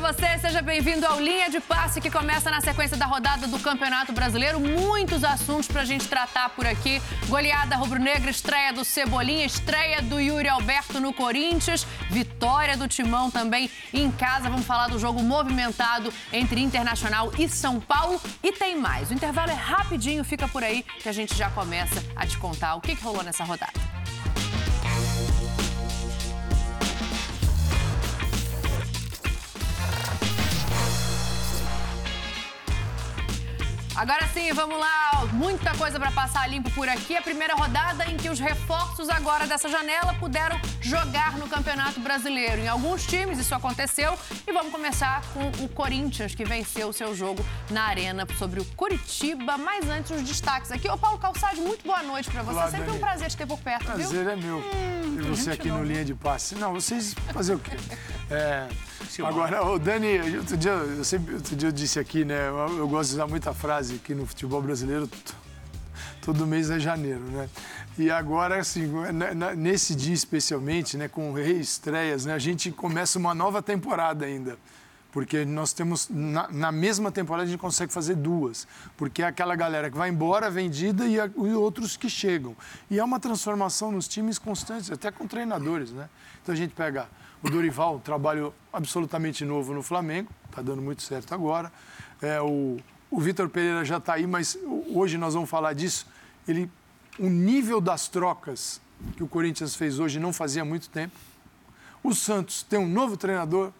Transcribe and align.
para 0.00 0.12
você, 0.12 0.38
seja 0.38 0.60
bem-vindo 0.60 1.06
ao 1.06 1.18
Linha 1.18 1.48
de 1.48 1.58
Passe 1.58 2.02
que 2.02 2.10
começa 2.10 2.50
na 2.50 2.60
sequência 2.60 2.96
da 2.98 3.06
rodada 3.06 3.46
do 3.46 3.58
Campeonato 3.58 4.12
Brasileiro. 4.12 4.60
Muitos 4.60 5.24
assuntos 5.24 5.68
para 5.68 5.82
a 5.82 5.84
gente 5.86 6.06
tratar 6.06 6.50
por 6.50 6.66
aqui. 6.66 7.00
Goleada 7.28 7.76
rubro-negra, 7.76 8.30
estreia 8.30 8.74
do 8.74 8.84
Cebolinha, 8.84 9.46
estreia 9.46 10.02
do 10.02 10.20
Yuri 10.20 10.48
Alberto 10.48 11.00
no 11.00 11.14
Corinthians, 11.14 11.86
vitória 12.10 12.76
do 12.76 12.86
Timão 12.86 13.30
também 13.30 13.70
em 13.92 14.10
casa. 14.10 14.50
Vamos 14.50 14.66
falar 14.66 14.88
do 14.88 14.98
jogo 14.98 15.22
movimentado 15.22 16.12
entre 16.30 16.60
Internacional 16.60 17.32
e 17.38 17.48
São 17.48 17.80
Paulo. 17.80 18.20
E 18.42 18.52
tem 18.52 18.76
mais. 18.76 19.10
O 19.10 19.14
intervalo 19.14 19.50
é 19.50 19.54
rapidinho, 19.54 20.22
fica 20.24 20.46
por 20.46 20.62
aí 20.62 20.82
que 20.82 21.08
a 21.08 21.12
gente 21.12 21.34
já 21.34 21.48
começa 21.50 22.04
a 22.14 22.26
te 22.26 22.36
contar 22.36 22.74
o 22.74 22.82
que, 22.82 22.94
que 22.94 23.02
rolou 23.02 23.22
nessa 23.22 23.44
rodada. 23.44 23.95
Agora 33.96 34.28
sim, 34.28 34.52
vamos 34.52 34.78
lá. 34.78 35.24
Muita 35.32 35.74
coisa 35.74 35.98
para 35.98 36.10
passar 36.10 36.46
limpo 36.50 36.70
por 36.72 36.86
aqui. 36.86 37.16
A 37.16 37.22
primeira 37.22 37.54
rodada 37.54 38.04
em 38.10 38.18
que 38.18 38.28
os 38.28 38.38
reforços 38.38 39.08
agora 39.08 39.46
dessa 39.46 39.70
janela 39.70 40.12
puderam 40.14 40.60
jogar 40.82 41.38
no 41.38 41.48
Campeonato 41.48 41.98
Brasileiro. 42.00 42.60
Em 42.60 42.68
alguns 42.68 43.06
times 43.06 43.38
isso 43.38 43.54
aconteceu. 43.54 44.12
E 44.46 44.52
vamos 44.52 44.70
começar 44.70 45.22
com 45.32 45.64
o 45.64 45.68
Corinthians, 45.70 46.34
que 46.34 46.44
venceu 46.44 46.88
o 46.88 46.92
seu 46.92 47.14
jogo 47.14 47.44
na 47.70 47.84
Arena 47.84 48.26
sobre 48.38 48.60
o 48.60 48.64
Curitiba. 48.76 49.56
Mas 49.56 49.88
antes, 49.88 50.10
os 50.10 50.22
destaques 50.22 50.70
aqui. 50.70 50.90
Ô, 50.90 50.98
Paulo 50.98 51.16
Calçade, 51.18 51.58
muito 51.58 51.82
boa 51.82 52.02
noite 52.02 52.30
para 52.30 52.42
você. 52.42 52.54
Olá, 52.54 52.70
Sempre 52.70 52.86
Dani. 52.86 52.98
um 52.98 53.00
prazer 53.00 53.30
te 53.30 53.36
ter 53.38 53.46
por 53.46 53.58
perto, 53.58 53.86
prazer 53.86 54.06
viu? 54.08 54.22
Prazer 54.22 54.32
é 54.32 54.36
meu. 54.36 54.58
Hum, 54.58 55.20
e 55.20 55.22
você 55.22 55.52
aqui 55.52 55.68
no 55.68 55.82
Linha 55.82 56.04
de 56.04 56.14
Passe. 56.14 56.54
Não, 56.54 56.74
vocês 56.74 57.14
fazer 57.32 57.54
o 57.54 57.58
quê? 57.58 57.72
É... 58.30 58.68
Agora, 59.22 59.64
o 59.64 59.78
Dani, 59.78 60.36
outro 60.38 60.56
dia, 60.56 60.72
eu 60.72 61.04
sempre, 61.04 61.34
outro 61.34 61.56
dia 61.56 61.68
eu 61.68 61.72
disse 61.72 61.98
aqui, 61.98 62.24
né? 62.24 62.48
Eu, 62.48 62.78
eu 62.78 62.88
gosto 62.88 63.10
de 63.10 63.16
usar 63.16 63.26
muita 63.26 63.52
frase 63.54 63.98
que 63.98 64.14
no 64.14 64.26
futebol 64.26 64.60
brasileiro 64.60 65.08
todo 66.20 66.46
mês 66.46 66.70
é 66.70 66.78
janeiro, 66.78 67.20
né? 67.20 67.48
E 67.98 68.10
agora, 68.10 68.58
assim, 68.60 68.90
nesse 69.56 69.94
dia 69.94 70.12
especialmente, 70.12 70.96
né, 70.96 71.08
com 71.08 71.32
reestreias, 71.32 72.26
né, 72.26 72.34
a 72.34 72.38
gente 72.38 72.70
começa 72.70 73.18
uma 73.18 73.34
nova 73.34 73.62
temporada 73.62 74.26
ainda. 74.26 74.58
Porque 75.12 75.46
nós 75.46 75.72
temos, 75.72 76.10
na, 76.10 76.46
na, 76.52 76.70
mesma 76.70 77.10
temporada, 77.10 77.44
a 77.44 77.50
gente 77.50 77.58
consegue 77.58 77.90
fazer 77.90 78.16
duas. 78.16 78.68
Porque 78.98 79.22
é 79.22 79.26
aquela 79.26 79.56
galera 79.56 79.90
que 79.90 79.96
vai 79.96 80.10
embora, 80.10 80.50
vendida, 80.50 81.06
e, 81.06 81.18
a, 81.18 81.24
e 81.24 81.54
outros 81.54 81.96
que 81.96 82.10
chegam. 82.10 82.54
E 82.90 82.98
é 82.98 83.04
uma 83.04 83.18
transformação 83.18 83.90
nos 83.90 84.06
times 84.06 84.38
constantes, 84.38 84.90
até 84.90 85.10
com 85.10 85.26
treinadores, 85.26 85.90
né? 85.90 86.10
Então 86.42 86.54
a 86.54 86.56
gente 86.58 86.74
pega 86.74 87.08
o 87.46 87.50
Dorival, 87.50 87.94
um 87.94 88.00
trabalho 88.00 88.52
absolutamente 88.72 89.44
novo 89.44 89.72
no 89.72 89.82
Flamengo, 89.82 90.28
está 90.50 90.60
dando 90.60 90.82
muito 90.82 91.02
certo 91.02 91.32
agora. 91.32 91.72
É, 92.20 92.40
o, 92.40 92.76
o 93.08 93.20
Vitor 93.20 93.48
Pereira 93.48 93.84
já 93.84 93.98
está 93.98 94.14
aí, 94.14 94.26
mas 94.26 94.58
hoje 94.92 95.16
nós 95.16 95.34
vamos 95.34 95.48
falar 95.48 95.72
disso. 95.72 96.06
Ele, 96.46 96.68
o 97.18 97.28
nível 97.28 97.80
das 97.80 98.08
trocas 98.08 98.80
que 99.16 99.22
o 99.22 99.28
Corinthians 99.28 99.76
fez 99.76 100.00
hoje 100.00 100.18
não 100.18 100.32
fazia 100.32 100.64
muito 100.64 100.88
tempo. 100.88 101.14
O 102.02 102.14
Santos 102.14 102.64
tem 102.64 102.78
um 102.78 102.88
novo 102.88 103.16
treinador. 103.16 103.70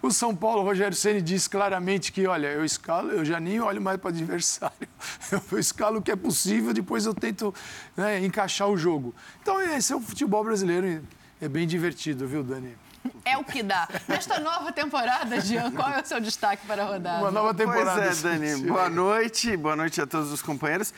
O 0.00 0.10
São 0.10 0.34
Paulo, 0.34 0.62
o 0.62 0.64
Rogério 0.64 0.96
Ceni 0.96 1.20
diz 1.20 1.46
claramente 1.46 2.12
que, 2.12 2.26
olha, 2.26 2.46
eu 2.46 2.64
escalo, 2.64 3.10
eu 3.10 3.24
já 3.24 3.38
nem 3.38 3.60
olho 3.60 3.82
mais 3.82 4.00
para 4.00 4.08
o 4.08 4.10
adversário. 4.10 4.88
Eu 5.52 5.58
escalo 5.58 5.98
o 5.98 6.02
que 6.02 6.12
é 6.12 6.16
possível, 6.16 6.72
depois 6.72 7.04
eu 7.06 7.12
tento 7.12 7.52
né, 7.96 8.24
encaixar 8.24 8.68
o 8.68 8.76
jogo. 8.76 9.12
Então, 9.42 9.60
esse 9.60 9.92
é 9.92 9.96
o 9.96 10.00
futebol 10.00 10.44
brasileiro. 10.44 11.02
É 11.44 11.48
bem 11.48 11.66
divertido, 11.66 12.26
viu, 12.26 12.42
Dani? 12.42 12.74
É 13.22 13.36
o 13.36 13.44
que 13.44 13.62
dá. 13.62 13.86
Nesta 14.08 14.40
nova 14.40 14.72
temporada, 14.72 15.38
Jean, 15.42 15.70
qual 15.72 15.90
é 15.90 16.00
o 16.00 16.06
seu 16.06 16.18
destaque 16.18 16.66
para 16.66 16.84
a 16.84 16.86
rodada? 16.86 17.20
Uma 17.22 17.30
nova 17.30 17.52
temporada. 17.52 18.00
Pois 18.00 18.24
é, 18.24 18.28
Dani. 18.30 18.66
Boa 18.66 18.88
noite, 18.88 19.54
boa 19.54 19.76
noite 19.76 20.00
a 20.00 20.06
todos 20.06 20.32
os 20.32 20.40
companheiros. 20.40 20.94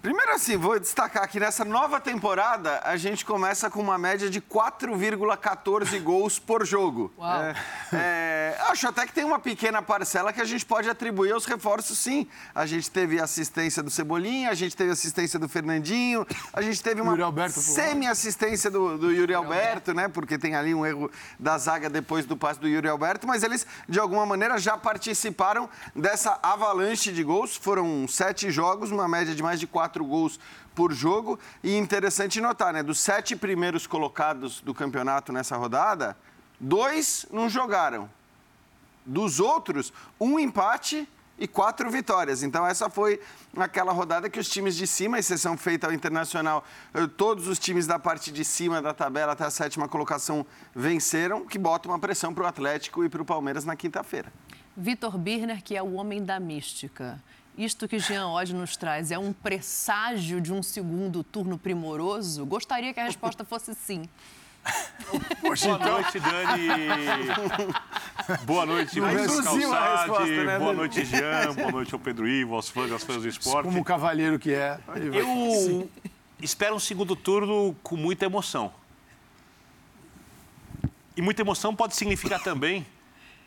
Primeiro 0.00 0.32
assim, 0.32 0.56
vou 0.56 0.78
destacar 0.78 1.28
que 1.28 1.40
nessa 1.40 1.64
nova 1.64 2.00
temporada 2.00 2.80
a 2.84 2.96
gente 2.96 3.24
começa 3.24 3.68
com 3.68 3.80
uma 3.80 3.98
média 3.98 4.30
de 4.30 4.40
4,14 4.40 6.00
gols 6.00 6.38
por 6.38 6.64
jogo. 6.64 7.12
Uau. 7.18 7.42
É, 7.42 7.54
é, 7.92 8.56
acho 8.68 8.86
até 8.86 9.04
que 9.04 9.12
tem 9.12 9.24
uma 9.24 9.40
pequena 9.40 9.82
parcela 9.82 10.32
que 10.32 10.40
a 10.40 10.44
gente 10.44 10.64
pode 10.64 10.88
atribuir 10.88 11.32
aos 11.32 11.46
reforços, 11.46 11.98
sim. 11.98 12.28
A 12.54 12.64
gente 12.64 12.88
teve 12.88 13.20
assistência 13.20 13.82
do 13.82 13.90
Cebolinha, 13.90 14.50
a 14.50 14.54
gente 14.54 14.76
teve 14.76 14.92
assistência 14.92 15.36
do 15.36 15.48
Fernandinho, 15.48 16.24
a 16.52 16.62
gente 16.62 16.80
teve 16.80 17.00
uma 17.00 17.48
semi-assistência 17.48 18.70
do, 18.70 18.96
do 18.96 19.10
Yuri 19.10 19.34
Alberto, 19.34 19.92
né? 19.92 20.06
Porque 20.06 20.38
tem 20.38 20.54
ali 20.54 20.76
um 20.76 20.86
erro 20.86 21.10
da 21.40 21.58
zaga 21.58 21.90
depois 21.90 22.24
do 22.24 22.36
passe 22.36 22.60
do 22.60 22.68
Yuri 22.68 22.88
Alberto, 22.88 23.26
mas 23.26 23.42
eles, 23.42 23.66
de 23.88 23.98
alguma 23.98 24.24
maneira, 24.24 24.58
já 24.58 24.78
participaram 24.78 25.68
dessa 25.92 26.38
avalanche 26.40 27.10
de 27.12 27.24
gols. 27.24 27.56
Foram 27.56 28.06
sete 28.06 28.48
jogos, 28.52 28.92
uma 28.92 29.08
média 29.08 29.34
de 29.34 29.42
mais 29.42 29.58
de 29.58 29.66
quatro 29.66 29.87
quatro 29.88 30.04
gols 30.04 30.38
por 30.74 30.92
jogo. 30.92 31.38
E 31.64 31.76
interessante 31.76 32.40
notar, 32.40 32.72
né? 32.72 32.82
Dos 32.82 33.00
sete 33.00 33.34
primeiros 33.34 33.86
colocados 33.86 34.60
do 34.60 34.74
campeonato 34.74 35.32
nessa 35.32 35.56
rodada, 35.56 36.16
dois 36.60 37.26
não 37.32 37.48
jogaram. 37.48 38.08
Dos 39.04 39.40
outros, 39.40 39.92
um 40.20 40.38
empate 40.38 41.08
e 41.38 41.48
quatro 41.48 41.90
vitórias. 41.90 42.42
Então, 42.42 42.66
essa 42.66 42.90
foi 42.90 43.20
aquela 43.56 43.92
rodada 43.92 44.28
que 44.28 44.38
os 44.38 44.48
times 44.48 44.76
de 44.76 44.86
cima, 44.86 45.18
exceção 45.18 45.56
feita 45.56 45.86
ao 45.86 45.92
Internacional, 45.92 46.64
eh, 46.92 47.06
todos 47.16 47.46
os 47.46 47.58
times 47.58 47.86
da 47.86 47.98
parte 47.98 48.30
de 48.30 48.44
cima 48.44 48.82
da 48.82 48.92
tabela 48.92 49.32
até 49.32 49.44
a 49.44 49.50
sétima 49.50 49.88
colocação 49.88 50.44
venceram, 50.74 51.46
que 51.46 51.58
bota 51.58 51.88
uma 51.88 51.98
pressão 51.98 52.34
para 52.34 52.44
o 52.44 52.46
Atlético 52.46 53.04
e 53.04 53.08
para 53.08 53.22
o 53.22 53.24
Palmeiras 53.24 53.64
na 53.64 53.76
quinta-feira. 53.76 54.30
Vitor 54.76 55.16
Birner, 55.16 55.62
que 55.62 55.76
é 55.76 55.82
o 55.82 55.94
homem 55.94 56.24
da 56.24 56.38
mística. 56.38 57.22
Isto 57.58 57.88
que 57.88 57.98
Jean 57.98 58.28
Oddi 58.28 58.54
nos 58.54 58.76
traz 58.76 59.10
é 59.10 59.18
um 59.18 59.32
presságio 59.32 60.40
de 60.40 60.52
um 60.52 60.62
segundo 60.62 61.24
turno 61.24 61.58
primoroso? 61.58 62.46
Gostaria 62.46 62.94
que 62.94 63.00
a 63.00 63.04
resposta 63.04 63.44
fosse 63.44 63.74
sim. 63.74 64.08
Poxa, 65.42 65.66
Boa 65.66 65.78
então... 65.80 65.92
noite, 65.94 66.20
Dani. 66.20 66.68
Boa 68.46 68.64
noite, 68.64 69.00
Luiz 69.00 69.40
Calçade. 69.40 70.30
Né, 70.30 70.56
Boa 70.56 70.72
noite, 70.72 71.04
Jean. 71.04 71.52
Boa 71.52 71.72
noite 71.72 71.92
ao 71.92 71.98
Pedro 71.98 72.28
Ivo, 72.28 72.54
aos 72.54 72.68
fãs, 72.68 72.92
aos 72.92 73.02
fãs 73.02 73.22
do 73.22 73.28
esporte. 73.28 73.64
Como 73.66 73.82
cavalheiro 73.82 74.38
que 74.38 74.54
é. 74.54 74.78
Eu 74.94 75.26
sim. 75.56 75.90
espero 76.40 76.76
um 76.76 76.80
segundo 76.80 77.16
turno 77.16 77.74
com 77.82 77.96
muita 77.96 78.24
emoção. 78.24 78.72
E 81.16 81.20
muita 81.20 81.42
emoção 81.42 81.74
pode 81.74 81.96
significar 81.96 82.40
também 82.40 82.86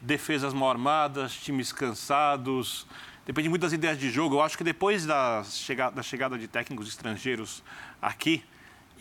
defesas 0.01 0.53
mal 0.53 0.69
armadas, 0.69 1.33
times 1.33 1.71
cansados, 1.71 2.85
depende 3.31 3.47
muito 3.47 3.61
das 3.61 3.71
ideias 3.71 3.97
de 3.97 4.11
jogo. 4.11 4.35
Eu 4.35 4.41
acho 4.41 4.57
que 4.57 4.63
depois 4.63 5.05
da 5.05 5.41
chegada, 5.45 5.95
da 5.95 6.03
chegada 6.03 6.37
de 6.37 6.49
técnicos 6.49 6.89
estrangeiros 6.89 7.63
aqui 8.01 8.43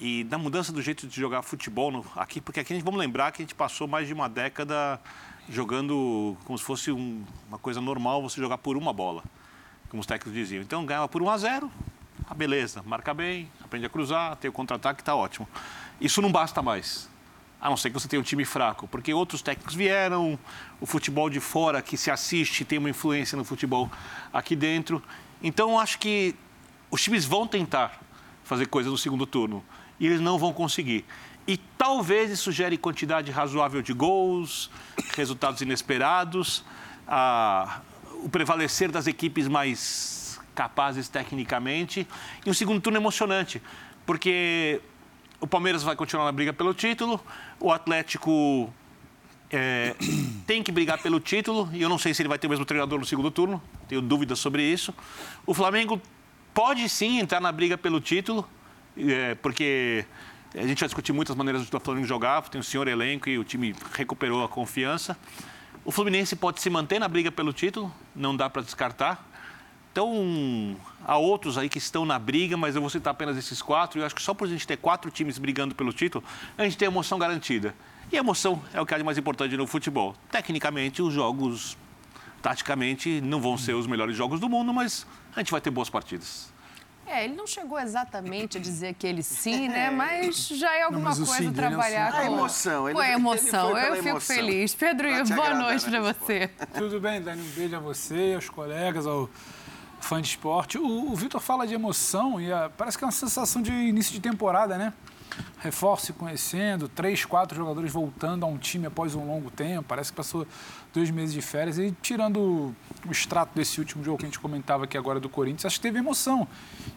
e 0.01 0.23
da 0.23 0.39
mudança 0.39 0.73
do 0.73 0.81
jeito 0.81 1.09
de 1.09 1.21
jogar 1.21 1.43
futebol 1.43 1.91
no, 1.91 2.07
aqui, 2.15 2.41
porque 2.41 2.61
aqui 2.61 2.79
vamos 2.81 3.01
lembrar 3.01 3.33
que 3.33 3.43
a 3.43 3.45
gente 3.45 3.57
passou 3.57 3.89
mais 3.89 4.07
de 4.07 4.15
uma 4.15 4.29
década 4.29 5.01
jogando 5.49 6.37
como 6.45 6.57
se 6.57 6.65
fosse 6.65 6.93
um, 6.93 7.25
uma 7.49 7.59
coisa 7.59 7.81
normal 7.81 8.23
você 8.23 8.41
jogar 8.41 8.59
por 8.59 8.77
uma 8.77 8.93
bola, 8.93 9.25
como 9.89 10.01
os 10.01 10.07
técnicos 10.07 10.33
diziam. 10.33 10.63
Então 10.63 10.87
ganhava 10.87 11.09
por 11.09 11.21
1 11.21 11.29
a 11.29 11.37
0, 11.37 11.73
ah, 12.29 12.35
beleza, 12.35 12.85
marca 12.87 13.13
bem, 13.13 13.51
aprende 13.65 13.87
a 13.87 13.89
cruzar, 13.91 14.37
tem 14.37 14.49
o 14.49 14.53
contra-ataque, 14.53 15.03
está 15.03 15.13
ótimo. 15.13 15.49
Isso 16.01 16.23
não 16.23 16.31
basta 16.31 16.63
mais 16.63 17.11
a 17.61 17.69
não 17.69 17.77
ser 17.77 17.91
que 17.91 17.95
você 17.95 18.09
tenha 18.09 18.21
um 18.21 18.25
time 18.25 18.45
fraco, 18.45 18.89
porque 18.89 19.13
outros 19.13 19.43
técnicos 19.43 19.75
vieram, 19.75 20.39
o 20.81 20.87
futebol 20.87 21.29
de 21.29 21.41
fora 21.41 21.83
que 21.83 21.97
se 21.97 22.11
assiste 22.11 22.65
tem 22.65 22.79
uma 22.79 22.89
influência 22.89 23.37
no 23.37 23.45
futebol 23.45 23.91
aqui 24.33 24.57
dentro. 24.57 25.03
Então, 25.43 25.79
acho 25.79 25.99
que 25.99 26.35
os 26.91 27.03
times 27.03 27.25
vão 27.25 27.47
tentar 27.47 28.01
fazer 28.45 28.67
coisas 28.67 28.91
no 28.91 28.99
segundo 28.99 29.27
turno 29.27 29.63
e 29.99 30.07
eles 30.07 30.21
não 30.21 30.39
vão 30.39 30.53
conseguir. 30.53 31.05
E 31.47 31.57
talvez 31.57 32.31
isso 32.31 32.51
gere 32.51 32.79
quantidade 32.79 33.31
razoável 33.31 33.83
de 33.83 33.93
gols, 33.93 34.71
resultados 35.15 35.61
inesperados, 35.61 36.65
a, 37.07 37.81
o 38.23 38.29
prevalecer 38.29 38.91
das 38.91 39.07
equipes 39.07 39.49
mais 39.49 40.41
capazes 40.55 41.09
tecnicamente 41.09 42.07
e 42.45 42.51
um 42.51 42.55
segundo 42.55 42.81
turno 42.81 42.99
emocionante, 42.99 43.63
porque 44.05 44.81
o 45.41 45.47
Palmeiras 45.47 45.83
vai 45.83 45.97
continuar 45.97 46.27
na 46.27 46.33
briga 46.33 46.53
pelo 46.53 46.75
título, 46.75 47.21
o 47.59 47.73
Atlético 47.73 48.73
é, 49.51 49.95
tem 50.47 50.63
que 50.63 50.71
brigar 50.71 50.99
pelo 51.03 51.19
título, 51.19 51.69
e 51.73 51.83
eu 51.83 51.89
não 51.89 51.99
sei 51.99 52.13
se 52.15 52.23
ele 52.23 52.29
vai 52.29 52.39
ter 52.39 52.47
o 52.47 52.51
mesmo 52.51 52.65
treinador 52.65 52.99
no 52.99 53.07
segundo 53.07 53.31
turno, 53.31 53.61
tenho 53.89 54.03
dúvidas 54.03 54.39
sobre 54.39 54.63
isso. 54.63 54.95
O 55.47 55.55
Flamengo 55.55 56.01
pode 56.53 56.89
sim 56.89 57.19
entrar 57.19 57.41
na 57.41 57.51
briga 57.51 57.79
pelo 57.79 58.01
título, 58.01 58.49
é, 58.97 59.35
porque 59.37 60.05
a 60.55 60.67
gente 60.67 60.81
vai 60.81 60.89
discutir 60.89 61.13
muitas 61.13 61.35
maneiras 61.37 61.69
do 61.69 61.81
Flamengo 61.81 62.07
jogar, 62.07 62.43
tem 62.49 62.61
o 62.61 62.65
senhor 62.65 62.87
elenco 62.89 63.29
e 63.29 63.39
o 63.39 63.45
time 63.45 63.75
recuperou 63.93 64.45
a 64.45 64.49
confiança. 64.49 65.17
O 65.85 65.91
Fluminense 65.91 66.37
pode 66.37 66.61
se 66.61 66.69
manter 66.69 66.99
na 66.99 67.09
briga 67.09 67.33
pelo 67.33 67.53
título, 67.53 67.93
não 68.15 68.37
dá 68.37 68.51
para 68.51 68.61
descartar. 68.63 69.30
Então, 69.93 70.77
há 71.05 71.17
outros 71.17 71.59
aí 71.59 71.69
que 71.69 71.79
estão 71.79 72.05
na 72.05 72.19
briga, 72.19 72.57
mas 72.57 72.77
eu 72.77 72.81
vou 72.81 72.91
citar 72.91 73.11
apenas 73.11 73.37
esses 73.37 73.61
quatro. 73.61 73.99
E 73.99 74.03
eu 74.03 74.07
acho 74.07 74.15
que 74.15 74.23
só 74.23 74.33
por 74.33 74.47
a 74.47 74.51
gente 74.51 74.67
ter 74.67 74.77
quatro 74.77 75.11
times 75.11 75.37
brigando 75.37 75.75
pelo 75.75 75.93
título, 75.93 76.25
a 76.57 76.63
gente 76.63 76.79
tem 76.79 76.87
emoção 76.87 77.19
garantida. 77.19 77.75
E 78.13 78.17
a 78.17 78.21
emoção 78.21 78.63
é 78.73 78.81
o 78.81 78.87
que 78.87 78.95
há 78.95 78.99
de 78.99 79.05
mais 79.05 79.19
importante 79.19 79.57
no 79.57 79.67
futebol. 79.67 80.15
Tecnicamente, 80.31 81.03
os 81.03 81.13
jogos, 81.13 81.77
taticamente, 82.41 83.21
não 83.21 83.41
vão 83.41 83.59
ser 83.59 83.75
os 83.75 83.87
melhores 83.87 84.17
jogos 84.17 84.39
do 84.39 84.49
mundo, 84.49 84.73
mas 84.73 85.07
a 85.35 85.41
gente 85.41 85.51
vai 85.51 85.61
ter 85.61 85.71
boas 85.71 85.91
partidas. 85.91 86.51
É, 87.07 87.25
ele 87.25 87.35
não 87.35 87.47
chegou 87.47 87.77
exatamente 87.81 88.57
a 88.57 88.61
dizer 88.61 88.95
que 88.95 89.05
ele 89.05 89.21
sim, 89.25 89.69
né? 89.69 89.91
Mas 89.93 90.47
já 90.47 90.73
é 90.77 90.83
alguma 90.83 91.13
não, 91.13 91.27
coisa 91.27 91.51
trabalhar 91.51 92.13
com... 92.13 92.19
A 92.19 92.25
emoção. 92.25 92.89
Ele, 92.89 92.95
com 92.95 93.01
a 93.01 93.09
emoção. 93.09 93.77
Eu 93.77 93.97
fico 93.97 94.09
emoção. 94.11 94.37
feliz. 94.37 94.75
Pedro, 94.77 95.09
boa 95.35 95.55
noite 95.55 95.91
para 95.91 96.01
você. 96.01 96.49
Tudo 96.73 97.01
bem, 97.01 97.21
Dani? 97.21 97.43
Um 97.43 97.51
beijo 97.51 97.75
a 97.75 97.81
você, 97.81 98.35
aos 98.37 98.49
colegas, 98.49 99.09
ao 99.09 99.29
fã 100.01 100.21
de 100.21 100.29
esporte. 100.29 100.79
O, 100.79 101.13
o 101.13 101.15
Vitor 101.15 101.41
fala 101.41 101.67
de 101.67 101.75
emoção 101.75 102.41
e 102.41 102.53
a, 102.53 102.71
parece 102.71 102.99
que 102.99 103.05
é 103.05 103.07
uma 103.07 103.13
sensação 103.13 103.63
de 103.63 103.71
início 103.71 104.13
de 104.13 104.21
temporada, 104.21 104.77
né? 104.77 104.93
Reforço 105.59 106.07
se 106.07 106.13
conhecendo, 106.13 106.89
três, 106.89 107.25
quatro 107.25 107.57
jogadores 107.57 107.93
voltando 107.93 108.45
a 108.45 108.49
um 108.49 108.59
time 108.59 108.87
após 108.87 109.15
um 109.15 109.27
longo 109.27 109.51
tempo. 109.51 109.85
Parece 109.89 110.11
que 110.11 110.17
passou 110.17 110.47
dois 110.93 111.11
meses 111.11 111.33
de 111.33 111.41
férias. 111.41 111.79
E 111.79 111.95
tirando 112.03 112.75
o 113.07 113.11
extrato 113.11 113.55
desse 113.55 113.79
último 113.79 114.03
jogo 114.03 114.19
que 114.19 114.25
a 114.25 114.29
gente 114.29 114.41
comentava 114.41 114.85
aqui 114.85 114.99
agora 114.99 115.21
do 115.21 115.29
Corinthians, 115.29 115.67
acho 115.67 115.77
que 115.77 115.83
teve 115.83 115.99
emoção. 115.99 116.49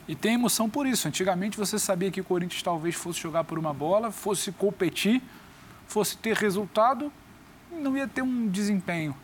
E 0.07 0.15
tem 0.15 0.33
emoção 0.33 0.69
por 0.69 0.87
isso. 0.87 1.07
Antigamente 1.07 1.57
você 1.57 1.77
sabia 1.77 2.09
que 2.09 2.21
o 2.21 2.23
Corinthians 2.23 2.63
talvez 2.63 2.95
fosse 2.95 3.19
jogar 3.19 3.43
por 3.43 3.59
uma 3.59 3.73
bola, 3.73 4.11
fosse 4.11 4.51
competir, 4.51 5.21
fosse 5.87 6.17
ter 6.17 6.35
resultado, 6.35 7.11
não 7.71 7.95
ia 7.95 8.07
ter 8.07 8.21
um 8.21 8.47
desempenho 8.47 9.15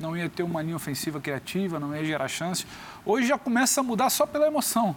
não 0.00 0.16
ia 0.16 0.28
ter 0.28 0.42
uma 0.42 0.62
linha 0.62 0.76
ofensiva 0.76 1.20
criativa, 1.20 1.78
não 1.78 1.94
ia 1.94 2.04
gerar 2.04 2.26
chances. 2.26 2.66
Hoje 3.04 3.28
já 3.28 3.38
começa 3.38 3.80
a 3.80 3.84
mudar 3.84 4.10
só 4.10 4.26
pela 4.26 4.46
emoção. 4.46 4.96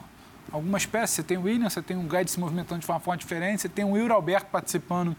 Algumas 0.51 0.85
peças, 0.85 1.11
você 1.11 1.23
tem 1.23 1.38
o 1.38 1.44
William, 1.44 1.69
você 1.69 1.81
tem 1.81 1.97
o 1.97 2.03
Guedes 2.03 2.33
se 2.33 2.39
movimentando 2.39 2.81
de 2.81 2.89
uma 2.89 3.00
forma 3.00 3.17
diferente, 3.17 3.61
você 3.61 3.69
tem 3.69 3.83
o 3.83 3.91
Will 3.91 4.11
Alberto 4.11 4.47
participando 4.51 5.15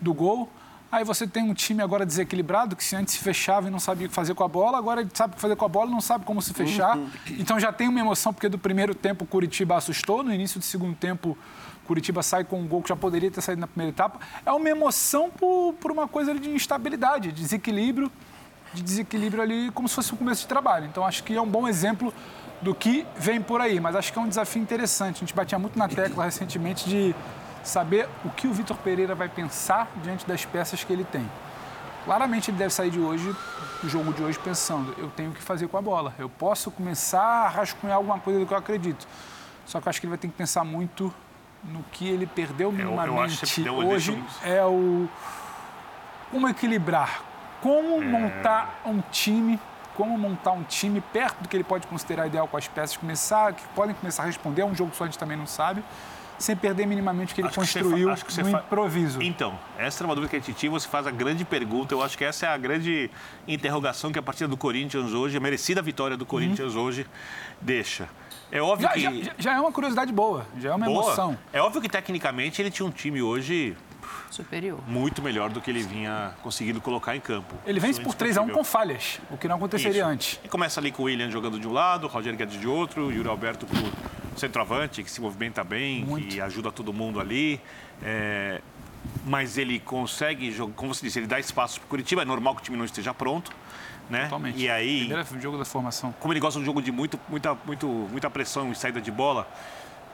do 0.00 0.12
gol. 0.12 0.50
Aí 0.90 1.04
você 1.04 1.26
tem 1.26 1.42
um 1.42 1.54
time 1.54 1.82
agora 1.82 2.06
desequilibrado, 2.06 2.76
que 2.76 2.84
se 2.84 2.94
antes 2.94 3.14
se 3.14 3.20
fechava 3.20 3.66
e 3.66 3.70
não 3.70 3.80
sabia 3.80 4.06
o 4.06 4.08
que 4.08 4.14
fazer 4.14 4.32
com 4.34 4.44
a 4.44 4.48
bola, 4.48 4.78
agora 4.78 5.00
ele 5.00 5.10
sabe 5.12 5.32
o 5.32 5.36
que 5.36 5.40
fazer 5.40 5.56
com 5.56 5.64
a 5.64 5.68
bola 5.68 5.90
e 5.90 5.92
não 5.92 6.00
sabe 6.00 6.24
como 6.24 6.40
se 6.40 6.54
fechar. 6.54 6.96
Uhum. 6.96 7.10
Então 7.30 7.58
já 7.58 7.72
tem 7.72 7.88
uma 7.88 7.98
emoção, 7.98 8.32
porque 8.32 8.48
do 8.48 8.58
primeiro 8.58 8.94
tempo 8.94 9.24
o 9.24 9.26
Curitiba 9.26 9.76
assustou, 9.76 10.22
no 10.22 10.32
início 10.32 10.60
do 10.60 10.64
segundo 10.64 10.94
tempo 10.94 11.36
Curitiba 11.84 12.22
sai 12.22 12.44
com 12.44 12.60
um 12.60 12.66
gol 12.66 12.80
que 12.80 12.88
já 12.88 12.96
poderia 12.96 13.30
ter 13.30 13.40
saído 13.40 13.60
na 13.60 13.66
primeira 13.66 13.90
etapa. 13.90 14.20
É 14.46 14.52
uma 14.52 14.68
emoção 14.68 15.30
por, 15.30 15.74
por 15.74 15.90
uma 15.90 16.06
coisa 16.06 16.32
de 16.34 16.48
instabilidade, 16.48 17.32
de 17.32 17.42
desequilíbrio 17.42 18.10
de 18.74 18.82
desequilíbrio 18.82 19.42
ali, 19.42 19.70
como 19.70 19.88
se 19.88 19.94
fosse 19.94 20.12
um 20.12 20.16
começo 20.16 20.42
de 20.42 20.48
trabalho. 20.48 20.86
Então, 20.86 21.06
acho 21.06 21.22
que 21.22 21.34
é 21.34 21.40
um 21.40 21.48
bom 21.48 21.66
exemplo 21.66 22.12
do 22.60 22.74
que 22.74 23.06
vem 23.16 23.40
por 23.40 23.60
aí, 23.60 23.78
mas 23.78 23.94
acho 23.94 24.12
que 24.12 24.18
é 24.18 24.22
um 24.22 24.28
desafio 24.28 24.60
interessante. 24.60 25.16
A 25.16 25.20
gente 25.20 25.34
batia 25.34 25.58
muito 25.58 25.78
na 25.78 25.88
tecla 25.88 26.24
recentemente 26.24 26.88
de 26.88 27.14
saber 27.62 28.08
o 28.24 28.30
que 28.30 28.46
o 28.46 28.52
Vitor 28.52 28.76
Pereira 28.78 29.14
vai 29.14 29.28
pensar 29.28 29.88
diante 30.02 30.26
das 30.26 30.44
peças 30.44 30.82
que 30.82 30.92
ele 30.92 31.04
tem. 31.04 31.28
Claramente 32.04 32.50
ele 32.50 32.58
deve 32.58 32.72
sair 32.72 32.90
de 32.90 33.00
hoje, 33.00 33.34
do 33.82 33.88
jogo 33.88 34.12
de 34.12 34.22
hoje, 34.22 34.38
pensando: 34.38 34.94
eu 34.98 35.08
tenho 35.10 35.32
que 35.32 35.40
fazer 35.40 35.68
com 35.68 35.78
a 35.78 35.82
bola. 35.82 36.14
Eu 36.18 36.28
posso 36.28 36.70
começar 36.70 37.22
a 37.22 37.48
rascunhar 37.48 37.96
alguma 37.96 38.18
coisa 38.18 38.40
do 38.40 38.46
que 38.46 38.52
eu 38.52 38.58
acredito. 38.58 39.06
Só 39.64 39.80
que 39.80 39.88
eu 39.88 39.90
acho 39.90 40.00
que 40.00 40.06
ele 40.06 40.10
vai 40.10 40.18
ter 40.18 40.28
que 40.28 40.34
pensar 40.34 40.64
muito 40.64 41.12
no 41.64 41.82
que 41.92 42.06
ele 42.06 42.26
perdeu 42.26 42.70
minimamente. 42.70 43.64
Eu, 43.64 43.82
eu 43.82 43.88
hoje 43.88 44.22
é 44.42 44.62
o 44.64 45.08
como 46.30 46.48
equilibrar, 46.48 47.22
como 47.64 47.98
montar 48.02 48.82
um 48.84 49.00
time, 49.10 49.58
como 49.94 50.18
montar 50.18 50.52
um 50.52 50.62
time 50.62 51.00
perto 51.00 51.40
do 51.42 51.48
que 51.48 51.56
ele 51.56 51.64
pode 51.64 51.86
considerar 51.86 52.26
ideal 52.26 52.46
com 52.46 52.58
as 52.58 52.68
peças, 52.68 52.94
começar, 52.94 53.54
que 53.54 53.66
podem 53.68 53.94
começar 53.94 54.24
a 54.24 54.26
responder, 54.26 54.60
é 54.60 54.64
um 54.66 54.74
jogo 54.74 54.94
só 54.94 55.04
a 55.04 55.06
gente 55.06 55.18
também 55.18 55.34
não 55.34 55.46
sabe, 55.46 55.82
sem 56.38 56.54
perder 56.54 56.86
minimamente 56.86 57.32
o 57.32 57.34
que 57.34 57.40
ele 57.40 57.48
acho 57.48 57.58
construiu 57.58 58.14
que 58.14 58.42
no 58.42 58.50
fa... 58.50 58.58
improviso. 58.58 59.22
Então, 59.22 59.58
essa 59.78 60.04
é 60.04 60.06
uma 60.06 60.14
dúvida 60.14 60.28
que 60.28 60.36
a 60.36 60.38
gente 60.40 60.52
tinha, 60.52 60.70
você 60.70 60.86
faz 60.86 61.06
a 61.06 61.10
grande 61.10 61.42
pergunta, 61.42 61.94
eu 61.94 62.02
acho 62.02 62.18
que 62.18 62.24
essa 62.24 62.44
é 62.44 62.48
a 62.50 62.58
grande 62.58 63.10
interrogação 63.48 64.12
que 64.12 64.18
a 64.18 64.22
partida 64.22 64.46
do 64.46 64.58
Corinthians 64.58 65.14
hoje, 65.14 65.34
a 65.34 65.40
merecida 65.40 65.80
vitória 65.80 66.18
do 66.18 66.26
Corinthians 66.26 66.74
uhum. 66.74 66.82
hoje, 66.82 67.06
deixa. 67.62 68.10
É 68.52 68.60
óbvio 68.60 68.86
já, 68.88 68.92
que... 68.92 69.24
Já, 69.24 69.32
já, 69.38 69.54
é 69.54 69.60
uma 69.60 69.72
curiosidade 69.72 70.12
boa, 70.12 70.46
já 70.60 70.68
é 70.68 70.74
uma 70.74 70.84
boa. 70.84 71.02
emoção. 71.02 71.38
É 71.50 71.62
óbvio 71.62 71.80
que 71.80 71.88
tecnicamente 71.88 72.60
ele 72.60 72.70
tinha 72.70 72.86
um 72.86 72.90
time 72.90 73.22
hoje 73.22 73.74
superior. 74.34 74.80
Muito 74.86 75.22
melhor 75.22 75.50
do 75.50 75.60
que 75.60 75.70
ele 75.70 75.82
vinha 75.82 76.34
conseguindo 76.42 76.80
colocar 76.80 77.16
em 77.16 77.20
campo. 77.20 77.54
Ele 77.66 77.80
vence 77.80 78.00
por 78.00 78.14
3 78.14 78.36
a 78.36 78.42
1 78.42 78.48
com 78.50 78.64
falhas, 78.64 79.20
o 79.30 79.36
que 79.36 79.48
não 79.48 79.56
aconteceria 79.56 80.02
Isso. 80.02 80.10
antes. 80.10 80.40
E 80.44 80.48
começa 80.48 80.80
ali 80.80 80.90
com 80.90 81.02
o 81.02 81.06
William 81.06 81.30
jogando 81.30 81.58
de 81.58 81.66
um 81.66 81.72
lado, 81.72 82.04
o 82.04 82.08
Roger 82.08 82.34
Guedes 82.36 82.60
de 82.60 82.66
outro, 82.66 83.06
o 83.06 83.12
Yuri 83.12 83.28
Alberto 83.28 83.66
pro 83.66 83.78
centroavante, 84.36 85.02
que 85.02 85.10
se 85.10 85.20
movimenta 85.20 85.62
bem, 85.62 86.04
Muito. 86.04 86.28
que 86.28 86.40
ajuda 86.40 86.70
todo 86.72 86.92
mundo 86.92 87.20
ali. 87.20 87.60
É... 88.02 88.60
Mas 89.24 89.58
ele 89.58 89.78
consegue, 89.78 90.54
como 90.74 90.94
você 90.94 91.06
disse, 91.06 91.18
ele 91.18 91.26
dá 91.26 91.38
espaço 91.38 91.78
para 91.80 91.86
o 91.86 91.88
Curitiba. 91.88 92.22
É 92.22 92.24
normal 92.24 92.54
que 92.54 92.62
o 92.62 92.64
time 92.64 92.76
não 92.76 92.84
esteja 92.84 93.12
pronto. 93.12 93.52
Né? 94.08 94.24
Totalmente. 94.24 94.58
E 94.58 94.68
aí, 94.68 95.06
Primeiro 95.06 95.40
jogo 95.40 95.58
da 95.58 95.64
formação. 95.64 96.14
Como 96.20 96.32
ele 96.32 96.40
gosta 96.40 96.58
de 96.58 96.62
um 96.62 96.66
jogo 96.66 96.82
de 96.82 96.92
muito, 96.92 97.18
muita, 97.28 97.56
muito, 97.64 97.86
muita 97.86 98.28
pressão 98.28 98.70
e 98.70 98.74
saída 98.74 99.00
de 99.00 99.10
bola, 99.10 99.48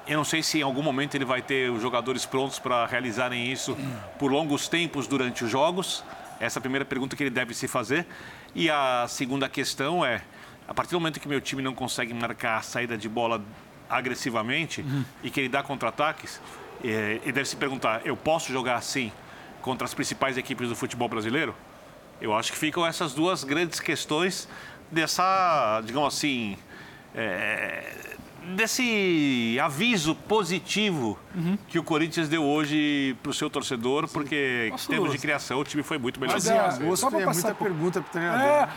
eu 0.06 0.17
não 0.17 0.25
sei 0.25 0.43
se 0.43 0.58
em 0.58 0.62
algum 0.62 0.82
momento 0.82 1.14
ele 1.14 1.25
vai 1.25 1.43
ter 1.43 1.70
os 1.70 1.81
jogadores 1.81 2.26
prontos 2.26 2.58
para 2.58 2.87
realizarem 2.87 3.50
isso 3.50 3.76
por 4.19 4.31
longos 4.31 4.69
tempos 4.69 5.06
durante 5.06 5.44
os 5.44 5.50
jogos. 5.50 6.02
Essa 6.41 6.58
é 6.58 6.61
a 6.61 6.62
primeira 6.62 6.85
pergunta 6.85 7.14
que 7.14 7.23
ele 7.23 7.31
deve 7.31 7.55
se 7.55 7.69
fazer. 7.69 8.06
E 8.55 8.70
a 8.70 9.06
segunda 9.08 9.49
questão 9.49 10.05
é: 10.05 10.23
a 10.67 10.75
partir 10.75 10.93
do 10.93 11.00
momento 11.00 11.20
que 11.20 11.29
meu 11.29 11.41
time 11.41 11.62
não 11.62 11.75
consegue 11.75 12.14
marcar 12.14 12.58
a 12.58 12.62
saída 12.62 12.97
de 12.97 13.08
bola 13.08 13.43
agressivamente 13.88 14.81
uhum. 14.81 15.05
e 15.23 15.31
que 15.31 15.41
ele 15.41 15.49
dá 15.49 15.62
contra-ataques, 15.62 16.41
é, 16.82 17.20
ele 17.23 17.32
deve 17.32 17.44
se 17.44 17.56
perguntar: 17.56 18.00
eu 18.05 18.17
posso 18.17 18.52
jogar 18.52 18.76
assim 18.76 19.12
contra 19.61 19.85
as 19.85 19.93
principais 19.93 20.37
equipes 20.37 20.69
do 20.69 20.75
futebol 20.75 21.08
brasileiro? 21.08 21.55
Eu 22.20 22.35
acho 22.35 22.52
que 22.52 22.58
ficam 22.58 22.87
essas 22.87 23.14
duas 23.14 23.44
grandes 23.44 23.81
questões 23.81 24.49
dessa, 24.91 25.81
digamos 25.85 26.14
assim, 26.14 26.56
é, 27.14 28.17
desse 28.55 29.59
aviso 29.63 30.15
positivo 30.15 31.19
uhum. 31.35 31.59
que 31.69 31.79
o 31.79 31.83
Corinthians 31.83 32.29
deu 32.29 32.45
hoje 32.45 33.17
para 33.23 33.31
o 33.31 33.35
seu 33.35 33.49
torcedor, 33.49 34.09
porque 34.09 34.69
Nossa, 34.71 34.85
em 34.85 34.89
termos 34.89 35.13
de 35.13 35.19
criação 35.19 35.61
o 35.61 35.65
time 35.65 35.83
foi 35.83 35.99
muito 35.99 36.21
melhor. 36.21 36.35
Mas 36.35 36.47
é, 36.47 36.59
agosto 36.59 37.03
só 37.03 37.11
para 37.11 37.25
passar 37.27 37.43
muita 37.43 37.55
por... 37.55 37.65
pergunta 37.65 38.01
para 38.01 38.09
o 38.09 38.13
treinador. 38.13 38.47
É, 38.47 38.69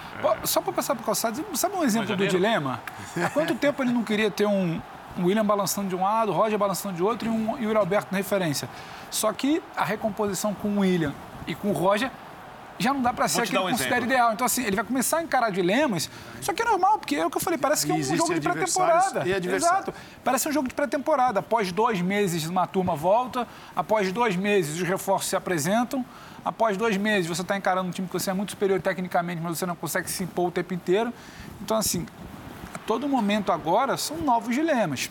é. 0.44 0.46
Só 0.46 0.62
para 0.62 0.74
passar 0.74 0.96
por 0.96 1.06
calçado, 1.06 1.44
sabe 1.54 1.76
um 1.76 1.84
exemplo 1.84 2.16
do 2.16 2.28
dilema? 2.28 2.82
Há 3.16 3.30
quanto 3.30 3.56
tempo 3.56 3.82
ele 3.84 3.92
não 3.92 4.04
queria 4.04 4.30
ter 4.30 4.46
um, 4.46 4.82
um 5.18 5.26
William 5.26 5.46
balançando 5.46 5.90
de 5.90 5.96
um 5.96 6.04
lado, 6.04 6.32
o 6.32 6.36
Roger 6.36 6.58
balançando 6.58 6.96
de 6.96 7.04
outro 7.04 7.28
e 7.28 7.32
um 7.32 7.58
Yuri 7.58 7.78
Alberto 7.78 8.10
na 8.12 8.18
referência? 8.18 8.70
Só 9.10 9.32
que 9.32 9.62
a 9.76 9.84
recomposição 9.84 10.54
com 10.54 10.70
o 10.70 10.80
William 10.80 11.14
e 11.48 11.56
com 11.56 11.70
o 11.70 11.74
Roger 11.74 12.12
já 12.80 12.94
não 12.94 13.02
dá 13.02 13.14
para 13.14 13.28
ser 13.28 13.42
aquele 13.42 13.60
um 13.60 13.70
considera 13.70 13.98
exemplo. 13.98 14.14
ideal. 14.14 14.34
Então, 14.34 14.46
assim, 14.46 14.64
ele 14.64 14.76
vai 14.76 14.86
começar 14.86 15.20
a 15.20 15.24
encarar 15.24 15.52
dilemas. 15.52 16.10
Só 16.42 16.54
que 16.54 16.62
é 16.62 16.66
normal, 16.66 17.00
porque 17.00 17.16
é 17.16 17.26
o 17.26 17.30
que 17.30 17.38
eu 17.38 17.42
falei, 17.42 17.58
parece 17.58 17.86
que 17.86 17.92
é 17.92 17.96
um 17.96 18.04
jogo 18.04 18.34
de 18.34 18.42
pré-temporada. 18.42 19.30
Exato. 19.30 19.94
Parece 20.24 20.50
um 20.50 20.52
jogo 20.52 20.68
de 20.68 20.74
pré-temporada. 20.74 21.40
Após 21.40 21.72
dois 21.72 22.02
meses, 22.02 22.46
uma 22.46 22.68
turma 22.68 22.96
volta. 22.96 23.48
Após 23.76 24.12
dois 24.12 24.36
meses, 24.36 24.82
os 24.82 24.88
reforços 24.88 25.30
se 25.30 25.36
apresentam. 25.36 26.06
Após 26.44 26.76
dois 26.76 26.98
meses, 26.98 27.28
você 27.28 27.42
está 27.42 27.56
encarando 27.56 27.88
um 27.88 27.92
time 27.92 28.08
que 28.08 28.14
você 28.14 28.30
é 28.30 28.34
muito 28.34 28.50
superior 28.50 28.82
tecnicamente, 28.82 29.42
mas 29.42 29.58
você 29.58 29.66
não 29.66 29.76
consegue 29.76 30.10
se 30.10 30.24
impor 30.24 30.50
o 30.50 30.52
tempo 30.52 30.74
inteiro. 30.74 31.14
Então, 31.62 31.78
assim, 31.78 32.06
a 32.74 32.78
todo 32.80 33.08
momento 33.08 33.52
agora 33.52 33.96
são 33.96 34.18
novos 34.18 34.54
dilemas. 34.54 35.10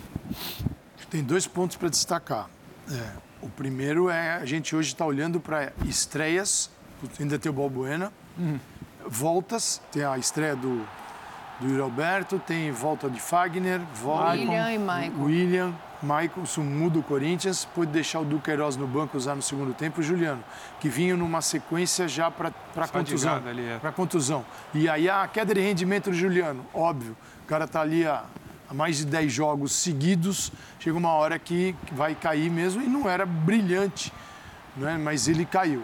Tem 1.09 1.23
dois 1.23 1.47
pontos 1.47 1.75
para 1.77 1.89
destacar. 1.89 2.49
É, 2.91 3.11
o 3.41 3.49
primeiro 3.49 4.09
é 4.09 4.35
a 4.35 4.45
gente 4.45 4.75
hoje 4.75 4.89
está 4.89 5.05
olhando 5.05 5.39
para 5.39 5.71
estreias 5.85 6.69
ainda 7.19 7.39
tem 7.39 7.49
o 7.49 7.53
Balbuena. 7.53 8.11
Uhum. 8.37 8.59
Voltas, 9.07 9.81
tem 9.91 10.03
a 10.03 10.17
estreia 10.17 10.55
do, 10.55 10.85
do 11.59 11.67
Yuri 11.67 11.81
Alberto, 11.81 12.39
tem 12.39 12.71
volta 12.71 13.09
de 13.09 13.19
Fagner, 13.19 13.81
volta, 14.01 14.31
William 14.31 14.71
e 14.71 14.77
Michael. 14.77 15.13
William, 15.19 15.73
Michael, 16.01 16.43
isso 16.43 16.61
muda 16.61 16.99
o 16.99 17.03
Corinthians, 17.03 17.65
pode 17.65 17.91
deixar 17.91 18.19
o 18.19 18.25
Duqueiroz 18.25 18.75
no 18.75 18.85
banco 18.85 19.17
usar 19.17 19.35
no 19.35 19.41
segundo 19.41 19.73
tempo 19.73 20.01
o 20.01 20.03
Juliano, 20.03 20.43
que 20.79 20.89
vinha 20.89 21.15
numa 21.15 21.41
sequência 21.41 22.07
já 22.07 22.29
para 22.29 22.51
contusão. 22.87 23.41
é. 23.61 23.77
Para 23.79 23.91
contusão. 23.91 24.45
E 24.73 24.89
aí 24.89 25.09
a 25.09 25.27
queda 25.27 25.53
de 25.53 25.61
rendimento 25.61 26.09
do 26.09 26.15
Juliano, 26.15 26.65
óbvio, 26.73 27.15
o 27.43 27.47
cara 27.47 27.65
está 27.65 27.81
ali 27.81 28.05
há, 28.05 28.23
há, 28.69 28.73
mais 28.73 28.97
de 28.97 29.05
10 29.05 29.31
jogos 29.31 29.71
seguidos, 29.71 30.51
chega 30.79 30.97
uma 30.97 31.11
hora 31.11 31.39
que 31.39 31.73
vai 31.91 32.15
cair 32.15 32.49
mesmo 32.49 32.81
e 32.81 32.87
não 32.87 33.09
era 33.09 33.25
brilhante, 33.25 34.11
né? 34.75 34.97
mas 35.01 35.27
ele 35.27 35.45
caiu. 35.45 35.83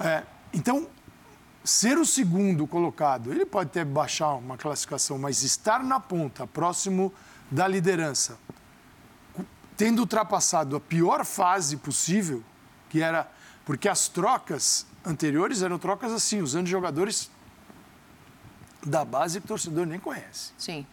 É, 0.00 0.22
então, 0.52 0.88
ser 1.64 1.98
o 1.98 2.06
segundo 2.06 2.66
colocado, 2.66 3.30
ele 3.30 3.44
pode 3.44 3.70
até 3.70 3.84
baixar 3.84 4.34
uma 4.34 4.56
classificação, 4.56 5.18
mas 5.18 5.42
estar 5.42 5.82
na 5.82 6.00
ponta, 6.00 6.46
próximo 6.46 7.12
da 7.50 7.66
liderança, 7.68 8.38
tendo 9.76 10.00
ultrapassado 10.00 10.76
a 10.76 10.80
pior 10.80 11.24
fase 11.24 11.76
possível, 11.76 12.42
que 12.88 13.02
era. 13.02 13.30
Porque 13.64 13.88
as 13.88 14.08
trocas 14.08 14.86
anteriores 15.04 15.62
eram 15.62 15.78
trocas 15.78 16.10
assim, 16.10 16.40
usando 16.40 16.66
jogadores 16.66 17.30
da 18.84 19.04
base 19.04 19.40
que 19.40 19.44
o 19.44 19.48
torcedor 19.48 19.86
nem 19.86 19.98
conhece. 19.98 20.52
Sim. 20.56 20.86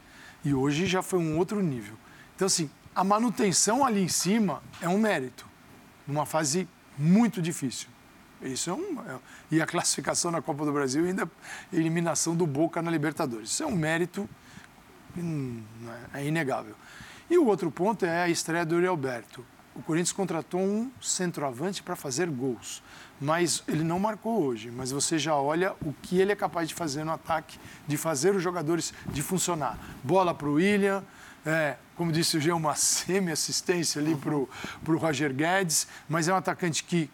E 0.43 0.53
hoje 0.53 0.85
já 0.85 1.01
foi 1.01 1.19
um 1.19 1.37
outro 1.37 1.61
nível. 1.61 1.95
Então, 2.35 2.47
assim, 2.47 2.69
a 2.93 3.03
manutenção 3.03 3.85
ali 3.85 4.01
em 4.01 4.09
cima 4.09 4.61
é 4.81 4.89
um 4.89 4.97
mérito, 4.97 5.47
numa 6.05 6.25
fase 6.25 6.67
muito 6.97 7.41
difícil. 7.41 7.87
Isso 8.47 8.69
é 8.69 8.73
um. 8.73 8.99
É, 9.01 9.19
e 9.51 9.61
a 9.61 9.65
classificação 9.65 10.31
na 10.31 10.41
Copa 10.41 10.65
do 10.65 10.71
Brasil 10.71 11.05
e 11.05 11.09
ainda 11.09 11.23
a 11.23 11.75
eliminação 11.75 12.35
do 12.35 12.45
Boca 12.45 12.81
na 12.81 12.91
Libertadores. 12.91 13.49
Isso 13.49 13.63
é 13.63 13.65
um 13.65 13.75
mérito 13.75 14.29
hum, 15.17 15.63
é 16.13 16.25
inegável. 16.25 16.75
E 17.29 17.37
o 17.37 17.45
outro 17.45 17.71
ponto 17.71 18.05
é 18.05 18.23
a 18.23 18.29
estreia 18.29 18.65
do 18.65 18.75
Yuri 18.75 18.87
Alberto. 18.87 19.45
O 19.75 19.81
Corinthians 19.81 20.13
contratou 20.13 20.61
um 20.61 20.89
centroavante 21.01 21.83
para 21.83 21.97
fazer 21.97 22.29
gols, 22.29 22.81
mas 23.19 23.61
ele 23.67 23.83
não 23.83 23.99
marcou 23.99 24.41
hoje. 24.41 24.71
Mas 24.71 24.91
você 24.91 25.19
já 25.19 25.35
olha 25.35 25.73
o 25.81 25.91
que 25.91 26.19
ele 26.19 26.31
é 26.31 26.35
capaz 26.35 26.69
de 26.69 26.73
fazer 26.73 27.03
no 27.03 27.11
ataque, 27.11 27.59
de 27.85 27.97
fazer 27.97 28.33
os 28.35 28.41
jogadores 28.41 28.93
de 29.07 29.21
funcionar. 29.21 29.77
Bola 30.01 30.33
para 30.33 30.47
o 30.47 30.53
William, 30.53 31.03
é, 31.45 31.75
como 31.95 32.11
disse 32.11 32.37
o 32.37 32.41
Gê, 32.41 32.53
uma 32.53 32.73
semi-assistência 32.75 34.01
ali 34.01 34.15
para 34.15 34.33
o 34.35 34.97
Roger 34.97 35.33
Guedes, 35.33 35.87
mas 36.07 36.29
é 36.29 36.33
um 36.33 36.37
atacante 36.37 36.83
que, 36.83 37.09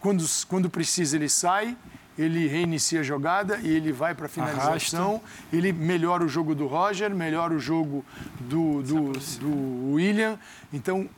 quando, 0.00 0.24
quando 0.48 0.70
precisa, 0.70 1.16
ele 1.16 1.28
sai, 1.28 1.76
ele 2.18 2.46
reinicia 2.46 3.00
a 3.00 3.02
jogada 3.02 3.58
e 3.62 3.68
ele 3.68 3.92
vai 3.92 4.14
para 4.14 4.26
a 4.26 4.28
finalização, 4.28 5.16
Arrasta. 5.16 5.56
ele 5.56 5.72
melhora 5.72 6.24
o 6.24 6.28
jogo 6.28 6.54
do 6.54 6.66
Roger, 6.66 7.14
melhora 7.14 7.54
o 7.54 7.58
jogo 7.58 8.04
do, 8.40 8.82
do, 8.82 9.12
do 9.12 9.92
William. 9.92 10.38
Então, 10.72 11.08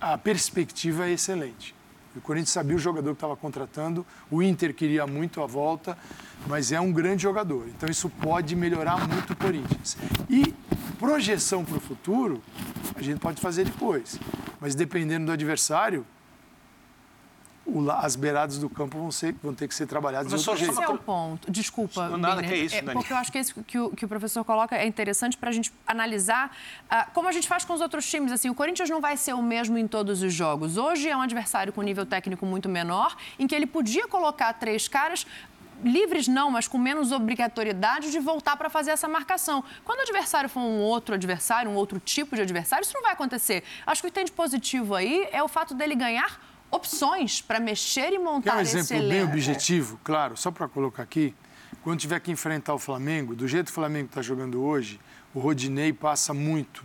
a 0.00 0.16
perspectiva 0.16 1.08
é 1.08 1.12
excelente. 1.12 1.74
O 2.16 2.20
Corinthians 2.20 2.50
sabia 2.50 2.76
o 2.76 2.78
jogador 2.78 3.10
que 3.10 3.16
estava 3.16 3.36
contratando, 3.36 4.06
o 4.30 4.40
Inter 4.40 4.72
queria 4.72 5.04
muito 5.04 5.42
a 5.42 5.46
volta, 5.46 5.98
mas 6.46 6.70
é 6.70 6.80
um 6.80 6.92
grande 6.92 7.24
jogador. 7.24 7.66
Então 7.68 7.88
isso 7.88 8.08
pode 8.08 8.54
melhorar 8.54 9.08
muito 9.08 9.32
o 9.32 9.36
Corinthians. 9.36 9.96
E 10.30 10.54
projeção 10.98 11.64
para 11.64 11.76
o 11.76 11.80
futuro, 11.80 12.40
a 12.94 13.02
gente 13.02 13.18
pode 13.18 13.40
fazer 13.40 13.64
depois. 13.64 14.18
Mas 14.60 14.76
dependendo 14.76 15.26
do 15.26 15.32
adversário, 15.32 16.06
as 17.90 18.16
beiradas 18.16 18.58
do 18.58 18.68
campo 18.68 18.98
vão, 18.98 19.10
ser, 19.10 19.34
vão 19.42 19.54
ter 19.54 19.68
que 19.68 19.74
ser 19.74 19.86
trabalhadas 19.86 20.28
de 20.28 20.34
outro 20.34 20.56
jeito. 20.56 20.72
Esse 20.72 20.82
é 20.82 20.88
o 20.88 20.98
ponto. 20.98 21.50
Desculpa, 21.50 22.08
Não, 22.08 22.18
nada 22.18 22.42
que 22.42 22.52
é 22.52 22.56
isso, 22.56 22.76
é, 22.76 22.82
Porque 22.82 23.12
eu 23.12 23.16
acho 23.16 23.32
que 23.32 23.38
esse 23.38 23.54
que 23.54 23.78
o, 23.78 23.90
que 23.90 24.04
o 24.04 24.08
professor 24.08 24.44
coloca 24.44 24.76
é 24.76 24.86
interessante 24.86 25.36
para 25.36 25.50
a 25.50 25.52
gente 25.52 25.72
analisar 25.86 26.56
uh, 26.86 27.10
como 27.12 27.28
a 27.28 27.32
gente 27.32 27.48
faz 27.48 27.64
com 27.64 27.72
os 27.72 27.80
outros 27.80 28.08
times. 28.08 28.32
Assim, 28.32 28.48
o 28.48 28.54
Corinthians 28.54 28.88
não 28.88 29.00
vai 29.00 29.16
ser 29.16 29.34
o 29.34 29.42
mesmo 29.42 29.76
em 29.76 29.88
todos 29.88 30.22
os 30.22 30.32
jogos. 30.32 30.76
Hoje 30.76 31.08
é 31.08 31.16
um 31.16 31.22
adversário 31.22 31.72
com 31.72 31.82
nível 31.82 32.06
técnico 32.06 32.46
muito 32.46 32.68
menor, 32.68 33.16
em 33.38 33.46
que 33.46 33.54
ele 33.54 33.66
podia 33.66 34.06
colocar 34.06 34.52
três 34.54 34.88
caras 34.88 35.26
livres 35.82 36.28
não, 36.28 36.50
mas 36.50 36.68
com 36.68 36.78
menos 36.78 37.12
obrigatoriedade 37.12 38.10
de 38.10 38.18
voltar 38.18 38.56
para 38.56 38.70
fazer 38.70 38.90
essa 38.90 39.08
marcação. 39.08 39.64
Quando 39.84 39.98
o 39.98 40.02
adversário 40.02 40.48
for 40.48 40.60
um 40.60 40.78
outro 40.78 41.14
adversário, 41.14 41.70
um 41.70 41.74
outro 41.74 41.98
tipo 41.98 42.36
de 42.36 42.42
adversário, 42.42 42.84
isso 42.84 42.94
não 42.94 43.02
vai 43.02 43.12
acontecer. 43.12 43.64
Acho 43.86 44.00
que 44.00 44.08
o 44.08 44.10
que 44.10 44.14
tem 44.14 44.24
de 44.24 44.32
positivo 44.32 44.94
aí 44.94 45.28
é 45.32 45.42
o 45.42 45.48
fato 45.48 45.74
dele 45.74 45.94
ganhar 45.94 46.40
opções 46.74 47.40
para 47.40 47.60
mexer 47.60 48.12
e 48.12 48.18
montar 48.18 48.52
Quer 48.52 48.56
um 48.56 48.60
exemplo 48.60 49.08
bem 49.08 49.22
objetivo, 49.22 49.98
claro, 50.02 50.36
só 50.36 50.50
para 50.50 50.68
colocar 50.68 51.02
aqui. 51.02 51.34
Quando 51.82 51.98
tiver 51.98 52.20
que 52.20 52.30
enfrentar 52.30 52.74
o 52.74 52.78
Flamengo, 52.78 53.34
do 53.34 53.46
jeito 53.46 53.66
que 53.66 53.72
o 53.72 53.74
Flamengo 53.74 54.06
está 54.06 54.22
jogando 54.22 54.62
hoje, 54.62 54.98
o 55.34 55.40
Rodinei 55.40 55.92
passa 55.92 56.32
muito. 56.32 56.84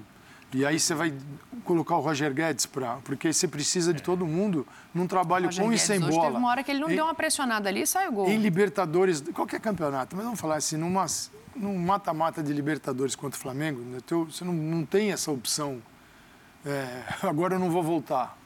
E 0.51 0.65
aí 0.65 0.79
você 0.79 0.95
vai 0.95 1.13
colocar 1.63 1.95
o 1.95 1.99
Roger 1.99 2.33
Guedes 2.33 2.65
para. 2.65 2.95
Porque 3.03 3.31
você 3.31 3.47
precisa 3.47 3.93
de 3.93 4.01
todo 4.01 4.25
mundo 4.25 4.65
num 4.93 5.05
trabalho 5.05 5.47
com 5.47 5.69
Guedes, 5.69 5.83
e 5.83 5.85
sem 5.85 5.99
hoje 5.99 6.09
bola. 6.09 6.25
Teve 6.25 6.37
uma 6.37 6.49
hora 6.49 6.63
que 6.63 6.71
ele 6.71 6.79
não 6.79 6.89
em, 6.89 6.95
deu 6.95 7.05
uma 7.05 7.13
pressionada 7.13 7.69
ali 7.69 7.83
e 7.83 7.87
saiu 7.87 8.11
gol. 8.11 8.27
Em 8.27 8.37
Libertadores, 8.37 9.21
qualquer 9.31 9.59
campeonato, 9.59 10.15
mas 10.15 10.25
vamos 10.25 10.39
falar 10.39 10.55
assim, 10.55 10.75
numa, 10.75 11.05
num 11.55 11.77
mata-mata 11.77 12.41
de 12.41 12.51
Libertadores 12.51 13.15
contra 13.15 13.37
o 13.37 13.41
Flamengo, 13.41 13.79
né, 13.81 13.99
você 14.09 14.43
não, 14.43 14.53
não 14.53 14.85
tem 14.85 15.11
essa 15.11 15.31
opção. 15.31 15.79
É, 16.65 17.03
agora 17.21 17.55
eu 17.55 17.59
não 17.59 17.69
vou 17.69 17.83
voltar. 17.83 18.38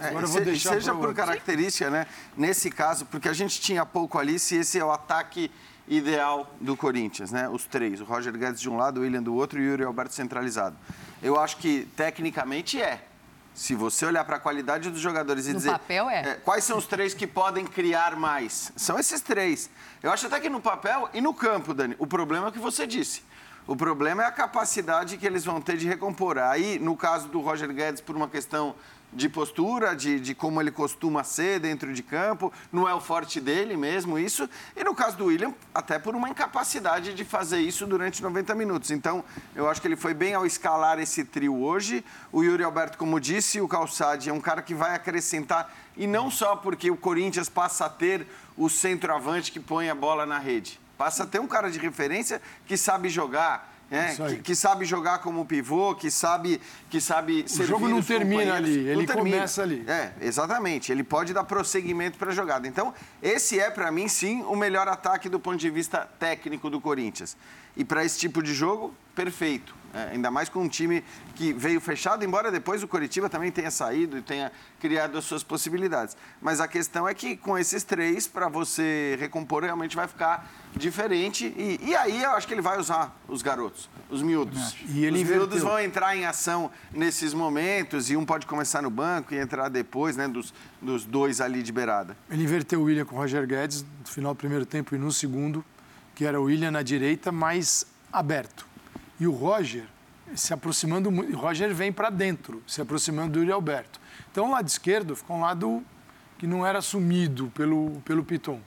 É, 0.00 0.08
Agora 0.08 0.24
eu 0.24 0.30
vou 0.30 0.40
deixar 0.40 0.70
seja 0.70 0.94
por 0.94 1.14
característica, 1.14 1.90
né? 1.90 2.06
Nesse 2.36 2.70
caso, 2.70 3.04
porque 3.06 3.28
a 3.28 3.32
gente 3.34 3.60
tinha 3.60 3.84
pouco 3.84 4.18
ali, 4.18 4.38
se 4.38 4.56
esse 4.56 4.78
é 4.78 4.84
o 4.84 4.90
ataque 4.90 5.50
ideal 5.86 6.50
do 6.60 6.76
Corinthians, 6.76 7.30
né? 7.30 7.48
Os 7.48 7.66
três, 7.66 8.00
o 8.00 8.04
Roger 8.04 8.32
Guedes 8.36 8.60
de 8.60 8.70
um 8.70 8.76
lado, 8.76 9.00
o 9.00 9.02
William 9.02 9.22
do 9.22 9.34
outro 9.34 9.58
e 9.58 9.66
o 9.66 9.70
Yuri 9.70 9.84
Alberto 9.84 10.14
centralizado. 10.14 10.76
Eu 11.22 11.38
acho 11.38 11.58
que 11.58 11.86
tecnicamente 11.96 12.80
é. 12.80 13.04
Se 13.52 13.74
você 13.74 14.06
olhar 14.06 14.24
para 14.24 14.36
a 14.36 14.38
qualidade 14.38 14.88
dos 14.88 15.00
jogadores 15.00 15.46
e 15.46 15.52
no 15.52 15.56
dizer. 15.56 15.72
papel 15.72 16.08
é. 16.08 16.30
é. 16.30 16.34
Quais 16.36 16.64
são 16.64 16.78
os 16.78 16.86
três 16.86 17.12
que 17.12 17.26
podem 17.26 17.66
criar 17.66 18.16
mais? 18.16 18.72
São 18.76 18.98
esses 18.98 19.20
três. 19.20 19.68
Eu 20.02 20.10
acho 20.12 20.28
até 20.28 20.40
que 20.40 20.48
no 20.48 20.60
papel 20.60 21.10
e 21.12 21.20
no 21.20 21.34
campo, 21.34 21.74
Dani. 21.74 21.94
O 21.98 22.06
problema 22.06 22.46
é 22.46 22.48
o 22.48 22.52
que 22.52 22.58
você 22.58 22.86
disse. 22.86 23.22
O 23.66 23.76
problema 23.76 24.22
é 24.22 24.26
a 24.26 24.32
capacidade 24.32 25.16
que 25.16 25.26
eles 25.26 25.44
vão 25.44 25.60
ter 25.60 25.76
de 25.76 25.86
recompor. 25.86 26.38
Aí, 26.38 26.78
no 26.78 26.96
caso 26.96 27.28
do 27.28 27.40
Roger 27.40 27.72
Guedes, 27.72 28.00
por 28.00 28.16
uma 28.16 28.28
questão 28.28 28.74
de 29.12 29.28
postura, 29.28 29.94
de, 29.94 30.20
de 30.20 30.34
como 30.34 30.60
ele 30.60 30.70
costuma 30.70 31.24
ser 31.24 31.58
dentro 31.58 31.92
de 31.92 32.02
campo, 32.02 32.52
não 32.72 32.88
é 32.88 32.94
o 32.94 33.00
forte 33.00 33.40
dele 33.40 33.76
mesmo 33.76 34.18
isso. 34.18 34.48
E 34.76 34.84
no 34.84 34.94
caso 34.94 35.16
do 35.16 35.26
William, 35.26 35.52
até 35.74 35.98
por 35.98 36.14
uma 36.14 36.28
incapacidade 36.28 37.14
de 37.14 37.24
fazer 37.24 37.60
isso 37.60 37.86
durante 37.86 38.22
90 38.22 38.54
minutos. 38.54 38.90
Então, 38.90 39.24
eu 39.54 39.68
acho 39.68 39.80
que 39.80 39.88
ele 39.88 39.96
foi 39.96 40.14
bem 40.14 40.34
ao 40.34 40.46
escalar 40.46 40.98
esse 40.98 41.24
trio 41.24 41.56
hoje. 41.60 42.04
O 42.30 42.42
Yuri 42.42 42.62
Alberto, 42.62 42.96
como 42.96 43.20
disse, 43.20 43.60
o 43.60 43.68
Calçade 43.68 44.30
é 44.30 44.32
um 44.32 44.40
cara 44.40 44.62
que 44.62 44.74
vai 44.74 44.94
acrescentar, 44.94 45.74
e 45.96 46.06
não 46.06 46.30
só 46.30 46.56
porque 46.56 46.90
o 46.90 46.96
Corinthians 46.96 47.48
passa 47.48 47.86
a 47.86 47.90
ter 47.90 48.26
o 48.56 48.68
centroavante 48.68 49.50
que 49.50 49.58
põe 49.58 49.90
a 49.90 49.94
bola 49.94 50.24
na 50.24 50.38
rede. 50.38 50.78
Passa 50.96 51.24
a 51.24 51.26
ter 51.26 51.40
um 51.40 51.46
cara 51.46 51.70
de 51.70 51.78
referência 51.78 52.42
que 52.66 52.76
sabe 52.76 53.08
jogar, 53.08 53.69
é, 53.90 54.14
que, 54.14 54.36
que, 54.36 54.54
sabe 54.54 54.84
jogar 54.84 55.18
como 55.18 55.44
pivô, 55.44 55.94
que 55.96 56.10
sabe 56.10 56.60
que 56.88 57.00
sabe 57.00 57.44
O 57.58 57.64
jogo 57.64 57.88
não 57.88 58.00
termina 58.00 58.54
ali, 58.54 58.88
ele 58.88 59.06
termina. 59.06 59.36
começa 59.36 59.62
ali. 59.62 59.84
É, 59.88 60.12
exatamente. 60.20 60.92
Ele 60.92 61.02
pode 61.02 61.32
dar 61.32 61.42
prosseguimento 61.44 62.16
para 62.16 62.30
a 62.30 62.34
jogada. 62.34 62.68
Então, 62.68 62.94
esse 63.20 63.58
é 63.58 63.68
para 63.68 63.90
mim 63.90 64.06
sim 64.06 64.42
o 64.42 64.54
melhor 64.54 64.86
ataque 64.86 65.28
do 65.28 65.40
ponto 65.40 65.56
de 65.56 65.70
vista 65.70 66.08
técnico 66.18 66.70
do 66.70 66.80
Corinthians. 66.80 67.36
E 67.76 67.84
para 67.84 68.04
esse 68.04 68.18
tipo 68.18 68.42
de 68.42 68.54
jogo, 68.54 68.94
perfeito. 69.14 69.80
É, 69.92 70.10
ainda 70.12 70.30
mais 70.30 70.48
com 70.48 70.62
um 70.62 70.68
time 70.68 71.02
que 71.34 71.52
veio 71.52 71.80
fechado, 71.80 72.24
embora 72.24 72.52
depois 72.52 72.80
o 72.82 72.86
Coritiba 72.86 73.28
também 73.28 73.50
tenha 73.50 73.72
saído 73.72 74.18
e 74.18 74.22
tenha 74.22 74.52
criado 74.78 75.18
as 75.18 75.24
suas 75.24 75.42
possibilidades. 75.42 76.16
Mas 76.40 76.60
a 76.60 76.68
questão 76.68 77.08
é 77.08 77.14
que 77.14 77.36
com 77.36 77.58
esses 77.58 77.82
três, 77.82 78.28
para 78.28 78.48
você 78.48 79.16
recompor, 79.18 79.64
realmente 79.64 79.96
vai 79.96 80.06
ficar 80.06 80.48
diferente. 80.76 81.46
E, 81.56 81.80
e, 81.82 81.96
aí 81.96 82.22
eu 82.22 82.30
acho 82.30 82.46
que 82.46 82.54
ele 82.54 82.62
vai 82.62 82.78
usar 82.78 83.16
os 83.26 83.42
garotos, 83.42 83.90
os 84.08 84.22
miúdos. 84.22 84.76
E 84.88 85.08
os 85.08 85.28
miúdos 85.28 85.60
vão 85.60 85.80
entrar 85.80 86.16
em 86.16 86.24
ação 86.24 86.70
nesses 86.92 87.34
momentos 87.34 88.10
e 88.10 88.16
um 88.16 88.24
pode 88.24 88.46
começar 88.46 88.82
no 88.82 88.90
banco 88.90 89.34
e 89.34 89.38
entrar 89.38 89.68
depois, 89.68 90.16
né, 90.16 90.28
dos, 90.28 90.54
dos 90.80 91.04
dois 91.04 91.40
ali 91.40 91.64
de 91.64 91.72
beirada. 91.72 92.16
Ele 92.30 92.44
inverteu 92.44 92.80
o 92.80 92.84
William 92.84 93.04
com 93.04 93.16
o 93.16 93.18
Roger 93.18 93.44
Guedes 93.44 93.82
no 93.82 94.06
final 94.06 94.34
do 94.34 94.38
primeiro 94.38 94.64
tempo 94.64 94.94
e 94.94 94.98
no 94.98 95.10
segundo, 95.10 95.64
que 96.20 96.26
era 96.26 96.38
o 96.38 96.44
William 96.44 96.70
na 96.70 96.82
direita, 96.82 97.32
mais 97.32 97.86
aberto. 98.12 98.66
E 99.18 99.26
o 99.26 99.32
Roger 99.32 99.84
se 100.34 100.52
aproximando 100.52 101.10
muito. 101.10 101.34
O 101.34 101.40
Roger 101.40 101.74
vem 101.74 101.90
para 101.90 102.10
dentro, 102.10 102.62
se 102.66 102.78
aproximando 102.82 103.32
do 103.32 103.38
Yuri 103.38 103.50
Alberto. 103.50 103.98
Então, 104.30 104.48
o 104.48 104.50
lado 104.50 104.68
esquerdo 104.68 105.16
ficou 105.16 105.38
um 105.38 105.40
lado 105.40 105.82
que 106.36 106.46
não 106.46 106.66
era 106.66 106.80
assumido 106.80 107.50
pelo, 107.54 108.02
pelo 108.04 108.22
Piton. 108.22 108.60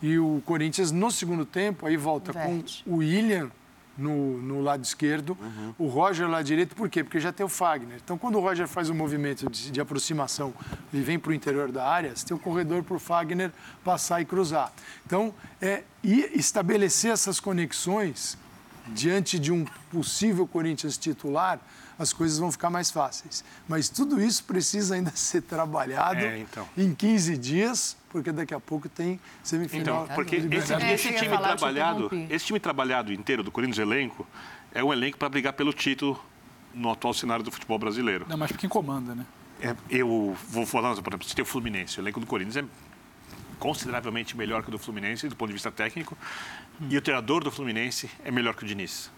E 0.00 0.18
o 0.18 0.42
Corinthians, 0.46 0.90
no 0.90 1.10
segundo 1.10 1.44
tempo, 1.44 1.86
aí 1.86 1.98
volta 1.98 2.32
com 2.32 2.64
o 2.86 2.96
William 2.96 3.50
no, 3.96 4.38
no 4.38 4.60
lado 4.60 4.84
esquerdo, 4.84 5.36
uhum. 5.40 5.74
o 5.78 5.86
Roger 5.86 6.28
lá 6.28 6.42
direito, 6.42 6.74
por 6.74 6.88
quê? 6.88 7.02
Porque 7.02 7.18
já 7.18 7.32
tem 7.32 7.44
o 7.44 7.48
Fagner. 7.48 7.98
Então, 8.02 8.18
quando 8.18 8.36
o 8.36 8.40
Roger 8.40 8.68
faz 8.68 8.90
um 8.90 8.94
movimento 8.94 9.48
de, 9.50 9.70
de 9.70 9.80
aproximação 9.80 10.52
e 10.92 11.00
vem 11.00 11.18
para 11.18 11.30
o 11.30 11.34
interior 11.34 11.72
da 11.72 11.86
área, 11.86 12.14
você 12.14 12.26
tem 12.26 12.36
um 12.36 12.40
corredor 12.40 12.82
para 12.82 12.96
o 12.96 12.98
Fagner 12.98 13.50
passar 13.82 14.20
e 14.20 14.24
cruzar. 14.24 14.72
Então, 15.04 15.34
é, 15.60 15.82
e 16.02 16.30
estabelecer 16.34 17.10
essas 17.10 17.40
conexões 17.40 18.36
diante 18.88 19.38
de 19.38 19.52
um 19.52 19.64
possível 19.90 20.46
Corinthians 20.46 20.96
titular, 20.96 21.60
as 21.98 22.12
coisas 22.12 22.38
vão 22.38 22.52
ficar 22.52 22.70
mais 22.70 22.90
fáceis. 22.90 23.42
Mas 23.66 23.88
tudo 23.88 24.20
isso 24.20 24.44
precisa 24.44 24.94
ainda 24.94 25.12
ser 25.16 25.42
trabalhado 25.42 26.20
é, 26.20 26.38
então. 26.38 26.68
em 26.76 26.94
15 26.94 27.36
dias, 27.36 27.96
porque 28.16 28.32
daqui 28.32 28.54
a 28.54 28.60
pouco 28.60 28.88
tem 28.88 29.20
semifinal. 29.42 30.04
Então, 30.04 30.14
porque 30.14 30.36
esse, 30.36 30.72
esse 30.72 31.12
time 31.12 31.36
trabalhado, 31.36 32.10
esse 32.30 32.46
time 32.46 32.58
trabalhado 32.58 33.12
inteiro 33.12 33.42
do 33.42 33.50
Corinthians 33.50 33.78
elenco 33.78 34.26
é 34.72 34.82
um 34.82 34.90
elenco 34.90 35.18
para 35.18 35.28
brigar 35.28 35.52
pelo 35.52 35.70
título 35.70 36.18
no 36.72 36.90
atual 36.90 37.12
cenário 37.12 37.44
do 37.44 37.52
futebol 37.52 37.78
brasileiro. 37.78 38.24
Não, 38.26 38.38
mas 38.38 38.52
quem 38.52 38.70
comanda, 38.70 39.14
né? 39.14 39.26
É, 39.60 39.76
eu 39.90 40.34
vou 40.48 40.64
falar, 40.64 40.94
por 40.94 41.10
exemplo, 41.10 41.28
você 41.28 41.34
tem 41.34 41.42
o 41.42 41.46
Fluminense, 41.46 41.98
o 41.98 42.02
elenco 42.02 42.18
do 42.18 42.26
Corinthians 42.26 42.56
é 42.56 42.64
consideravelmente 43.58 44.34
melhor 44.34 44.62
que 44.62 44.70
o 44.70 44.72
do 44.72 44.78
Fluminense, 44.78 45.28
do 45.28 45.36
ponto 45.36 45.48
de 45.48 45.54
vista 45.54 45.70
técnico. 45.70 46.16
Hum. 46.80 46.86
E 46.88 46.96
o 46.96 47.02
treinador 47.02 47.44
do 47.44 47.50
Fluminense 47.50 48.10
é 48.24 48.30
melhor 48.30 48.54
que 48.54 48.64
o 48.64 48.66
Diniz. 48.66 49.10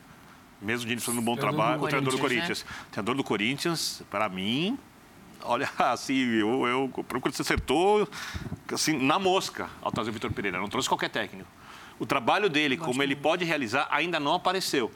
Mesmo 0.60 0.86
o 0.86 0.88
Diniz 0.88 1.04
fazendo 1.04 1.20
um 1.20 1.24
bom 1.24 1.36
trabalho, 1.36 1.84
o 1.84 1.86
treinador 1.86 2.14
do 2.16 2.18
Corinthians. 2.18 2.64
Né? 2.64 2.70
O 2.88 2.90
treinador 2.90 3.14
do 3.14 3.22
Corinthians, 3.22 4.02
para 4.10 4.28
mim, 4.28 4.76
olha, 5.42 5.70
assim, 5.78 6.14
eu, 6.14 6.66
eu 6.66 7.04
procuro 7.04 7.34
se 7.34 7.42
acertou 7.42 8.08
assim, 8.72 8.98
na 8.98 9.18
mosca 9.18 9.68
ao 9.82 9.90
trazer 9.90 10.10
o 10.10 10.12
Vitor 10.12 10.32
Pereira. 10.32 10.58
Não 10.58 10.68
trouxe 10.68 10.88
qualquer 10.88 11.10
técnico. 11.10 11.48
O 11.98 12.06
trabalho 12.06 12.48
dele, 12.48 12.76
como 12.76 13.02
ele 13.02 13.16
pode 13.16 13.44
realizar, 13.44 13.88
ainda 13.90 14.20
não 14.20 14.34
apareceu. 14.34 14.92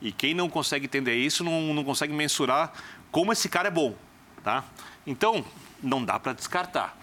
E 0.00 0.10
quem 0.10 0.34
não 0.34 0.48
consegue 0.48 0.86
entender 0.86 1.14
isso 1.14 1.44
não, 1.44 1.74
não 1.74 1.84
consegue 1.84 2.12
mensurar 2.12 2.72
como 3.10 3.32
esse 3.32 3.48
cara 3.48 3.68
é 3.68 3.70
bom, 3.70 3.94
tá? 4.42 4.64
Então, 5.06 5.44
não 5.82 6.04
dá 6.04 6.18
para 6.18 6.32
descartar. 6.32 6.96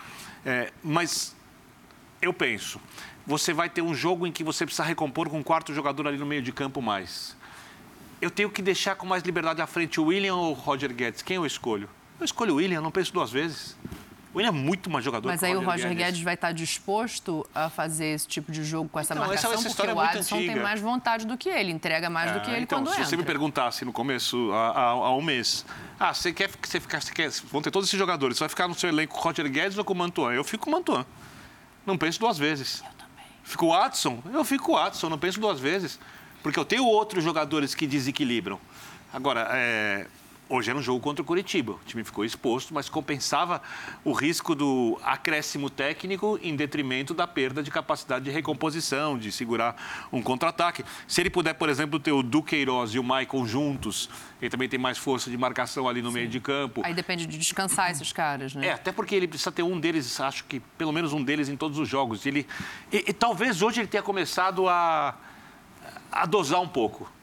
É, 0.45 0.71
mas 0.83 1.35
eu 2.21 2.33
penso, 2.33 2.79
você 3.25 3.53
vai 3.53 3.69
ter 3.69 3.81
um 3.81 3.93
jogo 3.93 4.25
em 4.25 4.31
que 4.31 4.43
você 4.43 4.65
precisa 4.65 4.83
recompor 4.83 5.29
com 5.29 5.37
um 5.37 5.43
quarto 5.43 5.73
jogador 5.73 6.07
ali 6.07 6.17
no 6.17 6.25
meio 6.25 6.41
de 6.41 6.51
campo 6.51 6.81
mais. 6.81 7.35
Eu 8.19 8.31
tenho 8.31 8.49
que 8.49 8.61
deixar 8.61 8.95
com 8.95 9.05
mais 9.05 9.23
liberdade 9.23 9.61
à 9.61 9.67
frente 9.67 9.99
o 9.99 10.05
William 10.05 10.35
ou 10.35 10.51
o 10.51 10.53
Roger 10.53 10.91
Guedes? 10.93 11.21
Quem 11.21 11.35
eu 11.35 11.45
escolho? 11.45 11.87
Eu 12.19 12.25
escolho 12.25 12.53
o 12.53 12.57
William, 12.57 12.81
não 12.81 12.91
penso 12.91 13.13
duas 13.13 13.31
vezes. 13.31 13.75
O 14.33 14.37
William 14.37 14.49
é 14.49 14.51
muito 14.51 14.89
mais 14.89 15.03
jogador 15.03 15.29
Mas 15.29 15.39
que 15.39 15.45
aí 15.45 15.55
o 15.55 15.61
Roger, 15.63 15.89
Guedes. 15.89 16.05
Guedes 16.05 16.21
vai 16.21 16.33
estar 16.33 16.51
disposto 16.51 17.47
a 17.55 17.69
fazer 17.69 18.07
esse 18.07 18.27
tipo 18.27 18.51
de 18.51 18.63
jogo 18.63 18.89
com 18.89 18.99
essa 18.99 19.13
então, 19.13 19.25
marcação, 19.25 19.51
essa, 19.51 19.67
essa 19.67 19.75
porque 19.75 19.91
o 19.91 19.99
Alisson 19.99 20.37
tem 20.37 20.55
mais 20.57 20.81
vontade 20.81 21.25
do 21.25 21.37
que 21.37 21.49
ele, 21.49 21.71
entrega 21.71 22.09
mais 22.09 22.31
é, 22.31 22.33
do 22.33 22.41
que 22.41 22.51
ele 22.51 22.61
então, 22.61 22.79
quando 22.79 22.87
se 22.87 22.93
entra. 22.93 23.05
Se 23.05 23.09
você 23.11 23.17
me 23.17 23.23
perguntasse 23.23 23.85
no 23.85 23.93
começo, 23.93 24.51
há, 24.51 24.89
há, 24.89 25.15
um 25.15 25.21
mês, 25.21 25.65
ah, 25.99 26.13
você 26.13 26.33
quer, 26.33 26.49
você 26.61 26.79
ficar, 26.79 27.01
você 27.01 27.13
quer, 27.13 27.31
vão 27.51 27.61
ter 27.61 27.71
todos 27.71 27.89
esses 27.89 27.97
jogadores, 27.97 28.37
você 28.37 28.43
vai 28.43 28.49
ficar 28.49 28.67
no 28.67 28.75
seu 28.75 28.89
elenco 28.89 29.13
com 29.13 29.19
o 29.19 29.23
Roger 29.23 29.49
Guedes 29.49 29.77
ou 29.77 29.83
com 29.83 29.93
o 29.93 29.95
Mantuan? 29.95 30.33
Eu 30.33 30.43
fico 30.43 30.65
com 30.65 30.69
o 30.69 30.73
Mantuan. 30.73 31.05
Não 31.85 31.97
penso 31.97 32.19
duas 32.19 32.37
vezes. 32.37 32.81
Eu 32.81 32.91
também. 32.97 33.25
Fico 33.43 33.65
o 33.67 33.69
Watson? 33.69 34.21
Eu 34.31 34.43
fico 34.43 34.73
o 34.73 34.75
Watson, 34.75 35.09
não 35.09 35.17
penso 35.17 35.39
duas 35.39 35.59
vezes. 35.59 35.99
Porque 36.43 36.59
eu 36.59 36.65
tenho 36.65 36.85
outros 36.85 37.23
jogadores 37.23 37.73
que 37.73 37.87
desequilibram. 37.87 38.59
Agora, 39.11 39.47
é, 39.51 40.05
Hoje 40.49 40.69
era 40.69 40.79
um 40.79 40.81
jogo 40.81 41.01
contra 41.01 41.21
o 41.21 41.25
Curitiba. 41.25 41.73
O 41.73 41.79
time 41.85 42.03
ficou 42.05 42.23
exposto, 42.23 42.73
mas 42.73 42.87
compensava 42.87 43.61
o 44.03 44.13
risco 44.13 44.55
do 44.55 44.97
acréscimo 45.03 45.69
técnico 45.69 46.39
em 46.41 46.55
detrimento 46.55 47.13
da 47.13 47.27
perda 47.27 47.61
de 47.61 47.69
capacidade 47.69 48.23
de 48.23 48.31
recomposição, 48.31 49.17
de 49.17 49.29
segurar 49.29 50.07
um 50.11 50.21
contra-ataque. 50.21 50.85
Se 51.05 51.19
ele 51.19 51.29
puder, 51.29 51.53
por 51.53 51.67
exemplo, 51.67 51.99
ter 51.99 52.13
o 52.13 52.23
Duqueiroz 52.23 52.91
e 52.91 52.99
o 52.99 53.03
Maicon 53.03 53.45
juntos, 53.45 54.09
ele 54.41 54.49
também 54.49 54.69
tem 54.69 54.79
mais 54.79 54.97
força 54.97 55.29
de 55.29 55.37
marcação 55.37 55.87
ali 55.87 56.01
no 56.01 56.09
Sim. 56.09 56.15
meio 56.15 56.29
de 56.29 56.39
campo. 56.39 56.81
Aí 56.85 56.93
depende 56.93 57.25
de 57.25 57.37
descansar 57.37 57.91
esses 57.91 58.13
caras, 58.13 58.55
né? 58.55 58.67
É, 58.67 58.71
até 58.71 58.93
porque 58.93 59.15
ele 59.15 59.27
precisa 59.27 59.51
ter 59.51 59.63
um 59.63 59.77
deles, 59.77 60.19
acho 60.21 60.45
que 60.45 60.61
pelo 60.77 60.93
menos 60.93 61.11
um 61.11 61.21
deles 61.21 61.49
em 61.49 61.57
todos 61.57 61.77
os 61.77 61.89
jogos. 61.89 62.25
Ele, 62.25 62.47
e, 62.89 63.03
e 63.09 63.13
talvez 63.13 63.61
hoje 63.61 63.81
ele 63.81 63.87
tenha 63.87 64.03
começado 64.03 64.69
a, 64.69 65.13
a 66.09 66.25
dosar 66.25 66.61
um 66.61 66.69
pouco 66.69 67.16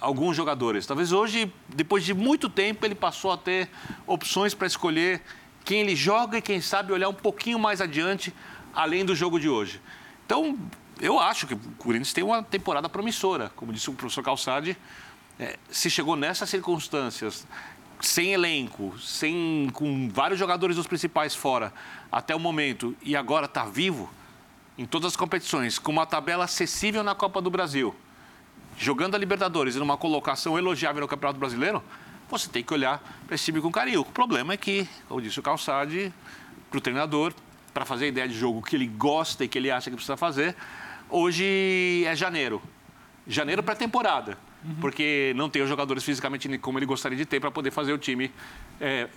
alguns 0.00 0.36
jogadores. 0.36 0.86
Talvez 0.86 1.12
hoje, 1.12 1.52
depois 1.68 2.04
de 2.04 2.14
muito 2.14 2.48
tempo, 2.48 2.84
ele 2.86 2.94
passou 2.94 3.32
a 3.32 3.36
ter 3.36 3.68
opções 4.06 4.54
para 4.54 4.66
escolher 4.66 5.22
quem 5.64 5.80
ele 5.80 5.94
joga 5.94 6.38
e 6.38 6.42
quem 6.42 6.60
sabe 6.60 6.92
olhar 6.92 7.08
um 7.08 7.14
pouquinho 7.14 7.58
mais 7.58 7.80
adiante, 7.80 8.34
além 8.74 9.04
do 9.04 9.14
jogo 9.14 9.38
de 9.38 9.48
hoje. 9.48 9.80
Então, 10.24 10.58
eu 11.00 11.18
acho 11.18 11.46
que 11.46 11.54
o 11.54 11.58
Corinthians 11.78 12.12
tem 12.12 12.24
uma 12.24 12.42
temporada 12.42 12.88
promissora. 12.88 13.50
Como 13.54 13.72
disse 13.72 13.90
o 13.90 13.92
professor 13.92 14.22
Calçade, 14.22 14.76
é, 15.38 15.58
se 15.70 15.90
chegou 15.90 16.16
nessas 16.16 16.48
circunstâncias, 16.48 17.46
sem 18.00 18.32
elenco, 18.32 18.98
sem, 18.98 19.68
com 19.74 20.08
vários 20.08 20.38
jogadores 20.38 20.76
dos 20.76 20.86
principais 20.86 21.34
fora 21.34 21.72
até 22.10 22.34
o 22.34 22.40
momento, 22.40 22.96
e 23.02 23.14
agora 23.14 23.44
está 23.44 23.64
vivo 23.64 24.10
em 24.78 24.86
todas 24.86 25.08
as 25.08 25.16
competições, 25.16 25.78
com 25.78 25.92
uma 25.92 26.06
tabela 26.06 26.44
acessível 26.44 27.02
na 27.02 27.14
Copa 27.14 27.42
do 27.42 27.50
Brasil 27.50 27.94
jogando 28.80 29.14
a 29.14 29.18
Libertadores 29.18 29.76
e 29.76 29.78
numa 29.78 29.98
colocação 29.98 30.58
elogiável 30.58 31.02
no 31.02 31.06
Campeonato 31.06 31.38
Brasileiro, 31.38 31.82
você 32.30 32.48
tem 32.48 32.64
que 32.64 32.72
olhar 32.72 32.98
para 33.26 33.34
esse 33.34 33.44
time 33.44 33.60
com 33.60 33.70
carinho. 33.70 34.00
O 34.00 34.04
problema 34.06 34.54
é 34.54 34.56
que, 34.56 34.88
como 35.06 35.20
disse 35.20 35.38
o 35.38 35.42
Calçade, 35.42 36.10
para 36.70 36.78
o 36.78 36.80
treinador, 36.80 37.34
para 37.74 37.84
fazer 37.84 38.06
a 38.06 38.08
ideia 38.08 38.26
de 38.26 38.34
jogo 38.34 38.62
que 38.62 38.74
ele 38.74 38.86
gosta 38.86 39.44
e 39.44 39.48
que 39.48 39.58
ele 39.58 39.70
acha 39.70 39.90
que 39.90 39.96
precisa 39.96 40.16
fazer, 40.16 40.56
hoje 41.10 42.04
é 42.06 42.16
janeiro. 42.16 42.62
Janeiro 43.26 43.62
pré-temporada. 43.62 44.38
Uhum. 44.64 44.76
Porque 44.80 45.34
não 45.36 45.50
tem 45.50 45.60
os 45.60 45.68
jogadores 45.68 46.02
fisicamente 46.02 46.48
como 46.56 46.78
ele 46.78 46.86
gostaria 46.86 47.18
de 47.18 47.26
ter 47.26 47.38
para 47.38 47.50
poder 47.50 47.70
fazer 47.70 47.92
o 47.92 47.98
time 47.98 48.32
é, 48.80 49.08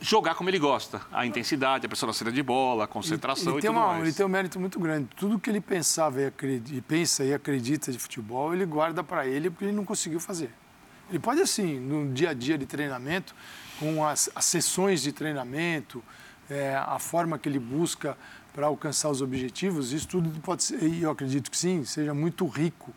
jogar 0.00 0.34
como 0.34 0.48
ele 0.50 0.58
gosta. 0.58 1.00
A 1.12 1.26
intensidade, 1.26 1.86
a 1.86 1.88
pressão 1.88 2.06
na 2.06 2.12
saída 2.12 2.32
de 2.32 2.42
bola, 2.42 2.84
a 2.84 2.86
concentração 2.86 3.52
ele, 3.52 3.58
ele 3.58 3.58
e 3.58 3.68
tudo 3.68 3.76
uma, 3.76 3.86
mais. 3.88 4.02
Ele 4.02 4.12
tem 4.12 4.26
um 4.26 4.28
mérito 4.28 4.58
muito 4.58 4.80
grande. 4.80 5.08
Tudo 5.16 5.38
que 5.38 5.50
ele 5.50 5.60
pensava 5.60 6.20
e, 6.20 6.26
acredita, 6.26 6.84
pensa 6.88 7.24
e 7.24 7.34
acredita 7.34 7.92
de 7.92 7.98
futebol, 7.98 8.54
ele 8.54 8.64
guarda 8.64 9.04
para 9.04 9.26
ele 9.26 9.50
porque 9.50 9.66
ele 9.66 9.72
não 9.72 9.84
conseguiu 9.84 10.18
fazer. 10.18 10.50
Ele 11.08 11.18
pode, 11.18 11.40
assim, 11.40 11.78
no 11.78 12.12
dia 12.12 12.30
a 12.30 12.34
dia 12.34 12.56
de 12.56 12.66
treinamento, 12.66 13.34
com 13.78 14.04
as, 14.06 14.30
as 14.34 14.44
sessões 14.44 15.02
de 15.02 15.12
treinamento, 15.12 16.02
é, 16.48 16.74
a 16.76 16.98
forma 16.98 17.38
que 17.38 17.48
ele 17.48 17.58
busca 17.58 18.16
para 18.52 18.66
alcançar 18.66 19.10
os 19.10 19.22
objetivos, 19.22 19.92
isso 19.92 20.08
tudo 20.08 20.28
pode 20.40 20.64
ser, 20.64 20.82
e 20.82 21.02
eu 21.02 21.10
acredito 21.10 21.50
que 21.50 21.56
sim, 21.56 21.84
seja 21.84 22.12
muito 22.12 22.46
rico. 22.46 22.92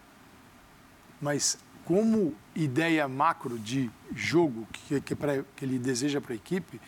Mas 1.21 1.57
como 1.85 2.33
ideia 2.55 3.07
macro 3.07 3.57
de 3.57 3.89
jogo 4.15 4.67
que, 4.71 5.01
que, 5.01 5.15
pra, 5.15 5.43
que 5.55 5.65
ele 5.65 5.77
deseja 5.77 6.21
para 6.21 6.33
a 6.33 6.35
equipe, 6.35 6.79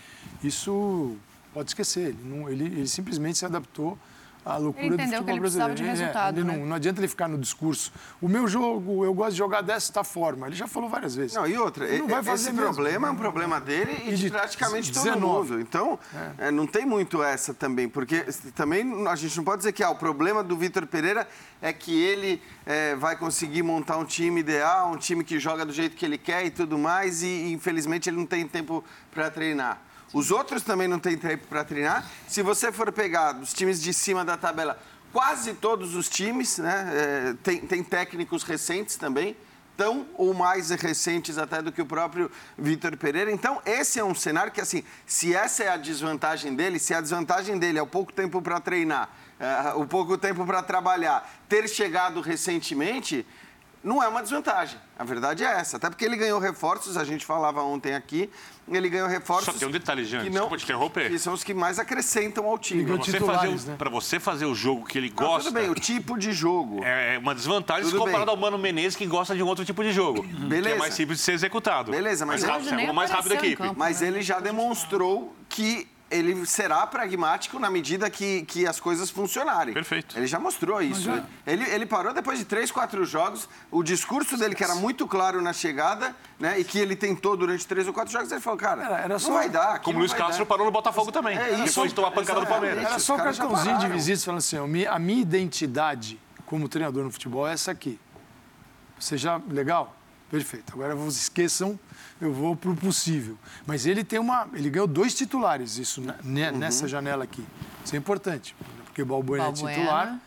isso 0.44 1.18
pode 1.54 1.70
esquecer. 1.70 2.10
Ele, 2.10 2.20
não, 2.24 2.50
ele, 2.50 2.66
ele 2.66 2.88
simplesmente 2.88 3.38
se 3.38 3.46
adaptou 3.46 3.98
a 4.46 4.58
loucura 4.58 4.86
ele 4.86 4.96
do 4.96 5.02
futebol 5.02 5.24
que 5.24 5.32
ele 5.32 5.40
brasileiro. 5.40 5.76
De 5.76 5.84
é, 5.84 5.88
resultado, 5.88 6.40
é, 6.40 6.44
né? 6.44 6.58
não, 6.58 6.66
não, 6.68 6.76
adianta 6.76 7.00
ele 7.00 7.08
ficar 7.08 7.28
no 7.28 7.38
discurso. 7.38 7.92
O 8.22 8.30
meu 8.30 8.48
jogo, 8.48 9.04
eu 9.04 9.14
gosto 9.14 9.32
de 9.32 9.38
jogar 9.38 9.62
desta 9.62 10.04
forma. 10.04 10.46
Ele 10.46 10.56
já 10.56 10.68
falou 10.68 10.88
várias 10.88 11.16
vezes. 11.16 11.36
Não, 11.36 11.48
e 11.48 11.58
outra, 11.58 11.88
não 11.98 12.08
vai 12.08 12.22
fazer 12.22 12.50
esse 12.50 12.54
mesmo. 12.54 12.74
problema 12.74 13.08
é 13.08 13.12
um 13.12 13.16
problema 13.16 13.60
dele 13.60 14.04
e, 14.06 14.12
e 14.12 14.16
de, 14.16 14.30
praticamente 14.30 14.92
19. 14.92 15.20
todo 15.20 15.28
mundo. 15.28 15.60
Então, 15.60 16.00
é. 16.40 16.48
É, 16.48 16.52
não 16.52 16.68
tem 16.68 16.86
muito 16.86 17.24
essa 17.24 17.54
também, 17.54 17.90
porque 17.90 18.24
também 18.54 19.08
a 19.08 19.16
gente 19.16 19.36
não 19.36 19.44
pode 19.44 19.58
dizer 19.58 19.72
que 19.72 19.84
ah, 19.84 19.90
o 19.90 19.96
problema 19.96 20.44
do 20.44 20.56
Vitor 20.56 20.86
Pereira 20.86 21.28
é 21.60 21.74
que 21.74 22.00
ele 22.00 22.40
é, 22.66 22.96
vai 22.96 23.16
conseguir 23.16 23.64
montar 23.64 23.98
um 23.98 24.06
time 24.06 24.42
ideal, 24.42 24.92
um 24.92 24.98
time 24.98 25.24
que 25.24 25.40
joga 25.40 25.66
do 25.66 25.74
jeito 25.74 25.96
que 25.96 26.06
ele 26.06 26.20
quer 26.20 26.46
e 26.46 26.52
tudo 26.52 26.78
mais, 26.78 27.24
e 27.24 27.52
infelizmente 27.52 28.10
ele 28.10 28.18
não 28.18 28.26
tem 28.28 28.48
tempo 28.48 28.84
para 29.12 29.32
treinar. 29.32 29.82
Os 30.14 30.32
outros 30.32 30.62
também 30.64 30.88
não 30.88 31.00
têm 31.00 31.18
tempo 31.18 31.48
para 31.48 31.64
treinar. 31.64 32.10
Se 32.28 32.42
você 32.42 32.72
for 32.72 32.92
pegar 32.92 33.36
os 33.36 33.54
times 33.54 33.82
de 33.82 33.94
cima 33.94 34.24
da 34.24 34.38
tabela, 34.38 34.80
quase 35.12 35.54
todos 35.54 35.96
os 35.96 36.10
times 36.10 36.58
né, 36.58 36.92
é, 36.94 37.36
tem, 37.44 37.62
tem 37.62 37.84
técnicos 37.84 38.44
recentes 38.44 38.96
também 38.96 39.36
tão 39.78 40.08
ou 40.16 40.34
mais 40.34 40.70
recentes 40.70 41.38
até 41.38 41.62
do 41.62 41.72
que 41.72 41.82
o 41.82 41.86
próprio 41.86 42.32
Vitor 42.58 42.96
Pereira. 42.98 43.32
Então, 43.32 43.62
esse 43.66 44.00
é 44.00 44.04
um 44.04 44.16
cenário 44.16 44.52
que, 44.52 44.62
assim, 44.62 44.84
se 45.06 45.36
essa 45.36 45.64
é 45.64 45.70
a 45.70 45.78
desvantagem 45.78 46.56
dele, 46.56 46.80
se 46.80 46.94
a 46.94 47.02
desvantagem 47.02 47.58
dele 47.58 47.78
é 47.78 47.82
o 47.82 47.88
pouco 47.88 48.14
tempo 48.14 48.42
para 48.42 48.60
treinar, 48.60 49.10
é, 49.40 49.74
o 49.76 49.86
pouco 49.86 50.18
tempo 50.18 50.46
para 50.46 50.64
trabalhar, 50.64 51.30
ter 51.50 51.68
chegado 51.68 52.22
recentemente, 52.22 53.26
não 53.86 54.02
é 54.02 54.08
uma 54.08 54.24
desvantagem. 54.24 54.80
A 54.98 55.04
verdade 55.04 55.44
é 55.44 55.48
essa. 55.48 55.78
Até 55.78 55.90
porque 55.90 56.04
ele 56.04 56.18
ganhou 56.18 56.40
reforços, 56.40 56.98
a 56.98 57.04
gente 57.04 57.24
falava 57.24 57.62
ontem 57.62 57.94
aqui, 57.94 58.28
ele 58.68 58.90
ganhou 58.90 59.08
reforços. 59.08 59.46
Só 59.46 59.54
tem 59.54 59.68
um 59.68 59.72
detalhe, 59.72 60.04
Jean, 60.04 60.24
que 60.24 60.30
não, 60.32 60.50
te 60.50 60.64
interromper. 60.64 61.10
Que 61.12 61.20
são 61.20 61.34
os 61.34 61.44
que 61.44 61.54
mais 61.54 61.78
acrescentam 61.78 62.48
ao 62.48 62.58
time. 62.58 62.84
Para 62.84 62.96
você, 62.98 63.20
fazer, 63.20 63.50
né? 63.50 63.78
você 63.92 64.20
fazer 64.20 64.46
o 64.46 64.56
jogo 64.56 64.86
que 64.86 64.98
ele 64.98 65.10
gosta. 65.10 65.50
tudo 65.50 65.54
bem, 65.54 65.70
o 65.70 65.76
tipo 65.76 66.18
de 66.18 66.34
jogo. 66.34 66.84
É 66.84 67.20
uma 67.20 67.36
desvantagem 67.36 67.86
tudo 67.86 68.00
comparado 68.00 68.26
bem. 68.26 68.36
ao 68.36 68.42
Mano 68.42 68.58
Menezes, 68.58 68.96
que 68.96 69.06
gosta 69.06 69.36
de 69.36 69.44
um 69.44 69.48
outro 69.48 69.64
tipo 69.64 69.84
de 69.84 69.92
jogo. 69.92 70.24
Beleza. 70.24 70.70
Que 70.70 70.76
é 70.76 70.80
mais 70.80 70.94
simples 70.96 71.20
de 71.20 71.24
ser 71.24 71.34
executado. 71.34 71.92
Beleza, 71.92 72.26
mas, 72.26 72.44
mais 72.44 72.66
rápido, 72.66 72.80
é 72.80 72.92
mais 72.92 73.12
rápido 73.12 73.34
a 73.34 73.36
equipe. 73.36 73.56
Campo, 73.58 73.76
mas 73.78 74.02
né? 74.02 74.08
ele 74.08 74.24
já 74.24 74.40
demonstrou 74.40 75.36
que 75.48 75.88
ele 76.10 76.46
será 76.46 76.86
pragmático 76.86 77.60
na 77.60 77.70
medida 77.70 78.10
que, 78.10 78.44
que 78.44 78.68
as 78.68 78.80
coisas 78.80 79.10
funcionarem. 79.10 79.74
Perfeito. 79.74 80.18
Ele 80.18 80.28
já 80.28 80.40
mostrou 80.40 80.82
isso. 80.82 81.02
Já... 81.02 81.24
Ele, 81.46 81.64
ele 81.70 81.86
parou 81.86 82.14
depois 82.14 82.38
de 82.38 82.46
três, 82.46 82.72
quatro 82.72 83.04
jogos. 83.06 83.50
O 83.72 83.82
discurso 83.82 84.38
dele, 84.38 84.56
que 84.56 84.64
era 84.64 84.76
muito 84.76 85.08
claro 85.08 85.42
na 85.42 85.52
chegada, 85.52 86.16
né? 86.40 86.60
E 86.60 86.64
que 86.64 86.78
ele 86.80 86.96
tentou 86.96 87.36
durante 87.36 87.66
três 87.66 87.88
ou 87.88 87.94
quatro 87.94 88.14
jogos, 88.14 88.32
ele 88.32 88.42
falou, 88.42 88.60
cara, 88.60 88.84
era, 88.84 88.98
era 89.00 89.20
só... 89.20 89.30
não 89.30 89.36
vai 89.36 89.50
dar. 89.50 89.80
Como 89.80 89.98
o 89.98 90.00
Luiz 90.00 90.14
Castro 90.14 90.40
dar. 90.40 90.46
parou 90.46 90.66
no 90.66 90.72
Botafogo 90.72 91.12
também. 91.12 91.38
É 91.38 91.52
isso. 91.52 91.66
Depois 91.66 91.90
de 91.90 91.96
tomar 91.96 92.10
a 92.10 92.12
pancada 92.12 92.40
do 92.40 92.48
Palmeiras. 92.48 92.84
Era 92.84 93.00
só 93.00 93.16
um 93.16 93.18
cartãozinho 93.18 93.80
de 93.80 93.88
visitas 93.88 94.24
falando 94.24 94.40
assim, 94.40 94.86
a 94.86 95.00
minha 95.00 95.22
identidade 95.22 96.20
como 96.46 96.70
treinador 96.70 97.04
no 97.04 97.12
futebol 97.12 97.48
é 97.48 97.54
essa 97.54 97.72
aqui. 97.72 98.00
Seja 99.00 99.42
legal? 99.50 99.96
Perfeito. 100.38 100.74
Agora 100.74 100.96
vocês 100.96 101.24
esqueçam 101.24 101.80
eu 102.20 102.34
vou 102.34 102.56
para 102.56 102.70
o 102.70 102.76
possível. 102.76 103.38
Mas 103.66 103.86
ele 103.86 104.04
tem 104.04 104.20
uma. 104.20 104.48
Ele 104.54 104.70
ganhou 104.70 104.88
dois 104.88 105.14
titulares, 105.14 105.78
isso 105.78 106.02
né, 106.02 106.50
uhum. 106.52 106.58
nessa 106.58 106.88
janela 106.88 107.24
aqui. 107.24 107.46
Isso 107.84 107.96
é 107.96 107.98
importante, 107.98 108.56
porque 108.86 109.02
o 109.02 109.06
Balbuena, 109.06 109.48
é 109.48 109.52
titular 109.52 110.20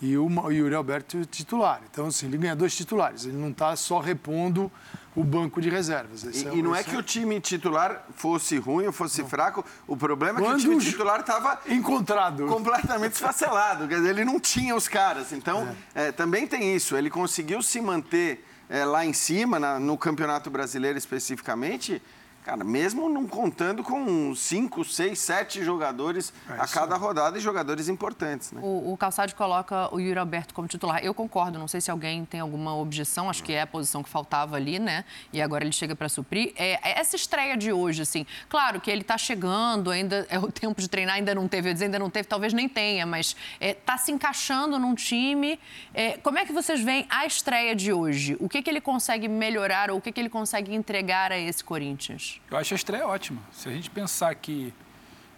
e 0.00 0.16
o 0.16 0.50
Yuri 0.50 0.74
Alberto 0.74 1.18
é 1.18 1.24
titular. 1.24 1.80
Então, 1.90 2.06
assim, 2.06 2.26
ele 2.26 2.36
ganha 2.36 2.56
dois 2.56 2.76
titulares. 2.76 3.24
Ele 3.24 3.36
não 3.36 3.50
está 3.50 3.76
só 3.76 4.00
repondo 4.00 4.70
o 5.14 5.22
banco 5.22 5.60
de 5.60 5.68
reservas. 5.68 6.24
Esse 6.24 6.44
e, 6.44 6.48
é, 6.48 6.54
e 6.56 6.62
não 6.62 6.74
é 6.74 6.82
que 6.82 6.96
o 6.96 7.02
time 7.02 7.40
titular 7.40 8.04
fosse 8.16 8.56
ruim 8.58 8.86
ou 8.86 8.92
fosse 8.92 9.22
não. 9.22 9.28
fraco, 9.28 9.64
o 9.86 9.96
problema 9.96 10.40
Quando 10.40 10.58
é 10.58 10.60
que 10.60 10.68
o 10.68 10.78
time 10.78 10.90
titular 10.90 11.20
estava 11.20 11.60
encontrado, 11.68 12.46
completamente 12.46 13.12
esfacelado. 13.12 13.86
Quer 13.86 13.96
dizer, 13.96 14.10
ele 14.10 14.24
não 14.24 14.40
tinha 14.40 14.74
os 14.74 14.88
caras. 14.88 15.32
Então, 15.32 15.68
é. 15.94 16.08
É, 16.08 16.12
também 16.12 16.48
tem 16.48 16.74
isso. 16.74 16.96
Ele 16.96 17.10
conseguiu 17.10 17.62
se 17.62 17.80
manter 17.80 18.44
é, 18.68 18.84
lá 18.84 19.04
em 19.04 19.12
cima, 19.12 19.58
na, 19.58 19.78
no 19.78 19.96
Campeonato 19.98 20.50
Brasileiro 20.50 20.98
especificamente, 20.98 22.00
Cara, 22.44 22.64
mesmo 22.64 23.08
não 23.08 23.24
contando 23.24 23.84
com 23.84 24.34
cinco, 24.34 24.84
seis, 24.84 25.20
sete 25.20 25.62
jogadores 25.62 26.32
é 26.50 26.54
a 26.54 26.66
cada 26.66 26.96
rodada 26.96 27.38
e 27.38 27.40
jogadores 27.40 27.88
importantes, 27.88 28.50
né? 28.50 28.60
O, 28.60 28.92
o 28.92 28.96
Calçade 28.96 29.32
coloca 29.32 29.94
o 29.94 30.00
Yuri 30.00 30.18
Alberto 30.18 30.52
como 30.52 30.66
titular. 30.66 31.04
Eu 31.04 31.14
concordo, 31.14 31.56
não 31.56 31.68
sei 31.68 31.80
se 31.80 31.88
alguém 31.88 32.24
tem 32.24 32.40
alguma 32.40 32.74
objeção, 32.74 33.30
acho 33.30 33.44
que 33.44 33.52
é 33.52 33.62
a 33.62 33.66
posição 33.66 34.02
que 34.02 34.08
faltava 34.08 34.56
ali, 34.56 34.80
né? 34.80 35.04
E 35.32 35.40
agora 35.40 35.62
ele 35.62 35.70
chega 35.72 35.94
para 35.94 36.08
suprir. 36.08 36.52
É, 36.56 36.72
é, 36.82 36.98
essa 36.98 37.14
estreia 37.14 37.56
de 37.56 37.72
hoje, 37.72 38.02
assim, 38.02 38.26
claro 38.48 38.80
que 38.80 38.90
ele 38.90 39.02
está 39.02 39.16
chegando, 39.16 39.92
ainda 39.92 40.26
é 40.28 40.36
o 40.36 40.50
tempo 40.50 40.80
de 40.80 40.88
treinar, 40.88 41.14
ainda 41.14 41.36
não 41.36 41.46
teve, 41.46 41.70
eu 41.70 41.72
dizer, 41.72 41.84
ainda 41.84 41.98
não 42.00 42.10
teve, 42.10 42.26
talvez 42.26 42.52
nem 42.52 42.68
tenha, 42.68 43.06
mas 43.06 43.36
está 43.60 43.94
é, 43.94 43.98
se 43.98 44.10
encaixando 44.10 44.80
num 44.80 44.96
time. 44.96 45.60
É, 45.94 46.16
como 46.16 46.38
é 46.38 46.44
que 46.44 46.52
vocês 46.52 46.82
veem 46.82 47.06
a 47.08 47.24
estreia 47.24 47.76
de 47.76 47.92
hoje? 47.92 48.36
O 48.40 48.48
que, 48.48 48.60
que 48.62 48.68
ele 48.68 48.80
consegue 48.80 49.28
melhorar 49.28 49.92
ou 49.92 49.98
o 49.98 50.00
que, 50.00 50.10
que 50.10 50.20
ele 50.20 50.28
consegue 50.28 50.74
entregar 50.74 51.30
a 51.30 51.38
esse 51.38 51.62
Corinthians? 51.62 52.31
Eu 52.50 52.56
acho 52.56 52.74
a 52.74 52.76
estreia 52.76 53.06
ótima. 53.06 53.40
Se 53.52 53.68
a 53.68 53.72
gente 53.72 53.90
pensar 53.90 54.34
que 54.34 54.72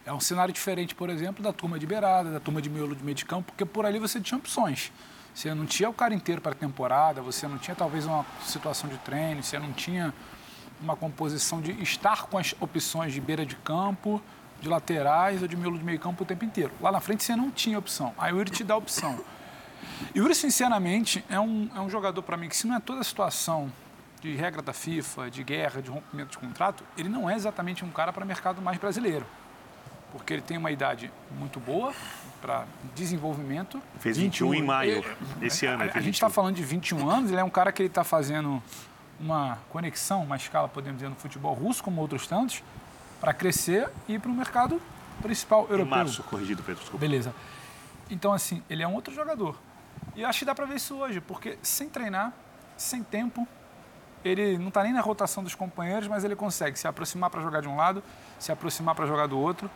é 0.07 0.13
um 0.13 0.21
cenário 0.21 0.53
diferente, 0.53 0.95
por 0.95 1.09
exemplo, 1.09 1.43
da 1.43 1.53
turma 1.53 1.79
de 1.79 1.87
beirada, 1.87 2.31
da 2.31 2.41
turma 2.41 2.61
de 2.61 2.69
miolo 2.69 2.95
de 2.95 3.03
meio 3.03 3.15
de 3.15 3.25
campo, 3.25 3.53
porque 3.53 3.65
por 3.65 3.87
ali 3.87 3.99
você 3.99 4.21
tinha 4.21 4.39
opções. 4.39 4.93
Você 5.35 5.53
não 5.55 5.67
tinha 5.67 5.89
o 5.89 5.95
cara 5.95 6.15
inteiro 6.15 6.41
para 6.41 6.53
a 6.53 6.55
temporada, 6.55 7.21
você 7.23 7.49
não 7.49 7.59
tinha 7.59 7.75
talvez 7.75 8.07
uma 8.07 8.25
situação 8.45 8.89
de 8.89 8.99
treino, 8.99 9.43
você 9.43 9.59
não 9.59 9.73
tinha 9.73 10.15
uma 10.81 10.95
composição 10.95 11.61
de 11.61 11.73
estar 11.83 12.27
com 12.27 12.39
as 12.39 12.55
opções 12.61 13.13
de 13.13 13.21
beira 13.21 13.45
de 13.45 13.57
campo, 13.57 14.23
de 14.61 14.69
laterais 14.69 15.43
ou 15.43 15.49
de 15.49 15.57
miolo 15.57 15.79
de 15.79 15.85
meio 15.85 15.99
campo 15.99 16.23
o 16.23 16.27
tempo 16.27 16.45
inteiro. 16.45 16.73
Lá 16.81 16.93
na 16.93 17.01
frente 17.01 17.25
você 17.25 17.35
não 17.35 17.51
tinha 17.51 17.79
opção. 17.79 18.15
Aí 18.19 18.33
o 18.33 18.37
Yuri 18.37 18.51
te 18.51 18.63
dá 18.63 18.77
opção. 18.77 19.25
E 20.15 20.21
o 20.21 20.25
Yuri, 20.25 20.35
sinceramente, 20.35 21.25
é 21.29 21.41
um, 21.41 21.69
é 21.75 21.81
um 21.81 21.89
jogador 21.89 22.23
para 22.23 22.37
mim 22.37 22.49
que 22.49 22.57
se 22.57 22.67
não 22.67 22.77
é 22.77 22.81
toda 22.81 23.01
a 23.01 23.05
situação 23.05 23.73
de 24.25 24.35
regra 24.35 24.63
da 24.63 24.73
FIFA, 24.73 25.31
de 25.31 25.45
guerra, 25.45 25.83
de 25.83 25.91
rompimento 25.91 26.31
de 26.31 26.39
contrato, 26.39 26.83
ele 26.97 27.11
não 27.11 27.29
é 27.29 27.35
exatamente 27.35 27.85
um 27.85 27.91
cara 27.91 28.11
para 28.11 28.25
mercado 28.25 28.63
mais 28.63 28.79
brasileiro. 28.79 29.27
Porque 30.11 30.33
ele 30.33 30.41
tem 30.41 30.57
uma 30.57 30.71
idade 30.71 31.13
muito 31.39 31.61
boa 31.61 31.93
para 32.41 32.65
desenvolvimento. 32.95 33.83
Fez 33.99 34.17
21, 34.17 34.51
21 34.51 34.63
em 34.63 34.67
maio, 34.67 35.05
esse 35.43 35.67
ano. 35.67 35.83
A, 35.83 35.99
a 35.99 36.01
gente 36.01 36.15
está 36.15 36.31
falando 36.31 36.57
de 36.57 36.63
21 36.63 37.07
anos, 37.07 37.31
ele 37.31 37.41
é 37.41 37.45
um 37.45 37.51
cara 37.51 37.71
que 37.71 37.83
ele 37.83 37.89
está 37.89 38.03
fazendo 38.03 38.63
uma 39.21 39.59
conexão, 39.69 40.23
uma 40.23 40.37
escala, 40.37 40.69
podemos 40.69 40.99
dizer, 40.99 41.11
no 41.11 41.17
futebol 41.17 41.53
russo, 41.53 41.85
como 41.85 42.01
outros 42.01 42.27
tantos, 42.27 42.63
para 43.21 43.35
crescer 43.35 43.91
e 44.09 44.15
ir 44.15 44.21
para 44.21 44.31
o 44.31 44.35
mercado 44.35 44.81
principal 45.21 45.63
europeu. 45.63 45.85
Em 45.85 45.91
março, 45.91 46.23
corrigido, 46.23 46.63
Pedro. 46.63 46.81
Desculpa. 46.81 46.99
Beleza. 46.99 47.35
Então, 48.09 48.33
assim, 48.33 48.63
ele 48.71 48.83
é 48.83 48.89
um 48.89 48.95
outro 48.95 49.13
jogador. 49.15 49.61
E 50.17 50.25
acho 50.25 50.39
que 50.39 50.45
dá 50.47 50.55
para 50.55 50.65
ver 50.65 50.77
isso 50.77 50.97
hoje, 50.97 51.21
porque 51.21 51.59
sem 51.63 51.91
treinar, 51.91 52.33
sem 52.77 53.03
tempo, 53.03 53.47
ele 54.25 54.59
não 54.59 54.69
está 54.69 54.83
nem 54.83 54.93
na 54.93 55.01
rotação 55.01 55.43
dos 55.43 55.55
companheiros, 55.55 56.09
mas 56.09 56.25
ele 56.25 56.35
consegue 56.35 56.79
se 56.79 56.89
aproximar 56.89 57.31
para 57.31 57.43
jogar 57.43 57.61
de 57.61 57.69
um 57.69 57.77
lado, 57.77 58.03
se 58.39 58.51
aproximar 58.51 58.95
para 58.95 59.07
jogar 59.07 59.27
do 59.27 59.39
outro, 59.39 59.71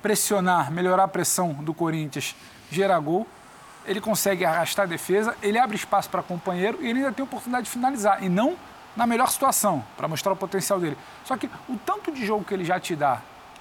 pressionar, 0.00 0.70
melhorar 0.72 1.04
a 1.04 1.08
pressão 1.08 1.52
do 1.52 1.74
Corinthians, 1.74 2.34
gerar 2.70 2.98
gol. 2.98 3.26
Ele 3.84 4.00
consegue 4.00 4.44
arrastar 4.44 4.84
a 4.84 4.88
defesa, 4.88 5.36
ele 5.42 5.58
abre 5.58 5.76
espaço 5.76 6.08
para 6.08 6.22
companheiro 6.22 6.78
e 6.80 6.88
ele 6.88 7.00
ainda 7.00 7.12
tem 7.12 7.24
oportunidade 7.24 7.64
de 7.64 7.70
finalizar. 7.70 8.22
E 8.22 8.28
não 8.28 8.56
na 8.96 9.06
melhor 9.06 9.28
situação, 9.30 9.84
para 9.96 10.08
mostrar 10.08 10.32
o 10.32 10.36
potencial 10.36 10.80
dele. 10.80 10.96
Só 11.24 11.36
que 11.36 11.48
o 11.68 11.76
tanto 11.86 12.10
de 12.12 12.26
jogo 12.26 12.44
que 12.44 12.52
ele 12.52 12.64
já 12.64 12.80
te 12.80 12.96
dá 12.96 13.20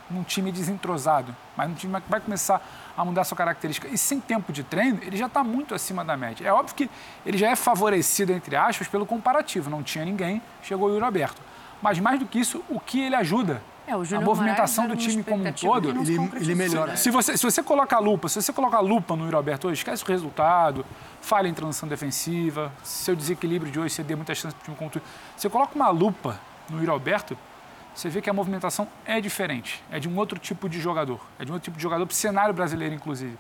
num 0.10 0.24
time 0.24 0.52
desentrosado, 0.52 1.36
mas 1.56 1.70
num 1.70 1.76
time 1.76 2.02
que 2.02 2.10
vai 2.10 2.20
começar 2.20 2.62
a 2.98 3.06
mudar 3.06 3.24
sua 3.24 3.38
característica 3.38 3.88
e 3.88 3.98
sem 3.98 4.20
tempo 4.20 4.52
de 4.52 4.64
treino, 4.64 5.00
ele 5.04 5.16
já 5.16 5.28
está 5.28 5.44
muito 5.44 5.76
acima 5.76 6.04
da 6.04 6.18
média. 6.18 6.48
É 6.48 6.52
óbvio 6.52 6.76
que 6.76 6.90
ele 7.26 7.38
já 7.38 7.50
é 7.50 7.56
favorecido, 7.56 8.32
entre 8.34 8.56
aspas, 8.56 8.88
pelo 8.88 9.06
comparativo. 9.06 9.70
Não 9.70 9.84
tinha 9.84 10.04
ninguém, 10.04 10.42
chegou 10.62 10.90
o 10.90 10.94
Yuri 10.94 11.06
Aberto. 11.06 11.42
Mas 11.82 12.00
mais 12.00 12.20
do 12.20 12.26
que 12.26 12.40
isso, 12.40 12.64
o 12.70 12.80
que 12.80 13.02
ele 13.02 13.16
ajuda 13.16 13.62
é, 13.90 14.16
a 14.16 14.22
movimentação 14.22 14.88
do 14.88 14.96
time 14.96 15.24
como 15.24 15.48
um 15.48 15.52
todo, 15.52 15.90
ele, 15.90 16.30
ele, 16.36 16.56
melhora. 16.56 16.96
Se 16.96 17.10
você, 17.10 17.36
se 17.36 17.44
você 17.44 17.64
coloca 17.64 17.96
a 17.96 18.00
lupa, 18.00 18.30
se 18.30 18.40
você 18.40 18.54
coloca 18.54 18.78
a 18.78 18.80
lupa 18.80 19.16
no 19.16 19.24
Yuri 19.24 19.36
Alberto 19.36 19.68
hoje, 19.68 19.80
esquece 19.80 20.04
o 20.04 20.06
resultado, 20.06 20.86
falha 21.22 21.48
em 21.48 21.54
transição 21.54 21.90
defensiva, 21.90 22.72
seu 22.84 23.16
desequilíbrio 23.16 23.72
de 23.72 23.80
hoje, 23.80 23.96
você 23.96 24.04
deu 24.04 24.16
muita 24.16 24.36
chance 24.36 24.54
para 24.56 24.62
o 24.62 24.66
time 24.66 24.78
contra. 24.78 25.02
Você 25.36 25.50
coloca 25.50 25.74
uma 25.74 25.90
lupa 25.90 26.40
no 26.70 26.78
Yuri 26.78 26.92
Alberto, 26.92 27.36
você 27.96 28.10
vê 28.10 28.22
que 28.22 28.30
a 28.30 28.34
movimentação 28.34 28.88
é 29.06 29.20
diferente. 29.20 29.84
É 29.92 30.00
de 30.00 30.08
um 30.08 30.18
outro 30.18 30.40
tipo 30.40 30.70
de 30.70 30.80
jogador. 30.80 31.20
É 31.38 31.46
de 31.46 31.52
um 31.52 31.56
outro 31.56 31.66
tipo 31.66 31.78
de 31.78 31.84
jogador 31.84 32.06
para 32.06 32.14
o 32.14 32.16
cenário 32.16 32.54
brasileiro, 32.54 32.96
inclusive. 32.96 33.38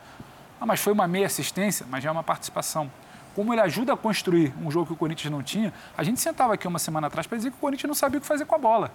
Ah, 0.59 0.65
mas 0.65 0.81
foi 0.81 0.91
uma 0.91 1.07
meia 1.07 1.27
assistência, 1.27 1.85
mas 1.89 2.03
já 2.03 2.09
é 2.09 2.11
uma 2.11 2.23
participação. 2.23 2.91
Como 3.35 3.53
ele 3.53 3.61
ajuda 3.61 3.93
a 3.93 3.97
construir 3.97 4.53
um 4.61 4.69
jogo 4.69 4.87
que 4.87 4.93
o 4.93 4.95
Corinthians 4.95 5.31
não 5.31 5.41
tinha, 5.41 5.73
a 5.97 6.03
gente 6.03 6.19
sentava 6.19 6.53
aqui 6.55 6.67
uma 6.67 6.79
semana 6.79 7.07
atrás 7.07 7.25
para 7.25 7.37
dizer 7.37 7.51
que 7.51 7.57
o 7.57 7.59
Corinthians 7.59 7.87
não 7.87 7.95
sabia 7.95 8.17
o 8.17 8.21
que 8.21 8.27
fazer 8.27 8.45
com 8.45 8.55
a 8.55 8.57
bola. 8.57 8.91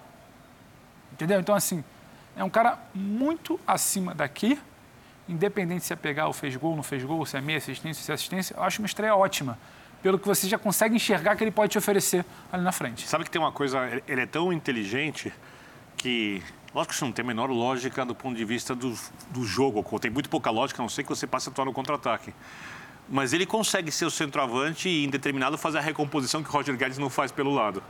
Entendeu? 1.12 1.40
Então, 1.40 1.54
assim, 1.54 1.82
é 2.36 2.44
um 2.44 2.50
cara 2.50 2.78
muito 2.94 3.58
acima 3.66 4.14
daqui, 4.14 4.60
independente 5.28 5.84
se 5.84 5.92
é 5.92 5.96
pegar 5.96 6.26
ou 6.26 6.32
fez 6.32 6.54
gol, 6.56 6.76
não 6.76 6.82
fez 6.82 7.02
gol, 7.04 7.24
se 7.24 7.36
é 7.36 7.40
meia 7.40 7.58
assistência, 7.58 8.02
se 8.02 8.10
é 8.10 8.14
assistência, 8.14 8.54
eu 8.56 8.62
acho 8.62 8.82
uma 8.82 8.86
estreia 8.86 9.14
ótima 9.14 9.58
pelo 10.04 10.18
que 10.18 10.28
você 10.28 10.46
já 10.46 10.58
consegue 10.58 10.94
enxergar 10.94 11.34
que 11.34 11.42
ele 11.42 11.50
pode 11.50 11.72
te 11.72 11.78
oferecer 11.78 12.26
ali 12.52 12.62
na 12.62 12.72
frente. 12.72 13.08
Sabe 13.08 13.24
que 13.24 13.30
tem 13.30 13.40
uma 13.40 13.50
coisa, 13.50 14.02
ele 14.06 14.20
é 14.20 14.26
tão 14.26 14.52
inteligente 14.52 15.32
que. 15.96 16.42
Lógico 16.74 16.90
que 16.90 16.94
isso 16.96 17.04
não 17.06 17.12
tem 17.12 17.22
a 17.22 17.26
menor 17.26 17.48
lógica 17.48 18.04
do 18.04 18.14
ponto 18.14 18.36
de 18.36 18.44
vista 18.44 18.74
do, 18.74 18.94
do 19.30 19.44
jogo. 19.46 19.82
Tem 19.98 20.10
muito 20.10 20.28
pouca 20.28 20.50
lógica, 20.50 20.82
a 20.82 20.84
não 20.84 20.90
ser 20.90 21.04
que 21.04 21.08
você 21.08 21.26
passe 21.26 21.48
a 21.48 21.52
atuar 21.52 21.64
no 21.64 21.72
contra-ataque. 21.72 22.34
Mas 23.08 23.32
ele 23.32 23.46
consegue 23.46 23.90
ser 23.90 24.04
o 24.04 24.10
centroavante 24.10 24.90
e, 24.90 25.06
em 25.06 25.08
determinado, 25.08 25.56
fazer 25.56 25.78
a 25.78 25.80
recomposição 25.80 26.42
que 26.42 26.50
o 26.50 26.52
Roger 26.52 26.76
Guedes 26.76 26.98
não 26.98 27.08
faz 27.08 27.32
pelo 27.32 27.54
lado 27.54 27.82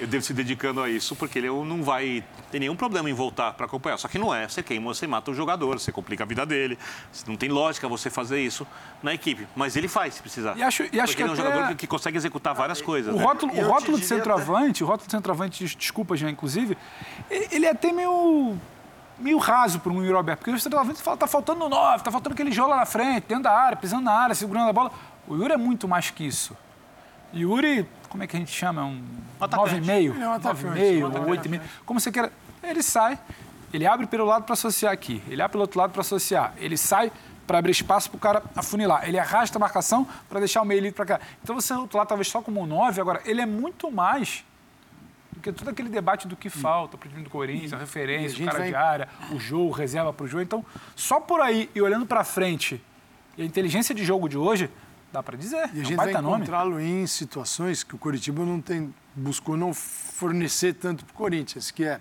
eu 0.00 0.06
devo 0.06 0.24
se 0.24 0.32
dedicando 0.32 0.82
a 0.82 0.88
isso, 0.88 1.14
porque 1.14 1.38
ele 1.38 1.48
não 1.48 1.82
vai 1.82 2.24
ter 2.50 2.58
nenhum 2.58 2.74
problema 2.74 3.10
em 3.10 3.12
voltar 3.12 3.52
para 3.52 3.66
acompanhar. 3.66 3.98
Só 3.98 4.08
que 4.08 4.18
não 4.18 4.34
é, 4.34 4.48
você 4.48 4.62
queima, 4.62 4.92
você 4.92 5.06
mata 5.06 5.30
o 5.30 5.34
jogador, 5.34 5.78
você 5.78 5.92
complica 5.92 6.24
a 6.24 6.26
vida 6.26 6.46
dele. 6.46 6.78
Não 7.26 7.36
tem 7.36 7.50
lógica 7.50 7.86
você 7.86 8.08
fazer 8.08 8.40
isso 8.40 8.66
na 9.02 9.12
equipe. 9.12 9.46
Mas 9.54 9.76
ele 9.76 9.88
faz, 9.88 10.14
se 10.14 10.22
precisar. 10.22 10.56
E 10.56 10.62
acho, 10.62 10.84
e 10.84 10.98
acho 10.98 11.12
porque 11.12 11.16
que 11.16 11.22
ele 11.22 11.28
é 11.28 11.30
um 11.30 11.34
até... 11.34 11.42
jogador 11.42 11.76
que, 11.76 11.86
consegue 11.86 12.16
executar 12.16 12.54
várias 12.54 12.80
coisas. 12.80 13.14
O 13.14 13.18
né? 13.18 13.24
rótulo, 13.24 13.52
o 13.54 13.68
rótulo 13.68 13.98
de 13.98 14.06
centroavante, 14.06 14.82
até... 14.82 14.84
o 14.84 14.86
rótulo 14.86 15.06
de 15.06 15.12
centroavante, 15.12 15.76
desculpa 15.76 16.16
já, 16.16 16.30
inclusive, 16.30 16.78
ele 17.30 17.66
é 17.66 17.70
até 17.70 17.92
meio 17.92 18.56
meio 19.18 19.36
raso 19.36 19.78
para 19.80 19.92
o 19.92 20.16
Alberto, 20.16 20.38
porque 20.38 20.50
o 20.50 20.58
centroavante 20.58 21.02
fala, 21.02 21.14
tá 21.14 21.26
faltando 21.26 21.68
nove, 21.68 22.02
tá 22.02 22.10
faltando 22.10 22.32
aquele 22.32 22.50
jogo 22.50 22.70
lá 22.70 22.76
na 22.76 22.86
frente, 22.86 23.26
dentro 23.28 23.44
da 23.44 23.52
área, 23.52 23.76
pisando 23.76 24.04
na 24.04 24.12
área, 24.12 24.34
segurando 24.34 24.70
a 24.70 24.72
bola. 24.72 24.90
O 25.28 25.36
Yuri 25.36 25.52
é 25.52 25.56
muito 25.58 25.86
mais 25.86 26.08
que 26.08 26.24
isso. 26.24 26.56
Yuri, 27.34 27.86
como 28.10 28.24
é 28.24 28.26
que 28.26 28.36
a 28.36 28.38
gente 28.38 28.52
chama? 28.52 28.84
Um 28.84 29.02
9,5? 29.40 30.20
É 30.20 30.28
um 30.28 30.40
9,5, 30.40 31.42
8,5. 31.42 31.60
Como 31.86 31.98
você 31.98 32.12
quer. 32.12 32.30
Ele 32.62 32.82
sai, 32.82 33.18
ele 33.72 33.86
abre 33.86 34.06
pelo 34.06 34.26
lado 34.26 34.44
para 34.44 34.52
associar 34.52 34.92
aqui, 34.92 35.22
ele 35.28 35.40
abre 35.40 35.52
pelo 35.52 35.62
outro 35.62 35.80
lado 35.80 35.92
para 35.92 36.02
associar, 36.02 36.52
ele 36.58 36.76
sai 36.76 37.10
para 37.46 37.58
abrir 37.58 37.70
espaço 37.70 38.10
para 38.10 38.16
o 38.16 38.20
cara 38.20 38.42
afunilar, 38.54 39.08
ele 39.08 39.18
arrasta 39.18 39.56
a 39.56 39.60
marcação 39.60 40.06
para 40.28 40.40
deixar 40.40 40.60
o 40.60 40.64
meio 40.64 40.80
livre 40.80 40.94
para 40.94 41.06
cá. 41.06 41.20
Então 41.42 41.54
você 41.54 41.72
lá 41.74 42.04
talvez 42.04 42.28
só 42.28 42.42
como 42.42 42.60
um 42.60 42.66
9, 42.66 43.00
agora 43.00 43.22
ele 43.24 43.40
é 43.40 43.46
muito 43.46 43.90
mais 43.90 44.44
do 45.32 45.40
que 45.40 45.50
todo 45.52 45.68
aquele 45.68 45.88
debate 45.88 46.28
do 46.28 46.36
que 46.36 46.50
falta 46.50 46.98
para 46.98 47.06
o 47.06 47.10
time 47.10 47.22
do 47.22 47.30
Corinthians, 47.30 47.72
a 47.72 47.78
referência, 47.78 48.42
o 48.42 48.46
cara 48.46 48.58
vai... 48.58 48.68
de 48.68 48.74
área, 48.74 49.08
o 49.32 49.38
jogo, 49.38 49.70
reserva 49.70 50.12
para 50.12 50.24
o 50.24 50.28
jogo. 50.28 50.42
Então, 50.42 50.64
só 50.94 51.18
por 51.18 51.40
aí 51.40 51.70
e 51.74 51.80
olhando 51.80 52.04
para 52.04 52.22
frente, 52.24 52.82
e 53.38 53.42
a 53.42 53.44
inteligência 53.44 53.94
de 53.94 54.04
jogo 54.04 54.28
de 54.28 54.36
hoje, 54.36 54.68
Dá 55.12 55.22
para 55.22 55.36
dizer. 55.36 55.70
E 55.74 55.78
a 55.78 55.82
é 55.82 55.84
gente 55.84 55.96
vai 55.96 56.12
encontrá-lo 56.12 56.80
em 56.80 57.06
situações 57.06 57.82
que 57.82 57.94
o 57.94 57.98
Coritiba 57.98 58.44
não 58.44 58.60
tem, 58.60 58.94
buscou 59.14 59.56
não 59.56 59.74
fornecer 59.74 60.74
tanto 60.74 61.04
para 61.04 61.12
o 61.12 61.16
Corinthians, 61.16 61.70
que 61.70 61.84
é 61.84 62.00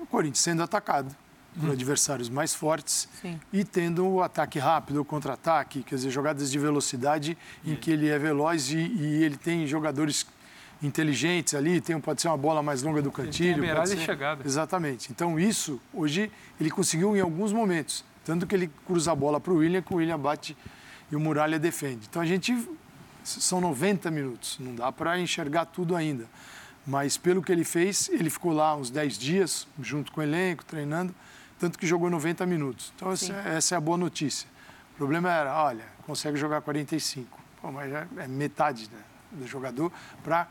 o 0.00 0.06
Corinthians 0.06 0.40
sendo 0.40 0.62
atacado 0.62 1.14
por 1.58 1.68
hum. 1.68 1.72
adversários 1.72 2.28
mais 2.28 2.54
fortes 2.54 3.08
Sim. 3.22 3.38
e 3.52 3.62
tendo 3.64 4.06
o 4.06 4.22
ataque 4.22 4.58
rápido, 4.58 5.00
o 5.00 5.04
contra-ataque, 5.04 5.82
quer 5.82 5.94
dizer, 5.94 6.10
jogadas 6.10 6.50
de 6.50 6.58
velocidade 6.58 7.38
em 7.64 7.76
que 7.76 7.90
ele 7.90 8.08
é 8.08 8.18
veloz 8.18 8.70
e, 8.70 8.78
e, 8.78 9.22
ele 9.22 9.36
tem 9.36 9.66
jogadores 9.66 10.26
inteligentes 10.82 11.54
ali, 11.54 11.80
tem, 11.80 11.98
pode 12.00 12.20
ser 12.20 12.28
uma 12.28 12.36
bola 12.36 12.62
mais 12.62 12.82
longa 12.82 13.00
do 13.00 13.12
cantilho. 13.12 13.64
Ele 13.64 13.74
tem 13.74 13.86
ser... 13.86 13.98
chegada. 13.98 14.42
Exatamente. 14.44 15.10
Então, 15.10 15.38
isso, 15.38 15.80
hoje, 15.92 16.30
ele 16.60 16.70
conseguiu 16.70 17.16
em 17.16 17.20
alguns 17.20 17.52
momentos. 17.52 18.04
Tanto 18.24 18.46
que 18.46 18.54
ele 18.54 18.70
cruza 18.86 19.12
a 19.12 19.14
bola 19.14 19.38
para 19.38 19.52
o 19.52 19.56
William, 19.56 19.80
que 19.80 19.92
o 19.92 19.96
William 19.96 20.18
bate 20.18 20.56
e 21.14 21.16
o 21.16 21.20
Muralha 21.20 21.58
defende. 21.60 22.06
Então 22.10 22.20
a 22.20 22.26
gente. 22.26 22.68
São 23.22 23.58
90 23.58 24.10
minutos, 24.10 24.58
não 24.60 24.74
dá 24.74 24.92
para 24.92 25.18
enxergar 25.18 25.64
tudo 25.64 25.96
ainda. 25.96 26.26
Mas 26.86 27.16
pelo 27.16 27.42
que 27.42 27.50
ele 27.50 27.64
fez, 27.64 28.10
ele 28.10 28.28
ficou 28.28 28.52
lá 28.52 28.76
uns 28.76 28.90
10 28.90 29.16
dias, 29.16 29.66
junto 29.80 30.12
com 30.12 30.20
o 30.20 30.22
elenco, 30.22 30.62
treinando, 30.62 31.14
tanto 31.58 31.78
que 31.78 31.86
jogou 31.86 32.10
90 32.10 32.44
minutos. 32.44 32.92
Então 32.94 33.10
essa, 33.10 33.32
essa 33.32 33.74
é 33.74 33.78
a 33.78 33.80
boa 33.80 33.96
notícia. 33.96 34.46
O 34.92 34.96
problema 34.96 35.32
era, 35.32 35.54
olha, 35.62 35.86
consegue 36.06 36.36
jogar 36.36 36.60
45. 36.60 37.40
Pô, 37.62 37.72
mas 37.72 37.90
é, 37.90 38.06
é 38.18 38.28
metade 38.28 38.90
né, 38.92 39.00
do 39.32 39.46
jogador 39.46 39.90
para 40.22 40.46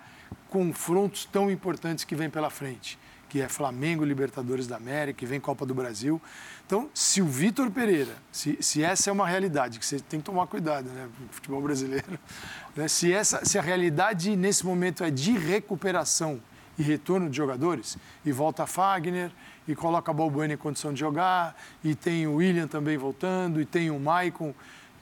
confrontos 0.50 1.26
tão 1.26 1.52
importantes 1.52 2.04
que 2.04 2.16
vem 2.16 2.28
pela 2.28 2.50
frente 2.50 2.98
que 3.34 3.42
é 3.42 3.50
Flamengo, 3.50 4.06
Libertadores 4.06 4.68
da 4.68 4.78
América, 4.78 5.24
e 5.24 5.28
vem 5.28 5.40
Copa 5.40 5.66
do 5.66 5.74
Brasil. 5.74 6.22
Então, 6.66 6.90
se 6.94 7.22
o 7.22 7.26
Vitor 7.26 7.70
Pereira, 7.70 8.16
se, 8.32 8.58
se 8.62 8.84
essa 8.84 9.10
é 9.10 9.14
uma 9.14 9.28
realidade, 9.28 9.80
que 9.80 9.86
você 9.86 10.00
tem 10.00 10.20
que 10.20 10.26
tomar 10.26 10.48
cuidado, 10.48 10.90
né, 10.90 11.10
futebol 11.30 11.62
brasileiro, 11.62 12.18
né, 12.76 12.88
se, 12.88 13.12
essa, 13.12 13.44
se 13.46 13.60
a 13.60 13.62
realidade 13.62 14.36
nesse 14.36 14.66
momento 14.66 15.04
é 15.04 15.12
de 15.12 15.34
recuperação 15.34 16.42
e 16.78 16.82
retorno 16.82 17.30
de 17.30 17.38
jogadores, 17.38 17.98
e 18.26 18.32
volta 18.32 18.66
Fagner, 18.66 19.30
e 19.68 19.76
coloca 19.76 20.12
Balbuena 20.12 20.54
em 20.54 20.58
condição 20.58 20.94
de 20.94 21.00
jogar, 21.00 21.56
e 21.84 21.94
tem 21.94 22.26
o 22.26 22.36
William 22.36 22.68
também 22.68 22.98
voltando, 22.98 23.62
e 23.62 23.66
tem 23.66 23.92
o 23.92 24.00
Maicon, 24.00 24.54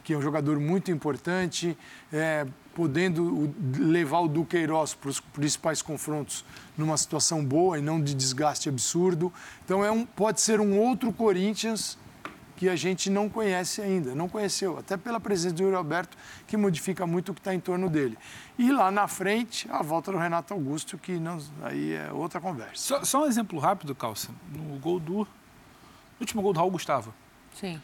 que 0.04 0.14
é 0.14 0.18
um 0.18 0.22
jogador 0.22 0.60
muito 0.60 0.92
importante, 0.92 1.78
é, 2.12 2.46
podendo 2.74 3.54
levar 3.78 4.20
o 4.22 4.28
Duqueiroz 4.28 4.94
para 4.94 5.10
os 5.10 5.20
principais 5.20 5.82
confrontos 5.82 6.46
numa 6.78 6.98
situação 6.98 7.44
boa 7.44 7.78
e 7.78 7.82
não 7.82 8.02
de 8.02 8.14
desgaste 8.14 8.70
absurdo. 8.70 9.32
Então 9.66 9.84
é 9.84 9.92
um, 9.92 10.06
pode 10.06 10.42
ser 10.42 10.60
um 10.60 10.78
outro 10.80 11.12
Corinthians 11.12 11.98
que 12.62 12.70
a 12.70 12.76
gente 12.76 13.10
não 13.10 13.28
conhece 13.28 13.82
ainda, 13.82 14.14
não 14.14 14.30
conheceu, 14.30 14.78
até 14.78 14.96
pela 14.96 15.20
presença 15.20 15.56
do 15.56 15.64
Yuri 15.64 15.76
Alberto, 15.76 16.16
que 16.46 16.56
modifica 16.56 17.08
muito 17.08 17.32
o 17.32 17.34
que 17.34 17.40
está 17.40 17.56
em 17.56 17.60
torno 17.60 17.90
dele. 17.90 18.16
E 18.56 18.72
lá 18.72 18.92
na 18.92 19.08
frente, 19.08 19.68
a 19.72 19.82
volta 19.82 20.12
do 20.12 20.18
Renato 20.20 20.54
Augusto, 20.54 20.96
que 20.96 21.14
não, 21.14 21.40
aí 21.64 21.94
é 21.94 22.12
outra 22.14 22.40
conversa. 22.40 22.76
Só, 22.76 23.04
só 23.04 23.24
um 23.24 23.26
exemplo 23.26 23.58
rápido, 23.58 23.96
Calça. 23.96 24.30
No 24.56 24.78
gol 24.78 25.00
do. 25.00 25.14
No 25.14 25.28
último 26.20 26.44
gol 26.44 26.54
do 26.54 26.60
Raul 26.60 26.70
Gustavo. 26.70 27.12
Sim. 27.56 27.82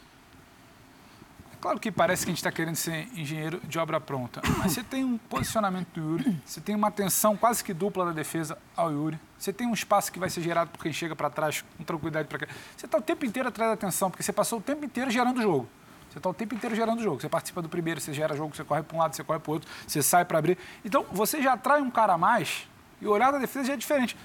Claro 1.60 1.80
que 1.80 1.90
parece 1.90 2.24
que 2.24 2.30
a 2.30 2.32
gente 2.32 2.38
está 2.38 2.52
querendo 2.52 2.76
ser 2.76 3.08
engenheiro 3.16 3.60
de 3.64 3.78
obra 3.80 4.00
pronta, 4.00 4.40
mas 4.58 4.72
você 4.72 4.84
tem 4.84 5.04
um 5.04 5.18
posicionamento 5.18 5.88
do 5.92 6.00
Yuri, 6.00 6.40
você 6.44 6.60
tem 6.60 6.74
uma 6.76 6.86
atenção 6.86 7.36
quase 7.36 7.64
que 7.64 7.74
dupla 7.74 8.06
da 8.06 8.12
defesa 8.12 8.56
ao 8.76 8.92
Yuri, 8.92 9.18
você 9.36 9.52
tem 9.52 9.66
um 9.66 9.74
espaço 9.74 10.12
que 10.12 10.20
vai 10.20 10.30
ser 10.30 10.40
gerado 10.40 10.70
por 10.70 10.80
quem 10.80 10.92
chega 10.92 11.16
para 11.16 11.28
trás 11.28 11.64
com 11.76 11.82
tranquilidade 11.82 12.28
para 12.28 12.38
cá. 12.38 12.46
Você 12.76 12.86
está 12.86 12.96
o 12.98 13.02
tempo 13.02 13.24
inteiro 13.24 13.48
atrás 13.48 13.70
da 13.70 13.74
atenção, 13.74 14.08
porque 14.08 14.22
você 14.22 14.32
passou 14.32 14.60
o 14.60 14.62
tempo 14.62 14.84
inteiro 14.84 15.10
gerando 15.10 15.38
o 15.38 15.42
jogo. 15.42 15.68
Você 16.08 16.18
está 16.18 16.30
o 16.30 16.34
tempo 16.34 16.54
inteiro 16.54 16.76
gerando 16.76 17.00
o 17.00 17.02
jogo. 17.02 17.20
Você 17.20 17.28
participa 17.28 17.60
do 17.60 17.68
primeiro, 17.68 18.00
você 18.00 18.14
gera 18.14 18.36
jogo, 18.36 18.54
você 18.54 18.64
corre 18.64 18.82
para 18.82 18.96
um 18.96 19.00
lado, 19.00 19.14
você 19.14 19.24
corre 19.24 19.40
para 19.40 19.50
o 19.50 19.54
outro, 19.54 19.68
você 19.86 20.00
sai 20.00 20.24
para 20.24 20.38
abrir. 20.38 20.56
Então, 20.84 21.04
você 21.10 21.42
já 21.42 21.52
atrai 21.54 21.82
um 21.82 21.90
cara 21.90 22.14
a 22.14 22.18
mais 22.18 22.68
e 23.00 23.06
o 23.06 23.10
olhar 23.10 23.30
da 23.30 23.38
defesa 23.38 23.66
já 23.66 23.72
é 23.74 23.76
diferente. 23.76 24.16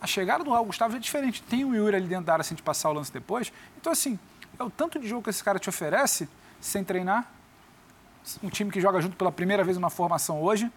A 0.00 0.06
chegada 0.06 0.44
do 0.44 0.50
Raul 0.50 0.66
Gustavo 0.66 0.92
já 0.92 0.98
é 0.98 1.00
diferente. 1.00 1.42
Tem 1.42 1.64
o 1.64 1.74
Yuri 1.74 1.96
ali 1.96 2.06
dentro 2.06 2.26
da 2.26 2.34
área, 2.34 2.42
assim, 2.42 2.54
de 2.54 2.62
passar 2.62 2.90
o 2.90 2.92
lance 2.92 3.12
depois. 3.12 3.52
Então, 3.80 3.92
assim, 3.92 4.18
é 4.58 4.62
o 4.62 4.70
tanto 4.70 4.98
de 4.98 5.08
jogo 5.08 5.22
que 5.22 5.30
esse 5.30 5.42
cara 5.42 5.58
te 5.58 5.68
oferece 5.68 6.28
sem 6.62 6.82
treinar. 6.82 7.30
Um 8.42 8.48
time 8.48 8.70
que 8.70 8.80
joga 8.80 9.02
junto 9.02 9.16
pela 9.16 9.32
primeira 9.32 9.64
vez 9.64 9.76
numa 9.76 9.90
formação 9.90 10.40
hoje. 10.40 10.70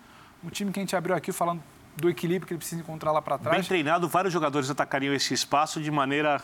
Um 0.44 0.50
time 0.50 0.72
que 0.72 0.80
a 0.80 0.82
gente 0.82 0.96
abriu 0.96 1.16
aqui 1.16 1.32
falando 1.32 1.64
do 1.96 2.10
equilíbrio 2.10 2.46
que 2.48 2.54
ele 2.54 2.58
precisa 2.58 2.82
encontrar 2.82 3.12
lá 3.12 3.22
para 3.22 3.38
trás. 3.38 3.56
Bem 3.56 3.66
treinado, 3.66 4.10
vários 4.10 4.34
jogadores 4.34 4.70
atacariam 4.70 5.14
esse 5.14 5.34
espaço 5.34 5.82
de 5.82 5.90
maneira 5.90 6.42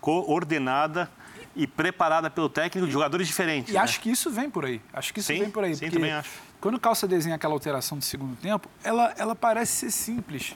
coordenada 0.00 1.10
e 1.56 1.66
preparada 1.66 2.30
pelo 2.30 2.48
técnico, 2.48 2.86
de 2.86 2.92
jogadores 2.92 3.26
diferentes. 3.26 3.70
E 3.70 3.74
né? 3.74 3.80
acho 3.80 4.00
que 4.00 4.10
isso 4.10 4.30
vem 4.30 4.48
por 4.48 4.64
aí. 4.64 4.80
Acho 4.92 5.12
que 5.12 5.20
isso 5.20 5.32
sim, 5.32 5.40
vem 5.40 5.50
por 5.50 5.64
aí. 5.64 5.74
Sim, 5.74 5.90
também 5.90 6.12
acho. 6.12 6.30
Quando 6.60 6.76
o 6.76 6.80
Calça 6.80 7.06
desenha 7.06 7.36
aquela 7.36 7.52
alteração 7.52 7.98
do 7.98 8.04
segundo 8.04 8.36
tempo, 8.36 8.68
ela, 8.82 9.12
ela 9.18 9.34
parece 9.34 9.72
ser 9.72 9.90
simples. 9.90 10.54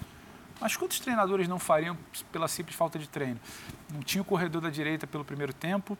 Mas 0.60 0.76
quantos 0.76 0.98
treinadores 0.98 1.46
não 1.46 1.58
fariam 1.58 1.96
pela 2.32 2.48
simples 2.48 2.76
falta 2.76 2.98
de 2.98 3.08
treino? 3.08 3.38
Não 3.92 4.00
tinha 4.00 4.22
o 4.22 4.24
corredor 4.24 4.60
da 4.60 4.70
direita 4.70 5.06
pelo 5.06 5.24
primeiro 5.24 5.52
tempo, 5.52 5.96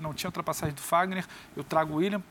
não 0.00 0.14
tinha 0.14 0.28
ultrapassagem 0.28 0.74
do 0.74 0.80
Fagner, 0.80 1.26
eu 1.56 1.64
trago 1.64 1.94
o 1.94 1.96
William, 1.96 2.22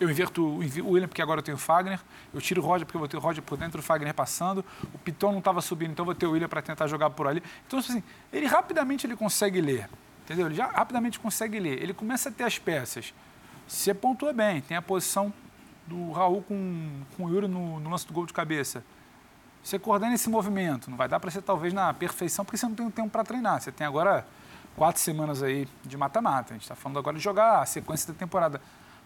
eu 0.00 0.10
inverto 0.10 0.42
o 0.42 0.58
William 0.58 1.08
porque 1.08 1.22
agora 1.22 1.40
eu 1.40 1.44
tenho 1.44 1.56
o 1.56 1.60
Fagner, 1.60 2.00
eu 2.32 2.40
tiro 2.40 2.60
o 2.60 2.64
Roger 2.64 2.84
porque 2.84 2.96
eu 2.96 3.00
vou 3.00 3.08
ter 3.08 3.16
o 3.16 3.20
Roger 3.20 3.42
por 3.42 3.56
dentro, 3.56 3.80
o 3.80 3.82
Fagner 3.82 4.12
passando, 4.12 4.64
o 4.92 4.98
Piton 4.98 5.32
não 5.32 5.38
estava 5.38 5.60
subindo, 5.60 5.92
então 5.92 6.02
eu 6.02 6.06
vou 6.06 6.14
ter 6.14 6.26
o 6.26 6.32
William 6.32 6.48
para 6.48 6.60
tentar 6.62 6.86
jogar 6.86 7.10
por 7.10 7.26
ali. 7.26 7.42
Então, 7.66 7.78
assim, 7.78 8.02
ele 8.32 8.46
rapidamente 8.46 9.06
ele 9.06 9.16
consegue 9.16 9.60
ler, 9.60 9.88
entendeu? 10.24 10.46
Ele 10.46 10.54
já 10.54 10.66
rapidamente 10.66 11.20
consegue 11.20 11.58
ler, 11.58 11.82
ele 11.82 11.94
começa 11.94 12.28
a 12.28 12.32
ter 12.32 12.44
as 12.44 12.58
peças. 12.58 13.14
Você 13.66 13.94
pontua 13.94 14.32
bem, 14.32 14.60
tem 14.60 14.76
a 14.76 14.82
posição 14.82 15.32
do 15.86 16.10
Raul 16.12 16.42
com, 16.42 17.02
com 17.16 17.24
o 17.24 17.30
Yuri 17.30 17.48
no, 17.48 17.78
no 17.78 17.90
lance 17.90 18.06
do 18.06 18.12
gol 18.12 18.26
de 18.26 18.32
cabeça. 18.32 18.84
Você 19.62 19.78
coordena 19.78 20.14
esse 20.14 20.28
movimento, 20.28 20.90
não 20.90 20.96
vai 20.96 21.08
dar 21.08 21.20
para 21.20 21.30
ser 21.30 21.42
talvez 21.42 21.72
na 21.72 21.94
perfeição, 21.94 22.44
porque 22.44 22.56
você 22.56 22.66
não 22.66 22.74
tem 22.74 22.90
tempo 22.90 23.10
para 23.10 23.22
treinar. 23.22 23.60
Você 23.60 23.70
tem 23.70 23.86
agora 23.86 24.26
quatro 24.76 25.00
semanas 25.00 25.42
aí 25.42 25.68
de 25.84 25.96
mata-mata. 25.96 26.52
A 26.52 26.54
gente 26.54 26.62
está 26.62 26.74
falando 26.74 26.98
agora 26.98 27.16
de 27.16 27.22
jogar 27.22 27.60
a 27.60 27.66
sequência 27.66 28.12
da 28.12 28.18
temporada. 28.18 28.60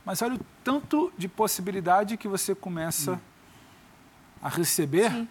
Mas 0.04 0.22
olha 0.22 0.36
o 0.36 0.40
tanto 0.62 1.12
de 1.18 1.28
possibilidade 1.28 2.16
que 2.16 2.28
você 2.28 2.54
começa 2.54 3.12
hum. 3.12 3.18
a 4.40 4.48
receber 4.48 5.10
Sim. 5.10 5.28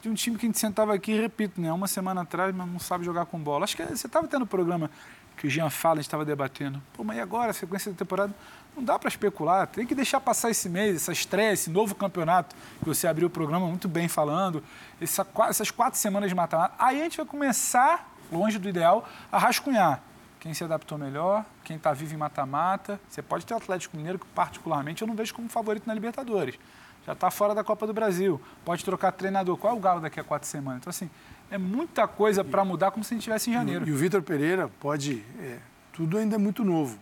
de 0.00 0.08
um 0.08 0.14
time 0.14 0.38
que 0.38 0.46
a 0.46 0.48
gente 0.48 0.58
sentava 0.58 0.94
aqui, 0.94 1.12
repito, 1.18 1.60
né, 1.60 1.70
uma 1.72 1.86
semana 1.86 2.22
atrás, 2.22 2.54
mas 2.54 2.66
não 2.66 2.78
sabe 2.78 3.04
jogar 3.04 3.26
com 3.26 3.38
bola. 3.38 3.64
Acho 3.64 3.76
que 3.76 3.84
você 3.84 4.06
estava 4.06 4.26
tendo 4.26 4.42
o 4.42 4.44
um 4.44 4.48
programa 4.48 4.90
que 5.36 5.46
o 5.46 5.50
Jean 5.50 5.68
fala, 5.68 5.94
a 5.94 5.96
gente 5.96 6.06
estava 6.06 6.24
debatendo. 6.24 6.80
Pô, 6.94 7.04
mas 7.04 7.18
e 7.18 7.20
agora, 7.20 7.50
a 7.50 7.54
sequência 7.54 7.90
da 7.90 7.98
temporada? 7.98 8.34
Não 8.76 8.82
dá 8.82 8.98
para 8.98 9.08
especular, 9.08 9.66
tem 9.66 9.86
que 9.86 9.94
deixar 9.94 10.20
passar 10.20 10.50
esse 10.50 10.68
mês, 10.68 10.96
essa 10.96 11.12
estreia, 11.12 11.52
esse 11.52 11.70
novo 11.70 11.94
campeonato, 11.94 12.56
que 12.80 12.86
você 12.86 13.06
abriu 13.06 13.28
o 13.28 13.30
programa 13.30 13.66
muito 13.66 13.88
bem 13.88 14.08
falando, 14.08 14.64
essa, 15.00 15.26
essas 15.48 15.70
quatro 15.70 15.98
semanas 15.98 16.28
de 16.28 16.34
mata-mata. 16.34 16.74
Aí 16.78 17.00
a 17.00 17.04
gente 17.04 17.16
vai 17.16 17.26
começar 17.26 18.13
longe 18.30 18.58
do 18.58 18.68
ideal, 18.68 19.08
a 19.30 19.38
rascunhar. 19.38 20.02
Quem 20.40 20.52
se 20.52 20.62
adaptou 20.62 20.98
melhor, 20.98 21.44
quem 21.64 21.76
está 21.76 21.92
vivo 21.92 22.12
em 22.12 22.18
mata-mata. 22.18 23.00
Você 23.08 23.22
pode 23.22 23.46
ter 23.46 23.54
o 23.54 23.56
Atlético 23.56 23.96
Mineiro, 23.96 24.18
que 24.18 24.26
particularmente 24.26 25.00
eu 25.00 25.08
não 25.08 25.14
vejo 25.14 25.34
como 25.34 25.48
favorito 25.48 25.86
na 25.86 25.94
Libertadores. 25.94 26.58
Já 27.06 27.12
está 27.12 27.30
fora 27.30 27.54
da 27.54 27.64
Copa 27.64 27.86
do 27.86 27.94
Brasil. 27.94 28.40
Pode 28.64 28.84
trocar 28.84 29.12
treinador. 29.12 29.56
Qual 29.56 29.74
é 29.74 29.76
o 29.76 29.80
Galo 29.80 30.00
daqui 30.00 30.20
a 30.20 30.24
quatro 30.24 30.46
semanas? 30.46 30.80
Então, 30.80 30.90
assim, 30.90 31.08
é 31.50 31.56
muita 31.56 32.06
coisa 32.06 32.44
para 32.44 32.64
mudar 32.64 32.90
como 32.90 33.02
se 33.04 33.12
a 33.12 33.14
gente 33.14 33.22
estivesse 33.22 33.50
em 33.50 33.54
janeiro. 33.54 33.88
E, 33.88 33.92
o 33.92 33.96
Vitor 33.96 34.22
Pereira 34.22 34.68
pode. 34.80 35.24
É, 35.40 35.58
tudo 35.92 36.18
ainda 36.18 36.34
é 36.34 36.38
muito 36.38 36.62
novo. 36.62 36.98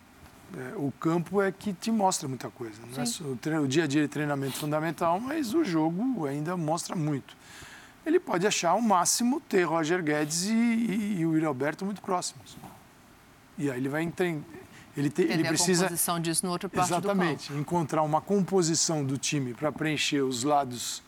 É, 0.57 0.75
o 0.77 0.91
campo 0.99 1.41
é 1.41 1.51
que 1.51 1.73
te 1.73 1.91
mostra 1.91 2.29
muita 2.29 2.49
coisa. 2.49 2.79
É 2.95 3.23
o, 3.25 3.35
treino, 3.35 3.63
o 3.63 3.67
dia 3.67 3.85
a 3.85 3.87
dia 3.87 4.03
de 4.03 4.07
treinamento 4.07 4.57
fundamental, 4.57 5.19
mas 5.19 5.53
o 5.53 5.63
jogo 5.65 6.25
ainda 6.25 6.55
mostra 6.55 6.95
muito 6.95 7.35
ele 8.05 8.19
pode 8.19 8.45
achar 8.45 8.73
o 8.73 8.81
máximo 8.81 9.41
ter 9.41 9.63
Roger 9.63 10.03
Guedes 10.03 10.43
e, 10.43 10.53
e, 10.53 11.17
e 11.19 11.25
o 11.25 11.33
Yuri 11.33 11.45
Alberto 11.45 11.85
muito 11.85 12.01
próximos. 12.01 12.57
E 13.57 13.69
aí 13.69 13.77
ele 13.77 13.89
vai 13.89 14.03
entender. 14.03 14.43
Ele, 14.95 15.09
te, 15.09 15.23
ele 15.23 15.43
precisa. 15.43 15.85
a 15.85 15.87
composição 15.87 16.19
disso 16.19 16.45
no 16.45 16.51
outro 16.51 16.69
parte 16.69 16.87
Exatamente. 16.87 17.53
Encontrar 17.53 18.03
uma 18.03 18.21
composição 18.21 19.03
do 19.03 19.17
time 19.17 19.53
para 19.53 19.71
preencher 19.71 20.21
os 20.21 20.43
lados, 20.43 21.01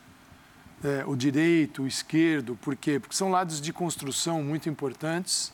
é, 0.83 1.03
o 1.05 1.15
direito, 1.15 1.83
o 1.83 1.87
esquerdo. 1.87 2.57
Por 2.61 2.75
quê? 2.75 2.99
Porque 2.99 3.15
são 3.15 3.29
lados 3.29 3.61
de 3.61 3.71
construção 3.71 4.43
muito 4.43 4.69
importantes. 4.69 5.53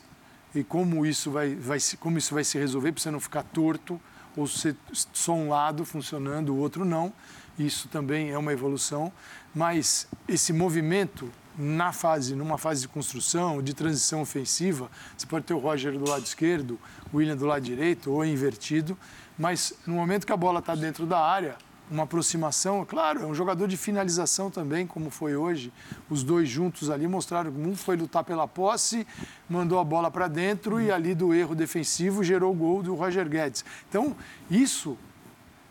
E 0.54 0.64
como 0.64 1.06
isso 1.06 1.32
vai, 1.32 1.56
vai, 1.56 1.78
como 2.00 2.18
isso 2.18 2.34
vai 2.34 2.44
se 2.44 2.58
resolver, 2.58 2.92
para 2.92 3.02
você 3.02 3.12
não 3.12 3.22
ficar 3.22 3.44
torto, 3.44 4.00
ou 4.36 4.48
ser 4.48 4.76
só 4.92 5.34
um 5.34 5.50
lado 5.50 5.86
funcionando, 5.86 6.54
o 6.54 6.58
outro 6.58 6.86
não. 6.86 7.14
Isso 7.58 7.88
também 7.90 8.32
é 8.32 8.38
uma 8.38 8.54
evolução. 8.54 9.12
Mas 9.54 10.08
esse 10.28 10.54
movimento 10.54 11.30
na 11.58 11.92
fase, 11.92 12.36
numa 12.36 12.58
fase 12.58 12.82
de 12.82 12.88
construção, 12.88 13.62
de 13.62 13.74
transição 13.74 14.22
ofensiva, 14.22 14.90
você 15.18 15.28
pode 15.28 15.46
ter 15.46 15.54
o 15.54 15.60
Roger 15.60 15.98
do 15.98 16.10
lado 16.10 16.24
esquerdo, 16.24 16.80
o 17.12 17.18
William 17.18 17.36
do 17.36 17.46
lado 17.46 17.62
direito 17.62 18.12
ou 18.12 18.26
invertido, 18.26 18.98
mas 19.38 19.74
no 19.86 19.96
momento 19.96 20.26
que 20.26 20.32
a 20.32 20.38
bola 20.38 20.60
está 20.60 20.76
dentro 20.76 21.06
da 21.06 21.20
área, 21.20 21.58
uma 21.90 22.04
aproximação, 22.04 22.86
claro, 22.86 23.24
é 23.24 23.26
um 23.26 23.36
jogador 23.36 23.68
de 23.68 23.76
finalização 23.76 24.50
também, 24.50 24.88
como 24.88 25.10
foi 25.10 25.36
hoje. 25.36 25.74
Os 26.10 26.24
dois 26.24 26.48
juntos 26.48 26.90
ali 26.90 27.06
mostraram 27.06 27.52
que 27.52 27.60
um 27.60 27.76
foi 27.76 27.98
lutar 27.98 28.24
pela 28.24 28.48
posse, 28.48 29.06
mandou 29.50 29.78
a 29.78 29.84
bola 29.84 30.10
para 30.10 30.30
dentro 30.30 30.80
e 30.80 30.90
ali 30.90 31.14
do 31.14 31.34
erro 31.34 31.54
defensivo 31.54 32.24
gerou 32.24 32.54
o 32.54 32.56
gol 32.56 32.82
do 32.82 32.96
Roger 32.96 33.28
Guedes. 33.28 33.66
Então, 33.90 34.16
isso 34.50 34.98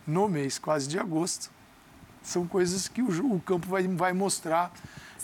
no 0.07 0.29
mês 0.29 0.59
quase 0.59 0.87
de 0.87 0.99
agosto 0.99 1.51
são 2.23 2.47
coisas 2.47 2.89
que 2.89 3.03
o, 3.03 3.35
o 3.35 3.41
campo 3.41 3.69
vai, 3.69 3.87
vai 3.89 4.13
mostrar 4.13 4.73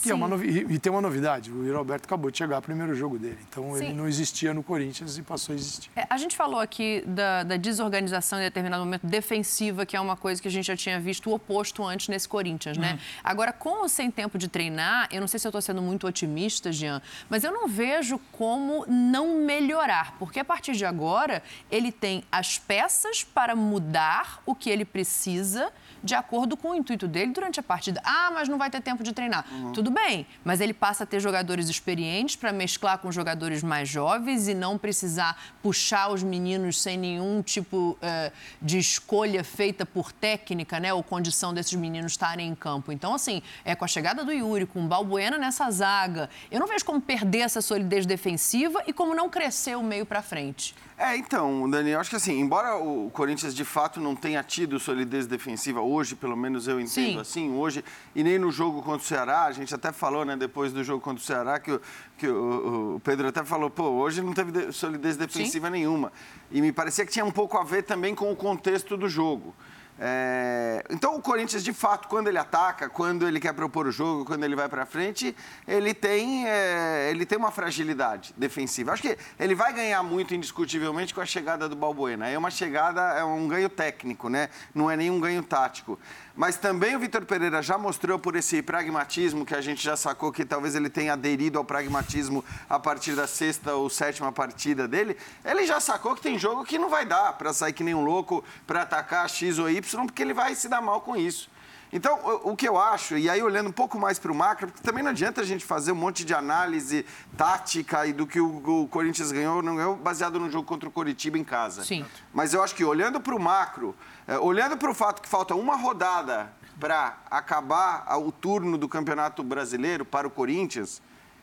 que 0.02 0.11
é 0.11 0.14
uma 0.14 0.28
novi... 0.28 0.66
E 0.68 0.78
tem 0.78 0.90
uma 0.90 1.00
novidade, 1.00 1.50
o 1.50 1.76
Roberto 1.76 2.04
acabou 2.04 2.30
de 2.30 2.38
chegar, 2.38 2.61
primeiro 2.61 2.94
jogo 2.94 3.18
dele. 3.18 3.38
Então 3.48 3.74
Sim. 3.74 3.87
ele 3.87 3.94
não 3.94 4.06
existia 4.06 4.52
no 4.52 4.62
Corinthians 4.62 5.16
e 5.16 5.22
passou 5.22 5.52
a 5.52 5.56
existir. 5.56 5.90
É, 5.96 6.06
a 6.09 6.16
gente 6.16 6.37
falou 6.37 6.61
aqui 6.61 7.02
da, 7.06 7.42
da, 7.42 7.56
desorganização 7.56 8.38
em 8.38 8.42
determinado 8.42 8.85
momento 8.85 9.06
defensiva, 9.06 9.87
que 9.87 9.96
é 9.96 10.00
uma 10.00 10.16
coisa 10.16 10.40
que 10.40 10.48
a 10.48 10.50
gente 10.50 10.66
já 10.66 10.76
tinha 10.76 11.00
visto 11.00 11.30
o 11.30 11.35
oposto 11.35 11.85
antes 11.85 12.09
nesse 12.09 12.28
Corinthians, 12.28 12.76
né? 12.76 12.92
Uhum. 12.92 12.98
Agora, 13.24 13.52
com 13.52 13.82
ou 13.82 13.88
sem 13.88 14.11
tempo 14.11 14.38
de 14.38 14.48
treinar, 14.48 15.09
eu 15.11 15.20
não 15.20 15.28
sei 15.28 15.40
se 15.40 15.46
eu 15.46 15.50
estou 15.50 15.62
sendo 15.62 15.80
muito 15.80 16.06
otimista, 16.06 16.70
Jean, 16.70 17.00
mas 17.28 17.44
eu 17.44 17.52
não 17.52 17.66
vejo 17.66 18.20
como 18.32 18.85
não 18.87 19.40
melhorar, 19.44 20.16
porque 20.18 20.40
a 20.40 20.44
partir 20.44 20.72
de 20.72 20.85
agora 20.85 21.42
ele 21.70 21.90
tem 21.90 22.22
as 22.30 22.59
peças 22.59 23.24
para 23.24 23.56
mudar 23.56 24.42
o 24.44 24.54
que 24.54 24.70
ele 24.70 24.85
precisa 24.85 25.72
de 26.07 26.14
acordo 26.14 26.57
com 26.57 26.71
o 26.71 26.75
intuito 26.75 27.07
dele 27.07 27.33
durante 27.33 27.61
a 27.61 27.62
partida. 27.62 28.01
Ah, 28.05 28.31
mas 28.33 28.49
não 28.49 28.57
vai 28.57 28.71
ter 28.71 28.81
tempo 28.81 29.03
de 29.03 29.12
treinar. 29.12 29.45
Uhum. 29.53 29.73
Tudo 29.73 29.90
bem, 29.90 30.27
mas 30.45 30.61
ele 30.61 30.73
passa 30.73 31.05
a 31.05 31.07
ter 31.07 31.21
jogadores 31.21 31.69
experientes 31.69 32.37
para 32.37 32.53
mesclar 32.53 32.99
com 32.99 33.11
jogadores 33.11 33.62
mais 33.62 33.88
jovens 33.88 34.47
e 34.49 34.55
não 34.55 34.79
precisar 34.79 35.37
puxar 35.62 36.09
os 36.09 36.23
meninos 36.23 36.81
sem 36.81 36.97
nenhum 36.97 37.42
tipo 37.42 37.99
uh, 38.01 38.33
de 38.62 38.79
escolha 38.79 39.42
feita 39.42 39.85
por 39.85 40.12
técnica, 40.12 40.79
né, 40.79 40.95
ou 40.95 41.03
condição 41.03 41.53
desses 41.53 41.75
meninos 41.75 42.12
estarem 42.12 42.49
em 42.49 42.55
campo. 42.55 42.92
Então, 42.92 43.12
assim, 43.12 43.42
é 43.64 43.75
com 43.75 43.85
a 43.85 43.88
chegada 43.88 44.25
do 44.25 44.33
Yuri, 44.33 44.66
com 44.66 44.85
o 44.85 44.87
Balbuena 44.87 45.37
nessa 45.37 45.69
zaga, 45.71 46.31
eu 46.51 46.61
não 46.61 46.69
vejo 46.69 46.85
como 46.85 47.01
perder 47.01 47.40
essa 47.40 47.61
solidez 47.61 48.07
defensiva 48.07 48.83
e 48.87 48.92
como 48.92 49.14
não 49.14 49.29
crescer 49.29 49.77
o 49.77 49.83
meio 49.83 50.07
para 50.07 50.23
frente. 50.23 50.75
É, 50.98 51.14
então, 51.14 51.68
Dani, 51.68 51.90
eu 51.90 52.00
acho 52.00 52.09
que 52.09 52.16
assim, 52.16 52.40
embora 52.40 52.76
o 52.76 53.11
Corinthians 53.11 53.54
de 53.54 53.66
fato 53.66 54.00
não 54.00 54.16
tenha 54.16 54.42
tido 54.42 54.80
solidez 54.80 55.26
defensiva 55.26 55.82
hoje, 55.82 56.14
pelo 56.16 56.35
menos 56.35 56.66
eu 56.66 56.80
entendo 56.80 56.88
Sim. 56.88 57.18
assim, 57.18 57.50
hoje, 57.54 57.85
e 58.14 58.24
nem 58.24 58.38
no 58.38 58.50
jogo 58.50 58.80
contra 58.80 59.02
o 59.02 59.04
Ceará, 59.04 59.44
a 59.44 59.52
gente 59.52 59.74
até 59.74 59.92
falou, 59.92 60.24
né, 60.24 60.37
depois 60.37 60.72
do 60.72 60.82
jogo 60.82 61.02
contra 61.02 61.22
o 61.22 61.26
Ceará, 61.26 61.61
que, 61.61 61.72
o, 61.72 61.80
que 62.16 62.26
o, 62.26 62.94
o 62.94 63.00
Pedro 63.00 63.28
até 63.28 63.44
falou, 63.44 63.68
pô, 63.68 63.90
hoje 63.90 64.22
não 64.22 64.32
teve 64.32 64.72
solidez 64.72 65.18
defensiva 65.18 65.66
Sim. 65.66 65.72
nenhuma. 65.72 66.11
E 66.50 66.62
me 66.62 66.72
parecia 66.72 67.04
que 67.04 67.12
tinha 67.12 67.26
um 67.26 67.32
pouco 67.32 67.59
a 67.59 67.62
ver 67.62 67.82
também 67.82 68.14
com 68.14 68.32
o 68.32 68.37
contexto 68.37 68.96
do 68.96 69.06
jogo. 69.06 69.54
É... 69.98 70.85
Então 70.90 71.16
o 71.16 71.22
Corinthians, 71.22 71.64
de 71.64 71.72
fato, 71.72 72.09
quando 72.09 72.28
ele 72.28 72.38
ataca, 72.38 72.88
quando 72.88 73.26
ele 73.26 73.40
quer 73.40 73.52
propor 73.52 73.87
o 73.87 73.90
jogo, 73.90 74.24
quando 74.24 74.44
ele 74.44 74.54
vai 74.54 74.68
para 74.68 74.85
frente, 74.85 75.35
ele 75.66 75.94
tem, 75.94 76.46
é... 76.46 77.09
ele 77.11 77.24
tem 77.24 77.38
uma 77.38 77.50
fragilidade 77.50 78.35
defensiva. 78.37 78.92
Acho 78.92 79.02
que 79.02 79.16
ele 79.38 79.54
vai 79.54 79.72
ganhar 79.72 80.02
muito 80.02 80.35
indiscutivelmente 80.35 81.14
com 81.14 81.20
a 81.20 81.26
chegada 81.26 81.68
do 81.68 81.76
Balbuena. 81.76 82.28
É 82.28 82.37
uma 82.37 82.50
chegada, 82.50 83.00
é 83.18 83.24
um 83.24 83.48
ganho 83.48 83.68
técnico, 83.68 84.28
né? 84.28 84.50
Não 84.74 84.90
é 84.90 84.96
nenhum 84.96 85.18
ganho 85.18 85.42
tático. 85.42 85.98
Mas 86.37 86.59
também 86.59 86.94
o 86.94 86.99
Vitor 86.99 87.25
Pereira 87.25 87.62
já 87.62 87.79
mostrou 87.79 88.18
por 88.18 88.37
esse 88.37 88.61
pragmatismo 88.61 89.46
que 89.46 89.55
a 89.55 89.61
gente 89.62 89.83
já 89.83 89.96
sacou 89.96 90.31
que 90.31 90.44
talvez 90.44 90.75
ele 90.75 90.90
tenha 90.90 91.14
aderido 91.14 91.57
ao 91.57 91.64
pragmatismo 91.64 92.44
a 92.68 92.79
partir 92.79 93.14
da 93.14 93.27
sexta 93.27 93.75
ou 93.75 93.88
sétima 93.88 94.31
partida 94.31 94.87
dele. 94.87 95.16
Ele 95.42 95.66
já 95.66 95.81
sacou 95.81 96.14
que 96.14 96.20
tem 96.20 96.38
jogo 96.38 96.62
que 96.62 96.79
não 96.79 96.90
vai 96.90 97.07
dar 97.07 97.33
para 97.38 97.55
sair 97.55 97.72
que 97.72 97.83
nem 97.83 97.94
um 97.94 98.05
louco 98.05 98.44
para 98.66 98.83
atacar 98.83 99.27
X 99.31 99.59
ou 99.59 99.70
Y, 99.70 100.05
porque 100.05 100.20
ele 100.20 100.35
vai 100.35 100.55
se 100.55 100.68
dar 100.68 100.83
mal 100.83 101.01
com 101.01 101.16
isso. 101.16 101.49
Então, 101.92 102.40
o, 102.42 102.57
que 102.57 102.68
eu 102.68 102.79
acho, 102.79 103.16
e 103.16 103.31
aí 103.31 103.40
olhando 103.42 103.68
um 103.68 103.72
pouco 103.72 103.99
mais 103.99 104.18
para 104.18 104.33
o 104.33 104.35
macro, 104.35 104.66
porque 104.66 104.83
também 104.83 105.03
não 105.03 105.11
adianta 105.11 105.40
a 105.40 105.44
gente 105.44 105.64
fazer 105.64 105.92
um 105.92 105.96
monte 105.96 106.25
de 106.25 106.35
análise 106.35 107.07
tática 107.37 108.07
e 108.07 108.12
do 108.12 108.27
que 108.27 108.40
o, 108.40 108.88
Corinthians 108.90 109.31
ganhou 109.31 109.57
ou 109.57 109.62
não 109.62 109.77
ganhou, 109.77 109.96
baseado 109.96 110.40
no 110.40 110.51
jogo 110.51 110.66
contra 110.66 110.88
o 110.88 110.92
Coritiba 110.92 111.38
em 111.38 111.44
casa. 111.44 111.85
Sim. 111.85 112.05
Mas 112.35 112.53
eu 112.53 112.62
acho 112.62 112.75
que 112.75 112.85
olhando 112.85 113.20
para 113.20 113.35
o 113.35 113.40
macro, 113.40 113.94
é, 114.27 114.38
olhando 114.38 114.77
para 114.77 114.90
o 114.90 114.94
fato 114.94 115.22
que 115.22 115.29
falta 115.29 115.55
uma 115.55 115.77
rodada 115.77 116.53
para 116.79 117.18
acabar 117.31 118.05
o 118.18 118.31
turno 118.33 118.77
do 118.77 118.88
Campeonato 118.88 119.42
Brasileiro 119.42 120.05
para 120.05 120.27
o 120.27 120.31
Corinthians, 120.31 121.01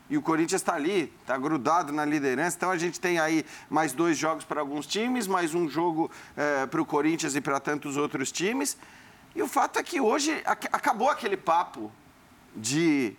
e 0.10 0.18
o 0.18 0.22
Corinthians 0.22 0.62
está 0.62 0.76
ali, 0.76 1.12
está 1.22 1.38
grudado 1.38 1.92
na 1.92 2.06
liderança. 2.06 2.58
Então 2.58 2.70
a 2.70 2.78
gente 2.78 3.00
tem 3.00 3.20
aí 3.20 3.46
mais 3.70 3.94
dois 3.94 4.18
jogos 4.18 4.44
para 4.44 4.60
alguns 4.60 4.86
times, 4.86 5.26
mais 5.26 5.56
um 5.56 5.68
jogo 5.68 6.12
é, 6.36 6.66
para 6.66 6.82
o 6.82 6.86
Corinthians 6.86 7.36
e 7.36 7.42
para 7.42 7.60
tantos 7.60 7.98
outros 7.98 8.32
times. 8.32 8.78
E 9.36 9.42
o 9.42 9.48
fato 9.48 9.80
é 9.80 9.84
que 9.84 10.00
hoje 10.00 10.42
acabou 10.46 11.10
aquele 11.10 11.36
papo 11.36 11.92
de 12.56 13.16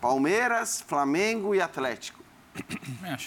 Palmeiras, 0.00 0.80
Flamengo 0.86 1.54
e 1.54 1.60
Atlético. 1.60 2.22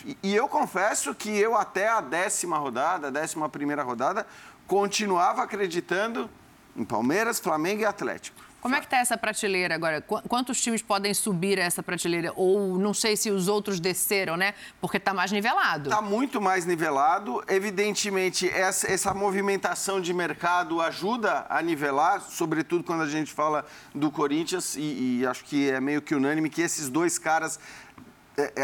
E, 0.05 0.17
e 0.21 0.35
eu 0.35 0.47
confesso 0.47 1.13
que 1.15 1.29
eu 1.29 1.55
até 1.55 1.89
a 1.89 1.99
décima 1.99 2.57
rodada, 2.57 3.07
a 3.07 3.11
décima 3.11 3.49
primeira 3.49 3.83
rodada, 3.83 4.25
continuava 4.67 5.43
acreditando 5.43 6.29
em 6.75 6.85
Palmeiras, 6.85 7.39
Flamengo 7.39 7.81
e 7.81 7.85
Atlético. 7.85 8.44
Como 8.65 8.73
é 8.73 8.79
que 8.79 8.87
está 8.87 8.97
essa 8.97 9.15
prateleira 9.15 9.75
agora? 9.75 10.01
Quantos 10.01 10.59
times 10.59 10.81
podem 10.81 11.13
subir 11.13 11.59
essa 11.59 11.83
prateleira? 11.83 12.33
Ou 12.35 12.79
não 12.79 12.95
sei 12.95 13.15
se 13.15 13.29
os 13.29 13.47
outros 13.47 13.79
desceram, 13.79 14.35
né? 14.35 14.55
Porque 14.81 14.97
está 14.97 15.13
mais 15.13 15.31
nivelado. 15.31 15.91
Está 15.91 16.01
muito 16.01 16.41
mais 16.41 16.65
nivelado. 16.65 17.43
Evidentemente, 17.47 18.49
essa, 18.49 18.91
essa 18.91 19.13
movimentação 19.13 20.01
de 20.01 20.11
mercado 20.15 20.81
ajuda 20.81 21.45
a 21.47 21.61
nivelar, 21.61 22.19
sobretudo 22.21 22.83
quando 22.83 23.03
a 23.03 23.07
gente 23.07 23.31
fala 23.31 23.63
do 23.93 24.09
Corinthians, 24.09 24.75
e, 24.75 25.19
e 25.19 25.27
acho 25.27 25.43
que 25.43 25.69
é 25.69 25.79
meio 25.79 26.01
que 26.01 26.15
unânime 26.15 26.49
que 26.49 26.63
esses 26.63 26.89
dois 26.89 27.19
caras 27.19 27.59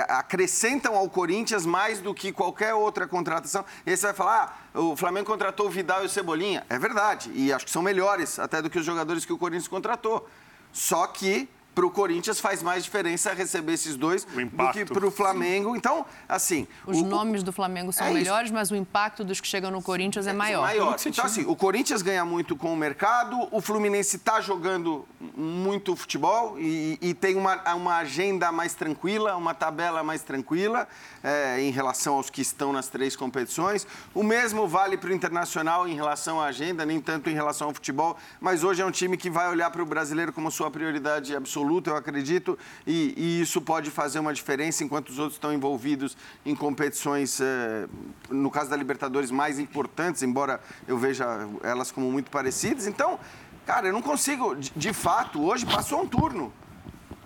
acrescentam 0.09 0.95
ao 0.95 1.09
Corinthians 1.09 1.65
mais 1.65 1.99
do 1.99 2.13
que 2.13 2.31
qualquer 2.31 2.73
outra 2.73 3.07
contratação. 3.07 3.65
E 3.85 3.91
aí 3.91 3.97
você 3.97 4.07
vai 4.07 4.15
falar, 4.15 4.69
ah, 4.73 4.79
o 4.79 4.95
Flamengo 4.95 5.25
contratou 5.25 5.67
o 5.67 5.69
Vidal 5.69 6.03
e 6.03 6.05
o 6.05 6.09
Cebolinha. 6.09 6.65
É 6.69 6.77
verdade, 6.77 7.31
e 7.33 7.51
acho 7.53 7.65
que 7.65 7.71
são 7.71 7.81
melhores 7.81 8.39
até 8.39 8.61
do 8.61 8.69
que 8.69 8.79
os 8.79 8.85
jogadores 8.85 9.25
que 9.25 9.33
o 9.33 9.37
Corinthians 9.37 9.67
contratou. 9.67 10.27
Só 10.73 11.07
que 11.07 11.49
para 11.73 11.85
o 11.85 11.91
Corinthians 11.91 12.39
faz 12.39 12.61
mais 12.61 12.83
diferença 12.83 13.33
receber 13.33 13.73
esses 13.73 13.95
dois 13.95 14.25
do 14.25 14.71
que 14.71 14.85
para 14.85 15.07
o 15.07 15.11
Flamengo. 15.11 15.75
Então, 15.75 16.05
assim. 16.27 16.67
Os 16.85 16.97
o, 16.97 17.05
nomes 17.05 17.43
do 17.43 17.53
Flamengo 17.53 17.93
são 17.93 18.07
é 18.07 18.13
melhores, 18.13 18.47
isso. 18.47 18.53
mas 18.53 18.71
o 18.71 18.75
impacto 18.75 19.23
dos 19.23 19.39
que 19.39 19.47
chegam 19.47 19.71
no 19.71 19.81
Corinthians 19.81 20.27
é, 20.27 20.31
é 20.31 20.33
maior. 20.33 20.61
maior. 20.61 20.97
Então, 21.05 21.25
assim, 21.25 21.45
o 21.45 21.55
Corinthians 21.55 22.01
ganha 22.01 22.25
muito 22.25 22.55
com 22.55 22.73
o 22.73 22.75
mercado, 22.75 23.47
o 23.51 23.61
Fluminense 23.61 24.17
está 24.17 24.41
jogando 24.41 25.05
muito 25.35 25.95
futebol 25.95 26.59
e, 26.59 26.97
e, 27.01 27.13
tem 27.13 27.35
uma, 27.35 27.61
uma 27.73 27.97
agenda 27.97 28.51
mais 28.51 28.73
tranquila, 28.73 29.35
uma 29.35 29.53
tabela 29.53 30.03
mais 30.03 30.23
tranquila 30.23 30.87
é, 31.23 31.61
em 31.61 31.71
relação 31.71 32.15
aos 32.15 32.29
que 32.29 32.41
estão 32.41 32.73
nas 32.73 32.87
três 32.87 33.15
competições. 33.15 33.87
O 34.13 34.23
mesmo 34.23 34.67
vale 34.67 34.97
para 34.97 35.09
o 35.09 35.13
Internacional 35.13 35.87
em 35.87 35.95
relação 35.95 36.41
à 36.41 36.45
agenda, 36.45 36.85
nem 36.85 36.99
tanto 36.99 37.29
em 37.29 37.33
relação 37.33 37.67
ao 37.67 37.73
futebol, 37.73 38.17
mas 38.39 38.63
hoje 38.63 38.81
é 38.81 38.85
um 38.85 38.91
time 38.91 39.15
que 39.15 39.29
vai 39.29 39.49
olhar 39.49 39.69
para 39.69 39.81
o 39.81 39.85
brasileiro 39.85 40.33
como 40.33 40.51
sua 40.51 40.69
prioridade 40.69 41.35
absoluta 41.35 41.60
absoluta, 41.61 41.91
eu 41.91 41.95
acredito, 41.95 42.57
e, 42.85 43.13
e, 43.15 43.41
isso 43.41 43.61
pode 43.61 43.91
fazer 43.91 44.19
uma 44.19 44.33
diferença 44.33 44.83
enquanto 44.83 45.09
os 45.09 45.19
outros 45.19 45.35
estão 45.35 45.53
envolvidos 45.53 46.17
em 46.45 46.55
competições, 46.55 47.39
eh, 47.39 47.87
no 48.29 48.49
caso 48.49 48.69
da 48.69 48.75
Libertadores, 48.75 49.29
mais 49.29 49.59
importantes, 49.59 50.23
embora 50.23 50.59
eu 50.87 50.97
veja 50.97 51.47
elas 51.63 51.91
como 51.91 52.11
muito 52.11 52.31
parecidas. 52.31 52.87
Então, 52.87 53.19
cara, 53.65 53.87
eu 53.87 53.93
não 53.93 54.01
consigo, 54.01 54.55
de, 54.55 54.71
de 54.75 54.93
fato, 54.93 55.41
hoje 55.43 55.65
passou 55.65 56.01
um 56.01 56.07
turno. 56.07 56.51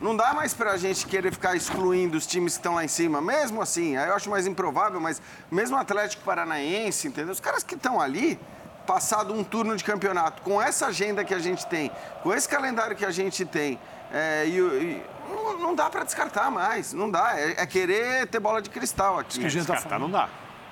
Não 0.02 0.16
dá 0.16 0.34
mais 0.34 0.54
para 0.54 0.72
a 0.72 0.78
gente 0.78 1.08
querer 1.08 1.32
ficar 1.32 1.56
excluindo 1.56 2.18
os 2.18 2.28
times 2.28 2.54
que 2.54 2.60
estão 2.60 2.76
lá 2.76 2.84
em 2.84 2.90
cima. 2.90 3.22
Mesmo 3.22 3.62
assim, 3.62 3.96
eu 3.96 4.14
acho 4.14 4.30
mais 4.30 4.46
improvável, 4.46 5.00
mas 5.00 5.22
mesmo 5.50 5.78
Atlético 5.78 6.24
Paranaense, 6.24 7.08
entendeu? 7.08 7.32
Os 7.32 7.40
caras 7.40 7.64
que 7.64 7.76
estão 7.76 8.02
ali, 8.02 8.38
passado 8.86 9.34
um 9.34 9.44
turno 9.44 9.76
de 9.76 9.84
campeonato, 9.84 10.42
com 10.42 10.62
essa 10.62 10.88
agenda 10.88 11.24
que 11.24 11.34
a 11.34 11.40
gente 11.40 11.66
tem, 11.66 11.90
com 12.22 12.34
esse 12.34 12.48
calendário 12.48 12.96
que 12.96 13.06
a 13.06 13.12
gente 13.12 13.46
tem, 13.46 13.80
é, 14.18 14.48
e, 14.48 14.58
e 14.58 15.04
não, 15.30 15.60
não, 15.60 15.76
dá 15.76 15.90
para 15.90 16.06
descartar 16.06 16.50
mais, 16.50 16.94
não 16.94 17.12
dá. 17.12 17.38
É, 17.38 17.62
é, 17.62 17.66
querer 17.66 18.26
ter 18.28 18.40
bola 18.40 18.62
de 18.62 18.70
cristal 18.70 19.20
aqui. 19.20 19.40
Que 19.40 19.46
a 19.46 19.50
gente 19.50 19.68
tá 19.68 19.74
descartar 19.74 20.00
não 20.00 20.10
dá. 20.10 20.30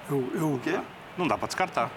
Eu, 0.09 0.31
eu, 0.33 0.53
o 0.53 0.59
quê? 0.59 0.79
Não 1.17 1.27
dá 1.27 1.37
para 1.37 1.47
descartar. 1.47 1.91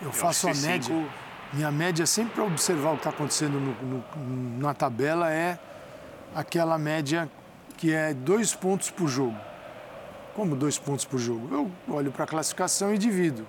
Eu, 0.00 0.06
eu 0.06 0.12
faço 0.12 0.48
a 0.48 0.54
média. 0.54 0.82
Cinco... 0.84 1.06
Minha 1.52 1.70
média, 1.70 2.06
sempre 2.06 2.36
para 2.36 2.44
observar 2.44 2.90
o 2.90 2.92
que 2.94 3.00
está 3.00 3.10
acontecendo 3.10 3.60
no, 3.60 3.74
no, 4.16 4.58
na 4.58 4.72
tabela, 4.72 5.30
é 5.30 5.58
aquela 6.34 6.78
média 6.78 7.30
que 7.76 7.92
é 7.92 8.14
dois 8.14 8.54
pontos 8.54 8.90
por 8.90 9.06
jogo. 9.06 9.36
Como 10.34 10.56
dois 10.56 10.78
pontos 10.78 11.04
por 11.04 11.18
jogo? 11.18 11.48
Eu 11.54 11.94
olho 11.94 12.10
para 12.10 12.24
a 12.24 12.26
classificação 12.26 12.94
e 12.94 12.96
divido 12.96 13.46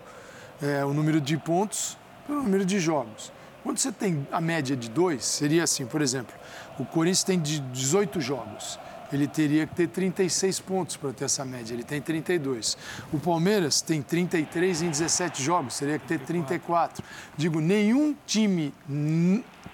é, 0.62 0.84
o 0.84 0.94
número 0.94 1.22
de 1.22 1.38
pontos 1.38 1.98
pelo 2.28 2.44
número 2.44 2.66
de 2.66 2.78
jogos. 2.78 3.32
Quando 3.68 3.80
você 3.80 3.92
tem 3.92 4.26
a 4.32 4.40
média 4.40 4.78
de 4.78 4.90
dois, 4.90 5.26
seria 5.26 5.66
assim, 5.66 5.86
por 5.86 6.02
exemplo, 6.02 6.34
o 6.80 6.86
Corinthians 6.86 7.26
tem 7.26 7.38
18 7.38 8.22
jogos. 8.22 8.80
Ele 9.12 9.28
teria 9.28 9.68
que 9.68 9.76
ter 9.76 9.90
36 9.90 10.62
pontos 10.62 10.96
para 10.96 11.12
ter 11.12 11.26
essa 11.26 11.44
média. 11.44 11.74
Ele 11.74 11.84
tem 11.84 12.02
32. 12.02 12.78
O 13.12 13.20
Palmeiras 13.20 13.82
tem 13.82 14.02
33 14.02 14.84
em 14.84 14.90
17 14.90 15.44
jogos. 15.44 15.78
Teria 15.78 16.00
que 16.00 16.08
ter 16.08 16.18
34. 16.18 17.04
Digo, 17.36 17.60
nenhum 17.60 18.16
time 18.26 18.74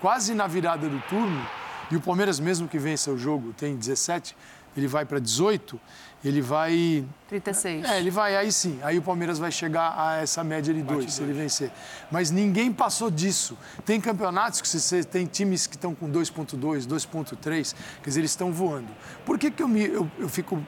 quase 0.01 0.33
na 0.33 0.47
virada 0.47 0.89
do 0.89 0.99
turno, 1.01 1.47
e 1.91 1.95
o 1.95 2.01
Palmeiras, 2.01 2.39
mesmo 2.39 2.67
que 2.67 2.79
vença 2.79 3.11
o 3.11 3.17
jogo, 3.17 3.53
tem 3.53 3.75
17, 3.75 4.35
ele 4.75 4.87
vai 4.87 5.05
para 5.05 5.19
18 5.19 5.79
ele 6.23 6.41
vai. 6.41 7.05
36. 7.27 7.85
É, 7.85 7.99
ele 7.99 8.09
vai, 8.09 8.35
aí 8.35 8.51
sim. 8.51 8.79
Aí 8.81 8.97
o 8.97 9.01
Palmeiras 9.01 9.37
vai 9.37 9.51
chegar 9.51 9.93
a 9.97 10.21
essa 10.21 10.43
média 10.43 10.73
de 10.73 10.81
2, 10.81 11.13
se 11.13 11.21
ele 11.21 11.33
vencer. 11.33 11.69
Mas 12.09 12.31
ninguém 12.31 12.71
passou 12.71 13.11
disso. 13.11 13.57
Tem 13.85 13.99
campeonatos 13.99 14.61
que 14.61 14.67
você 14.67 15.03
tem 15.03 15.25
times 15.25 15.67
que 15.67 15.75
estão 15.75 15.93
com 15.93 16.09
2,2, 16.09 16.87
2,3, 16.87 17.75
quer 18.01 18.09
dizer, 18.09 18.21
eles 18.21 18.31
estão 18.31 18.53
voando. 18.53 18.87
Por 19.25 19.37
que, 19.37 19.51
que 19.51 19.61
eu, 19.61 19.67
me, 19.67 19.85
eu, 19.85 20.09
eu 20.17 20.29
fico. 20.29 20.63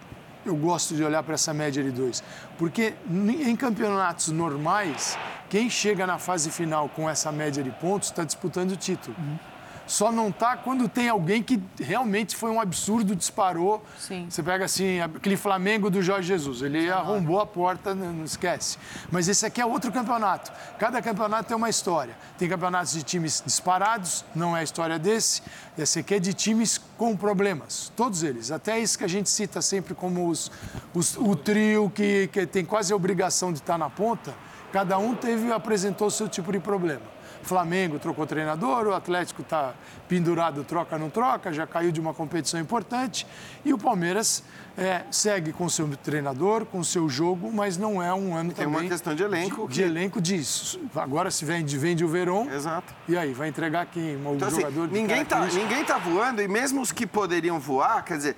Eu 0.46 0.56
gosto 0.56 0.94
de 0.94 1.04
olhar 1.04 1.24
para 1.24 1.34
essa 1.34 1.52
média 1.56 1.82
de 1.82 1.90
2? 1.90 2.24
Porque 2.60 2.94
em 3.10 3.56
campeonatos 3.56 4.28
normais, 4.28 5.18
quem 5.50 5.72
chega 5.72 6.06
na 6.06 6.20
fase 6.20 6.52
final 6.52 6.88
com 6.88 7.10
essa 7.10 7.32
média 7.32 7.64
de 7.64 7.72
pontos 7.72 8.10
está 8.10 8.24
disputando 8.24 8.74
o 8.74 8.78
título. 8.78 9.16
Uhum. 9.18 9.55
Só 9.88 10.12
não 10.12 10.32
tá 10.32 10.58
quando 10.58 10.90
tem 10.90 11.10
alguém 11.10 11.44
que 11.44 11.62
realmente 11.80 12.36
foi 12.36 12.50
um 12.50 12.60
absurdo, 12.60 13.16
disparou. 13.16 13.84
Sim. 14.00 14.26
Você 14.30 14.42
pega 14.42 14.66
assim, 14.66 15.00
aquele 15.00 15.38
Flamengo 15.38 15.90
do 15.90 16.02
Jorge 16.02 16.28
Jesus. 16.28 16.62
Ele 16.62 16.90
arrombou 16.90 17.40
a 17.40 17.46
porta, 17.46 17.94
não 17.94 18.24
esquece. 18.24 18.78
Mas 19.12 19.28
esse 19.28 19.46
aqui 19.46 19.62
é 19.62 19.66
outro 19.66 19.92
campeonato. 19.92 20.52
Cada 20.80 21.02
campeonato 21.02 21.48
tem 21.48 21.56
uma 21.56 21.70
história. 21.70 22.16
Tem 22.38 22.50
campeonatos 22.50 22.94
de 22.94 23.04
times 23.04 23.44
disparados, 23.46 24.26
não 24.34 24.58
é 24.58 24.62
a 24.62 24.64
história 24.64 24.98
desse. 24.98 25.42
Esse 25.78 26.00
aqui 26.00 26.16
é 26.16 26.20
de 26.20 26.34
times 26.34 26.80
com 26.98 27.16
problemas. 27.16 27.92
Todos 27.96 28.24
eles. 28.24 28.52
Até 28.52 28.80
isso 28.80 28.98
que 28.98 29.04
a 29.04 29.10
gente 29.10 29.30
cita 29.30 29.62
sempre 29.62 29.94
como 29.94 30.30
os, 30.30 30.52
os 30.94 31.16
o 31.18 31.36
trio 31.36 31.92
que, 31.94 32.28
que 32.28 32.46
tem 32.48 32.66
quase 32.66 32.92
a 32.92 32.96
obrigação 32.96 33.52
de 33.54 33.60
estar 33.60 33.78
na 33.78 33.90
ponta. 33.90 34.34
Cada 34.72 34.98
um 34.98 35.16
teve 35.16 35.52
apresentou 35.52 36.08
o 36.08 36.12
seu 36.12 36.28
tipo 36.28 36.52
de 36.52 36.60
problema. 36.60 37.15
Flamengo 37.46 38.00
trocou 38.00 38.26
treinador, 38.26 38.88
o 38.88 38.94
Atlético 38.94 39.44
está 39.44 39.74
pendurado, 40.08 40.64
troca, 40.64 40.98
não 40.98 41.10
troca, 41.10 41.52
já 41.52 41.66
caiu 41.66 41.92
de 41.92 42.00
uma 42.00 42.14
competição 42.14 42.60
importante. 42.60 43.26
E 43.64 43.74
o 43.74 43.78
Palmeiras 43.78 44.44
é, 44.78 45.04
segue 45.10 45.54
com 45.54 45.70
seu 45.70 45.88
treinador, 45.98 46.66
com 46.66 46.84
seu 46.84 47.08
jogo, 47.08 47.52
mas 47.52 47.78
não 47.78 48.02
é 48.02 48.14
um 48.14 48.36
ano 48.36 48.52
Tem 48.52 48.66
também... 48.66 48.82
uma 48.82 48.90
questão 48.90 49.16
de 49.16 49.24
elenco. 49.24 49.68
De, 49.68 49.76
de 49.76 49.84
elenco 49.84 50.22
disso. 50.22 50.80
Agora 50.96 51.32
se 51.32 51.46
vende, 51.46 51.78
vende 51.78 52.04
o 52.04 52.08
Verón. 52.08 52.50
Exato. 52.50 52.94
E 53.08 53.18
aí, 53.18 53.34
vai 53.34 53.48
entregar 53.48 53.86
quem? 53.86 54.18
Um 54.18 54.36
então, 54.36 54.48
assim, 54.48 54.58
jogador 54.58 54.86
assim, 54.86 54.94
ninguém 54.94 55.26
tá, 55.26 55.46
ninguém 55.46 55.86
tá 55.86 55.98
voando, 55.98 56.42
e 56.42 56.48
mesmo 56.48 56.82
os 56.82 56.92
que 56.92 57.08
poderiam 57.08 57.60
voar, 57.60 58.04
quer 58.04 58.18
dizer, 58.18 58.36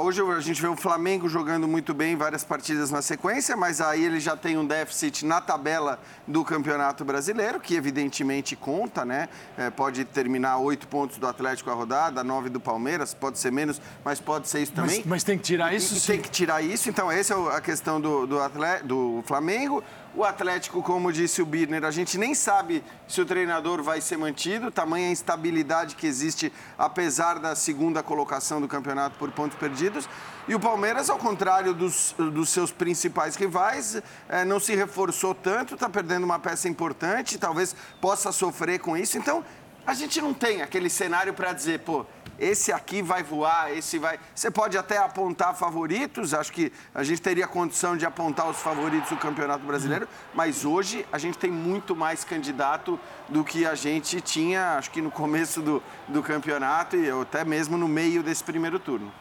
hoje 0.00 0.20
a 0.20 0.40
gente 0.40 0.60
vê 0.60 0.68
o 0.68 0.76
Flamengo 0.76 1.28
jogando 1.28 1.66
muito 1.66 1.94
bem 1.94 2.16
várias 2.16 2.44
partidas 2.44 2.90
na 2.90 3.00
sequência, 3.00 3.56
mas 3.56 3.80
aí 3.80 4.04
ele 4.04 4.20
já 4.20 4.36
tem 4.36 4.58
um 4.58 4.66
déficit 4.66 5.24
na 5.24 5.40
tabela 5.40 5.98
do 6.26 6.44
Campeonato 6.44 7.04
Brasileiro, 7.04 7.58
que 7.58 7.74
evidentemente 7.74 8.54
conta, 8.54 9.04
né? 9.04 9.28
É, 9.56 9.70
pode 9.70 10.04
terminar 10.04 10.58
oito 10.58 10.86
pontos 10.92 11.16
do 11.16 11.26
Atlético 11.26 11.70
a 11.70 11.72
rodada, 11.72 12.22
nove 12.22 12.50
do 12.50 12.60
Palmeiras, 12.60 13.14
pode 13.14 13.38
ser 13.38 13.50
menos, 13.50 13.80
mas 14.04 14.20
pode 14.20 14.46
ser 14.46 14.60
isso 14.60 14.72
também. 14.72 14.98
Mas, 14.98 15.06
mas 15.06 15.24
tem 15.24 15.38
que 15.38 15.44
tirar 15.44 15.74
isso? 15.74 15.94
E, 15.94 16.00
sim. 16.00 16.12
Tem 16.12 16.20
que 16.20 16.28
tirar 16.30 16.60
isso, 16.60 16.90
então 16.90 17.10
essa 17.10 17.32
é 17.32 17.56
a 17.56 17.62
questão 17.62 17.98
do, 17.98 18.26
do, 18.26 18.38
atleta, 18.38 18.84
do 18.84 19.24
Flamengo. 19.26 19.82
O 20.14 20.22
Atlético, 20.22 20.82
como 20.82 21.10
disse 21.10 21.40
o 21.40 21.46
Birner, 21.46 21.82
a 21.86 21.90
gente 21.90 22.18
nem 22.18 22.34
sabe 22.34 22.84
se 23.08 23.18
o 23.22 23.24
treinador 23.24 23.82
vai 23.82 24.02
ser 24.02 24.18
mantido, 24.18 24.70
tamanha 24.70 25.10
instabilidade 25.10 25.96
que 25.96 26.06
existe, 26.06 26.52
apesar 26.76 27.38
da 27.38 27.56
segunda 27.56 28.02
colocação 28.02 28.60
do 28.60 28.68
campeonato 28.68 29.16
por 29.18 29.30
pontos 29.32 29.56
perdidos. 29.56 30.06
E 30.46 30.54
o 30.54 30.60
Palmeiras, 30.60 31.08
ao 31.08 31.16
contrário 31.16 31.72
dos, 31.72 32.14
dos 32.18 32.50
seus 32.50 32.70
principais 32.70 33.36
rivais, 33.36 34.02
é, 34.28 34.44
não 34.44 34.60
se 34.60 34.74
reforçou 34.74 35.34
tanto, 35.34 35.74
está 35.74 35.88
perdendo 35.88 36.24
uma 36.24 36.38
peça 36.38 36.68
importante, 36.68 37.38
talvez 37.38 37.74
possa 37.98 38.30
sofrer 38.32 38.80
com 38.80 38.94
isso. 38.94 39.16
Então, 39.16 39.42
a 39.86 39.94
gente 39.94 40.20
não 40.20 40.32
tem 40.32 40.62
aquele 40.62 40.88
cenário 40.88 41.34
para 41.34 41.52
dizer, 41.52 41.80
pô, 41.80 42.06
esse 42.38 42.72
aqui 42.72 43.02
vai 43.02 43.22
voar, 43.22 43.72
esse 43.72 43.98
vai. 43.98 44.18
Você 44.34 44.50
pode 44.50 44.76
até 44.76 44.98
apontar 44.98 45.54
favoritos, 45.54 46.34
acho 46.34 46.52
que 46.52 46.72
a 46.94 47.02
gente 47.02 47.20
teria 47.20 47.46
condição 47.46 47.96
de 47.96 48.04
apontar 48.04 48.48
os 48.48 48.58
favoritos 48.58 49.10
do 49.10 49.16
Campeonato 49.16 49.64
Brasileiro, 49.64 50.08
mas 50.34 50.64
hoje 50.64 51.06
a 51.12 51.18
gente 51.18 51.38
tem 51.38 51.50
muito 51.50 51.94
mais 51.94 52.24
candidato 52.24 52.98
do 53.28 53.44
que 53.44 53.64
a 53.66 53.74
gente 53.74 54.20
tinha, 54.20 54.76
acho 54.76 54.90
que 54.90 55.00
no 55.00 55.10
começo 55.10 55.60
do, 55.60 55.82
do 56.08 56.22
campeonato 56.22 56.96
e 56.96 57.10
até 57.10 57.44
mesmo 57.44 57.76
no 57.76 57.86
meio 57.86 58.22
desse 58.22 58.42
primeiro 58.42 58.78
turno. 58.78 59.12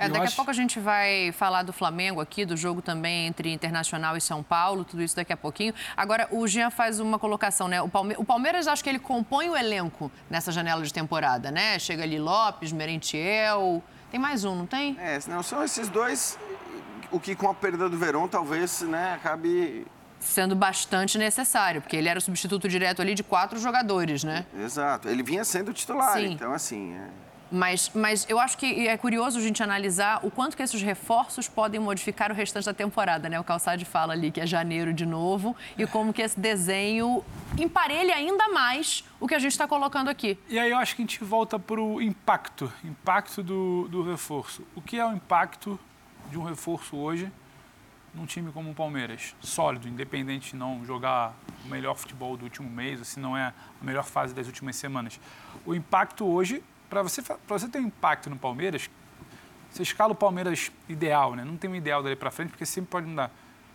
É, 0.00 0.08
daqui 0.08 0.24
acho... 0.24 0.32
a 0.32 0.36
pouco 0.36 0.50
a 0.50 0.54
gente 0.54 0.80
vai 0.80 1.30
falar 1.32 1.62
do 1.62 1.74
Flamengo 1.74 2.22
aqui, 2.22 2.46
do 2.46 2.56
jogo 2.56 2.80
também 2.80 3.26
entre 3.26 3.52
Internacional 3.52 4.16
e 4.16 4.20
São 4.20 4.42
Paulo, 4.42 4.82
tudo 4.82 5.02
isso 5.02 5.14
daqui 5.14 5.32
a 5.32 5.36
pouquinho. 5.36 5.74
Agora, 5.94 6.26
o 6.30 6.46
Jean 6.48 6.70
faz 6.70 6.98
uma 7.00 7.18
colocação, 7.18 7.68
né? 7.68 7.82
O, 7.82 7.88
Palme... 7.88 8.14
o 8.16 8.24
Palmeiras, 8.24 8.66
acho 8.66 8.82
que 8.82 8.88
ele 8.88 8.98
compõe 8.98 9.50
o 9.50 9.56
elenco 9.56 10.10
nessa 10.30 10.50
janela 10.50 10.82
de 10.82 10.92
temporada, 10.92 11.50
né? 11.50 11.78
Chega 11.78 12.02
ali 12.02 12.18
Lopes, 12.18 12.72
Merentiel. 12.72 13.82
Tem 14.10 14.18
mais 14.18 14.42
um, 14.42 14.56
não 14.56 14.66
tem? 14.66 14.96
É, 14.98 15.18
não, 15.28 15.42
são 15.42 15.62
esses 15.62 15.88
dois. 15.88 16.38
O 17.10 17.20
que 17.20 17.34
com 17.34 17.50
a 17.50 17.54
perda 17.54 17.88
do 17.88 17.98
Verão 17.98 18.26
talvez 18.26 18.80
né, 18.82 19.14
acabe 19.14 19.86
sendo 20.18 20.54
bastante 20.54 21.18
necessário, 21.18 21.80
porque 21.80 21.96
ele 21.96 22.08
era 22.08 22.18
o 22.18 22.22
substituto 22.22 22.68
direto 22.68 23.00
ali 23.02 23.14
de 23.14 23.22
quatro 23.22 23.58
jogadores, 23.58 24.22
né? 24.22 24.44
Exato. 24.54 25.08
Ele 25.08 25.22
vinha 25.22 25.44
sendo 25.44 25.72
titular, 25.72 26.14
Sim. 26.14 26.32
então 26.32 26.52
assim. 26.52 26.94
É... 26.94 27.29
Mas, 27.50 27.90
mas 27.94 28.26
eu 28.28 28.38
acho 28.38 28.56
que 28.56 28.86
é 28.86 28.96
curioso 28.96 29.38
a 29.38 29.42
gente 29.42 29.62
analisar 29.62 30.24
o 30.24 30.30
quanto 30.30 30.56
que 30.56 30.62
esses 30.62 30.80
reforços 30.80 31.48
podem 31.48 31.80
modificar 31.80 32.30
o 32.30 32.34
restante 32.34 32.66
da 32.66 32.74
temporada, 32.74 33.28
né? 33.28 33.40
O 33.40 33.44
Calçade 33.44 33.84
fala 33.84 34.12
ali 34.12 34.30
que 34.30 34.40
é 34.40 34.46
janeiro 34.46 34.92
de 34.92 35.04
novo 35.04 35.56
e 35.76 35.86
como 35.86 36.12
que 36.12 36.22
esse 36.22 36.38
desenho 36.38 37.24
emparelha 37.58 38.14
ainda 38.14 38.48
mais 38.48 39.04
o 39.18 39.26
que 39.26 39.34
a 39.34 39.38
gente 39.38 39.52
está 39.52 39.66
colocando 39.66 40.08
aqui. 40.08 40.38
E 40.48 40.58
aí 40.58 40.70
eu 40.70 40.78
acho 40.78 40.94
que 40.94 41.02
a 41.02 41.04
gente 41.04 41.24
volta 41.24 41.58
para 41.58 41.80
o 41.80 42.00
impacto, 42.00 42.72
impacto 42.84 43.42
do, 43.42 43.88
do 43.88 44.02
reforço. 44.02 44.64
O 44.76 44.80
que 44.80 44.98
é 44.98 45.04
o 45.04 45.12
impacto 45.12 45.78
de 46.30 46.38
um 46.38 46.44
reforço 46.44 46.96
hoje 46.96 47.32
num 48.14 48.26
time 48.26 48.52
como 48.52 48.70
o 48.70 48.74
Palmeiras? 48.74 49.34
Sólido, 49.40 49.88
independente 49.88 50.50
de 50.50 50.56
não 50.56 50.84
jogar 50.84 51.34
o 51.64 51.68
melhor 51.68 51.96
futebol 51.96 52.36
do 52.36 52.44
último 52.44 52.68
mês, 52.68 53.06
se 53.06 53.18
não 53.18 53.36
é 53.36 53.52
a 53.80 53.84
melhor 53.84 54.04
fase 54.04 54.34
das 54.34 54.46
últimas 54.46 54.76
semanas. 54.76 55.20
O 55.66 55.74
impacto 55.74 56.24
hoje 56.24 56.62
para 56.90 57.02
você, 57.02 57.22
você 57.46 57.68
ter 57.68 57.78
um 57.78 57.86
impacto 57.86 58.28
no 58.28 58.36
Palmeiras, 58.36 58.90
você 59.70 59.82
escala 59.82 60.12
o 60.12 60.16
Palmeiras 60.16 60.72
ideal, 60.88 61.36
né? 61.36 61.44
Não 61.44 61.56
tem 61.56 61.70
um 61.70 61.76
ideal 61.76 62.02
dali 62.02 62.16
para 62.16 62.30
frente, 62.32 62.50
porque 62.50 62.66
sempre 62.66 62.90
pode 62.90 63.06
mudar. 63.06 63.30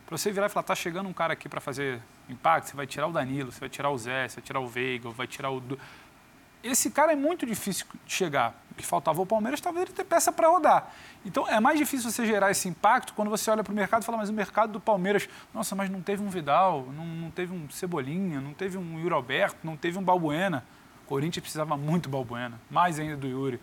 Para 0.05 0.17
você 0.17 0.31
virar 0.31 0.47
e 0.47 0.49
falar, 0.49 0.63
tá 0.63 0.75
chegando 0.75 1.07
um 1.07 1.13
cara 1.13 1.33
aqui 1.33 1.47
para 1.47 1.61
fazer 1.61 2.01
impacto, 2.29 2.69
você 2.69 2.75
vai 2.75 2.85
tirar 2.85 3.07
o 3.07 3.13
Danilo, 3.13 3.51
você 3.51 3.59
vai 3.61 3.69
tirar 3.69 3.89
o 3.89 3.97
Zé, 3.97 4.27
você 4.27 4.35
vai 4.35 4.43
tirar 4.43 4.59
o 4.59 4.67
Veiga, 4.67 5.09
vai 5.09 5.25
tirar 5.25 5.49
o... 5.49 5.63
Esse 6.61 6.91
cara 6.91 7.13
é 7.13 7.15
muito 7.15 7.45
difícil 7.45 7.85
de 8.05 8.11
chegar. 8.11 8.61
O 8.71 8.75
que 8.75 8.85
faltava 8.85 9.19
ao 9.19 9.25
Palmeiras, 9.25 9.61
talvez 9.61 9.85
ele 9.85 9.95
ter 9.95 10.03
peça 10.03 10.31
para 10.31 10.49
rodar. 10.49 10.91
Então, 11.23 11.47
é 11.47 11.59
mais 11.59 11.79
difícil 11.79 12.11
você 12.11 12.25
gerar 12.25 12.51
esse 12.51 12.67
impacto 12.67 13.13
quando 13.13 13.29
você 13.29 13.49
olha 13.49 13.63
para 13.63 13.71
o 13.71 13.75
mercado 13.75 14.01
e 14.01 14.05
fala, 14.05 14.17
mas 14.17 14.29
o 14.29 14.33
mercado 14.33 14.73
do 14.73 14.79
Palmeiras, 14.79 15.29
nossa, 15.53 15.75
mas 15.75 15.89
não 15.89 16.01
teve 16.01 16.21
um 16.21 16.29
Vidal, 16.29 16.87
não, 16.91 17.05
não 17.05 17.31
teve 17.31 17.53
um 17.53 17.69
Cebolinha, 17.69 18.41
não 18.41 18.53
teve 18.53 18.77
um 18.77 18.99
Yuri 18.99 19.13
Alberto, 19.13 19.57
não 19.63 19.77
teve 19.77 19.97
um 19.97 20.03
Balbuena. 20.03 20.65
O 21.05 21.07
Corinthians 21.07 21.41
precisava 21.41 21.77
muito 21.77 22.03
do 22.03 22.09
Balbuena, 22.09 22.59
mais 22.69 22.99
ainda 22.99 23.15
do 23.15 23.27
Yuri. 23.27 23.59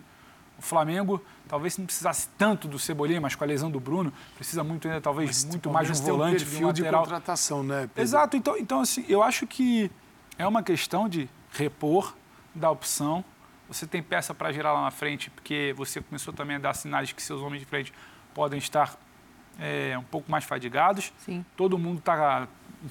O 0.56 0.62
Flamengo 0.62 1.20
talvez 1.48 1.76
não 1.76 1.84
precisasse 1.84 2.28
tanto 2.38 2.68
do 2.68 2.78
Cebolinha, 2.78 3.20
mas 3.20 3.34
com 3.34 3.42
a 3.42 3.46
lesão 3.46 3.68
do 3.68 3.80
Bruno, 3.80 4.12
precisa 4.36 4.62
muito 4.62 4.86
ainda, 4.86 5.00
talvez, 5.00 5.44
mas, 5.44 5.44
muito 5.44 5.70
mais 5.70 5.88
de 5.88 6.00
um 6.00 6.04
volante, 6.04 6.44
de 6.44 6.64
um 6.64 6.66
lateral. 6.68 7.02
de 7.02 7.08
contratação, 7.08 7.62
né, 7.64 7.80
Pedro? 7.88 8.02
Exato. 8.02 8.36
Então, 8.36 8.56
então, 8.56 8.80
assim, 8.80 9.04
eu 9.08 9.22
acho 9.24 9.44
que 9.44 9.90
é 10.38 10.46
uma 10.46 10.62
questão 10.62 11.08
de 11.08 11.28
repor, 11.52 12.14
da 12.54 12.70
opção. 12.70 13.24
Você 13.68 13.86
tem 13.86 14.02
peça 14.02 14.32
para 14.32 14.52
girar 14.52 14.72
lá 14.72 14.82
na 14.82 14.90
frente, 14.90 15.30
porque 15.30 15.74
você 15.76 16.00
começou 16.00 16.32
também 16.32 16.56
a 16.56 16.58
dar 16.60 16.74
sinais 16.74 17.08
de 17.08 17.14
que 17.14 17.22
seus 17.22 17.40
homens 17.40 17.60
de 17.60 17.66
frente 17.66 17.92
podem 18.32 18.58
estar 18.58 18.96
é, 19.58 19.96
um 19.98 20.04
pouco 20.04 20.30
mais 20.30 20.44
fadigados. 20.44 21.12
Sim. 21.18 21.44
Todo 21.56 21.76
mundo 21.76 21.98
está... 21.98 22.46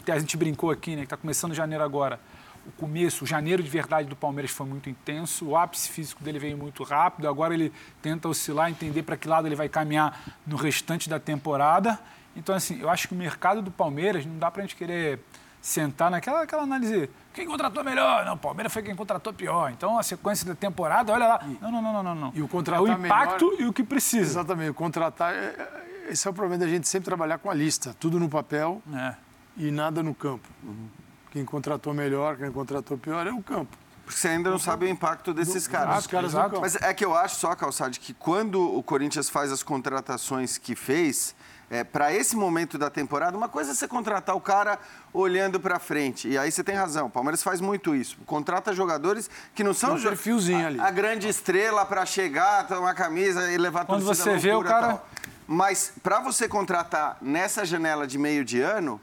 A 0.08 0.20
gente 0.20 0.36
brincou 0.36 0.72
aqui, 0.72 0.92
né, 0.92 0.98
que 0.98 1.06
está 1.06 1.18
começando 1.18 1.54
janeiro 1.54 1.84
agora 1.84 2.20
o 2.66 2.72
começo, 2.74 3.24
o 3.24 3.28
janeiro 3.28 3.64
de 3.64 3.70
verdade 3.70 4.08
do 4.08 4.16
Palmeiras 4.16 4.52
foi 4.52 4.66
muito 4.66 4.90
intenso, 4.90 5.46
o 5.46 5.58
ápice 5.58 5.90
físico 5.90 6.24
dele 6.24 6.40
veio 6.40 6.58
muito 6.58 6.84
rápido, 6.84 7.28
agora 7.28 7.54
ele 7.54 7.74
tenta 8.02 8.28
oscilar, 8.28 8.70
entender 8.70 9.04
para 9.04 9.18
que 9.18 9.28
lado 9.28 9.48
ele 9.48 9.56
vai 9.56 9.68
caminhar 9.68 10.38
no 10.46 10.56
restante 10.56 11.10
da 11.10 11.20
temporada. 11.20 12.00
Então, 12.36 12.56
assim, 12.56 12.80
eu 12.80 12.90
acho 12.90 13.08
que 13.08 13.14
o 13.14 13.18
mercado 13.18 13.62
do 13.62 13.72
Palmeiras 13.72 14.26
não 14.26 14.38
dá 14.38 14.50
para 14.50 14.62
a 14.62 14.66
gente 14.66 14.76
querer 14.76 15.20
sentar 15.62 16.10
naquela 16.10 16.42
aquela 16.42 16.64
análise. 16.64 17.10
Quem 17.34 17.46
contratou 17.46 17.84
melhor? 17.84 18.26
Não, 18.26 18.34
o 18.34 18.38
Palmeiras 18.38 18.74
foi 18.74 18.82
quem 18.82 18.96
contratou 18.96 19.34
pior. 19.34 19.72
Então, 19.72 19.98
a 19.98 20.04
sequência 20.04 20.46
da 20.46 20.56
temporada, 20.56 21.14
olha 21.14 21.28
lá. 21.28 21.46
Não, 21.62 21.72
não, 21.72 21.82
não, 21.82 22.04
não, 22.04 22.16
não. 22.16 22.32
E 22.34 22.42
o 22.42 22.48
contratar 22.48 22.86
é 22.86 22.92
o 22.94 23.06
impacto 23.06 23.46
melhor... 23.46 23.62
e 23.62 23.66
o 23.68 23.74
que 23.74 23.84
precisa. 23.84 24.32
Exatamente, 24.32 24.72
o 24.72 24.74
contratar. 24.74 25.34
É, 25.34 25.38
é, 25.38 26.12
esse 26.12 26.28
é 26.28 26.32
o 26.32 26.34
problema 26.34 26.66
da 26.66 26.70
gente 26.70 26.88
sempre 26.88 27.06
trabalhar 27.06 27.38
com 27.38 27.50
a 27.50 27.54
lista. 27.54 27.96
Tudo 28.00 28.20
no 28.20 28.28
papel 28.28 28.82
é. 28.94 29.16
e 29.56 29.72
nada 29.72 30.02
no 30.02 30.14
campo. 30.14 30.48
Uhum. 30.64 30.88
Quem 31.32 31.46
contratou 31.46 31.94
melhor, 31.94 32.38
quem 32.38 32.52
contratou 32.52 32.98
pior 32.98 33.26
é 33.26 33.32
o 33.32 33.42
campo. 33.42 33.76
Porque 34.06 34.20
você 34.20 34.28
ainda 34.28 34.50
não 34.50 34.60
sabe 34.60 34.86
o 34.86 34.90
impacto 34.90 35.34
desses 35.34 35.64
do, 35.66 35.72
caras. 35.72 36.06
caras 36.06 36.34
Mas 36.60 36.76
é 36.76 36.94
que 36.94 37.06
eu 37.06 37.16
acho 37.16 37.38
só, 37.38 37.56
Calçade, 37.56 38.00
que 38.00 38.14
quando 38.14 38.62
o 38.62 38.84
Corinthians 38.84 39.30
faz 39.30 39.52
as 39.52 39.64
contratações 39.64 40.58
que 40.58 40.76
fez, 40.76 41.34
é, 41.70 41.86
para 41.86 42.14
esse 42.14 42.36
momento 42.36 42.78
da 42.78 42.90
temporada, 42.90 43.38
uma 43.38 43.48
coisa 43.48 43.72
é 43.72 43.74
você 43.74 43.88
contratar 43.88 44.36
o 44.36 44.42
cara 44.42 44.78
olhando 45.14 45.58
para 45.58 45.80
frente. 45.80 46.28
E 46.28 46.38
aí 46.38 46.52
você 46.52 46.62
tem 46.62 46.76
razão, 46.76 47.08
o 47.08 47.10
Palmeiras 47.10 47.42
faz 47.42 47.62
muito 47.62 47.96
isso. 47.96 48.18
Contrata 48.26 48.74
jogadores 48.74 49.30
que 49.56 49.64
não 49.64 49.74
são 49.74 49.96
um 49.96 50.02
perfilzinho 50.02 50.66
a, 50.66 50.68
ali. 50.68 50.80
a 50.82 50.92
grande 50.92 51.30
estrela 51.30 51.86
para 51.86 52.06
chegar, 52.06 52.68
tomar 52.68 52.94
camisa 52.94 53.50
e 53.50 53.58
levar 53.58 53.86
Quando 53.86 54.04
você 54.04 54.36
vê 54.36 54.54
o 54.54 54.62
cara. 54.62 54.88
Tal. 54.88 55.10
Mas 55.48 55.94
para 56.04 56.20
você 56.20 56.48
contratar 56.48 57.18
nessa 57.22 57.64
janela 57.64 58.06
de 58.06 58.18
meio 58.18 58.44
de 58.44 58.60
ano, 58.60 59.00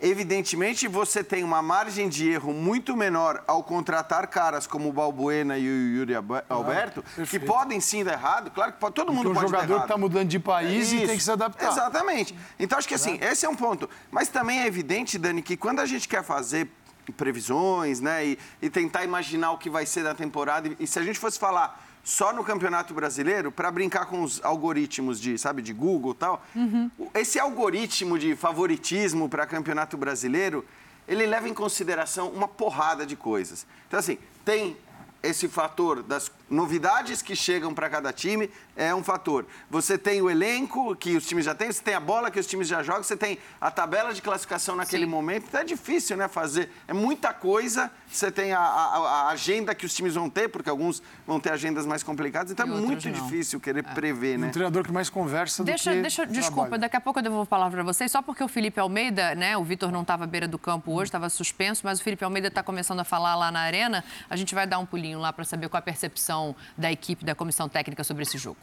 Evidentemente, 0.00 0.88
você 0.88 1.22
tem 1.22 1.44
uma 1.44 1.62
margem 1.62 2.08
de 2.08 2.28
erro 2.28 2.52
muito 2.52 2.96
menor 2.96 3.42
ao 3.46 3.62
contratar 3.62 4.26
caras 4.26 4.66
como 4.66 4.88
o 4.88 4.92
Balbuena 4.92 5.56
e 5.56 5.66
o 5.66 5.96
Yuri 5.96 6.14
Alberto, 6.48 7.02
que 7.30 7.38
podem 7.38 7.80
sim 7.80 8.04
dar 8.04 8.12
errado. 8.12 8.50
Claro 8.50 8.72
que 8.72 8.78
pode, 8.78 8.94
todo 8.94 9.12
mundo 9.12 9.30
Porque 9.30 9.40
pode 9.40 9.52
dar 9.52 9.58
errado. 9.58 9.68
jogador 9.68 9.84
está 9.84 9.96
mudando 9.96 10.28
de 10.28 10.38
país 10.38 10.92
é 10.92 10.96
e 10.96 11.06
tem 11.06 11.16
que 11.16 11.22
se 11.22 11.30
adaptar. 11.30 11.70
Exatamente. 11.70 12.36
Então, 12.58 12.76
acho 12.76 12.88
que 12.88 12.94
assim, 12.94 13.18
esse 13.22 13.46
é 13.46 13.48
um 13.48 13.54
ponto. 13.54 13.88
Mas 14.10 14.28
também 14.28 14.60
é 14.60 14.66
evidente, 14.66 15.16
Dani, 15.16 15.40
que 15.40 15.56
quando 15.56 15.80
a 15.80 15.86
gente 15.86 16.08
quer 16.08 16.22
fazer 16.22 16.68
previsões, 17.16 18.00
né, 18.00 18.26
e, 18.26 18.38
e 18.60 18.70
tentar 18.70 19.04
imaginar 19.04 19.52
o 19.52 19.58
que 19.58 19.70
vai 19.70 19.86
ser 19.86 20.02
da 20.02 20.14
temporada, 20.14 20.68
e, 20.68 20.76
e 20.80 20.86
se 20.86 20.98
a 20.98 21.02
gente 21.02 21.18
fosse 21.18 21.38
falar 21.38 21.82
só 22.04 22.32
no 22.32 22.44
Campeonato 22.44 22.92
Brasileiro 22.92 23.50
para 23.50 23.70
brincar 23.70 24.04
com 24.06 24.22
os 24.22 24.44
algoritmos 24.44 25.18
de, 25.18 25.38
sabe, 25.38 25.62
de 25.62 25.72
Google 25.72 26.12
e 26.12 26.14
tal. 26.14 26.44
Uhum. 26.54 26.90
Esse 27.14 27.40
algoritmo 27.40 28.18
de 28.18 28.36
favoritismo 28.36 29.28
para 29.28 29.46
Campeonato 29.46 29.96
Brasileiro, 29.96 30.64
ele 31.08 31.24
leva 31.24 31.48
em 31.48 31.54
consideração 31.54 32.28
uma 32.28 32.46
porrada 32.46 33.06
de 33.06 33.16
coisas. 33.16 33.66
Então, 33.88 33.98
assim, 33.98 34.18
tem 34.44 34.76
esse 35.22 35.48
fator 35.48 36.02
das 36.02 36.30
novidades 36.54 37.20
que 37.20 37.34
chegam 37.36 37.74
para 37.74 37.90
cada 37.90 38.12
time 38.12 38.50
é 38.76 38.94
um 38.94 39.02
fator. 39.02 39.46
Você 39.70 39.98
tem 39.98 40.22
o 40.22 40.30
elenco 40.30 40.94
que 40.96 41.16
os 41.16 41.26
times 41.26 41.44
já 41.44 41.54
têm, 41.54 41.70
você 41.70 41.82
tem 41.82 41.94
a 41.94 42.00
bola 42.00 42.30
que 42.30 42.38
os 42.38 42.46
times 42.46 42.68
já 42.68 42.82
jogam, 42.82 43.02
você 43.02 43.16
tem 43.16 43.38
a 43.60 43.70
tabela 43.70 44.12
de 44.12 44.22
classificação 44.22 44.76
naquele 44.76 45.04
Sim. 45.04 45.10
momento. 45.10 45.46
Então 45.48 45.60
é 45.60 45.64
difícil, 45.64 46.16
né, 46.16 46.28
fazer. 46.28 46.70
É 46.88 46.92
muita 46.92 47.32
coisa. 47.32 47.90
Você 48.08 48.30
tem 48.30 48.52
a, 48.52 48.60
a, 48.60 48.98
a, 48.98 49.28
agenda 49.28 49.74
que 49.74 49.84
os 49.84 49.94
times 49.94 50.14
vão 50.14 50.30
ter, 50.30 50.48
porque 50.48 50.70
alguns 50.70 51.02
vão 51.26 51.38
ter 51.38 51.50
agendas 51.50 51.86
mais 51.86 52.02
complicadas. 52.02 52.52
Então 52.52 52.66
e 52.66 52.70
é 52.70 52.72
muito 52.72 53.08
não. 53.08 53.12
difícil 53.12 53.60
querer 53.60 53.84
é. 53.84 53.94
prever, 53.94 54.38
né? 54.38 54.48
Um 54.48 54.50
treinador 54.50 54.84
que 54.84 54.92
mais 54.92 55.10
conversa 55.10 55.62
deixa, 55.64 55.90
do 55.90 55.96
que 55.96 56.02
deixa, 56.02 56.26
Desculpa, 56.26 56.78
daqui 56.78 56.96
a 56.96 57.00
pouco 57.00 57.18
eu 57.18 57.22
devolvo 57.22 57.44
a 57.44 57.46
palavra 57.46 57.82
para 57.82 57.92
vocês. 57.92 58.10
Só 58.10 58.22
porque 58.22 58.42
o 58.42 58.48
Felipe 58.48 58.78
Almeida, 58.80 59.34
né, 59.34 59.56
o 59.56 59.64
Vitor 59.64 59.90
não 59.90 60.02
estava 60.02 60.24
à 60.24 60.26
beira 60.26 60.48
do 60.48 60.58
campo 60.58 60.92
hoje, 60.92 61.04
estava 61.08 61.28
suspenso, 61.28 61.82
mas 61.84 62.00
o 62.00 62.02
Felipe 62.02 62.24
Almeida 62.24 62.48
está 62.48 62.62
começando 62.62 63.00
a 63.00 63.04
falar 63.04 63.34
lá 63.34 63.50
na 63.50 63.60
arena. 63.60 64.04
A 64.28 64.36
gente 64.36 64.54
vai 64.54 64.66
dar 64.66 64.78
um 64.78 64.86
pulinho 64.86 65.18
lá 65.18 65.32
para 65.32 65.44
saber 65.44 65.68
qual 65.68 65.78
a 65.78 65.82
percepção 65.82 66.43
da 66.76 66.90
equipe, 66.90 67.24
da 67.24 67.34
comissão 67.34 67.68
técnica 67.68 68.02
sobre 68.02 68.24
esse 68.24 68.36
jogo. 68.36 68.58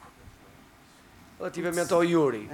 Relativamente 1.40 1.94
ao 1.94 2.04
Yuri. 2.04 2.50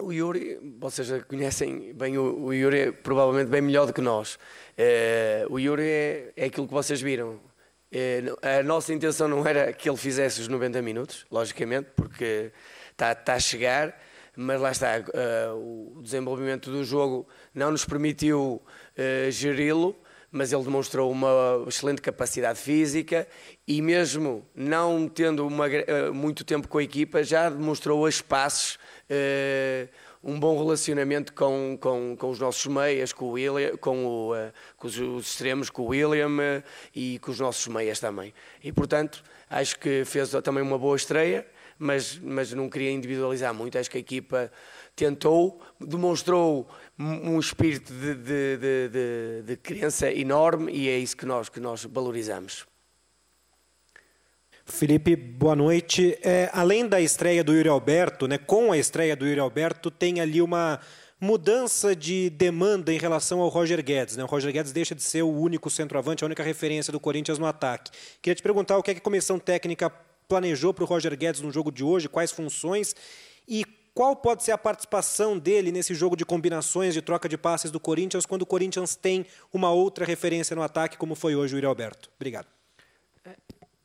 O 0.00 0.12
Yuri, 0.12 0.76
vocês 0.78 1.24
conhecem 1.24 1.92
bem 1.92 2.16
o, 2.16 2.44
o 2.44 2.54
Yuri, 2.54 2.78
é 2.78 2.92
provavelmente 2.92 3.48
bem 3.48 3.60
melhor 3.60 3.86
do 3.86 3.92
que 3.92 4.00
nós. 4.00 4.38
É, 4.76 5.44
o 5.50 5.58
Yuri 5.58 5.82
é, 5.82 6.32
é, 6.36 6.44
aquilo 6.44 6.68
que 6.68 6.74
vocês 6.74 7.00
viram. 7.00 7.40
É, 7.90 8.22
a 8.60 8.62
nossa 8.62 8.92
intenção 8.92 9.26
não 9.26 9.44
era 9.44 9.72
que 9.72 9.88
ele 9.88 9.96
fizesse 9.96 10.40
os 10.40 10.46
90 10.46 10.80
minutos, 10.82 11.26
logicamente, 11.30 11.88
porque 11.96 12.52
está, 12.92 13.10
está 13.10 13.34
a 13.34 13.40
chegar, 13.40 14.00
mas 14.36 14.60
lá 14.60 14.70
está, 14.70 15.00
uh, 15.00 15.96
o 15.96 16.00
desenvolvimento 16.00 16.70
do 16.70 16.84
jogo 16.84 17.26
não 17.52 17.72
nos 17.72 17.84
permitiu 17.84 18.62
uh, 18.62 19.30
geri-lo 19.32 19.96
mas 20.30 20.52
ele 20.52 20.62
demonstrou 20.62 21.10
uma 21.10 21.64
excelente 21.66 22.02
capacidade 22.02 22.58
física 22.58 23.26
e 23.66 23.80
mesmo 23.80 24.46
não 24.54 25.08
tendo 25.08 25.46
uma, 25.46 25.68
eh, 25.68 26.10
muito 26.10 26.44
tempo 26.44 26.68
com 26.68 26.78
a 26.78 26.82
equipa, 26.82 27.22
já 27.22 27.48
demonstrou 27.48 28.04
a 28.04 28.08
espaços 28.08 28.78
uh, 29.10 29.88
um 30.22 30.38
bom 30.38 30.58
relacionamento 30.58 31.32
com, 31.32 31.78
com, 31.80 32.16
com, 32.16 32.30
os 32.30 32.38
nossos 32.38 32.66
meias, 32.66 33.12
com, 33.12 33.26
o 33.26 33.30
William, 33.32 33.76
com, 33.78 34.04
o, 34.04 34.34
uh, 34.34 34.52
com 34.76 34.86
os, 34.86 34.98
os, 34.98 35.26
extremos, 35.28 35.70
com 35.70 35.82
o 35.82 35.86
William 35.86 36.62
e 36.94 37.18
com 37.20 37.30
os 37.30 37.40
nossos 37.40 37.66
meias 37.68 37.98
também. 37.98 38.34
E, 38.62 38.70
portanto, 38.70 39.22
acho 39.48 39.78
que 39.78 40.04
fez 40.04 40.30
também 40.42 40.62
uma 40.62 40.78
boa 40.78 40.96
estreia, 40.96 41.46
mas, 41.78 42.18
mas 42.18 42.52
não 42.52 42.68
queria 42.68 42.90
individualizar 42.90 43.54
muito. 43.54 43.78
Acho 43.78 43.90
que 43.90 43.96
a 43.96 44.00
equipa 44.00 44.52
tentou, 44.98 45.60
demonstrou 45.80 46.68
um 46.98 47.38
espírito 47.38 47.92
de, 47.92 48.14
de, 48.16 48.58
de, 48.88 49.42
de, 49.44 49.56
crença 49.56 50.10
enorme 50.12 50.72
e 50.72 50.88
é 50.88 50.98
isso 50.98 51.16
que 51.16 51.24
nós, 51.24 51.48
que 51.48 51.60
nós 51.60 51.84
valorizamos. 51.84 52.66
Felipe, 54.66 55.14
boa 55.14 55.54
noite. 55.54 56.18
É, 56.20 56.50
além 56.52 56.88
da 56.88 57.00
estreia 57.00 57.44
do 57.44 57.54
Yuri 57.54 57.68
Alberto, 57.68 58.26
né, 58.26 58.38
com 58.38 58.72
a 58.72 58.76
estreia 58.76 59.14
do 59.14 59.24
Yuri 59.24 59.38
Alberto, 59.38 59.88
tem 59.88 60.20
ali 60.20 60.42
uma 60.42 60.80
mudança 61.20 61.94
de 61.94 62.28
demanda 62.30 62.92
em 62.92 62.98
relação 62.98 63.40
ao 63.40 63.48
Roger 63.48 63.82
Guedes. 63.82 64.16
Né? 64.16 64.24
O 64.24 64.26
Roger 64.26 64.52
Guedes 64.52 64.72
deixa 64.72 64.94
de 64.96 65.02
ser 65.02 65.22
o 65.22 65.30
único 65.30 65.70
centroavante, 65.70 66.24
a 66.24 66.26
única 66.26 66.42
referência 66.42 66.92
do 66.92 66.98
Corinthians 66.98 67.38
no 67.38 67.46
ataque. 67.46 67.92
Queria 68.20 68.34
te 68.34 68.42
perguntar 68.42 68.76
o 68.76 68.82
que, 68.82 68.90
é 68.90 68.94
que 68.94 69.00
a 69.00 69.02
comissão 69.02 69.38
técnica 69.38 69.90
planejou 70.28 70.74
para 70.74 70.82
o 70.82 70.86
Roger 70.86 71.16
Guedes 71.16 71.40
no 71.40 71.52
jogo 71.52 71.70
de 71.70 71.84
hoje, 71.84 72.08
quais 72.08 72.32
funções 72.32 72.94
e 73.48 73.64
qual 73.98 74.14
pode 74.14 74.44
ser 74.44 74.52
a 74.52 74.58
participação 74.58 75.36
dele 75.36 75.72
nesse 75.72 75.92
jogo 75.92 76.14
de 76.14 76.24
combinações 76.24 76.94
de 76.94 77.02
troca 77.02 77.28
de 77.28 77.36
passes 77.36 77.68
do 77.68 77.80
Corinthians 77.80 78.24
quando 78.24 78.42
o 78.42 78.46
Corinthians 78.46 78.94
tem 78.94 79.26
uma 79.52 79.72
outra 79.72 80.04
referência 80.04 80.54
no 80.54 80.62
ataque, 80.62 80.96
como 80.96 81.16
foi 81.16 81.34
hoje 81.34 81.54
o 81.54 81.56
Yuri 81.56 81.66
Alberto? 81.66 82.08
Obrigado. 82.14 82.46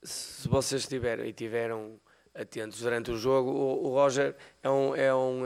Se 0.03 0.47
vocês 0.47 0.83
estiverem 0.83 1.27
e 1.27 1.33
tiveram 1.33 1.99
atentos 2.31 2.79
durante 2.79 3.09
o 3.09 3.17
jogo, 3.17 3.49
o, 3.49 3.89
Roger 3.89 4.35
é 4.61 4.69
um, 4.69 4.95
é 4.95 5.15
um, 5.15 5.41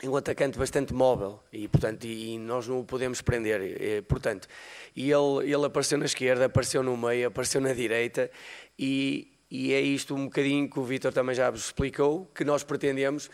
é 0.00 0.08
um 0.08 0.14
atacante 0.14 0.56
bastante 0.56 0.94
móvel 0.94 1.40
e, 1.52 1.66
portanto, 1.66 2.04
e 2.04 2.38
nós 2.38 2.68
não 2.68 2.78
o 2.78 2.84
podemos 2.84 3.20
prender. 3.20 3.60
E, 3.82 4.02
portanto, 4.02 4.46
e 4.94 5.10
ele, 5.10 5.52
ele 5.52 5.66
apareceu 5.66 5.98
na 5.98 6.04
esquerda, 6.04 6.44
apareceu 6.44 6.84
no 6.84 6.96
meio, 6.96 7.26
apareceu 7.26 7.60
na 7.60 7.72
direita 7.72 8.30
e, 8.78 9.33
e 9.56 9.72
é 9.72 9.80
isto 9.80 10.16
um 10.16 10.24
bocadinho 10.24 10.68
que 10.68 10.80
o 10.80 10.82
Vitor 10.82 11.12
também 11.12 11.32
já 11.32 11.48
vos 11.48 11.66
explicou, 11.66 12.28
que 12.34 12.44
nós 12.44 12.64
pretendemos, 12.64 13.30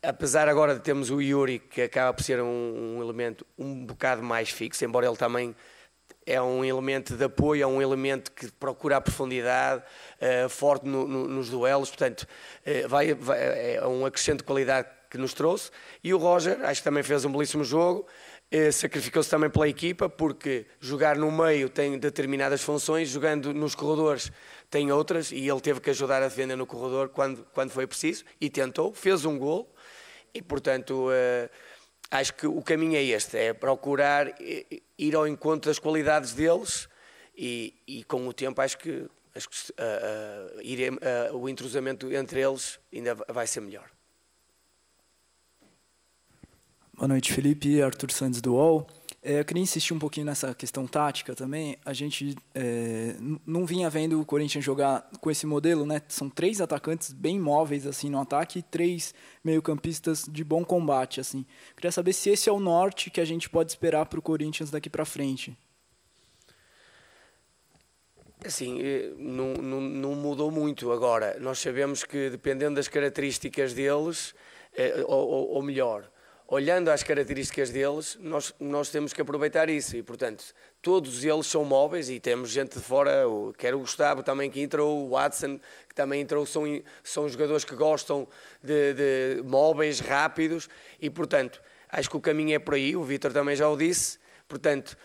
apesar 0.00 0.48
agora 0.48 0.72
de 0.72 0.80
termos 0.80 1.10
o 1.10 1.20
Yuri, 1.20 1.58
que 1.58 1.82
acaba 1.82 2.14
por 2.14 2.22
ser 2.22 2.40
um, 2.40 2.96
um 2.96 3.02
elemento 3.02 3.44
um 3.58 3.84
bocado 3.84 4.22
mais 4.22 4.50
fixo, 4.50 4.84
embora 4.84 5.04
ele 5.04 5.16
também 5.16 5.52
é 6.24 6.40
um 6.40 6.64
elemento 6.64 7.16
de 7.16 7.24
apoio, 7.24 7.64
é 7.64 7.66
um 7.66 7.82
elemento 7.82 8.30
que 8.30 8.52
procura 8.52 8.98
a 8.98 9.00
profundidade, 9.00 9.82
uh, 10.20 10.48
forte 10.48 10.86
no, 10.86 11.08
no, 11.08 11.26
nos 11.26 11.50
duelos, 11.50 11.88
portanto, 11.88 12.20
uh, 12.22 12.88
vai, 12.88 13.12
vai, 13.12 13.74
é 13.74 13.84
um 13.84 14.06
acrescento 14.06 14.38
de 14.38 14.44
qualidade 14.44 14.86
que 15.10 15.18
nos 15.18 15.34
trouxe. 15.34 15.72
E 16.04 16.14
o 16.14 16.18
Roger, 16.18 16.64
acho 16.64 16.82
que 16.82 16.84
também 16.84 17.02
fez 17.02 17.24
um 17.24 17.32
belíssimo 17.32 17.64
jogo, 17.64 18.06
uh, 18.52 18.72
sacrificou-se 18.72 19.28
também 19.28 19.50
pela 19.50 19.68
equipa, 19.68 20.08
porque 20.08 20.66
jogar 20.78 21.16
no 21.16 21.32
meio 21.32 21.68
tem 21.68 21.98
determinadas 21.98 22.62
funções, 22.62 23.08
jogando 23.08 23.52
nos 23.52 23.74
corredores 23.74 24.30
tem 24.74 24.90
outras 24.90 25.30
e 25.30 25.48
ele 25.48 25.60
teve 25.60 25.80
que 25.80 25.90
ajudar 25.90 26.20
a 26.20 26.26
defender 26.26 26.56
no 26.56 26.66
corredor 26.66 27.08
quando, 27.08 27.46
quando 27.54 27.70
foi 27.70 27.86
preciso 27.86 28.24
e 28.40 28.50
tentou, 28.50 28.92
fez 28.92 29.24
um 29.24 29.38
gol 29.38 29.72
e, 30.34 30.42
portanto, 30.42 31.10
uh, 31.10 31.48
acho 32.10 32.34
que 32.34 32.44
o 32.44 32.60
caminho 32.60 32.96
é 32.96 33.04
este, 33.04 33.38
é 33.38 33.52
procurar 33.52 34.34
ir 34.98 35.14
ao 35.14 35.28
encontro 35.28 35.70
das 35.70 35.78
qualidades 35.78 36.32
deles 36.32 36.88
e, 37.38 37.72
e 37.86 38.02
com 38.02 38.26
o 38.26 38.32
tempo 38.32 38.60
acho 38.60 38.76
que, 38.76 39.06
acho 39.32 39.48
que 39.48 39.56
uh, 39.70 40.56
uh, 40.58 40.60
ir, 40.60 40.80
o 41.32 41.48
entrosamento 41.48 42.12
entre 42.12 42.40
eles 42.40 42.80
ainda 42.92 43.14
vai 43.28 43.46
ser 43.46 43.60
melhor. 43.60 43.88
Boa 46.94 47.06
noite, 47.06 47.32
Felipe. 47.32 47.80
Arthur 47.80 48.10
Santos 48.10 48.40
do 48.40 48.54
UOL. 48.54 48.88
É, 49.26 49.40
eu 49.40 49.44
queria 49.46 49.62
insistir 49.62 49.94
um 49.94 49.98
pouquinho 49.98 50.26
nessa 50.26 50.54
questão 50.54 50.86
tática 50.86 51.34
também. 51.34 51.78
A 51.82 51.94
gente 51.94 52.36
é, 52.54 53.16
não 53.46 53.64
vinha 53.64 53.88
vendo 53.88 54.20
o 54.20 54.24
Corinthians 54.24 54.62
jogar 54.62 55.08
com 55.18 55.30
esse 55.30 55.46
modelo, 55.46 55.86
né? 55.86 56.02
São 56.08 56.28
três 56.28 56.60
atacantes 56.60 57.10
bem 57.10 57.40
móveis 57.40 57.86
assim 57.86 58.10
no 58.10 58.20
ataque 58.20 58.58
e 58.58 58.62
três 58.62 59.14
meio-campistas 59.42 60.26
de 60.30 60.44
bom 60.44 60.62
combate, 60.62 61.20
assim. 61.20 61.46
Queria 61.74 61.90
saber 61.90 62.12
se 62.12 62.28
esse 62.28 62.50
é 62.50 62.52
o 62.52 62.60
norte 62.60 63.08
que 63.08 63.18
a 63.18 63.24
gente 63.24 63.48
pode 63.48 63.70
esperar 63.70 64.04
para 64.04 64.18
o 64.18 64.22
Corinthians 64.22 64.70
daqui 64.70 64.90
para 64.90 65.06
frente. 65.06 65.56
Assim, 68.44 68.78
não, 69.16 69.54
não, 69.54 69.80
não, 69.80 70.14
mudou 70.14 70.50
muito 70.50 70.92
agora. 70.92 71.38
Nós 71.40 71.58
sabemos 71.60 72.04
que 72.04 72.28
dependendo 72.28 72.74
das 72.74 72.88
características 72.88 73.72
deles, 73.72 74.34
é, 74.76 75.02
ou, 75.06 75.48
ou 75.48 75.62
melhor, 75.62 76.10
olhando 76.46 76.90
às 76.90 77.02
características 77.02 77.70
deles, 77.70 78.18
nós, 78.20 78.54
nós 78.60 78.90
temos 78.90 79.12
que 79.12 79.20
aproveitar 79.20 79.68
isso. 79.70 79.96
E, 79.96 80.02
portanto, 80.02 80.44
todos 80.82 81.24
eles 81.24 81.46
são 81.46 81.64
móveis 81.64 82.10
e 82.10 82.20
temos 82.20 82.50
gente 82.50 82.78
de 82.78 82.84
fora, 82.84 83.24
quer 83.56 83.74
o 83.74 83.80
Gustavo 83.80 84.22
também 84.22 84.50
que 84.50 84.60
entrou, 84.60 85.06
o 85.06 85.10
Watson 85.10 85.58
que 85.88 85.94
também 85.94 86.20
entrou, 86.20 86.44
são, 86.44 86.64
são 87.02 87.28
jogadores 87.28 87.64
que 87.64 87.74
gostam 87.74 88.28
de, 88.62 88.94
de 88.94 89.42
móveis 89.42 90.00
rápidos 90.00 90.68
e, 91.00 91.08
portanto, 91.08 91.60
acho 91.88 92.10
que 92.10 92.16
o 92.16 92.20
caminho 92.20 92.54
é 92.54 92.58
por 92.58 92.74
aí. 92.74 92.94
O 92.94 93.02
Vitor 93.02 93.32
também 93.32 93.56
já 93.56 93.68
o 93.68 93.76
disse. 93.76 94.18
Portanto, 94.46 94.96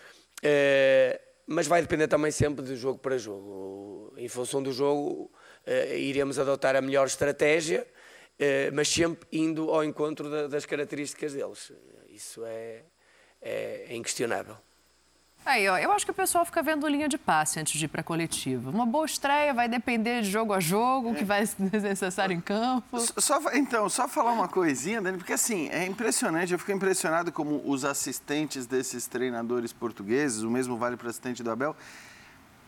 eh, 0.42 1.20
mas 1.46 1.66
vai 1.66 1.80
depender 1.80 2.06
também 2.06 2.30
sempre 2.30 2.64
de 2.64 2.76
jogo 2.76 2.98
para 2.98 3.16
jogo. 3.18 4.12
Em 4.16 4.28
função 4.28 4.62
do 4.62 4.72
jogo, 4.72 5.30
eh, 5.66 5.98
iremos 5.98 6.38
adotar 6.38 6.76
a 6.76 6.80
melhor 6.80 7.06
estratégia 7.06 7.86
mas 8.72 8.88
sempre 8.88 9.26
indo 9.32 9.70
ao 9.70 9.84
encontro 9.84 10.48
das 10.48 10.64
características 10.66 11.32
deles. 11.32 11.72
Isso 12.08 12.44
é, 12.44 12.82
é, 13.40 13.86
é 13.90 13.96
inquestionável. 13.96 14.56
Aí, 15.44 15.66
ó, 15.68 15.78
eu 15.78 15.90
acho 15.90 16.04
que 16.04 16.10
o 16.10 16.14
pessoal 16.14 16.44
fica 16.44 16.62
vendo 16.62 16.86
linha 16.86 17.08
de 17.08 17.16
passe 17.16 17.58
antes 17.58 17.78
de 17.78 17.86
ir 17.86 17.88
para 17.88 18.02
a 18.02 18.04
coletiva. 18.04 18.68
Uma 18.70 18.84
boa 18.84 19.06
estreia 19.06 19.54
vai 19.54 19.68
depender 19.68 20.20
de 20.20 20.30
jogo 20.30 20.52
a 20.52 20.60
jogo, 20.60 21.10
o 21.10 21.14
que 21.14 21.24
vai 21.24 21.46
ser 21.46 21.56
necessário 21.80 22.34
em 22.34 22.40
campo. 22.40 23.00
Só, 23.00 23.40
então, 23.54 23.88
só 23.88 24.06
falar 24.06 24.32
uma 24.32 24.48
coisinha, 24.48 25.00
Dani, 25.00 25.16
porque 25.16 25.32
assim, 25.32 25.68
é 25.70 25.86
impressionante, 25.86 26.52
eu 26.52 26.58
fico 26.58 26.72
impressionado 26.72 27.32
como 27.32 27.62
os 27.64 27.86
assistentes 27.86 28.66
desses 28.66 29.06
treinadores 29.06 29.72
portugueses, 29.72 30.42
o 30.42 30.50
mesmo 30.50 30.76
vale 30.76 30.96
para 30.96 31.06
o 31.06 31.10
assistente 31.10 31.42
do 31.42 31.50
Abel, 31.50 31.74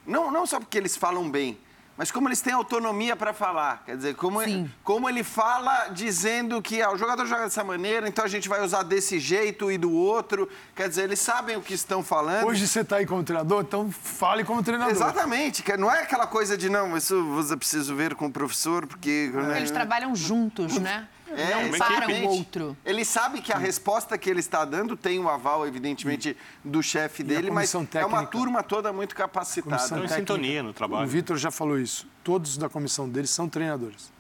não, 0.07 0.31
não 0.31 0.47
só 0.47 0.59
porque 0.59 0.79
eles 0.79 0.97
falam 0.97 1.31
bem, 1.31 1.59
mas 2.03 2.11
como 2.11 2.27
eles 2.27 2.41
têm 2.41 2.53
autonomia 2.53 3.15
para 3.15 3.33
falar, 3.33 3.85
quer 3.87 3.97
dizer, 3.97 4.17
como, 4.17 4.43
ele, 4.43 4.69
como 4.83 5.09
ele 5.09 5.23
fala 5.23 5.87
dizendo 5.91 6.61
que 6.61 6.83
ah, 6.83 6.91
o 6.91 6.99
jogador 6.99 7.25
joga 7.27 7.45
dessa 7.45 7.63
maneira, 7.63 8.09
então 8.09 8.25
a 8.25 8.29
gente 8.29 8.49
vai 8.49 8.61
usar 8.61 8.83
desse 8.83 9.21
jeito 9.21 9.71
e 9.71 9.79
do 9.79 9.93
outro, 9.93 10.49
quer 10.75 10.89
dizer, 10.89 11.05
eles 11.05 11.21
sabem 11.21 11.57
o 11.57 11.63
que 11.63 11.75
estão 11.75 12.03
falando. 12.03 12.49
Hoje 12.49 12.67
você 12.67 12.81
está 12.81 12.97
aí 12.97 13.07
como 13.07 13.23
treinador, 13.23 13.61
então 13.63 13.89
fale 13.93 14.43
como 14.43 14.65
treinador. 14.65 14.93
Exatamente, 14.93 15.63
não 15.79 15.89
é 15.89 16.03
aquela 16.03 16.27
coisa 16.27 16.59
de 16.59 16.69
não, 16.69 16.97
isso 16.97 17.23
você 17.27 17.57
precisa 17.57 17.95
ver 17.95 18.17
com 18.17 18.27
o 18.27 18.33
professor, 18.33 18.85
porque... 18.85 19.31
Né? 19.33 19.59
Eles 19.59 19.71
trabalham 19.71 20.13
juntos, 20.17 20.79
né? 20.79 21.07
É, 21.37 21.69
não 21.69 21.79
para 21.79 22.09
o 22.09 22.29
outro. 22.29 22.77
Ele 22.85 23.05
sabe 23.05 23.41
que 23.41 23.53
a 23.53 23.59
resposta 23.59 24.17
que 24.19 24.29
ele 24.29 24.41
está 24.41 24.65
dando 24.65 24.97
tem 24.97 25.19
o 25.19 25.29
aval, 25.29 25.67
evidentemente, 25.67 26.37
do 26.65 26.83
chefe 26.83 27.23
dele, 27.23 27.51
mas 27.51 27.71
técnica, 27.71 28.01
é 28.01 28.07
uma 28.07 28.27
turma 28.27 28.63
toda 28.63 28.93
muito 28.93 29.15
capacitada. 29.15 29.83
Estão 29.83 30.05
em 30.05 30.09
sintonia 30.09 30.63
no 30.63 30.73
trabalho. 30.73 31.05
O 31.05 31.09
Vitor 31.09 31.37
já 31.37 31.51
falou 31.51 31.79
isso. 31.79 32.07
Todos 32.23 32.57
da 32.57 32.69
comissão 32.69 33.09
dele 33.09 33.27
são 33.27 33.49
treinadores. 33.49 34.13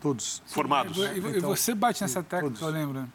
Todos. 0.00 0.42
Formados. 0.46 0.96
E, 0.96 1.00
e, 1.00 1.18
então, 1.18 1.50
você 1.50 1.74
bate 1.74 2.02
nessa 2.02 2.22
técnica, 2.22 2.58
todos. 2.58 2.62
eu 2.62 2.68
lembro. 2.68 3.08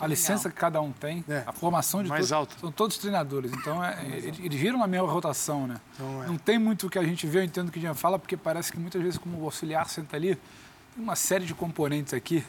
A 0.00 0.06
licença 0.06 0.50
que 0.50 0.56
cada 0.56 0.80
um 0.80 0.90
tem, 0.90 1.24
é. 1.28 1.44
a 1.46 1.52
formação 1.52 2.02
de 2.02 2.08
mais 2.08 2.28
todos, 2.28 2.56
são 2.58 2.72
todos 2.72 2.98
treinadores. 2.98 3.52
Então, 3.52 3.84
é, 3.84 3.96
eles 4.42 4.60
viram 4.60 4.82
a 4.82 4.86
mesma 4.86 5.08
rotação, 5.08 5.66
né? 5.68 5.76
Então, 5.94 6.24
é. 6.24 6.26
Não 6.26 6.36
tem 6.36 6.58
muito 6.58 6.88
o 6.88 6.90
que 6.90 6.98
a 6.98 7.04
gente 7.04 7.26
vê, 7.26 7.38
eu 7.38 7.44
entendo 7.44 7.68
o 7.68 7.70
que 7.70 7.78
a 7.78 7.82
gente 7.82 7.98
fala, 7.98 8.18
porque 8.18 8.36
parece 8.36 8.72
que 8.72 8.78
muitas 8.78 9.00
vezes, 9.00 9.18
como 9.18 9.38
o 9.38 9.44
auxiliar 9.44 9.88
senta 9.88 10.16
ali, 10.16 10.34
tem 10.94 11.02
uma 11.02 11.14
série 11.14 11.44
de 11.44 11.54
componentes 11.54 12.12
aqui. 12.12 12.44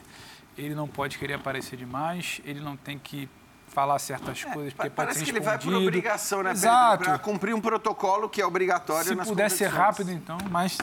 Ele 0.56 0.74
não 0.74 0.88
pode 0.88 1.18
querer 1.18 1.34
aparecer 1.34 1.76
demais, 1.76 2.40
ele 2.44 2.60
não 2.60 2.76
tem 2.76 2.98
que 2.98 3.28
falar 3.68 3.98
certas 3.98 4.44
é, 4.44 4.52
coisas, 4.52 4.72
porque 4.72 4.88
parece 4.88 5.18
pode 5.18 5.26
ser 5.26 5.32
que 5.32 5.38
ele 5.38 5.44
vai 5.44 5.58
por 5.58 5.74
obrigação, 5.74 6.42
né, 6.42 6.52
Exato. 6.52 7.04
Para 7.04 7.18
cumprir 7.18 7.54
um 7.54 7.60
protocolo 7.60 8.28
que 8.28 8.40
é 8.40 8.46
obrigatório 8.46 9.08
Se 9.08 9.14
nas 9.14 9.28
puder 9.28 9.50
ser 9.50 9.66
rápido, 9.66 10.10
então, 10.10 10.38
mas 10.50 10.78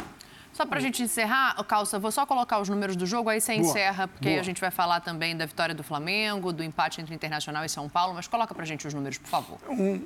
só 0.54 0.68
para 0.68 0.78
a 0.78 0.82
gente 0.82 1.02
encerrar, 1.02 1.56
Calça, 1.64 1.98
vou 1.98 2.12
só 2.12 2.28
colocar 2.28 2.60
os 2.60 2.70
números 2.70 2.96
do 2.96 3.08
jogo, 3.08 3.28
aí 3.28 3.42
você 3.42 3.56
Boa. 3.56 3.68
encerra, 3.68 4.08
porque 4.08 4.30
Boa. 4.30 4.40
a 4.40 4.44
gente 4.44 4.62
vai 4.62 4.70
falar 4.70 5.00
também 5.00 5.36
da 5.36 5.48
vitória 5.48 5.74
do 5.74 5.84
Flamengo, 5.84 6.54
do 6.54 6.64
empate 6.64 7.02
entre 7.02 7.16
Internacional 7.16 7.66
e 7.66 7.70
São 7.70 7.90
Paulo, 7.90 8.14
mas 8.14 8.28
coloca 8.28 8.54
para 8.54 8.62
a 8.64 8.68
gente 8.68 8.86
os 8.86 8.94
números, 8.94 9.18
por 9.18 9.30
favor. 9.30 9.58
Um... 9.68 10.00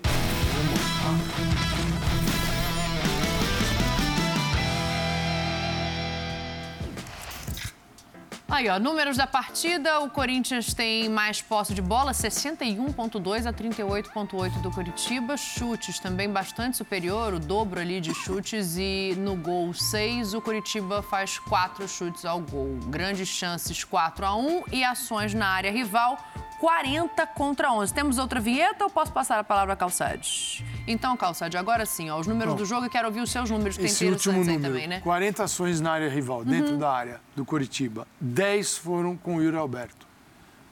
Aí, 8.49 8.69
ó, 8.69 8.79
números 8.79 9.17
da 9.17 9.27
partida. 9.27 9.99
O 9.99 10.09
Corinthians 10.09 10.73
tem 10.73 11.09
mais 11.09 11.41
posse 11.41 11.73
de 11.73 11.81
bola, 11.81 12.13
61,2 12.13 13.45
a 13.45 13.51
38,8 13.51 14.61
do 14.61 14.71
Curitiba. 14.71 15.35
Chutes 15.35 15.99
também 15.99 16.29
bastante 16.29 16.77
superior, 16.77 17.33
o 17.33 17.39
dobro 17.39 17.81
ali 17.81 17.99
de 17.99 18.13
chutes. 18.13 18.77
E 18.77 19.13
no 19.17 19.35
gol 19.35 19.73
6, 19.73 20.33
o 20.33 20.41
Curitiba 20.41 21.01
faz 21.01 21.37
4 21.39 21.85
chutes 21.89 22.23
ao 22.23 22.39
gol. 22.39 22.77
Grandes 22.87 23.27
chances 23.27 23.83
4 23.83 24.25
a 24.25 24.35
1 24.37 24.63
e 24.71 24.81
ações 24.81 25.33
na 25.33 25.49
área 25.49 25.69
rival. 25.69 26.17
40 26.59 27.27
contra 27.27 27.71
11. 27.71 27.93
Temos 27.93 28.17
outra 28.17 28.39
vinheta 28.39 28.83
ou 28.83 28.89
posso 28.89 29.11
passar 29.11 29.39
a 29.39 29.43
palavra 29.43 29.73
a 29.73 29.77
Calçades? 29.77 30.63
Então, 30.87 31.15
Calçade, 31.15 31.57
agora 31.57 31.85
sim, 31.85 32.09
ó, 32.09 32.19
os 32.19 32.27
números 32.27 32.53
Bom, 32.53 32.59
do 32.59 32.65
jogo, 32.65 32.85
eu 32.85 32.89
quero 32.89 33.07
ouvir 33.07 33.21
os 33.21 33.31
seus 33.31 33.49
números, 33.49 33.77
que 33.77 33.85
esse 33.85 33.99
tem 33.99 34.11
último 34.11 34.39
número, 34.39 34.61
também, 34.61 34.87
né? 34.87 34.99
40 35.01 35.43
ações 35.43 35.79
na 35.79 35.91
área 35.91 36.09
rival, 36.09 36.43
dentro 36.43 36.73
uhum. 36.73 36.79
da 36.79 36.91
área 36.91 37.21
do 37.35 37.45
Curitiba. 37.45 38.07
10 38.19 38.77
foram 38.77 39.15
com 39.15 39.35
o 39.35 39.41
Yuri 39.41 39.57
Alberto. 39.57 40.07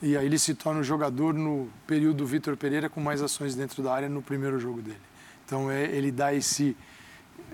E 0.01 0.17
aí 0.17 0.25
ele 0.25 0.39
se 0.39 0.53
torna 0.53 0.81
o 0.81 0.83
jogador 0.83 1.33
no 1.33 1.69
período 1.87 2.17
do 2.17 2.25
Vitor 2.25 2.57
Pereira 2.57 2.89
com 2.89 2.99
mais 2.99 3.21
ações 3.21 3.55
dentro 3.55 3.81
da 3.81 3.93
área 3.93 4.09
no 4.09 4.21
primeiro 4.21 4.59
jogo 4.59 4.81
dele. 4.81 5.01
Então, 5.45 5.69
é, 5.69 5.83
ele 5.83 6.11
dá 6.11 6.33
esse... 6.33 6.75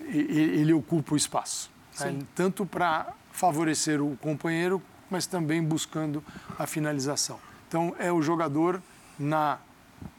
Ele 0.07 0.73
ocupa 0.73 1.13
o 1.13 1.17
espaço. 1.17 1.69
Né? 1.99 2.19
Tanto 2.33 2.65
para 2.65 3.13
favorecer 3.31 4.01
o 4.01 4.17
companheiro, 4.17 4.81
mas 5.09 5.25
também 5.25 5.63
buscando 5.63 6.23
a 6.57 6.65
finalização. 6.65 7.39
Então, 7.71 7.95
é 7.97 8.11
o 8.11 8.21
jogador 8.21 8.81
na 9.17 9.57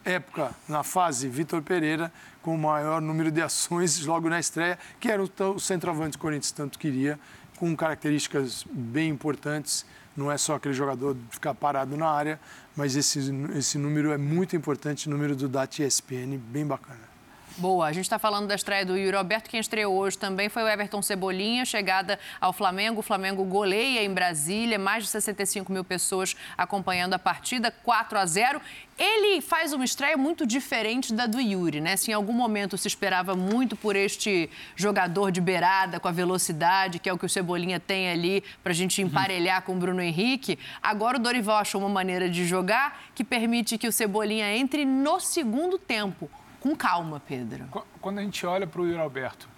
época, 0.03 0.53
na 0.67 0.83
fase 0.83 1.29
Vitor 1.29 1.61
Pereira, 1.61 2.11
com 2.41 2.55
o 2.55 2.59
maior 2.59 3.03
número 3.03 3.31
de 3.31 3.43
ações 3.43 4.07
logo 4.07 4.27
na 4.31 4.41
estreia, 4.41 4.79
que 4.99 5.11
era 5.11 5.23
o, 5.23 5.59
centroavante 5.61 6.17
que 6.17 6.17
o 6.17 6.23
Corinthians 6.23 6.51
tanto 6.51 6.79
queria, 6.79 7.21
com 7.59 7.77
características 7.77 8.65
bem 8.73 9.11
importantes. 9.11 9.85
Não 10.17 10.33
é 10.33 10.39
só 10.39 10.55
aquele 10.55 10.73
jogador 10.73 11.15
ficar 11.29 11.53
parado 11.53 11.95
na 11.95 12.09
área, 12.09 12.41
mas 12.75 12.97
esse, 12.97 13.21
esse 13.55 13.77
número 13.77 14.13
é 14.13 14.17
muito 14.17 14.57
importante, 14.57 15.07
o 15.07 15.11
número 15.11 15.37
do 15.37 15.47
DAT 15.47 15.81
ESPN, 15.81 16.39
bem 16.39 16.67
bacana. 16.67 17.12
Boa. 17.59 17.87
A 17.87 17.93
gente 17.93 18.05
está 18.05 18.19
falando 18.19 18.47
da 18.47 18.55
estreia 18.55 18.85
do 18.85 18.97
Yuri 18.97 19.17
Alberto. 19.17 19.51
Quem 19.51 19.61
estreou 19.61 19.95
hoje 19.95 20.17
também 20.17 20.49
foi 20.49 20.63
o 20.63 20.69
Everton 20.69 21.03
Cebolinha, 21.03 21.65
chegada 21.65 22.19
ao 22.41 22.53
Flamengo. 22.53 23.01
O 23.01 23.03
Flamengo 23.03 23.45
goleia 23.45 24.03
em 24.03 24.13
Brasília, 24.13 24.79
mais 24.79 25.05
de 25.05 25.11
65 25.11 25.71
mil 25.71 25.85
pessoas 25.85 26.35
acompanhando 26.57 27.15
a 27.15 27.19
partida, 27.19 27.71
4 27.71 28.19
a 28.19 28.25
0. 28.25 28.61
Ele 28.99 29.41
faz 29.43 29.73
uma 29.73 29.85
estreia 29.85 30.17
muito 30.17 30.47
diferente 30.47 31.13
da 31.13 31.27
do 31.27 31.41
Yuri, 31.41 31.81
né? 31.81 31.97
Se 31.97 32.11
em 32.11 32.15
algum 32.15 32.33
momento 32.33 32.79
se 32.79 32.89
esperava 32.89 33.35
muito 33.35 33.77
por 33.77 33.97
este 33.97 34.49
jogador 34.75 35.31
de 35.31 35.41
beirada, 35.41 36.01
com 36.01 36.09
a 36.09 36.13
velocidade, 36.13 36.99
que 36.99 37.09
é 37.09 37.13
o 37.13 37.19
que 37.19 37.27
o 37.27 37.29
Cebolinha 37.29 37.79
tem 37.79 38.11
ali, 38.11 38.43
para 38.63 38.73
a 38.73 38.75
gente 38.75 39.03
emparelhar 39.03 39.59
uhum. 39.61 39.67
com 39.67 39.73
o 39.75 39.77
Bruno 39.77 40.01
Henrique, 40.01 40.59
agora 40.83 41.19
o 41.19 41.21
Dorival 41.21 41.59
achou 41.59 41.81
uma 41.81 41.91
maneira 41.91 42.31
de 42.31 42.47
jogar 42.47 43.03
que 43.15 43.25
permite 43.25 43.77
que 43.77 43.89
o 43.89 43.93
Cebolinha 43.93 44.57
entre 44.57 44.85
no 44.85 45.21
segundo 45.21 45.79
tempo 45.79 46.31
com 46.63 46.77
calma, 46.77 47.21
Pedro. 47.27 47.67
Quando 48.01 48.21
a 48.21 48.23
gente 48.23 48.47
olha 48.47 48.69
para 48.69 48.81
o 48.81 48.87
Yuri 48.87 49.01
Alberto, 49.01 49.49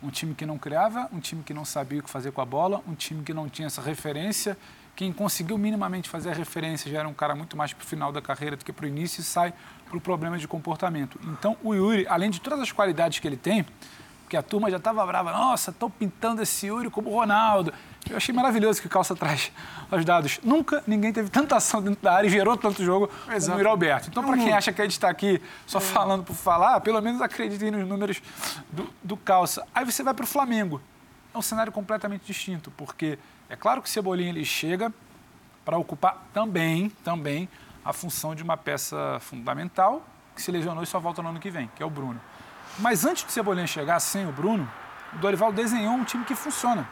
um 0.00 0.08
time 0.08 0.36
que 0.36 0.46
não 0.46 0.56
criava, 0.56 1.08
um 1.12 1.18
time 1.18 1.42
que 1.42 1.52
não 1.52 1.64
sabia 1.64 1.98
o 1.98 2.02
que 2.04 2.08
fazer 2.08 2.30
com 2.30 2.40
a 2.40 2.44
bola, 2.44 2.80
um 2.86 2.94
time 2.94 3.24
que 3.24 3.34
não 3.34 3.48
tinha 3.48 3.66
essa 3.66 3.82
referência. 3.82 4.56
Quem 4.94 5.12
conseguiu 5.12 5.58
minimamente 5.58 6.08
fazer 6.08 6.30
a 6.30 6.32
referência 6.32 6.88
já 6.88 7.00
era 7.00 7.08
um 7.08 7.12
cara 7.12 7.34
muito 7.34 7.56
mais 7.56 7.72
para 7.72 7.82
o 7.82 7.86
final 7.86 8.12
da 8.12 8.22
carreira 8.22 8.56
do 8.56 8.64
que 8.64 8.72
para 8.72 8.84
o 8.84 8.88
início 8.88 9.20
e 9.20 9.24
sai 9.24 9.52
para 9.84 9.96
o 9.96 10.00
problema 10.00 10.38
de 10.38 10.46
comportamento. 10.46 11.18
Então, 11.24 11.56
o 11.60 11.74
Yuri, 11.74 12.06
além 12.08 12.30
de 12.30 12.40
todas 12.40 12.60
as 12.60 12.70
qualidades 12.70 13.18
que 13.18 13.26
ele 13.26 13.36
tem, 13.36 13.66
porque 14.34 14.36
a 14.36 14.42
turma 14.42 14.70
já 14.70 14.78
estava 14.78 15.06
brava, 15.06 15.32
nossa, 15.32 15.70
estão 15.70 15.88
pintando 15.88 16.42
esse 16.42 16.66
Yuri 16.66 16.90
como 16.90 17.10
o 17.10 17.14
Ronaldo. 17.14 17.72
Eu 18.08 18.16
achei 18.16 18.34
maravilhoso 18.34 18.80
que 18.80 18.86
o 18.86 18.90
Calça 18.90 19.14
traz 19.14 19.52
os 19.90 20.04
dados. 20.04 20.40
Nunca 20.42 20.82
ninguém 20.86 21.12
teve 21.12 21.30
tanta 21.30 21.56
ação 21.56 21.80
dentro 21.80 22.02
da 22.02 22.14
área 22.14 22.26
e 22.26 22.30
gerou 22.30 22.56
tanto 22.56 22.82
jogo 22.82 23.08
Exato. 23.28 23.44
como 23.44 23.56
o 23.56 23.58
Yuri 23.60 23.68
Alberto. 23.68 24.08
Então, 24.08 24.24
para 24.24 24.36
quem 24.36 24.52
acha 24.52 24.72
que 24.72 24.80
a 24.80 24.84
gente 24.84 24.92
está 24.92 25.08
aqui 25.08 25.40
só 25.66 25.78
é. 25.78 25.80
falando 25.80 26.24
por 26.24 26.34
falar, 26.34 26.80
pelo 26.80 27.00
menos 27.00 27.22
acreditem 27.22 27.70
nos 27.70 27.86
números 27.86 28.20
do, 28.70 28.90
do 29.02 29.16
Calça. 29.16 29.64
Aí 29.74 29.84
você 29.84 30.02
vai 30.02 30.12
para 30.12 30.24
o 30.24 30.26
Flamengo. 30.26 30.80
É 31.32 31.38
um 31.38 31.42
cenário 31.42 31.72
completamente 31.72 32.26
distinto, 32.26 32.72
porque 32.76 33.18
é 33.48 33.56
claro 33.56 33.80
que 33.80 33.88
o 33.88 33.90
Cebolinha 33.90 34.30
ele 34.30 34.44
chega 34.44 34.92
para 35.64 35.78
ocupar 35.78 36.26
também, 36.32 36.90
também 37.02 37.48
a 37.84 37.92
função 37.92 38.34
de 38.34 38.42
uma 38.42 38.56
peça 38.56 39.18
fundamental 39.20 40.04
que 40.34 40.42
se 40.42 40.50
lesionou 40.50 40.82
e 40.82 40.86
só 40.86 40.98
volta 40.98 41.22
no 41.22 41.28
ano 41.28 41.38
que 41.38 41.50
vem, 41.50 41.70
que 41.76 41.82
é 41.82 41.86
o 41.86 41.90
Bruno. 41.90 42.20
Mas 42.78 43.04
antes 43.04 43.24
do 43.24 43.30
Cebolinha 43.30 43.66
chegar 43.66 44.00
sem 44.00 44.26
o 44.26 44.32
Bruno, 44.32 44.68
o 45.12 45.18
Dorival 45.18 45.52
desenhou 45.52 45.94
um 45.94 46.04
time 46.04 46.24
que 46.24 46.34
funciona. 46.34 46.88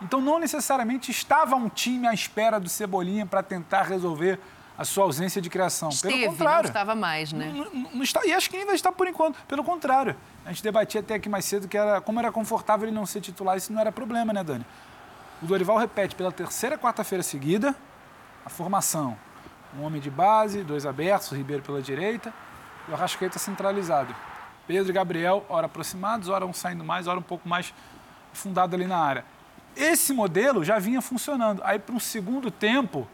Então 0.00 0.20
não 0.20 0.38
necessariamente 0.38 1.10
estava 1.10 1.54
um 1.54 1.68
time 1.68 2.06
à 2.06 2.12
espera 2.12 2.58
do 2.58 2.68
Cebolinha 2.68 3.24
para 3.24 3.42
tentar 3.42 3.84
resolver 3.84 4.38
a 4.76 4.84
sua 4.84 5.04
ausência 5.04 5.40
de 5.40 5.48
criação. 5.48 5.90
Esteve, 5.90 6.14
Pelo 6.14 6.32
contrário. 6.32 6.62
não 6.64 6.68
estava 6.68 6.94
mais, 6.94 7.32
né? 7.32 7.52
Não, 7.54 7.90
não, 7.94 8.02
está, 8.02 8.24
e 8.26 8.32
acho 8.32 8.50
que 8.50 8.56
ainda 8.56 8.74
está 8.74 8.90
por 8.90 9.06
enquanto. 9.06 9.38
Pelo 9.46 9.62
contrário. 9.62 10.16
A 10.44 10.48
gente 10.48 10.62
debatia 10.62 11.00
até 11.00 11.14
aqui 11.14 11.28
mais 11.28 11.44
cedo 11.44 11.68
que 11.68 11.78
era 11.78 12.00
como 12.00 12.18
era 12.18 12.32
confortável 12.32 12.88
ele 12.88 12.94
não 12.94 13.06
ser 13.06 13.20
titular. 13.20 13.56
Isso 13.56 13.72
não 13.72 13.80
era 13.80 13.92
problema, 13.92 14.32
né, 14.32 14.42
Dani? 14.42 14.66
O 15.40 15.46
Dorival 15.46 15.76
repete 15.78 16.14
pela 16.14 16.32
terceira 16.32 16.76
quarta-feira 16.76 17.22
seguida 17.22 17.74
a 18.44 18.48
formação. 18.50 19.16
Um 19.78 19.84
homem 19.84 20.00
de 20.00 20.10
base, 20.10 20.62
dois 20.62 20.84
abertos, 20.84 21.30
o 21.32 21.34
Ribeiro 21.34 21.62
pela 21.62 21.80
direita 21.80 22.32
e 22.88 22.90
o 22.90 22.94
Arrascaeta 22.94 23.38
centralizado. 23.38 24.14
Pedro 24.66 24.90
e 24.90 24.92
Gabriel, 24.92 25.44
ora 25.48 25.66
aproximados, 25.66 26.28
ora 26.28 26.46
um 26.46 26.52
saindo 26.52 26.84
mais, 26.84 27.06
ora 27.06 27.18
um 27.18 27.22
pouco 27.22 27.48
mais 27.48 27.74
fundado 28.32 28.74
ali 28.74 28.86
na 28.86 28.98
área. 28.98 29.24
Esse 29.76 30.12
modelo 30.12 30.64
já 30.64 30.78
vinha 30.78 31.00
funcionando. 31.00 31.62
Aí, 31.64 31.78
para 31.78 31.94
um 31.94 32.00
segundo 32.00 32.50
tempo, 32.50 33.08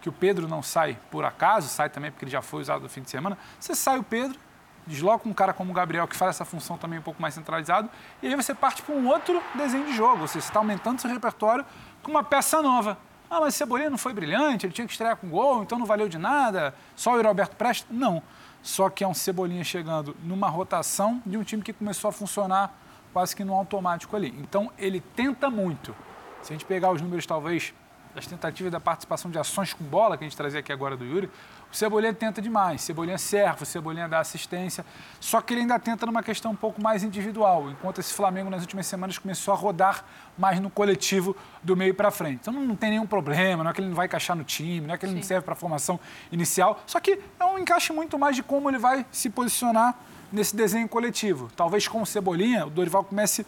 que 0.00 0.08
o 0.08 0.12
Pedro 0.12 0.46
não 0.46 0.62
sai 0.62 0.98
por 1.10 1.24
acaso, 1.24 1.68
sai 1.68 1.88
também 1.88 2.10
porque 2.10 2.24
ele 2.24 2.32
já 2.32 2.42
foi 2.42 2.62
usado 2.62 2.82
no 2.82 2.88
fim 2.88 3.02
de 3.02 3.10
semana, 3.10 3.36
você 3.58 3.74
sai 3.74 3.98
o 3.98 4.02
Pedro, 4.02 4.38
desloca 4.86 5.28
um 5.28 5.32
cara 5.32 5.52
como 5.52 5.70
o 5.70 5.74
Gabriel, 5.74 6.06
que 6.06 6.16
faz 6.16 6.30
essa 6.30 6.44
função 6.44 6.78
também 6.78 6.98
um 6.98 7.02
pouco 7.02 7.20
mais 7.20 7.34
centralizado, 7.34 7.90
e 8.22 8.28
aí 8.28 8.34
você 8.34 8.54
parte 8.54 8.82
para 8.82 8.94
um 8.94 9.06
outro 9.06 9.42
desenho 9.54 9.86
de 9.86 9.94
jogo. 9.94 10.26
Você 10.26 10.38
está 10.38 10.58
aumentando 10.58 11.00
seu 11.00 11.10
repertório 11.10 11.64
com 12.02 12.10
uma 12.10 12.22
peça 12.22 12.62
nova. 12.62 12.96
Ah, 13.30 13.40
mas 13.40 13.54
Cebolinha 13.54 13.90
não 13.90 13.98
foi 13.98 14.14
brilhante, 14.14 14.64
ele 14.64 14.72
tinha 14.72 14.86
que 14.86 14.92
estrear 14.92 15.16
com 15.16 15.28
gol, 15.28 15.62
então 15.62 15.78
não 15.78 15.84
valeu 15.84 16.08
de 16.08 16.16
nada, 16.16 16.74
só 16.96 17.14
o 17.14 17.22
Roberto 17.22 17.54
presta. 17.56 17.86
Não. 17.90 18.22
Só 18.62 18.90
que 18.90 19.04
é 19.04 19.08
um 19.08 19.14
Cebolinha 19.14 19.64
chegando 19.64 20.16
numa 20.22 20.48
rotação 20.48 21.22
de 21.24 21.36
um 21.36 21.42
time 21.42 21.62
que 21.62 21.72
começou 21.72 22.08
a 22.08 22.12
funcionar 22.12 22.76
quase 23.12 23.34
que 23.34 23.44
no 23.44 23.54
automático 23.54 24.14
ali. 24.14 24.34
Então 24.38 24.70
ele 24.78 25.00
tenta 25.00 25.48
muito. 25.48 25.94
Se 26.42 26.52
a 26.52 26.54
gente 26.54 26.64
pegar 26.64 26.90
os 26.90 27.00
números, 27.00 27.26
talvez, 27.26 27.72
das 28.14 28.26
tentativas 28.26 28.72
da 28.72 28.80
participação 28.80 29.30
de 29.30 29.38
ações 29.38 29.72
com 29.72 29.84
bola, 29.84 30.16
que 30.16 30.24
a 30.24 30.28
gente 30.28 30.36
trazia 30.36 30.60
aqui 30.60 30.72
agora 30.72 30.96
do 30.96 31.04
Yuri, 31.04 31.30
o 31.70 31.76
Cebolinha 31.76 32.14
tenta 32.14 32.40
demais. 32.40 32.82
Cebolinha 32.82 33.18
serve, 33.18 33.62
o 33.62 33.66
Cebolinha 33.66 34.08
dá 34.08 34.20
assistência. 34.20 34.84
Só 35.20 35.40
que 35.40 35.52
ele 35.52 35.62
ainda 35.62 35.78
tenta 35.78 36.06
numa 36.06 36.22
questão 36.22 36.52
um 36.52 36.56
pouco 36.56 36.82
mais 36.82 37.02
individual, 37.02 37.70
enquanto 37.70 38.00
esse 38.00 38.12
Flamengo 38.12 38.48
nas 38.48 38.62
últimas 38.62 38.86
semanas 38.86 39.18
começou 39.18 39.52
a 39.52 39.56
rodar 39.56 40.04
mais 40.36 40.60
no 40.60 40.70
coletivo 40.70 41.36
do 41.62 41.76
meio 41.76 41.94
para 41.94 42.10
frente. 42.10 42.38
Então 42.40 42.52
não 42.52 42.76
tem 42.76 42.90
nenhum 42.90 43.06
problema, 43.06 43.62
não 43.62 43.70
é 43.70 43.74
que 43.74 43.80
ele 43.80 43.88
não 43.88 43.96
vai 43.96 44.06
encaixar 44.06 44.36
no 44.36 44.44
time, 44.44 44.86
não 44.86 44.94
é 44.94 44.98
que 44.98 45.04
ele 45.04 45.12
Sim. 45.12 45.18
não 45.18 45.22
serve 45.22 45.44
para 45.44 45.52
a 45.52 45.56
formação 45.56 46.00
inicial. 46.32 46.80
Só 46.86 46.98
que 47.00 47.20
é 47.38 47.44
um 47.44 47.58
encaixe 47.58 47.92
muito 47.92 48.18
mais 48.18 48.34
de 48.34 48.42
como 48.42 48.70
ele 48.70 48.78
vai 48.78 49.04
se 49.12 49.28
posicionar 49.28 49.94
nesse 50.32 50.54
desenho 50.54 50.88
coletivo. 50.88 51.50
Talvez 51.56 51.86
com 51.88 52.00
o 52.02 52.06
Cebolinha, 52.06 52.66
o 52.66 52.70
Dorival 52.70 53.04
comece 53.04 53.42
a 53.42 53.44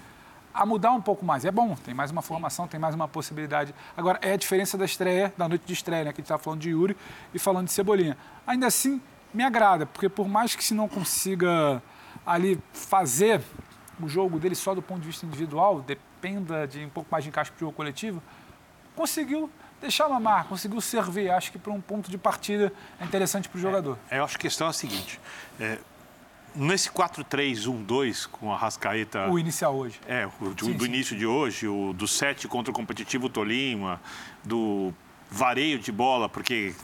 mudar 0.66 0.92
um 0.92 1.00
pouco 1.00 1.24
mais. 1.24 1.44
É 1.44 1.50
bom, 1.50 1.74
tem 1.74 1.94
mais 1.94 2.10
uma 2.10 2.22
formação, 2.22 2.66
tem 2.66 2.78
mais 2.78 2.94
uma 2.94 3.08
possibilidade. 3.08 3.74
Agora, 3.96 4.18
é 4.22 4.32
a 4.32 4.36
diferença 4.36 4.76
da 4.76 4.84
estreia, 4.84 5.32
da 5.36 5.48
noite 5.48 5.62
de 5.64 5.72
estreia, 5.72 6.04
né? 6.04 6.12
Que 6.12 6.20
a 6.20 6.22
gente 6.22 6.26
estava 6.26 6.42
falando 6.42 6.60
de 6.60 6.70
Yuri 6.70 6.96
e 7.32 7.38
falando 7.38 7.66
de 7.66 7.72
Cebolinha. 7.72 8.16
Ainda 8.46 8.66
assim, 8.66 9.00
me 9.32 9.44
agrada, 9.44 9.86
porque 9.86 10.08
por 10.08 10.28
mais 10.28 10.54
que 10.54 10.64
se 10.64 10.74
não 10.74 10.88
consiga 10.88 11.82
ali 12.26 12.60
fazer 12.72 13.40
o 14.02 14.08
jogo 14.08 14.38
dele 14.38 14.54
só 14.54 14.74
do 14.74 14.82
ponto 14.82 15.00
de 15.00 15.06
vista 15.06 15.26
individual, 15.26 15.80
dependa 15.80 16.66
de 16.66 16.84
um 16.84 16.88
pouco 16.88 17.08
mais 17.10 17.24
de 17.24 17.30
encaixe 17.30 17.50
para 17.50 17.58
o 17.58 17.60
jogo 17.60 17.72
coletivo, 17.72 18.22
conseguiu 18.96 19.50
deixar 19.80 20.06
uma 20.06 20.20
marca, 20.20 20.48
conseguiu 20.48 20.80
servir. 20.80 21.30
Acho 21.30 21.52
que 21.52 21.58
para 21.58 21.72
um 21.72 21.80
ponto 21.80 22.10
de 22.10 22.18
partida 22.18 22.72
é 23.00 23.04
interessante 23.04 23.48
para 23.48 23.58
o 23.58 23.60
jogador. 23.60 23.98
É, 24.10 24.18
eu 24.18 24.24
acho 24.24 24.38
que 24.38 24.46
a 24.46 24.48
questão 24.48 24.66
é 24.66 24.70
a 24.70 24.72
seguinte: 24.72 25.20
é, 25.58 25.78
nesse 26.54 26.90
4-3-1-2 26.90 28.28
com 28.30 28.52
a 28.52 28.56
Rascaeta. 28.56 29.28
O 29.28 29.38
inicial 29.38 29.74
hoje. 29.74 30.00
É, 30.06 30.26
o, 30.26 30.54
sim, 30.58 30.72
do 30.72 30.84
sim. 30.84 30.90
início 30.90 31.16
de 31.16 31.26
hoje, 31.26 31.66
o 31.66 31.92
do 31.92 32.06
7 32.06 32.48
contra 32.48 32.70
o 32.70 32.74
competitivo 32.74 33.28
Tolima, 33.28 34.00
do 34.44 34.92
vareio 35.30 35.78
de 35.78 35.92
bola, 35.92 36.28
porque 36.28 36.74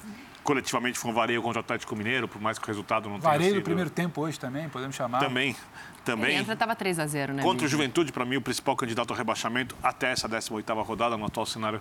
coletivamente 0.44 0.96
foi 0.98 1.10
um 1.10 1.14
vareio 1.14 1.42
contra 1.42 1.58
o 1.58 1.60
Atlético 1.60 1.96
Mineiro, 1.96 2.28
por 2.28 2.40
mais 2.40 2.58
que 2.58 2.64
o 2.64 2.68
resultado 2.68 3.08
não 3.08 3.18
vareio 3.18 3.22
tenha 3.22 3.32
sido... 3.32 3.40
Vareio 3.40 3.60
do 3.60 3.64
primeiro 3.64 3.90
tempo 3.90 4.20
hoje 4.20 4.38
também, 4.38 4.68
podemos 4.68 4.94
chamar. 4.94 5.18
Também, 5.18 5.56
também. 6.04 6.36
Ele 6.36 6.52
estava 6.52 6.76
3 6.76 7.00
a 7.00 7.06
0 7.06 7.34
né? 7.34 7.42
Contra 7.42 7.66
o 7.66 7.68
Juventude, 7.68 8.12
para 8.12 8.24
mim, 8.24 8.36
o 8.36 8.40
principal 8.40 8.76
candidato 8.76 9.10
ao 9.10 9.16
rebaixamento 9.16 9.76
até 9.82 10.12
essa 10.12 10.28
18ª 10.28 10.84
rodada, 10.84 11.16
no 11.16 11.26
atual 11.26 11.44
cenário 11.44 11.80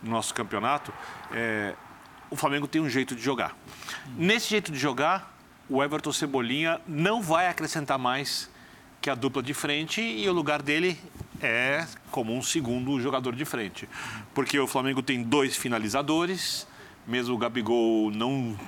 do 0.00 0.08
nosso 0.08 0.32
campeonato, 0.32 0.92
é... 1.32 1.74
o 2.30 2.36
Flamengo 2.36 2.68
tem 2.68 2.80
um 2.80 2.88
jeito 2.88 3.16
de 3.16 3.22
jogar. 3.22 3.56
Hum. 4.06 4.14
Nesse 4.18 4.48
jeito 4.48 4.70
de 4.70 4.78
jogar, 4.78 5.33
o 5.68 5.82
Everton 5.82 6.12
Cebolinha 6.12 6.80
não 6.86 7.22
vai 7.22 7.48
acrescentar 7.48 7.98
mais 7.98 8.50
que 9.00 9.10
a 9.10 9.14
dupla 9.14 9.42
de 9.42 9.52
frente 9.52 10.00
e 10.00 10.28
o 10.28 10.32
lugar 10.32 10.62
dele 10.62 10.98
é 11.40 11.86
como 12.10 12.34
um 12.34 12.42
segundo 12.42 12.98
jogador 13.00 13.34
de 13.34 13.44
frente. 13.44 13.88
Porque 14.32 14.58
o 14.58 14.66
Flamengo 14.66 15.02
tem 15.02 15.22
dois 15.22 15.56
finalizadores, 15.56 16.66
mesmo 17.06 17.34
o 17.34 17.38
Gabigol 17.38 18.10
não 18.10 18.58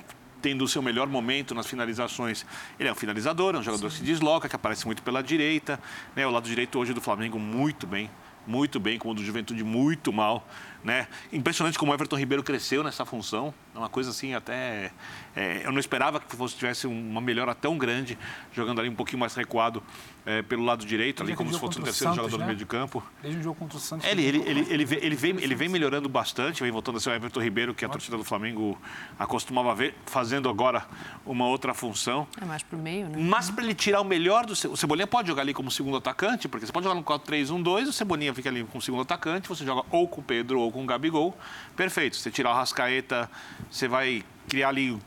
tendo 0.41 0.63
o 0.63 0.67
seu 0.67 0.81
melhor 0.81 1.07
momento 1.07 1.55
nas 1.55 1.65
finalizações. 1.65 2.45
Ele 2.79 2.87
é 2.87 2.91
um 2.91 2.95
finalizador, 2.95 3.55
é 3.55 3.57
um 3.57 3.63
jogador 3.63 3.89
Sim. 3.89 3.97
que 3.97 4.05
se 4.05 4.11
desloca, 4.11 4.47
que 4.47 4.55
aparece 4.55 4.85
muito 4.85 5.01
pela 5.01 5.23
direita. 5.23 5.79
Né? 6.15 6.25
O 6.27 6.31
lado 6.31 6.47
direito 6.47 6.77
hoje 6.77 6.93
do 6.93 7.01
Flamengo 7.01 7.39
muito 7.39 7.87
bem, 7.87 8.09
muito 8.45 8.79
bem, 8.79 8.99
como 8.99 9.11
o 9.11 9.15
do 9.15 9.23
Juventude 9.23 9.63
muito 9.63 10.13
mal. 10.13 10.47
Né? 10.83 11.07
Impressionante 11.33 11.77
como 11.77 11.91
o 11.91 11.95
Everton 11.95 12.17
Ribeiro 12.17 12.43
cresceu 12.43 12.83
nessa 12.83 13.05
função. 13.05 13.53
É 13.75 13.77
uma 13.77 13.89
coisa 13.89 14.11
assim 14.11 14.33
até 14.33 14.91
é, 15.37 15.61
eu 15.63 15.71
não 15.71 15.79
esperava 15.79 16.19
que 16.19 16.35
fosse 16.35 16.55
tivesse 16.55 16.87
uma 16.87 17.21
melhora 17.21 17.53
tão 17.53 17.77
grande, 17.77 18.17
jogando 18.51 18.79
ali 18.79 18.89
um 18.89 18.95
pouquinho 18.95 19.19
mais 19.19 19.35
recuado 19.35 19.83
é, 20.25 20.41
pelo 20.41 20.65
lado 20.65 20.83
direito, 20.83 21.21
ali 21.21 21.35
como 21.35 21.53
se 21.53 21.59
fosse 21.59 21.79
um 21.79 21.83
terceiro 21.83 22.11
Santos, 22.11 22.31
jogador 22.31 22.37
né? 22.39 22.43
no 22.43 22.47
meio 22.47 22.57
de 22.57 22.65
campo. 22.65 23.03
Desde 23.21 23.39
o 23.39 23.43
jogo 23.43 23.59
contra 23.59 23.77
o 23.77 23.79
Santos. 23.79 24.07
Ele, 24.07 24.23
ele, 24.23 24.39
ele, 24.39 24.67
ele, 24.67 24.83
vem, 24.83 24.99
ele, 25.03 25.15
vem, 25.15 25.31
ele 25.39 25.53
vem 25.53 25.69
melhorando 25.69 26.09
bastante, 26.09 26.63
vem 26.63 26.71
voltando 26.71 26.97
a 26.97 26.99
ser 26.99 27.11
o 27.11 27.13
Everton 27.13 27.39
Ribeiro, 27.39 27.75
que 27.75 27.85
a 27.85 27.89
torcida 27.89 28.17
do 28.17 28.23
Flamengo 28.23 28.81
acostumava 29.19 29.75
ver, 29.75 29.93
fazendo 30.07 30.49
agora 30.49 30.87
uma 31.23 31.45
outra 31.45 31.71
função. 31.71 32.27
É 32.41 32.45
mais 32.45 32.63
para 32.63 32.75
o 32.75 32.81
meio, 32.81 33.07
né? 33.07 33.17
Mas 33.19 33.51
para 33.51 33.63
ele 33.63 33.75
tirar 33.75 34.01
o 34.01 34.05
melhor 34.05 34.43
do. 34.43 34.53
O 34.53 34.75
Cebolinha 34.75 35.05
pode 35.05 35.27
jogar 35.27 35.43
ali 35.43 35.53
como 35.53 35.69
segundo 35.69 35.97
atacante, 35.97 36.47
porque 36.47 36.65
você 36.65 36.71
pode 36.71 36.83
jogar 36.83 36.95
no 36.95 37.03
4-3-1-2, 37.03 37.89
o 37.89 37.93
Cebolinha 37.93 38.33
fica 38.33 38.49
ali 38.49 38.63
como 38.63 38.81
segundo 38.81 39.03
atacante, 39.03 39.47
você 39.47 39.63
joga 39.63 39.85
ou 39.91 40.07
com 40.07 40.19
o 40.19 40.23
Pedro 40.23 40.59
ou 40.59 40.66
com 40.71 40.83
o 40.83 40.85
Gabigol. 40.85 41.37
Perfeito. 41.75 42.17
Você 42.17 42.31
tirar 42.31 42.51
o 42.51 42.53
Rascaeta, 42.53 43.29
você 43.69 43.87
vai 43.87 44.23
criar 44.47 44.69
ali 44.69 44.97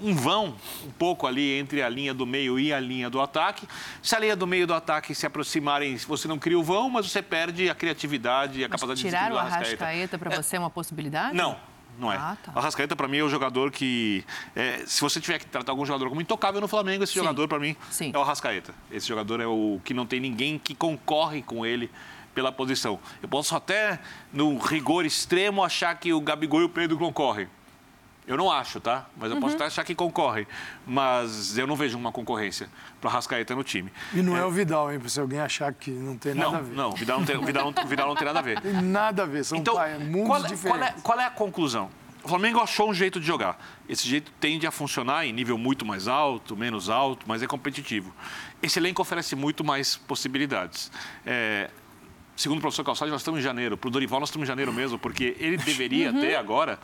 um 0.00 0.14
vão 0.14 0.56
um 0.84 0.90
pouco 0.90 1.26
ali 1.26 1.58
entre 1.58 1.82
a 1.82 1.88
linha 1.88 2.12
do 2.12 2.26
meio 2.26 2.58
e 2.58 2.72
a 2.72 2.80
linha 2.80 3.08
do 3.08 3.20
ataque. 3.20 3.66
Se 4.02 4.14
a 4.14 4.18
linha 4.18 4.36
do 4.36 4.46
meio 4.46 4.66
do 4.66 4.74
ataque 4.74 5.14
se 5.14 5.26
aproximarem, 5.26 5.96
você 5.96 6.26
não 6.26 6.38
cria 6.38 6.58
o 6.58 6.62
vão, 6.62 6.90
mas 6.90 7.10
você 7.10 7.22
perde 7.22 7.70
a 7.70 7.74
criatividade 7.74 8.60
e 8.60 8.64
a 8.64 8.68
mas 8.68 8.80
capacidade 8.80 9.02
de 9.02 9.08
tirar 9.08 9.32
o 9.32 9.38
Arrascaeta 9.38 10.18
para 10.18 10.34
é. 10.34 10.42
você 10.42 10.56
é 10.56 10.58
uma 10.58 10.70
possibilidade? 10.70 11.36
Não, 11.36 11.56
não 11.98 12.12
é. 12.12 12.16
Ah, 12.16 12.36
tá. 12.42 12.52
O 12.54 12.58
Arrascaeta, 12.58 12.96
para 12.96 13.06
mim, 13.06 13.18
é 13.18 13.22
o 13.22 13.28
jogador 13.28 13.70
que. 13.70 14.24
É, 14.54 14.82
se 14.86 15.00
você 15.00 15.20
tiver 15.20 15.38
que 15.38 15.46
tratar 15.46 15.72
algum 15.72 15.86
jogador 15.86 16.08
como 16.08 16.20
intocável 16.20 16.60
no 16.60 16.68
Flamengo, 16.68 17.04
esse 17.04 17.12
Sim. 17.12 17.20
jogador, 17.20 17.46
para 17.48 17.58
mim, 17.58 17.76
Sim. 17.90 18.10
é 18.12 18.18
o 18.18 18.22
Arrascaeta. 18.22 18.74
Esse 18.90 19.06
jogador 19.06 19.40
é 19.40 19.46
o 19.46 19.80
que 19.84 19.94
não 19.94 20.06
tem 20.06 20.20
ninguém 20.20 20.58
que 20.58 20.74
concorre 20.74 21.42
com 21.42 21.64
ele 21.64 21.90
pela 22.34 22.50
posição. 22.50 22.98
Eu 23.22 23.28
posso 23.28 23.54
até, 23.54 23.98
no 24.32 24.58
rigor 24.58 25.06
extremo, 25.06 25.62
achar 25.62 25.94
que 25.94 26.12
o 26.12 26.20
Gabigol 26.20 26.62
e 26.62 26.64
o 26.64 26.68
Pedro 26.68 26.98
concorrem. 26.98 27.48
Eu 28.26 28.38
não 28.38 28.50
acho, 28.50 28.80
tá? 28.80 29.06
Mas 29.18 29.28
eu 29.28 29.36
uhum. 29.36 29.40
posso 29.42 29.54
até 29.54 29.66
achar 29.66 29.84
que 29.84 29.94
concorre. 29.94 30.46
Mas 30.86 31.58
eu 31.58 31.66
não 31.66 31.76
vejo 31.76 31.98
uma 31.98 32.10
concorrência 32.10 32.70
para 33.00 33.10
Rascaeta 33.10 33.54
no 33.54 33.62
time. 33.62 33.92
E 34.14 34.22
não 34.22 34.34
é, 34.34 34.40
é 34.40 34.44
o 34.44 34.50
Vidal, 34.50 34.90
hein? 34.90 35.00
Se 35.06 35.20
alguém 35.20 35.40
achar 35.40 35.72
que 35.74 35.90
não 35.90 36.16
tem 36.16 36.34
nada 36.34 36.50
não, 36.50 36.58
a 36.58 36.62
ver. 36.62 36.74
Não, 36.74 36.92
Vidal 36.92 37.18
não 37.18 37.26
tem, 37.26 37.44
Vidal 37.44 37.72
não, 37.72 37.86
Vidal 37.86 38.08
não 38.08 38.14
tem 38.14 38.24
nada 38.24 38.38
a 38.38 38.42
ver. 38.42 38.60
Tem 38.64 38.72
nada 38.72 39.22
a 39.24 39.26
ver, 39.26 39.44
são 39.44 39.58
então, 39.58 39.74
pai, 39.74 39.98
mundos 39.98 40.28
qual, 40.28 40.42
diferentes. 40.42 40.62
Qual 40.70 40.82
é, 40.82 40.94
qual 41.02 41.20
é 41.20 41.26
a 41.26 41.30
conclusão? 41.30 41.90
O 42.22 42.28
Flamengo 42.28 42.58
achou 42.58 42.88
um 42.88 42.94
jeito 42.94 43.20
de 43.20 43.26
jogar. 43.26 43.58
Esse 43.86 44.08
jeito 44.08 44.32
tende 44.40 44.66
a 44.66 44.70
funcionar 44.70 45.26
em 45.26 45.32
nível 45.32 45.58
muito 45.58 45.84
mais 45.84 46.08
alto, 46.08 46.56
menos 46.56 46.88
alto, 46.88 47.26
mas 47.28 47.42
é 47.42 47.46
competitivo. 47.46 48.14
Esse 48.62 48.78
elenco 48.78 49.02
oferece 49.02 49.36
muito 49.36 49.62
mais 49.62 49.96
possibilidades. 49.96 50.90
É, 51.26 51.68
segundo 52.36 52.58
o 52.58 52.60
professor 52.60 52.84
Calçade, 52.84 53.10
nós 53.10 53.20
estamos 53.20 53.40
em 53.40 53.42
janeiro. 53.42 53.76
Para 53.76 53.88
o 53.88 53.90
Dorival, 53.90 54.20
nós 54.20 54.28
estamos 54.28 54.46
em 54.46 54.48
janeiro 54.48 54.72
mesmo, 54.72 54.98
porque 54.98 55.36
ele 55.38 55.56
deveria 55.56 56.10
uhum. 56.12 56.20
ter 56.20 56.34
agora 56.36 56.78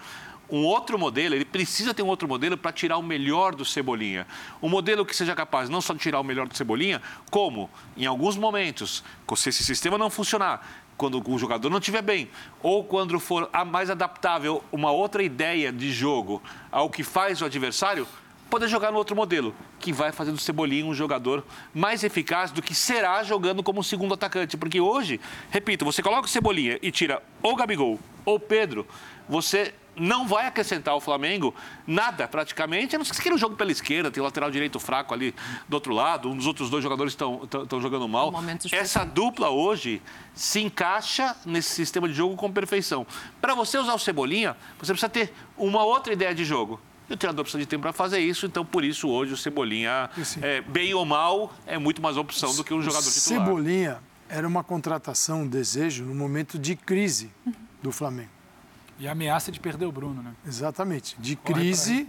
um 0.50 0.64
outro 0.64 0.98
modelo, 0.98 1.34
ele 1.34 1.44
precisa 1.44 1.94
ter 1.94 2.02
um 2.02 2.08
outro 2.08 2.26
modelo 2.26 2.56
para 2.56 2.72
tirar 2.72 2.96
o 2.96 3.02
melhor 3.02 3.54
do 3.54 3.64
Cebolinha. 3.64 4.26
Um 4.60 4.68
modelo 4.68 5.06
que 5.06 5.14
seja 5.14 5.34
capaz 5.34 5.68
não 5.68 5.80
só 5.80 5.92
de 5.92 6.00
tirar 6.00 6.18
o 6.18 6.24
melhor 6.24 6.48
do 6.48 6.56
Cebolinha, 6.56 7.00
como, 7.30 7.70
em 7.96 8.04
alguns 8.04 8.36
momentos, 8.36 9.04
se 9.36 9.48
esse 9.48 9.62
sistema 9.62 9.96
não 9.96 10.10
funcionar, 10.10 10.66
quando 10.96 11.22
o 11.24 11.38
jogador 11.38 11.70
não 11.70 11.78
estiver 11.78 12.02
bem, 12.02 12.28
ou 12.62 12.84
quando 12.84 13.18
for 13.18 13.48
mais 13.66 13.88
adaptável 13.88 14.62
uma 14.70 14.90
outra 14.90 15.22
ideia 15.22 15.72
de 15.72 15.90
jogo 15.92 16.42
ao 16.70 16.90
que 16.90 17.02
faz 17.02 17.40
o 17.40 17.46
adversário, 17.46 18.06
poder 18.50 18.68
jogar 18.68 18.90
no 18.90 18.98
outro 18.98 19.16
modelo, 19.16 19.54
que 19.78 19.92
vai 19.92 20.12
fazer 20.12 20.32
do 20.32 20.38
Cebolinha 20.38 20.84
um 20.84 20.94
jogador 20.94 21.44
mais 21.72 22.04
eficaz 22.04 22.50
do 22.50 22.60
que 22.60 22.74
será 22.74 23.22
jogando 23.22 23.62
como 23.62 23.82
segundo 23.82 24.14
atacante. 24.14 24.56
Porque 24.56 24.80
hoje, 24.80 25.20
repito, 25.50 25.84
você 25.84 26.02
coloca 26.02 26.26
o 26.26 26.28
Cebolinha 26.28 26.78
e 26.82 26.90
tira 26.90 27.22
ou 27.42 27.56
Gabigol 27.56 27.98
ou 28.24 28.38
Pedro, 28.38 28.86
você 29.28 29.72
não 29.96 30.26
vai 30.26 30.46
acrescentar 30.46 30.94
ao 30.94 31.00
Flamengo 31.00 31.54
nada, 31.86 32.26
praticamente, 32.26 32.94
a 32.94 32.98
não 32.98 33.04
ser 33.04 33.10
que 33.10 33.16
você 33.16 33.22
queira 33.22 33.34
um 33.34 33.38
jogo 33.38 33.56
pela 33.56 33.70
esquerda, 33.70 34.10
tem 34.10 34.20
o 34.20 34.24
lateral 34.24 34.50
direito 34.50 34.78
fraco 34.80 35.12
ali 35.12 35.34
do 35.68 35.74
outro 35.74 35.92
lado, 35.92 36.30
um 36.30 36.36
dos 36.36 36.46
outros 36.46 36.70
dois 36.70 36.82
jogadores 36.82 37.12
estão 37.12 37.80
jogando 37.80 38.08
mal. 38.08 38.32
Essa 38.72 39.04
dupla 39.04 39.50
hoje 39.50 40.00
se 40.34 40.60
encaixa 40.60 41.36
nesse 41.44 41.70
sistema 41.70 42.08
de 42.08 42.14
jogo 42.14 42.34
com 42.36 42.50
perfeição. 42.50 43.06
Para 43.40 43.54
você 43.54 43.78
usar 43.78 43.94
o 43.94 43.98
Cebolinha, 43.98 44.56
você 44.78 44.92
precisa 44.92 45.08
ter 45.08 45.34
uma 45.56 45.84
outra 45.84 46.12
ideia 46.12 46.34
de 46.34 46.44
jogo. 46.44 46.80
E 47.10 47.14
o 47.14 47.16
treinador 47.16 47.44
precisa 47.44 47.58
de 47.58 47.66
tempo 47.66 47.82
para 47.82 47.92
fazer 47.92 48.20
isso, 48.20 48.46
então 48.46 48.64
por 48.64 48.84
isso 48.84 49.08
hoje 49.08 49.34
o 49.34 49.36
Cebolinha, 49.36 50.08
é, 50.40 50.60
bem 50.60 50.94
ou 50.94 51.04
mal, 51.04 51.52
é 51.66 51.76
muito 51.76 52.00
mais 52.00 52.16
opção 52.16 52.54
do 52.54 52.62
que 52.62 52.72
um 52.72 52.80
jogador 52.80 53.10
titular. 53.10 53.44
Cebolinha 53.44 53.98
era 54.28 54.46
uma 54.46 54.62
contratação, 54.62 55.42
um 55.42 55.46
desejo, 55.48 56.04
no 56.04 56.14
momento 56.14 56.56
de 56.56 56.76
crise 56.76 57.32
do 57.82 57.90
Flamengo. 57.90 58.30
E 58.96 59.08
a 59.08 59.12
ameaça 59.12 59.50
de 59.50 59.58
perder 59.58 59.86
o 59.86 59.92
Bruno, 59.92 60.22
né? 60.22 60.32
Exatamente. 60.46 61.16
De 61.18 61.34
crise, 61.34 62.06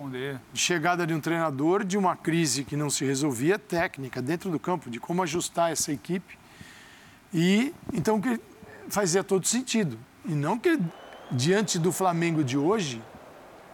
de 0.54 0.60
chegada 0.60 1.08
de 1.08 1.16
um 1.16 1.20
treinador, 1.20 1.84
de 1.84 1.98
uma 1.98 2.16
crise 2.16 2.64
que 2.64 2.76
não 2.76 2.90
se 2.90 3.04
resolvia, 3.04 3.58
técnica, 3.58 4.22
dentro 4.22 4.52
do 4.52 4.60
campo, 4.60 4.88
de 4.88 5.00
como 5.00 5.24
ajustar 5.24 5.72
essa 5.72 5.92
equipe. 5.92 6.38
E 7.34 7.74
então 7.92 8.22
que 8.22 8.40
fazia 8.88 9.24
todo 9.24 9.48
sentido. 9.48 9.98
E 10.26 10.34
não 10.34 10.60
que 10.60 10.78
diante 11.32 11.80
do 11.80 11.92
Flamengo 11.92 12.44
de 12.44 12.58
hoje, 12.58 13.02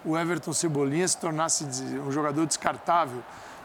o 0.07 0.17
Everton 0.17 0.53
Cebolinha 0.53 1.07
se 1.07 1.17
tornasse 1.17 1.65
um 1.99 2.11
jogador 2.11 2.45
descartável 2.45 3.21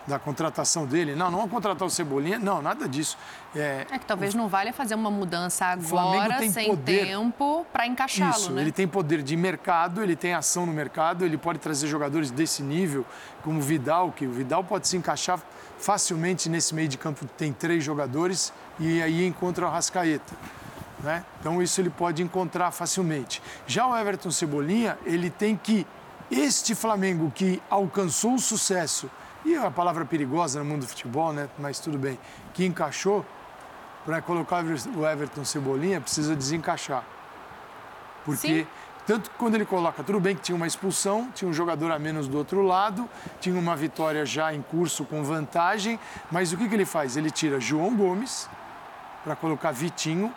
da 0.07 0.19
contratação 0.19 0.85
dele. 0.85 1.15
Não, 1.15 1.31
não 1.31 1.49
contratar 1.49 1.87
o 1.87 1.91
Cebolinha, 1.91 2.39
não, 2.39 2.61
nada 2.61 2.89
disso. 2.89 3.17
É, 3.55 3.87
é 3.91 3.99
que 3.99 4.05
talvez 4.05 4.35
o... 4.35 4.37
não 4.37 4.49
valha 4.49 4.73
fazer 4.73 4.95
uma 4.95 5.11
mudança 5.11 5.67
agora, 5.67 6.39
sem 6.49 6.69
poder, 6.69 7.07
tempo, 7.07 7.65
para 7.73 7.87
encaixá-lo, 7.87 8.51
né? 8.51 8.63
ele 8.63 8.73
tem 8.73 8.89
poder 8.89 9.23
de 9.23 9.37
mercado, 9.37 10.03
ele 10.03 10.17
tem 10.17 10.35
ação 10.35 10.67
no 10.67 10.73
mercado, 10.73 11.25
ele 11.25 11.39
pode 11.39 11.59
trazer 11.59 11.87
jogadores 11.87 12.31
desse 12.31 12.63
nível, 12.63 13.07
como 13.43 13.59
o 13.59 13.63
Vidal, 13.63 14.11
que 14.11 14.27
o 14.27 14.33
Vidal 14.33 14.65
pode 14.65 14.89
se 14.89 14.97
encaixar 14.97 15.41
facilmente 15.79 16.49
nesse 16.49 16.75
meio 16.75 16.89
de 16.89 16.99
campo, 16.99 17.25
tem 17.37 17.53
três 17.53 17.85
jogadores, 17.85 18.53
e 18.81 19.01
aí 19.03 19.25
encontra 19.27 19.67
o 19.67 19.71
Rascaeta. 19.71 20.35
Né? 21.01 21.25
Então 21.41 21.61
isso 21.61 21.81
ele 21.81 21.91
pode 21.91 22.23
encontrar 22.23 22.71
facilmente. 22.71 23.43
Já 23.67 23.87
o 23.87 23.97
Everton 23.97 24.31
Cebolinha, 24.31 24.97
ele 25.05 25.31
tem 25.31 25.57
que 25.57 25.87
este 26.33 26.75
Flamengo 26.75 27.31
que 27.31 27.63
alcançou 27.69 28.35
o 28.35 28.39
sucesso 28.39 29.11
e 29.45 29.55
a 29.55 29.71
palavra 29.71 30.05
perigosa 30.05 30.59
no 30.61 30.65
mundo 30.65 30.81
do 30.81 30.89
futebol, 30.89 31.33
né? 31.33 31.49
Mas 31.59 31.79
tudo 31.79 31.99
bem. 31.99 32.19
Que 32.55 32.65
encaixou, 32.65 33.25
para 34.05 34.23
colocar 34.23 34.65
o 34.65 35.07
Everton 35.07 35.45
Cebolinha, 35.45 36.01
precisa 36.01 36.35
desencaixar. 36.35 37.05
Porque, 38.25 38.63
Sim. 38.63 38.67
tanto 39.07 39.31
que 39.31 39.37
quando 39.37 39.57
ele 39.57 39.67
coloca, 39.67 40.03
tudo 40.03 40.19
bem 40.19 40.35
que 40.35 40.41
tinha 40.41 40.57
uma 40.57 40.67
expulsão, 40.67 41.31
tinha 41.35 41.49
um 41.49 41.53
jogador 41.53 41.93
a 41.93 41.99
menos 41.99 42.27
do 42.27 42.39
outro 42.39 42.63
lado, 42.63 43.09
tinha 43.41 43.59
uma 43.59 43.77
vitória 43.77 44.25
já 44.25 44.55
em 44.55 44.63
curso 44.63 45.05
com 45.05 45.23
vantagem, 45.23 46.01
mas 46.31 46.53
o 46.53 46.57
que, 46.57 46.69
que 46.69 46.75
ele 46.75 46.87
faz? 46.87 47.17
Ele 47.17 47.31
tira 47.31 47.61
João 47.61 47.95
Gomes, 47.95 48.49
para 49.23 49.37
colocar 49.37 49.71
Vitinho 49.71 50.33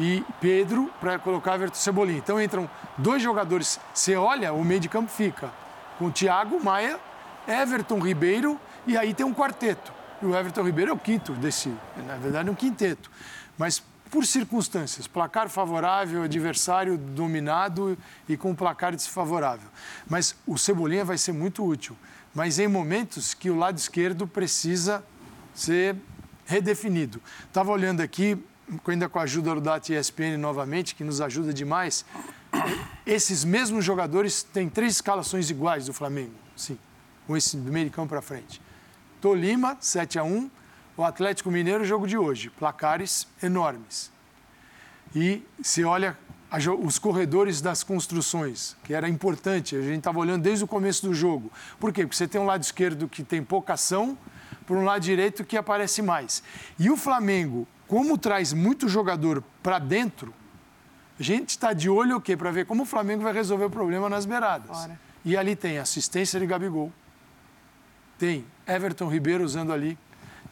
e 0.00 0.24
Pedro 0.40 0.90
para 0.98 1.18
colocar 1.18 1.56
Everton 1.56 1.76
Cebolinha. 1.76 2.18
Então 2.18 2.40
entram 2.40 2.68
dois 2.96 3.22
jogadores. 3.22 3.78
Você 3.92 4.16
olha, 4.16 4.50
o 4.50 4.64
meio 4.64 4.80
de 4.80 4.88
campo 4.88 5.10
fica 5.10 5.50
com 5.98 6.10
Thiago 6.10 6.58
Maia, 6.58 6.98
Everton 7.46 7.98
Ribeiro 7.98 8.58
e 8.86 8.96
aí 8.96 9.12
tem 9.12 9.26
um 9.26 9.34
quarteto. 9.34 9.92
E 10.22 10.24
o 10.24 10.34
Everton 10.34 10.62
Ribeiro 10.62 10.90
é 10.90 10.94
o 10.94 10.98
quinto 10.98 11.32
desse, 11.34 11.70
na 12.06 12.16
verdade, 12.16 12.48
é 12.48 12.52
um 12.52 12.54
quinteto. 12.54 13.10
Mas 13.58 13.82
por 14.10 14.24
circunstâncias, 14.24 15.06
placar 15.06 15.50
favorável, 15.50 16.22
adversário 16.22 16.96
dominado 16.96 17.96
e 18.26 18.38
com 18.38 18.54
placar 18.54 18.96
desfavorável. 18.96 19.68
Mas 20.08 20.34
o 20.46 20.56
Cebolinha 20.56 21.04
vai 21.04 21.18
ser 21.18 21.32
muito 21.32 21.62
útil. 21.62 21.94
Mas 22.34 22.58
em 22.58 22.66
momentos 22.66 23.34
que 23.34 23.50
o 23.50 23.56
lado 23.56 23.76
esquerdo 23.76 24.26
precisa 24.26 25.04
ser 25.54 25.94
redefinido. 26.46 27.20
Estava 27.46 27.70
olhando 27.70 28.00
aqui, 28.00 28.42
ainda 28.86 29.08
com 29.08 29.18
a 29.18 29.22
ajuda 29.22 29.54
do 29.54 29.60
Data 29.60 29.92
ESPN 29.92 30.36
novamente, 30.38 30.94
que 30.94 31.04
nos 31.04 31.20
ajuda 31.20 31.52
demais. 31.52 32.04
Esses 33.06 33.44
mesmos 33.44 33.84
jogadores 33.84 34.42
têm 34.42 34.68
três 34.68 34.94
escalações 34.94 35.50
iguais 35.50 35.86
do 35.86 35.92
Flamengo, 35.92 36.34
sim, 36.56 36.78
com 37.26 37.36
esse 37.36 37.56
do 37.56 37.72
meio 37.72 37.90
campo 37.90 38.10
para 38.10 38.22
frente. 38.22 38.60
Tolima, 39.20 39.76
7 39.80 40.18
a 40.18 40.24
1 40.24 40.50
o 40.96 41.04
Atlético 41.04 41.50
Mineiro, 41.50 41.82
jogo 41.82 42.06
de 42.06 42.18
hoje, 42.18 42.50
placares 42.50 43.26
enormes. 43.42 44.10
E 45.14 45.42
se 45.62 45.82
olha 45.82 46.14
os 46.82 46.98
corredores 46.98 47.62
das 47.62 47.82
construções, 47.82 48.76
que 48.84 48.92
era 48.92 49.08
importante, 49.08 49.76
a 49.76 49.80
gente 49.80 49.98
estava 49.98 50.18
olhando 50.18 50.42
desde 50.42 50.62
o 50.62 50.66
começo 50.68 51.06
do 51.06 51.14
jogo. 51.14 51.50
Por 51.78 51.90
quê? 51.90 52.02
Porque 52.02 52.16
você 52.16 52.28
tem 52.28 52.38
um 52.38 52.44
lado 52.44 52.62
esquerdo 52.62 53.08
que 53.08 53.22
tem 53.22 53.42
pouca 53.42 53.74
ação, 53.74 54.18
por 54.66 54.76
um 54.76 54.84
lado 54.84 55.00
direito 55.00 55.42
que 55.42 55.56
aparece 55.56 56.02
mais. 56.02 56.42
E 56.78 56.90
o 56.90 56.96
Flamengo, 56.98 57.66
como 57.90 58.16
traz 58.16 58.52
muito 58.52 58.88
jogador 58.88 59.42
para 59.64 59.80
dentro, 59.80 60.32
a 61.18 61.22
gente 61.24 61.50
está 61.50 61.72
de 61.72 61.90
olho 61.90 62.18
o 62.18 62.20
quê? 62.20 62.36
Para 62.36 62.52
ver 62.52 62.64
como 62.64 62.84
o 62.84 62.86
Flamengo 62.86 63.24
vai 63.24 63.32
resolver 63.32 63.64
o 63.64 63.70
problema 63.70 64.08
nas 64.08 64.24
beiradas. 64.24 64.88
E 65.24 65.36
ali 65.36 65.56
tem 65.56 65.76
assistência 65.76 66.38
de 66.38 66.46
Gabigol, 66.46 66.92
tem 68.16 68.46
Everton 68.64 69.08
Ribeiro 69.08 69.42
usando 69.42 69.72
ali, 69.72 69.98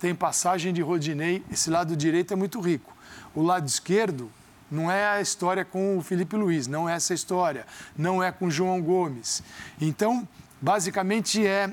tem 0.00 0.16
passagem 0.16 0.72
de 0.72 0.82
Rodinei. 0.82 1.44
Esse 1.48 1.70
lado 1.70 1.96
direito 1.96 2.32
é 2.32 2.36
muito 2.36 2.58
rico. 2.58 2.92
O 3.32 3.40
lado 3.40 3.68
esquerdo 3.68 4.28
não 4.68 4.90
é 4.90 5.06
a 5.06 5.20
história 5.20 5.64
com 5.64 5.96
o 5.96 6.02
Felipe 6.02 6.34
Luiz, 6.34 6.66
não 6.66 6.88
é 6.88 6.94
essa 6.94 7.14
história. 7.14 7.68
Não 7.96 8.20
é 8.20 8.32
com 8.32 8.50
João 8.50 8.82
Gomes. 8.82 9.44
Então, 9.80 10.26
basicamente 10.60 11.46
é 11.46 11.72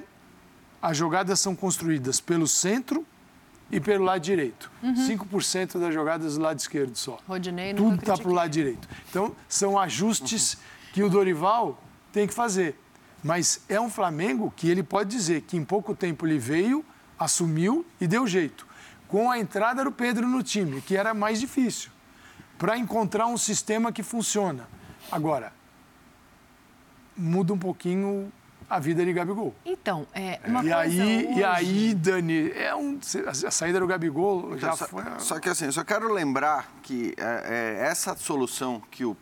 as 0.80 0.96
jogadas 0.96 1.40
são 1.40 1.56
construídas 1.56 2.22
pelo 2.22 2.48
centro 2.48 3.04
e 3.72 3.80
pelo 3.80 4.06
lado 4.06 4.22
direito. 4.22 4.72
Uhum. 4.82 4.94
5% 4.94 5.80
das 5.80 5.94
jogadas 5.94 6.36
do 6.36 6.42
lado 6.42 6.60
esquerdo 6.60 6.96
só. 6.96 7.20
Rodinei 7.28 7.74
não 7.74 7.92
Tudo 7.92 8.00
está 8.00 8.18
para 8.18 8.30
o 8.30 8.34
lado 8.34 8.50
direito. 8.50 8.88
Então, 9.10 9.36
são 9.48 9.78
ajustes 9.80 10.54
uhum. 10.54 10.60
que 10.94 11.04
o 11.04 11.10
Dorival 11.10 11.82
tem 12.12 12.28
que 12.28 12.34
fazer. 12.34 12.80
Mas 13.24 13.62
é 13.68 13.80
um 13.82 13.90
Flamengo 13.90 14.54
que 14.56 14.70
ele 14.70 14.84
pode 14.84 15.10
dizer 15.10 15.42
que 15.42 15.58
em 15.58 15.66
pouco 15.66 15.96
tempo 15.96 16.28
ele 16.28 16.38
veio, 16.38 16.86
assumiu 17.18 17.86
e 18.00 18.08
deu 18.08 18.28
jeito. 18.28 18.68
Com 19.08 19.32
a 19.32 19.40
entrada 19.40 19.84
do 19.84 19.92
Pedro 19.92 20.28
no 20.28 20.44
time, 20.44 20.82
que 20.82 20.96
era 20.96 21.14
mais 21.14 21.40
difícil, 21.40 21.90
para 22.58 22.78
encontrar 22.78 23.26
um 23.28 23.38
sistema 23.38 23.92
que 23.92 24.04
funciona. 24.04 24.68
Agora, 25.12 25.52
muda 27.18 27.54
um 27.54 27.58
pouquinho 27.58 28.32
a 28.76 28.80
vida 28.80 29.06
de 29.06 29.14
Gabigol. 29.14 29.54
Então, 29.66 30.06
é 30.14 30.40
uma 30.46 30.60
e 30.60 30.64
coisa 30.64 30.78
aí, 30.78 31.28
hoje... 31.28 31.40
E 31.40 31.44
aí, 31.44 31.94
Dani, 31.94 32.52
é 32.52 32.76
um, 32.76 33.00
a 33.26 33.52
saída 33.52 33.80
do 33.80 33.88
Gabigol 33.88 34.58
já 34.58 34.76
só, 34.76 34.88
foi... 34.88 35.04
Só 35.20 35.40
que 35.40 35.50
assim, 35.50 35.72
só 35.72 35.84
quero 35.84 36.12
lembrar 36.12 36.70
que 36.84 37.14
é, 37.18 37.78
é, 37.82 37.88
essa 37.88 38.16
solução 38.16 38.82
que 38.92 39.06
o 39.06 39.16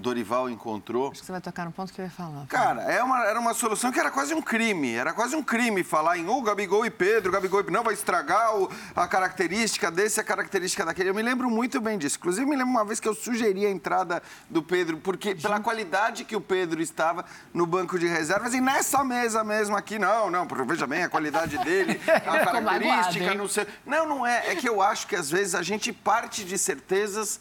Dorival 0.00 0.48
encontrou. 0.48 1.10
Acho 1.10 1.20
que 1.20 1.26
você 1.26 1.32
vai 1.32 1.40
tocar 1.40 1.64
no 1.64 1.72
ponto 1.72 1.92
que 1.92 2.00
eu 2.00 2.04
ia 2.06 2.10
falar. 2.10 2.46
Cara, 2.46 2.82
é 2.82 3.02
uma, 3.02 3.24
era 3.24 3.38
uma 3.38 3.54
solução 3.54 3.92
que 3.92 4.00
era 4.00 4.10
quase 4.10 4.34
um 4.34 4.42
crime. 4.42 4.94
Era 4.94 5.12
quase 5.12 5.36
um 5.36 5.42
crime 5.42 5.84
falar 5.84 6.18
em 6.18 6.26
oh, 6.28 6.40
Gabigol 6.42 6.84
e 6.84 6.90
Pedro, 6.90 7.30
Gabigol 7.30 7.60
e 7.60 7.62
Pedro. 7.64 7.76
Não, 7.76 7.84
vai 7.84 7.94
estragar 7.94 8.56
o, 8.56 8.70
a 8.96 9.06
característica 9.06 9.90
desse, 9.90 10.18
a 10.20 10.24
característica 10.24 10.84
daquele. 10.84 11.10
Eu 11.10 11.14
me 11.14 11.22
lembro 11.22 11.50
muito 11.50 11.80
bem 11.80 11.98
disso. 11.98 12.16
Inclusive, 12.18 12.46
me 12.46 12.56
lembro 12.56 12.70
uma 12.70 12.84
vez 12.84 12.98
que 12.98 13.08
eu 13.08 13.14
sugeri 13.14 13.66
a 13.66 13.70
entrada 13.70 14.22
do 14.48 14.62
Pedro, 14.62 14.96
porque 14.98 15.34
pela 15.34 15.60
qualidade 15.60 16.24
que 16.24 16.34
o 16.34 16.40
Pedro 16.40 16.80
estava 16.80 17.24
no 17.52 17.66
banco 17.66 17.98
de 17.98 18.06
reservas 18.06 18.54
e 18.54 18.60
nessa 18.60 19.04
mesa 19.04 19.44
mesmo 19.44 19.76
aqui, 19.76 19.98
não, 19.98 20.30
não, 20.30 20.46
veja 20.66 20.86
bem 20.86 21.02
a 21.02 21.08
qualidade 21.08 21.58
dele, 21.58 22.00
a 22.08 22.20
característica, 22.20 23.34
não 23.34 23.48
sei. 23.48 23.66
Não, 23.84 24.06
não 24.06 24.26
é. 24.26 24.52
É 24.52 24.56
que 24.56 24.68
eu 24.68 24.80
acho 24.80 25.06
que 25.06 25.14
às 25.14 25.30
vezes 25.30 25.54
a 25.54 25.62
gente 25.62 25.92
parte 25.92 26.44
de 26.44 26.56
certezas 26.56 27.40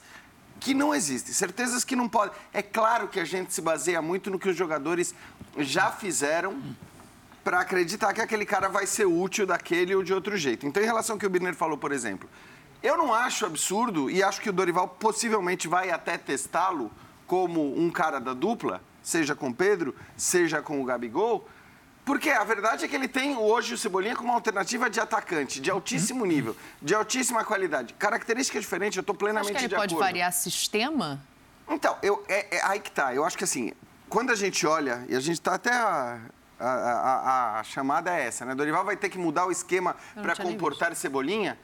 que 0.60 0.74
não 0.74 0.93
existem, 0.93 1.34
certezas 1.34 1.84
que 1.84 1.95
não 1.95 2.10
podem. 2.10 2.36
É 2.53 2.62
claro 2.62 3.07
que 3.07 3.20
a 3.20 3.26
gente 3.26 3.53
se 3.53 3.62
baseia 3.62 4.01
muito 4.01 4.30
no 4.30 4.38
que 4.38 4.49
os 4.49 4.55
jogadores 4.55 5.16
já 5.57 5.91
fizeram 5.91 6.62
para 7.43 7.62
acreditar 7.62 8.14
que 8.14 8.22
aquele 8.22 8.45
cara 8.45 8.68
vai 8.68 8.86
ser 8.86 9.05
útil 9.05 9.47
daquele 9.47 9.95
ou 9.95 10.03
de 10.03 10.14
outro 10.14 10.36
jeito. 10.38 10.68
Então, 10.68 10.84
em 10.84 10.86
relação 10.86 11.16
ao 11.16 11.20
que 11.20 11.26
o 11.26 11.30
Birner 11.30 11.55
falou, 11.55 11.78
por 11.78 11.91
exemplo, 11.91 12.30
eu 12.84 12.97
não 12.97 13.14
acho 13.14 13.45
absurdo 13.45 14.10
e 14.10 14.22
acho 14.22 14.41
que 14.41 14.49
o 14.49 14.53
Dorival 14.53 14.88
possivelmente 14.88 15.68
vai 15.68 15.89
até 15.89 16.18
testá-lo 16.18 16.91
como 17.26 17.78
um 17.80 17.89
cara 17.89 18.20
da 18.20 18.34
dupla, 18.34 18.82
seja 19.01 19.36
com 19.36 19.51
Pedro, 19.51 19.95
seja 20.18 20.62
com 20.62 20.82
o 20.82 20.86
Gabigol, 20.86 21.47
porque 22.10 22.32
a 22.32 22.43
verdade 22.43 22.86
é 22.86 22.88
que 22.88 22.95
ele 22.95 23.07
tem 23.07 23.38
hoje 23.38 23.76
o 23.76 23.78
Cebolinha 23.78 24.16
como 24.16 24.30
uma 24.30 24.34
alternativa 24.34 24.89
de 24.89 24.99
atacante, 24.99 25.62
de 25.62 25.70
altíssimo 25.70 26.26
nível, 26.26 26.57
de 26.82 26.95
altíssima 26.95 27.45
qualidade. 27.45 27.93
Característica 27.93 28.60
diferente, 28.60 28.97
eu 28.97 29.01
estou 29.01 29.14
plenamente 29.14 29.51
de 29.51 29.57
acordo. 29.57 29.76
Acho 29.76 29.88
que 29.89 29.93
ele 29.93 29.99
pode 29.99 30.12
variar 30.12 30.34
sistema? 30.34 31.22
Então, 31.70 31.95
eu, 32.01 32.26
é, 32.28 32.57
é, 32.57 32.66
aí 32.66 32.80
que 32.80 32.89
tá. 32.89 33.14
Eu 33.14 33.24
acho 33.24 33.38
que 33.38 33.43
assim, 33.43 33.74
quando 34.10 34.32
a 34.32 34.36
gente 34.36 34.66
olha, 34.66 35.05
e 35.07 35.16
a 35.16 35.20
gente 35.20 35.36
está 35.36 35.53
até 35.53 35.72
a, 35.72 36.20
a, 36.60 36.68
a, 36.68 37.60
a, 37.60 37.64
chamada 37.64 38.10
é 38.18 38.26
essa, 38.26 38.43
né? 38.43 38.55
Dorival 38.55 38.84
vai 38.84 38.97
ter 38.97 39.10
que 39.10 39.20
mudar 39.20 39.45
o 39.45 39.51
esquema 39.51 39.95
para 40.16 40.36
comportar 40.36 40.95
Cebolinha. 40.95 41.60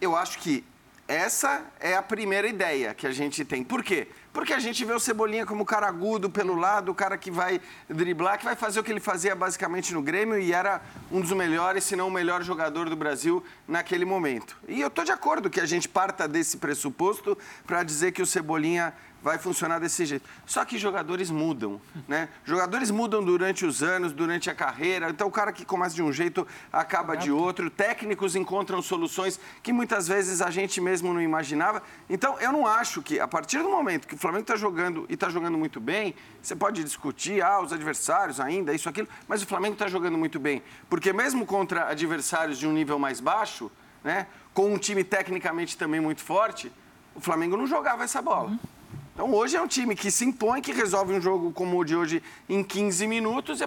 Eu 0.00 0.16
acho 0.16 0.40
que 0.40 0.64
essa 1.06 1.62
é 1.78 1.94
a 1.94 2.02
primeira 2.02 2.48
ideia 2.48 2.94
que 2.94 3.06
a 3.06 3.12
gente 3.12 3.44
tem. 3.44 3.62
Por 3.62 3.84
quê? 3.84 4.08
Porque 4.32 4.52
a 4.52 4.60
gente 4.60 4.84
vê 4.84 4.92
o 4.92 5.00
Cebolinha 5.00 5.44
como 5.44 5.64
o 5.64 5.66
cara 5.66 5.88
agudo 5.88 6.30
pelo 6.30 6.54
lado, 6.54 6.92
o 6.92 6.94
cara 6.94 7.18
que 7.18 7.30
vai 7.30 7.60
driblar, 7.88 8.38
que 8.38 8.44
vai 8.44 8.54
fazer 8.54 8.78
o 8.78 8.84
que 8.84 8.92
ele 8.92 9.00
fazia 9.00 9.34
basicamente 9.34 9.92
no 9.92 10.00
Grêmio 10.00 10.38
e 10.38 10.52
era 10.52 10.80
um 11.10 11.20
dos 11.20 11.32
melhores, 11.32 11.82
se 11.82 11.96
não 11.96 12.06
o 12.06 12.10
melhor 12.10 12.42
jogador 12.42 12.88
do 12.88 12.94
Brasil 12.94 13.42
naquele 13.66 14.04
momento. 14.04 14.56
E 14.68 14.80
eu 14.80 14.86
estou 14.86 15.04
de 15.04 15.10
acordo 15.10 15.50
que 15.50 15.60
a 15.60 15.66
gente 15.66 15.88
parta 15.88 16.28
desse 16.28 16.58
pressuposto 16.58 17.36
para 17.66 17.82
dizer 17.82 18.12
que 18.12 18.22
o 18.22 18.26
Cebolinha 18.26 18.94
vai 19.22 19.38
funcionar 19.38 19.78
desse 19.78 20.04
jeito. 20.06 20.28
Só 20.46 20.64
que 20.64 20.78
jogadores 20.78 21.30
mudam, 21.30 21.80
né? 22.08 22.28
Jogadores 22.44 22.90
mudam 22.90 23.22
durante 23.22 23.64
os 23.66 23.82
anos, 23.82 24.12
durante 24.12 24.48
a 24.48 24.54
carreira. 24.54 25.10
Então 25.10 25.28
o 25.28 25.30
cara 25.30 25.52
que 25.52 25.64
começa 25.64 25.94
de 25.94 26.02
um 26.02 26.12
jeito 26.12 26.46
acaba 26.72 27.16
de 27.16 27.30
outro. 27.30 27.70
Técnicos 27.70 28.34
encontram 28.34 28.80
soluções 28.80 29.38
que 29.62 29.72
muitas 29.72 30.08
vezes 30.08 30.40
a 30.40 30.50
gente 30.50 30.80
mesmo 30.80 31.12
não 31.12 31.20
imaginava. 31.20 31.82
Então 32.08 32.38
eu 32.40 32.52
não 32.52 32.66
acho 32.66 33.02
que 33.02 33.20
a 33.20 33.28
partir 33.28 33.58
do 33.58 33.68
momento 33.68 34.08
que 34.08 34.14
o 34.14 34.18
Flamengo 34.18 34.42
está 34.42 34.56
jogando 34.56 35.06
e 35.08 35.14
está 35.14 35.28
jogando 35.28 35.58
muito 35.58 35.80
bem, 35.80 36.14
você 36.42 36.56
pode 36.56 36.82
discutir 36.82 37.42
ah, 37.42 37.60
os 37.60 37.72
adversários 37.72 38.40
ainda, 38.40 38.72
isso 38.72 38.88
aquilo, 38.88 39.08
mas 39.28 39.42
o 39.42 39.46
Flamengo 39.46 39.74
está 39.74 39.88
jogando 39.88 40.16
muito 40.16 40.38
bem, 40.38 40.62
porque 40.88 41.12
mesmo 41.12 41.44
contra 41.44 41.88
adversários 41.88 42.58
de 42.58 42.66
um 42.66 42.72
nível 42.72 42.98
mais 42.98 43.20
baixo, 43.20 43.70
né, 44.02 44.26
com 44.54 44.72
um 44.72 44.78
time 44.78 45.04
tecnicamente 45.04 45.76
também 45.76 46.00
muito 46.00 46.22
forte, 46.22 46.72
o 47.14 47.20
Flamengo 47.20 47.56
não 47.56 47.66
jogava 47.66 48.04
essa 48.04 48.22
bola. 48.22 48.50
Uhum. 48.50 48.58
Então 49.14 49.32
hoje 49.34 49.56
é 49.56 49.60
um 49.60 49.66
time 49.66 49.94
que 49.94 50.10
se 50.10 50.24
impõe, 50.24 50.60
que 50.60 50.72
resolve 50.72 51.12
um 51.12 51.20
jogo 51.20 51.52
como 51.52 51.78
o 51.78 51.84
de 51.84 51.94
hoje 51.94 52.22
em 52.48 52.62
15 52.62 53.06
minutos. 53.06 53.60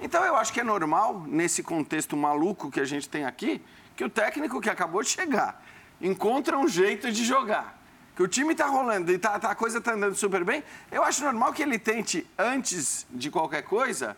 Então 0.00 0.24
eu 0.24 0.36
acho 0.36 0.52
que 0.52 0.60
é 0.60 0.64
normal, 0.64 1.24
nesse 1.26 1.62
contexto 1.62 2.16
maluco 2.16 2.70
que 2.70 2.80
a 2.80 2.84
gente 2.84 3.08
tem 3.08 3.24
aqui, 3.24 3.60
que 3.96 4.04
o 4.04 4.10
técnico 4.10 4.60
que 4.60 4.70
acabou 4.70 5.02
de 5.02 5.08
chegar 5.08 5.62
encontra 6.00 6.58
um 6.58 6.68
jeito 6.68 7.10
de 7.10 7.24
jogar. 7.24 7.78
Que 8.14 8.22
o 8.22 8.28
time 8.28 8.52
está 8.52 8.66
rolando 8.66 9.10
e 9.10 9.18
tá, 9.18 9.38
tá, 9.38 9.50
a 9.50 9.54
coisa 9.54 9.78
está 9.78 9.94
andando 9.94 10.14
super 10.14 10.44
bem. 10.44 10.62
Eu 10.90 11.02
acho 11.02 11.24
normal 11.24 11.52
que 11.52 11.62
ele 11.62 11.78
tente, 11.78 12.26
antes 12.38 13.06
de 13.10 13.30
qualquer 13.30 13.62
coisa, 13.62 14.16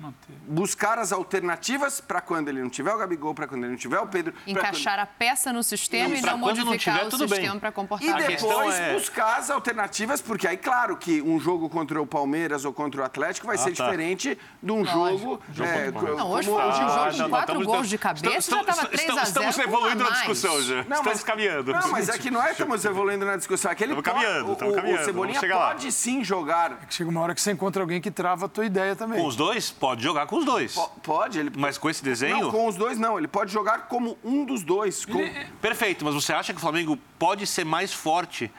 Manter. 0.00 0.34
Buscar 0.48 0.98
as 0.98 1.12
alternativas 1.12 2.00
para 2.00 2.22
quando 2.22 2.48
ele 2.48 2.62
não 2.62 2.70
tiver 2.70 2.90
o 2.94 2.96
Gabigol, 2.96 3.34
para 3.34 3.46
quando 3.46 3.64
ele 3.64 3.72
não 3.72 3.78
tiver 3.78 4.00
o 4.00 4.06
Pedro. 4.06 4.32
Encaixar 4.46 4.94
quando... 4.94 5.02
a 5.02 5.06
peça 5.06 5.52
no 5.52 5.62
sistema 5.62 6.08
não, 6.08 6.16
e 6.16 6.22
não 6.22 6.38
modificar 6.38 7.02
não 7.02 7.10
tiver, 7.10 7.24
o 7.24 7.28
sistema 7.28 7.60
para 7.60 7.70
comportar 7.70 8.08
E 8.08 8.26
depois 8.26 8.74
é... 8.74 8.94
buscar 8.94 9.36
as 9.36 9.50
alternativas, 9.50 10.22
porque 10.22 10.48
aí, 10.48 10.56
claro, 10.56 10.96
que 10.96 11.20
um 11.20 11.38
jogo 11.38 11.68
contra 11.68 12.00
o 12.00 12.06
Palmeiras 12.06 12.64
ou 12.64 12.72
contra 12.72 13.02
o 13.02 13.04
Atlético 13.04 13.46
vai 13.46 13.56
ah, 13.56 13.58
ser 13.58 13.76
tá. 13.76 13.84
diferente 13.84 14.38
de 14.62 14.72
um 14.72 14.86
jogo. 14.86 15.38
É, 15.58 15.90
não, 15.90 16.30
hoje 16.30 16.48
foi 16.48 16.66
um 16.66 16.72
jogo 16.72 16.88
ah, 16.88 17.10
com 17.12 17.28
quatro 17.28 17.64
gols 17.64 17.88
de 17.88 17.98
cabeça, 17.98 18.38
estamos, 18.38 18.66
já 18.66 18.72
estava 18.72 18.88
3 18.88 19.10
a 19.10 19.14
0 19.14 19.22
Estamos 19.24 19.58
evoluindo 19.58 20.04
na 20.04 20.10
discussão 20.12 20.62
já. 20.62 20.84
Não, 20.84 20.96
estamos 20.96 21.24
caminhando. 21.24 21.72
Não, 21.72 21.90
mas 21.90 22.08
é 22.08 22.16
que 22.16 22.30
não 22.30 22.40
é 22.40 22.46
que 22.46 22.52
estamos 22.52 22.82
evoluindo 22.86 23.26
na 23.26 23.36
discussão. 23.36 23.70
É 23.70 23.74
que 23.74 23.84
ele 23.84 23.92
estamos 23.92 24.22
caminhando, 24.22 24.56
caminhando. 24.56 25.02
O 25.02 25.04
Cebolinha 25.04 25.40
pode 25.40 25.92
sim 25.92 26.24
jogar. 26.24 26.78
É 26.82 26.86
que 26.86 26.94
chega 26.94 27.10
uma 27.10 27.20
hora 27.20 27.34
que 27.34 27.42
você 27.42 27.52
encontra 27.52 27.82
alguém 27.82 28.00
que 28.00 28.10
trava 28.10 28.46
a 28.46 28.48
tua 28.48 28.64
ideia 28.64 28.96
também. 28.96 29.20
Com 29.20 29.26
os 29.26 29.36
dois? 29.36 29.70
Pode 29.70 29.89
pode 29.90 30.02
jogar 30.02 30.26
com 30.26 30.36
os 30.38 30.44
dois. 30.44 30.74
Po- 30.74 30.88
Pode, 31.02 31.38
ele 31.38 31.50
Mas 31.56 31.76
com 31.78 31.88
esse 31.90 32.02
desenho. 32.02 32.40
Não, 32.42 32.50
com 32.50 32.66
os 32.66 32.76
dois 32.76 32.98
não. 32.98 33.18
Ele 33.18 33.28
pode 33.28 33.52
jogar 33.52 33.86
como 33.88 34.16
um 34.24 34.44
dos 34.44 34.62
dois. 34.62 35.04
Com... 35.04 35.18
Perfeito, 35.60 36.04
mas 36.04 36.14
você 36.14 36.32
acha 36.32 36.52
que 36.52 36.58
o 36.58 36.60
Flamengo 36.60 36.98
pode 37.18 37.46
ser 37.46 37.64
mais 37.64 37.92
forte 37.92 38.50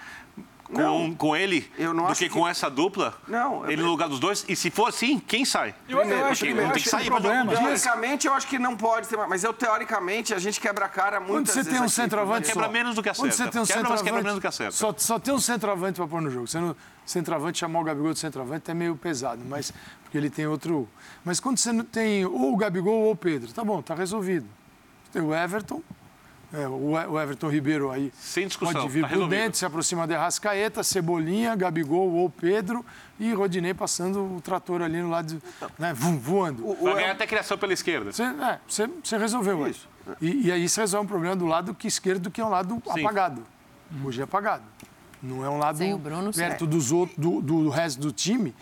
com, 0.65 0.77
Não. 0.81 1.13
com 1.15 1.35
ele 1.35 1.69
Eu 1.77 1.93
não 1.93 2.05
do 2.05 2.11
acho 2.11 2.19
que, 2.19 2.29
que- 2.29 2.33
com 2.33 2.47
essa 2.47 2.69
dupla? 2.69 3.13
Não, 3.27 3.69
Ele 3.69 3.81
eu- 3.81 3.85
no 3.85 3.91
lugar 3.91 4.07
dos 4.07 4.19
dois? 4.21 4.45
E 4.47 4.55
se 4.55 4.71
for 4.71 4.87
assim, 4.87 5.19
quem 5.19 5.43
sai? 5.43 5.75
Eu, 5.87 5.97
eu 5.97 6.05
Primeiro, 6.05 6.25
acho 6.27 6.43
que, 6.45 6.49
eu 6.51 6.55
tem 6.71 6.71
que 6.81 6.89
sair 6.89 7.07
o 7.07 7.11
problema... 7.11 7.51
Teoricamente, 7.53 8.25
eu 8.27 8.33
acho 8.33 8.47
que 8.47 8.57
não 8.57 8.77
pode 8.77 9.05
ter 9.09 9.17
mais. 9.17 9.29
Mas 9.29 9.43
eu, 9.43 9.51
teoricamente, 9.53 10.33
a 10.33 10.39
gente 10.39 10.61
quebra 10.61 10.85
a 10.85 10.89
cara 10.89 11.17
Quando 11.19 11.27
muitas 11.29 11.53
você 11.55 11.65
tem 11.65 11.77
um 11.79 11.83
aqui, 11.83 11.91
centroavante 11.91 12.47
Quebra 12.47 12.69
menos 12.69 12.95
do 12.95 13.03
que 13.03 13.09
Quando 13.09 13.29
acerta. 13.29 13.35
você 13.35 13.51
tem 13.51 13.61
um 13.61 13.65
Quebra, 13.65 13.79
centroavante, 13.81 14.03
quebra 14.05 14.21
menos 14.23 14.35
do 14.35 14.41
que 14.41 14.47
acerta. 14.47 14.71
Só, 14.71 14.95
só 14.97 15.19
tem 15.19 15.33
um 15.33 15.39
centroavante 15.39 15.97
para 15.97 16.07
pôr 16.07 16.21
no 16.21 16.29
jogo. 16.31 16.47
Você 16.47 16.57
não, 16.57 16.73
centroavante, 17.11 17.59
chamar 17.59 17.79
o 17.79 17.83
Gabigol 17.83 18.13
de 18.13 18.19
centroavante 18.19 18.69
é 18.69 18.73
meio 18.73 18.95
pesado, 18.95 19.41
mas 19.47 19.71
porque 20.03 20.17
ele 20.17 20.29
tem 20.29 20.45
outro... 20.47 20.87
Mas 21.23 21.39
quando 21.39 21.57
você 21.57 21.71
não 21.71 21.85
tem 21.85 22.25
ou 22.25 22.53
o 22.53 22.57
Gabigol 22.57 23.01
ou 23.01 23.11
o 23.11 23.15
Pedro, 23.15 23.51
tá 23.53 23.63
bom, 23.63 23.81
tá 23.81 23.93
resolvido. 23.95 24.45
Tem 25.13 25.21
o 25.21 25.33
Everton, 25.35 25.81
é, 26.53 26.67
o 26.67 27.19
Everton 27.19 27.47
Ribeiro 27.49 27.91
aí 27.91 28.11
Sem 28.17 28.47
discussão, 28.47 28.73
pode 28.81 28.93
vir 28.93 29.03
tá 29.03 29.09
por 29.09 29.27
dentro, 29.29 29.57
se 29.57 29.65
aproxima 29.65 30.05
de 30.07 30.13
Arrascaeta, 30.15 30.83
Cebolinha, 30.83 31.55
Gabigol 31.55 32.11
ou 32.11 32.29
Pedro 32.29 32.85
e 33.19 33.33
Rodinei 33.33 33.73
passando 33.73 34.37
o 34.37 34.41
trator 34.41 34.81
ali 34.81 35.01
no 35.01 35.09
lado, 35.09 35.41
né, 35.79 35.93
vo- 35.93 36.17
voando. 36.17 36.67
O- 36.67 36.75
Vai 36.83 36.95
ganhar 36.95 37.11
até 37.11 37.25
criação 37.27 37.57
pela 37.57 37.71
esquerda. 37.73 38.11
Você, 38.11 38.23
é, 38.23 38.59
você, 38.67 38.87
você 39.03 39.17
resolveu 39.17 39.65
Isso. 39.67 39.87
isso. 40.07 40.17
E, 40.19 40.47
e 40.47 40.51
aí 40.51 40.67
você 40.67 40.81
resolve 40.81 41.05
um 41.05 41.07
problema 41.07 41.35
do 41.35 41.45
lado 41.45 41.73
que 41.75 41.87
esquerdo, 41.87 42.29
que 42.31 42.41
é 42.41 42.45
um 42.45 42.49
lado 42.49 42.81
Sim. 42.93 43.01
apagado. 43.01 43.43
Hoje 44.03 44.21
é 44.21 44.23
apagado. 44.23 44.63
Não 45.21 45.45
é 45.45 45.49
um 45.49 45.57
lado 45.57 45.77
Sem 45.77 45.93
o 45.93 45.97
Bruno, 45.97 46.31
perto 46.33 46.65
dos 46.65 46.91
outros, 46.91 47.17
do, 47.17 47.41
do 47.41 47.69
resto 47.69 47.99
do 48.01 48.11
time. 48.11 48.55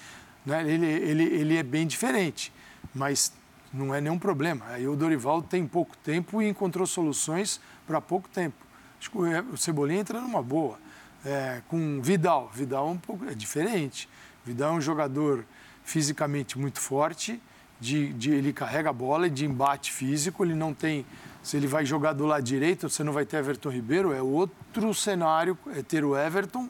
Né? 0.45 0.61
Ele, 0.69 0.85
ele, 0.85 1.23
ele 1.23 1.57
é 1.57 1.63
bem 1.63 1.87
diferente. 1.87 2.51
Mas 2.93 3.31
não 3.73 3.93
é 3.93 4.01
nenhum 4.01 4.19
problema. 4.19 4.65
Aí 4.69 4.87
o 4.87 4.95
Dorival 4.95 5.41
tem 5.41 5.65
pouco 5.67 5.95
tempo 5.97 6.41
e 6.41 6.49
encontrou 6.49 6.85
soluções 6.85 7.61
para 7.87 8.01
pouco 8.01 8.27
tempo. 8.29 8.57
Acho 8.99 9.09
que 9.11 9.17
o 9.17 9.57
Cebolinha 9.57 10.01
entra 10.01 10.19
numa 10.19 10.41
boa. 10.43 10.77
É, 11.23 11.61
com 11.67 12.01
Vidal. 12.01 12.49
Vidal 12.53 12.87
é 12.87 12.91
um 12.91 12.97
pouco 12.97 13.25
é 13.25 13.33
diferente. 13.33 14.09
Vidal 14.45 14.73
é 14.73 14.77
um 14.77 14.81
jogador 14.81 15.45
fisicamente 15.83 16.57
muito 16.57 16.79
forte, 16.79 17.41
de, 17.79 18.13
de- 18.13 18.31
ele 18.31 18.51
carrega 18.53 18.89
a 18.89 18.93
bola 18.93 19.27
e 19.27 19.29
de 19.29 19.45
embate 19.45 19.91
físico, 19.91 20.43
ele 20.43 20.53
não 20.53 20.73
tem. 20.73 21.05
Se 21.41 21.55
ele 21.57 21.67
vai 21.67 21.85
jogar 21.85 22.13
do 22.13 22.25
lado 22.25 22.43
direito, 22.43 22.89
você 22.89 23.03
não 23.03 23.13
vai 23.13 23.25
ter 23.25 23.37
Everton 23.37 23.69
Ribeiro, 23.69 24.13
é 24.13 24.21
outro 24.21 24.93
cenário, 24.93 25.57
é 25.75 25.81
ter 25.81 26.03
o 26.03 26.17
Everton 26.17 26.69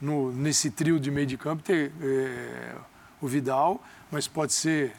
no- 0.00 0.32
nesse 0.32 0.70
trio 0.70 1.00
de 1.00 1.10
meio 1.10 1.26
de 1.26 1.36
campo, 1.38 1.62
ter 1.62 1.90
é, 2.02 2.74
o 3.20 3.26
Vidal, 3.26 3.82
mas 4.10 4.28
pode 4.28 4.52
ser 4.52 4.92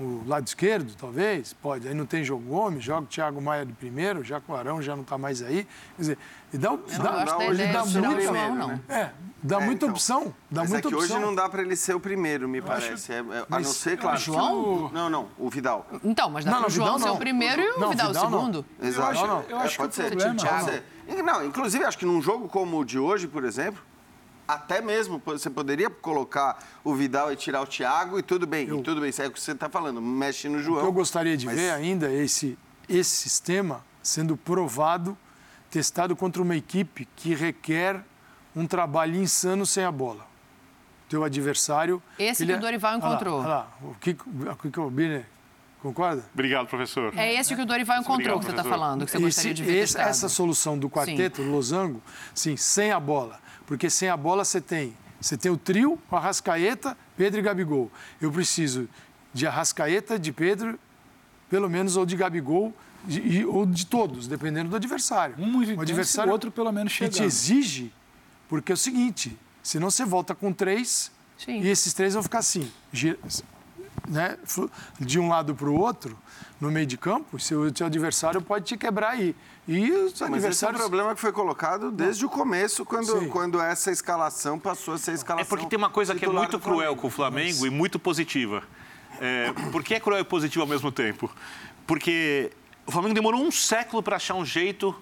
o 0.00 0.22
lado 0.26 0.46
esquerdo, 0.46 0.94
talvez, 0.96 1.52
pode. 1.52 1.86
Aí 1.88 1.92
não 1.94 2.06
tem 2.06 2.22
Jogo 2.24 2.44
Gomes, 2.48 2.84
joga 2.84 3.02
o 3.02 3.06
Thiago 3.06 3.42
Maia 3.42 3.66
de 3.66 3.72
primeiro, 3.72 4.22
já 4.24 4.40
que 4.40 4.50
o 4.50 4.54
Arão 4.54 4.80
já 4.80 4.94
não 4.94 5.02
está 5.02 5.18
mais 5.18 5.42
aí. 5.42 5.64
Quer 5.96 6.00
dizer, 6.00 6.18
e 6.52 6.58
dá, 6.58 6.68
Eu 6.70 6.76
dá, 6.78 7.12
não 7.12 7.24
da 7.26 7.36
hoje 7.38 7.66
dá 7.72 7.84
muito 7.84 8.20
João, 8.22 8.54
não. 8.54 8.68
né? 8.68 8.80
é, 8.88 9.10
dá 9.42 9.56
É, 9.60 9.64
muita 9.64 9.84
então. 9.84 9.88
opção, 9.90 10.34
dá 10.50 10.62
Mas 10.62 10.70
é 10.70 10.72
muita 10.74 10.88
que 10.88 10.94
opção. 10.94 11.16
hoje 11.16 11.24
não 11.26 11.34
dá 11.34 11.48
para 11.48 11.62
ele 11.62 11.76
ser 11.76 11.94
o 11.94 12.00
primeiro, 12.00 12.48
me 12.48 12.60
parece. 12.62 13.12
É- 13.12 13.16
é- 13.18 13.46
a 13.50 13.58
não 13.60 13.64
ser, 13.64 13.98
claro. 13.98 14.18
João? 14.18 14.62
que 14.64 14.68
o- 14.68 14.90
Não, 14.92 15.10
não, 15.10 15.28
o 15.38 15.48
Vidal. 15.50 15.86
Então, 16.02 16.30
mas 16.30 16.44
dá 16.44 16.50
Não, 16.52 16.58
para 16.58 16.66
o 16.66 16.70
não, 16.70 16.74
João 16.76 16.86
Vidal 16.94 16.98
ser 17.00 17.06
não. 17.08 17.14
o 17.14 17.18
primeiro 17.18 17.62
e 17.62 17.70
o 17.70 17.80
Não, 17.80 17.90
Vidal 17.90 18.06
o 18.06 18.12
Vidal 18.12 18.30
não. 18.30 18.38
segundo. 18.38 18.66
Exato. 18.82 19.10
acho- 19.10 19.26
Não, 19.26 19.42
eu 19.48 19.58
acho 19.58 19.70
que 19.70 19.76
pode 19.78 19.92
o 19.92 19.94
ser. 19.96 20.06
problema- 20.10 20.34
Pode 20.34 20.64
ser. 20.64 21.22
Não, 21.22 21.44
inclusive, 21.44 21.84
acho 21.84 21.98
que 21.98 22.06
num 22.06 22.20
jogo 22.22 22.48
como 22.48 22.78
o 22.78 22.84
de 22.84 22.98
hoje, 22.98 23.26
por 23.28 23.44
exemplo, 23.44 23.82
até 24.46 24.80
mesmo 24.80 25.20
você 25.24 25.50
poderia 25.50 25.90
colocar 25.90 26.58
o 26.82 26.94
Vidal 26.94 27.30
e 27.32 27.36
tirar 27.36 27.60
o 27.62 27.66
Thiago 27.66 28.18
e 28.18 28.22
tudo 28.22 28.46
bem. 28.46 28.64
E 28.64 28.82
tudo 28.82 29.00
bem, 29.00 29.10
isso 29.10 29.20
é 29.22 29.26
o 29.26 29.30
que 29.30 29.40
você 29.40 29.52
está 29.52 29.68
falando. 29.68 30.00
Mexe 30.00 30.48
no 30.48 30.58
João. 30.62 30.78
O 30.78 30.80
que 30.80 30.86
eu 30.86 30.92
gostaria 30.92 31.36
de 31.36 31.44
Mas- 31.46 31.54
ver 31.56 31.70
ainda 31.70 32.08
é 32.10 32.24
esse, 32.24 32.58
esse 32.88 33.10
sistema 33.16 33.84
sendo 34.02 34.36
provado, 34.38 35.16
testado 35.70 36.14
contra 36.16 36.42
uma 36.42 36.56
equipe 36.56 37.06
que 37.16 37.34
requer 37.34 38.00
um 38.54 38.66
trabalho 38.66 39.16
insano 39.16 39.64
sem 39.66 39.84
a 39.84 39.92
bola. 39.92 40.26
Teu 41.08 41.24
adversário. 41.24 42.02
Esse 42.18 42.42
ele 42.42 42.52
que 42.52 42.58
o 42.58 42.60
Dorival 42.60 42.92
lá, 42.92 42.98
encontrou. 42.98 43.38
Olha 43.40 43.48
lá, 43.48 43.70
o 43.82 43.94
que 43.94 44.10
o 44.10 44.70
que 44.70 44.80
o 44.80 44.90
Biner 44.90 45.24
concorda? 45.80 46.24
Obrigado, 46.34 46.66
professor. 46.66 47.12
É 47.16 47.34
esse 47.34 47.54
que 47.54 47.62
o 47.62 47.66
Dorival 47.66 48.00
encontrou 48.00 48.38
que 48.38 48.44
você 48.46 48.50
está 48.50 48.64
falando, 48.64 49.04
que 49.06 49.10
você 49.12 49.18
gostaria 49.18 49.54
de 49.54 49.62
ver 49.62 49.72
Esse- 49.72 49.94
testado. 49.94 50.08
essa 50.10 50.28
solução 50.28 50.78
do 50.78 50.90
quarteto, 50.90 51.40
losango, 51.42 52.02
sim, 52.34 52.56
sem 52.56 52.92
a 52.92 53.00
bola. 53.00 53.40
Porque 53.66 53.88
sem 53.88 54.08
a 54.08 54.16
bola 54.16 54.44
você 54.44 54.60
tem, 54.60 54.94
você 55.20 55.36
tem 55.36 55.50
o 55.50 55.56
trio, 55.56 55.98
o 56.10 56.16
Arrascaeta, 56.16 56.96
Pedro 57.16 57.38
e 57.40 57.42
Gabigol. 57.42 57.90
Eu 58.20 58.30
preciso 58.32 58.88
de 59.32 59.46
Arrascaeta, 59.46 60.18
de 60.18 60.32
Pedro, 60.32 60.78
pelo 61.48 61.68
menos, 61.70 61.96
ou 61.96 62.04
de 62.04 62.16
Gabigol, 62.16 62.74
de- 63.04 63.20
e- 63.20 63.44
ou 63.46 63.64
de 63.66 63.86
todos, 63.86 64.26
dependendo 64.26 64.70
do 64.70 64.76
adversário. 64.76 65.34
Um 65.38 65.62
e 65.62 65.74
o 65.74 66.30
outro 66.30 66.50
pelo 66.50 66.72
menos 66.72 66.92
que 66.92 67.08
te 67.08 67.14
chegando. 67.14 67.26
exige, 67.26 67.92
porque 68.48 68.72
é 68.72 68.74
o 68.74 68.78
seguinte, 68.78 69.36
senão 69.62 69.90
você 69.90 70.04
volta 70.04 70.34
com 70.34 70.52
três 70.52 71.10
Sim. 71.36 71.60
e 71.60 71.68
esses 71.68 71.92
três 71.92 72.14
vão 72.14 72.22
ficar 72.22 72.38
assim, 72.38 72.70
né, 74.08 74.36
de 75.00 75.18
um 75.18 75.28
lado 75.28 75.54
para 75.54 75.68
o 75.68 75.74
outro, 75.74 76.16
no 76.60 76.70
meio 76.70 76.86
de 76.86 76.96
campo, 76.96 77.36
e 77.36 77.40
seu, 77.40 77.74
seu 77.74 77.86
adversário 77.86 78.40
pode 78.42 78.64
te 78.64 78.76
quebrar 78.76 79.10
aí. 79.10 79.34
E 79.66 79.92
os 79.92 80.18
Mas 80.22 80.44
esse 80.44 80.64
é 80.64 80.68
um 80.70 80.72
problema 80.74 81.14
que 81.14 81.20
foi 81.20 81.30
colocado 81.30 81.90
desde 81.92 82.24
o 82.24 82.28
começo, 82.28 82.84
quando, 82.86 83.20
Sim. 83.20 83.28
quando 83.28 83.60
essa 83.60 83.90
escalação 83.92 84.58
passou 84.58 84.94
a 84.94 84.98
ser 84.98 85.10
a 85.10 85.14
É 85.14 85.16
escalação. 85.16 85.48
porque 85.48 85.66
tem 85.66 85.76
uma 85.76 85.90
coisa 85.90 86.14
que 86.14 86.24
é 86.24 86.28
muito 86.28 86.58
cruel 86.58 86.96
com 86.96 87.06
o 87.06 87.10
Flamengo. 87.10 87.48
Flamengo 87.58 87.66
e 87.66 87.70
muito 87.70 87.98
positiva. 87.98 88.62
É, 89.20 89.52
por 89.70 89.82
que 89.84 89.94
é 89.94 90.00
cruel 90.00 90.20
e 90.20 90.24
positiva 90.24 90.62
ao 90.64 90.68
mesmo 90.68 90.90
tempo? 90.90 91.30
Porque 91.86 92.50
o 92.88 92.90
Flamengo 92.90 93.14
demorou 93.14 93.42
um 93.42 93.50
século 93.50 94.02
para 94.02 94.16
achar 94.16 94.34
um 94.34 94.46
jeito 94.46 94.98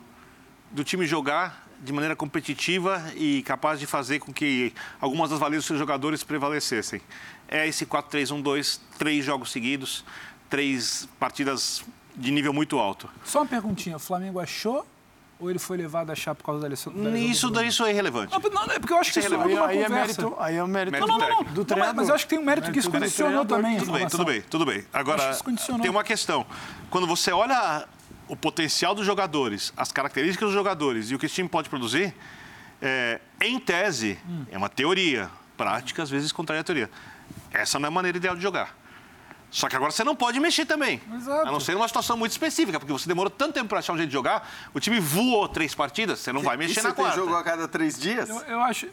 do 0.72 0.82
time 0.82 1.06
jogar 1.06 1.68
de 1.80 1.92
maneira 1.92 2.16
competitiva 2.16 3.00
e 3.14 3.44
capaz 3.44 3.78
de 3.78 3.86
fazer 3.86 4.18
com 4.18 4.32
que 4.32 4.74
algumas 5.00 5.30
das 5.30 5.38
valências 5.38 5.62
dos 5.62 5.66
seus 5.68 5.78
jogadores 5.78 6.24
prevalecessem. 6.24 7.00
É 7.46 7.64
esse 7.64 7.86
4-3-1-2, 7.86 8.80
três 8.98 9.24
jogos 9.24 9.52
seguidos, 9.52 10.04
três 10.50 11.08
partidas 11.20 11.84
de 12.16 12.32
nível 12.32 12.52
muito 12.52 12.76
alto. 12.80 13.08
Só 13.24 13.42
uma 13.42 13.46
perguntinha, 13.46 13.94
o 13.94 14.00
Flamengo 14.00 14.40
achou 14.40 14.84
ou 15.38 15.50
ele 15.50 15.58
foi 15.58 15.76
levado 15.76 16.10
a 16.10 16.12
achar 16.12 16.34
por 16.34 16.44
causa 16.44 16.60
da 16.62 16.68
lição? 16.68 16.92
da 16.92 17.10
Isso 17.18 17.50
do 17.50 17.62
isso 17.62 17.84
é 17.84 17.90
irrelevante. 17.90 18.32
Não, 18.32 18.50
não, 18.66 18.72
é 18.74 18.78
porque 18.78 18.92
eu 18.92 18.98
acho 18.98 19.12
que 19.12 19.18
Isso 19.18 19.28
é 19.28 19.30
isso 19.30 19.34
é 19.34 19.38
relevante. 19.38 19.60
uma 19.60 19.66
Aí, 19.68 19.78
aí 19.78 19.82
é 19.84 19.86
conversa. 19.88 20.22
mérito, 20.22 20.36
aí 20.42 20.56
é 20.56 20.62
o 20.62 20.68
mérito, 20.68 20.92
Mérito 20.92 21.08
Não, 21.12 21.18
não, 21.18 21.28
não, 21.28 21.36
técnico. 21.36 21.52
do 21.54 21.58
não, 21.60 21.64
treinador. 21.66 21.94
mas 21.96 22.08
eu 22.08 22.14
acho 22.14 22.24
que 22.24 22.30
tem 22.30 22.38
um 22.38 22.44
mérito 22.44 22.72
que 22.72 22.78
isso 22.78 22.90
Mérito 22.90 23.04
condicionou 23.10 23.44
treinador. 23.44 23.56
também. 23.58 23.76
a 23.76 23.80
Tudo 23.80 23.92
bem, 23.92 24.08
tudo 24.08 24.24
bem, 24.24 24.40
tudo 24.42 24.64
bem. 24.66 24.84
Agora, 24.92 25.36
tem 25.82 25.90
uma 25.90 26.04
questão. 26.04 26.46
Quando 26.90 27.06
você 27.06 27.30
olha 27.32 27.86
o 28.28 28.34
potencial 28.36 28.94
dos 28.94 29.04
jogadores, 29.06 29.72
as 29.76 29.92
características 29.92 30.48
dos 30.48 30.54
jogadores 30.54 31.10
e 31.10 31.14
o 31.14 31.18
que 31.18 31.26
esse 31.26 31.34
time 31.36 31.48
pode 31.48 31.68
produzir, 31.68 32.14
é, 32.82 33.20
em 33.40 33.58
tese, 33.58 34.18
Hum. 34.28 34.44
é 34.50 34.56
uma 34.58 34.68
teoria. 34.68 35.30
Prática, 35.56 36.02
às 36.02 36.10
vezes, 36.10 36.32
contraria 36.32 36.60
a 36.60 36.64
teoria. 36.64 36.90
Essa 37.50 37.78
não 37.78 37.86
é 37.86 37.88
a 37.88 37.90
maneira 37.90 38.18
ideal 38.18 38.36
de 38.36 38.42
jogar. 38.42 38.76
Só 39.56 39.70
que 39.70 39.74
agora 39.74 39.90
você 39.90 40.04
não 40.04 40.14
pode 40.14 40.38
mexer 40.38 40.66
também. 40.66 41.00
Exato. 41.14 41.48
A 41.48 41.50
não 41.50 41.58
ser 41.58 41.72
numa 41.72 41.88
situação 41.88 42.14
muito 42.14 42.32
específica, 42.32 42.78
porque 42.78 42.92
você 42.92 43.08
demorou 43.08 43.30
tanto 43.30 43.54
tempo 43.54 43.70
para 43.70 43.78
achar 43.78 43.94
um 43.94 43.96
jeito 43.96 44.10
de 44.10 44.12
jogar, 44.12 44.46
o 44.74 44.78
time 44.78 45.00
voou 45.00 45.48
três 45.48 45.74
partidas, 45.74 46.18
você 46.18 46.30
não 46.30 46.42
vai 46.42 46.58
mexer 46.58 46.74
você 46.82 46.88
na 46.88 46.92
tem 46.92 47.02
quarta. 47.02 47.18
jogo 47.18 47.34
a 47.34 47.42
cada 47.42 47.66
três 47.66 47.98
dias? 47.98 48.28
Eu, 48.28 48.36
eu 48.42 48.60
acho... 48.60 48.86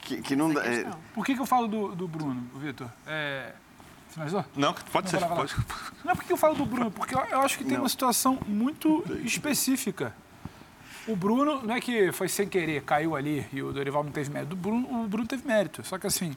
Que, 0.00 0.20
que 0.20 0.34
não 0.34 0.52
dá. 0.52 0.66
é- 0.66 0.90
Por 1.14 1.24
que, 1.24 1.36
que 1.36 1.40
eu 1.40 1.46
falo 1.46 1.68
do, 1.68 1.94
do 1.94 2.08
Bruno, 2.08 2.50
Vitor? 2.56 2.90
É... 3.06 3.52
Finalizou? 4.08 4.44
Não, 4.56 4.74
pode 4.90 5.08
ser. 5.08 5.20
Não, 5.20 5.28
vai 5.28 5.38
lá, 5.38 5.44
vai 5.44 5.54
Pode... 5.54 5.66
Não 6.04 6.10
é 6.10 6.14
porque 6.16 6.32
eu 6.32 6.36
falo 6.36 6.56
do 6.56 6.66
Bruno, 6.66 6.90
porque 6.90 7.14
eu, 7.14 7.20
eu 7.20 7.40
acho 7.42 7.56
que 7.56 7.64
tem 7.64 7.78
uma 7.78 7.88
situação 7.88 8.40
muito 8.44 9.04
específica. 9.22 10.12
O 11.06 11.14
Bruno, 11.14 11.62
não 11.62 11.76
é 11.76 11.80
que 11.80 12.10
foi 12.10 12.28
sem 12.28 12.48
querer, 12.48 12.82
caiu 12.82 13.14
ali 13.14 13.46
e 13.52 13.62
o 13.62 13.72
Dorival 13.72 14.02
não 14.02 14.10
teve 14.10 14.30
mérito. 14.30 14.54
O 14.54 14.56
Bruno, 14.56 15.04
o 15.04 15.06
Bruno 15.06 15.28
teve 15.28 15.46
mérito. 15.46 15.84
Só 15.86 15.96
que 15.96 16.08
assim, 16.08 16.36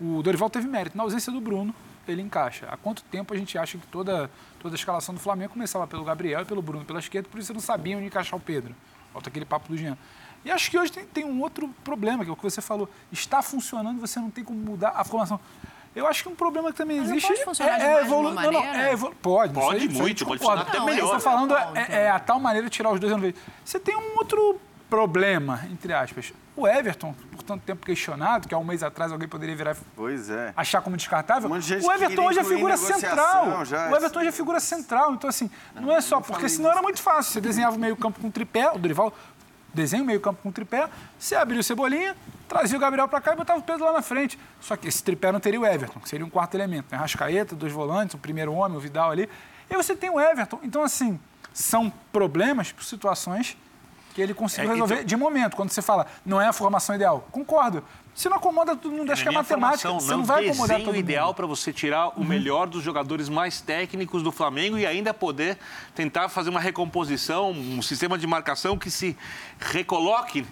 o 0.00 0.22
Dorival 0.22 0.48
teve 0.48 0.68
mérito. 0.68 0.96
Na 0.96 1.02
ausência 1.02 1.32
do 1.32 1.40
Bruno, 1.40 1.74
ele 2.12 2.22
encaixa. 2.22 2.66
Há 2.70 2.76
quanto 2.76 3.02
tempo 3.04 3.32
a 3.34 3.36
gente 3.36 3.56
acha 3.58 3.76
que 3.78 3.86
toda, 3.88 4.30
toda 4.60 4.74
a 4.74 4.76
escalação 4.76 5.14
do 5.14 5.20
Flamengo 5.20 5.52
começava 5.52 5.86
pelo 5.86 6.04
Gabriel 6.04 6.42
e 6.42 6.44
pelo 6.44 6.62
Bruno 6.62 6.84
pela 6.84 6.98
esquerda, 6.98 7.28
por 7.28 7.38
isso 7.38 7.48
você 7.48 7.52
não 7.52 7.60
sabia 7.60 7.96
onde 7.96 8.06
encaixar 8.06 8.38
o 8.38 8.42
Pedro. 8.42 8.74
Falta 9.12 9.28
aquele 9.28 9.44
papo 9.44 9.68
do 9.68 9.76
Jean. 9.76 9.96
E 10.44 10.50
acho 10.50 10.70
que 10.70 10.78
hoje 10.78 10.92
tem, 10.92 11.04
tem 11.06 11.24
um 11.24 11.40
outro 11.40 11.68
problema, 11.82 12.22
que 12.24 12.30
é 12.30 12.32
o 12.32 12.36
que 12.36 12.42
você 12.42 12.60
falou. 12.60 12.88
Está 13.10 13.40
funcionando, 13.42 13.98
você 14.00 14.18
não 14.20 14.30
tem 14.30 14.44
como 14.44 14.58
mudar 14.58 14.92
a 14.96 15.04
formação. 15.04 15.40
Eu 15.96 16.06
acho 16.08 16.24
que 16.24 16.28
um 16.28 16.34
problema 16.34 16.72
que 16.72 16.76
também 16.76 16.98
Mas 16.98 17.08
existe 17.08 17.28
pode 17.28 17.44
funcionar 17.44 17.80
evolu- 18.00 18.30
uma 18.30 18.42
não, 18.42 18.52
não, 18.52 18.60
maneira? 18.62 18.88
é 18.88 18.92
evolu- 18.92 19.14
Pode, 19.22 19.52
isso 19.52 19.60
Pode 19.60 19.76
aí- 19.80 19.86
isso 19.86 19.94
aí 19.96 20.02
muito, 20.02 20.26
pode 20.26 20.38
funcionar 20.40 20.62
até 20.62 20.78
Não, 20.78 20.86
melhor. 20.86 21.04
Estou 21.04 21.20
falando 21.20 21.54
é 21.54 21.56
o 21.56 21.58
é, 21.60 21.64
ponto. 21.84 21.92
é 21.92 22.10
a 22.10 22.18
tal 22.18 22.40
maneira 22.40 22.68
de 22.68 22.72
tirar 22.76 22.90
os 22.90 22.98
dois 23.00 23.16
vejo. 23.20 23.34
Você 23.64 23.78
tem 23.78 23.96
um 23.96 24.16
outro 24.18 24.60
problema, 24.94 25.60
entre 25.72 25.92
aspas. 25.92 26.32
O 26.56 26.68
Everton, 26.68 27.12
por 27.32 27.42
tanto 27.42 27.64
tempo 27.64 27.84
questionado, 27.84 28.46
que 28.46 28.54
há 28.54 28.58
um 28.58 28.62
mês 28.62 28.82
atrás 28.84 29.10
alguém 29.10 29.28
poderia 29.28 29.56
virar 29.56 29.76
Pois 29.96 30.30
é. 30.30 30.52
achar 30.56 30.80
como 30.82 30.96
descartável. 30.96 31.50
Um 31.50 31.58
de 31.58 31.74
o 31.74 31.80
que 31.80 31.90
Everton 31.90 32.26
hoje 32.26 32.38
é 32.38 32.44
figura 32.44 32.76
central. 32.76 33.64
já, 33.64 33.90
o 33.90 33.96
Everton 33.96 34.18
hoje 34.20 34.28
é 34.28 34.32
figura 34.32 34.60
central. 34.60 35.14
Então, 35.14 35.28
assim, 35.28 35.50
não 35.74 35.90
é 35.90 36.00
só 36.00 36.20
porque 36.20 36.48
senão 36.48 36.70
era 36.70 36.80
muito 36.80 37.02
fácil. 37.02 37.32
Você 37.32 37.40
desenhava 37.40 37.74
o 37.74 37.78
meio-campo 37.78 38.20
com 38.20 38.30
tripé, 38.30 38.70
o 38.70 38.78
Dorival 38.78 39.12
desenha 39.72 40.04
o 40.04 40.06
meio-campo 40.06 40.40
com 40.40 40.52
tripé, 40.52 40.88
você 41.18 41.34
abriu 41.34 41.58
o 41.58 41.62
Cebolinha, 41.64 42.14
trazia 42.48 42.78
o 42.78 42.80
Gabriel 42.80 43.08
para 43.08 43.20
cá 43.20 43.32
e 43.32 43.36
botava 43.36 43.58
o 43.58 43.62
Pedro 43.62 43.84
lá 43.84 43.92
na 43.92 44.02
frente. 44.02 44.38
Só 44.60 44.76
que 44.76 44.86
esse 44.86 45.02
tripé 45.02 45.32
não 45.32 45.40
teria 45.40 45.60
o 45.60 45.66
Everton, 45.66 45.98
que 45.98 46.08
seria 46.08 46.24
um 46.24 46.30
quarto 46.30 46.54
elemento. 46.54 46.86
Né? 46.92 46.96
Rascaeta, 46.96 47.56
dois 47.56 47.72
volantes, 47.72 48.14
o 48.14 48.18
primeiro 48.18 48.52
homem, 48.52 48.78
o 48.78 48.80
Vidal 48.80 49.10
ali. 49.10 49.28
E 49.68 49.74
você 49.74 49.96
tem 49.96 50.08
o 50.08 50.20
Everton. 50.20 50.60
Então, 50.62 50.84
assim, 50.84 51.18
são 51.52 51.92
problemas, 52.12 52.72
situações 52.80 53.56
que 54.14 54.22
ele 54.22 54.32
conseguiu 54.32 54.70
é, 54.70 54.72
resolver 54.74 54.94
então... 54.94 55.06
de 55.06 55.16
momento. 55.16 55.56
Quando 55.56 55.70
você 55.70 55.82
fala, 55.82 56.06
não 56.24 56.40
é 56.40 56.46
a 56.46 56.52
formação 56.52 56.94
ideal. 56.94 57.26
Concordo. 57.32 57.84
Se 58.14 58.28
não 58.28 58.36
acomoda 58.36 58.76
todo 58.76 58.92
mundo, 58.92 59.10
acho 59.10 59.24
que 59.24 59.28
é 59.28 59.32
matemática. 59.32 59.90
Você 59.90 60.10
não, 60.12 60.18
não 60.18 60.24
vai 60.24 60.48
acomodar 60.48 60.78
todo 60.78 60.86
mundo. 60.86 60.96
ideal 60.96 61.34
para 61.34 61.46
você 61.46 61.72
tirar 61.72 62.10
o 62.10 62.20
uhum. 62.20 62.24
melhor 62.24 62.68
dos 62.68 62.82
jogadores 62.82 63.28
mais 63.28 63.60
técnicos 63.60 64.22
do 64.22 64.30
Flamengo 64.30 64.78
e 64.78 64.86
ainda 64.86 65.12
poder 65.12 65.58
tentar 65.96 66.28
fazer 66.28 66.48
uma 66.48 66.60
recomposição, 66.60 67.50
um 67.50 67.82
sistema 67.82 68.16
de 68.16 68.24
marcação 68.24 68.78
que 68.78 68.88
se 68.88 69.16
recoloque 69.58 70.46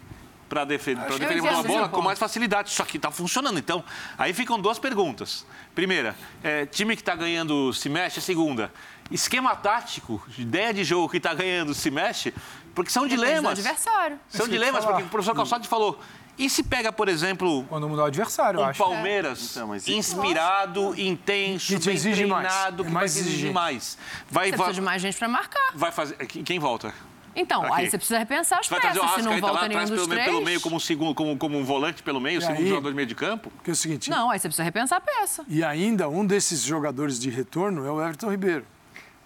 para 0.48 0.64
defender, 0.64 1.06
pra 1.06 1.16
defender 1.16 1.40
uma 1.40 1.62
bola 1.62 1.88
com 1.88 2.02
mais 2.02 2.18
facilidade. 2.18 2.70
Só 2.70 2.84
que 2.84 2.96
está 2.96 3.12
funcionando. 3.12 3.58
Então, 3.58 3.84
aí 4.18 4.34
ficam 4.34 4.60
duas 4.60 4.80
perguntas. 4.80 5.46
Primeira, 5.72 6.16
é, 6.42 6.66
time 6.66 6.96
que 6.96 7.00
está 7.00 7.14
ganhando 7.14 7.72
se 7.72 7.88
mexe. 7.88 8.20
segunda, 8.20 8.72
esquema 9.12 9.54
tático, 9.54 10.22
ideia 10.38 10.72
de 10.72 10.84
jogo 10.84 11.08
que 11.08 11.18
está 11.18 11.34
ganhando 11.34 11.74
se 11.74 11.90
mexe. 11.90 12.34
Porque 12.74 12.90
são 12.90 13.06
dilemas. 13.06 13.58
adversário. 13.58 14.18
São 14.28 14.48
dilemas, 14.48 14.84
porque 14.84 15.02
o 15.02 15.08
professor 15.08 15.34
Calçado 15.34 15.66
falou. 15.68 16.00
E 16.38 16.48
se 16.48 16.62
pega, 16.62 16.90
por 16.90 17.08
exemplo. 17.08 17.64
Quando 17.68 17.88
mudar 17.88 18.04
o 18.04 18.06
adversário, 18.06 18.58
um 18.58 18.62
eu 18.62 18.68
acho. 18.68 18.78
Palmeiras, 18.78 19.56
é. 19.56 19.60
então, 19.60 19.76
inspirado, 19.98 20.94
intenso, 20.98 21.78
bem 21.78 21.94
exige 21.94 22.24
treinado, 22.24 22.84
mais. 22.84 22.86
que 22.86 22.92
vai 22.92 23.04
exigir 23.04 23.52
mais. 23.52 23.98
Vai, 24.30 24.46
Você 24.46 24.56
vai, 24.56 24.58
precisa 24.58 24.72
de 24.72 24.80
mais 24.80 25.02
gente 25.02 25.18
para 25.18 25.28
marcar. 25.28 25.72
Vai 25.74 25.92
fazer. 25.92 26.16
Quem 26.26 26.58
volta? 26.58 26.94
Então, 27.34 27.62
Aqui. 27.64 27.72
aí 27.74 27.90
você 27.90 27.96
precisa 27.96 28.18
repensar 28.18 28.60
as 28.60 28.68
vai 28.68 28.80
peças, 28.80 29.10
se 29.14 29.22
não 29.22 29.40
volta 29.40 29.66
nenhum 29.66 29.80
dos 29.80 29.90
pelo, 29.90 30.08
três. 30.08 30.24
pelo 30.26 30.42
meio 30.42 30.60
como 30.60 30.76
um, 30.76 30.80
segundo, 30.80 31.14
como, 31.14 31.36
como 31.38 31.58
um 31.58 31.64
volante 31.64 32.02
pelo 32.02 32.20
meio, 32.20 32.38
e 32.38 32.42
segundo 32.42 32.58
aí, 32.58 32.68
jogador 32.68 32.90
de 32.90 32.94
meio 32.94 33.08
de 33.08 33.14
campo. 33.14 33.50
Porque 33.50 33.70
é 33.70 33.72
o 33.72 33.76
seguinte... 33.76 34.10
Não, 34.10 34.30
aí 34.30 34.38
você 34.38 34.48
precisa 34.48 34.64
repensar 34.64 34.98
a 34.98 35.00
peça. 35.00 35.42
E 35.48 35.64
ainda, 35.64 36.08
um 36.10 36.26
desses 36.26 36.60
jogadores 36.60 37.18
de 37.18 37.30
retorno 37.30 37.86
é 37.86 37.90
o 37.90 38.02
Everton 38.02 38.30
Ribeiro. 38.30 38.66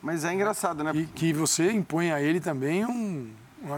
Mas 0.07 0.25
é 0.25 0.33
engraçado, 0.33 0.85
né? 0.85 0.93
E 0.95 1.05
que 1.05 1.33
você 1.33 1.73
impõe 1.73 2.13
a 2.13 2.23
ele 2.23 2.39
também 2.39 2.85
um 2.85 3.29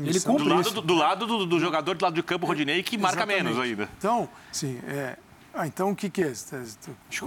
ele 0.04 0.20
cumpre 0.20 0.44
do 0.44 0.50
lado, 0.50 0.70
do, 0.70 0.82
do, 0.82 0.94
lado 0.94 1.26
do, 1.26 1.46
do, 1.46 1.58
jogador 1.58 1.96
do 1.96 2.02
lado 2.02 2.14
de 2.14 2.22
campo, 2.22 2.44
Rodinei, 2.44 2.82
que 2.82 2.98
marca 2.98 3.24
menos 3.24 3.58
ainda. 3.58 3.88
Então, 3.96 4.28
sim, 4.52 4.78
é... 4.86 5.16
Ah, 5.54 5.66
então 5.66 5.90
o 5.90 5.96
que, 5.96 6.10
que 6.10 6.22
é? 6.22 6.28
Está 6.28 6.58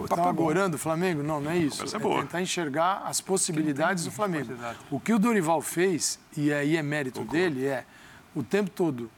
tá 0.08 0.30
agorando 0.30 0.76
o 0.76 0.80
Flamengo? 0.80 1.24
Não, 1.24 1.42
não 1.42 1.50
é 1.50 1.58
isso. 1.58 1.84
É, 1.84 1.98
é 1.98 2.22
tentar 2.22 2.42
enxergar 2.44 3.02
as 3.08 3.20
possibilidades 3.20 4.06
do 4.06 4.12
Flamengo. 4.12 4.54
O 4.92 5.00
que 5.00 5.12
o 5.12 5.18
Dorival 5.18 5.64
fez, 5.64 6.20
e 6.38 6.54
aí 6.54 6.78
é 6.78 6.84
mérito 6.84 7.24
dele, 7.24 7.66
é 7.66 7.84
o 8.36 8.44
tempo 8.44 8.70
todo, 8.70 9.10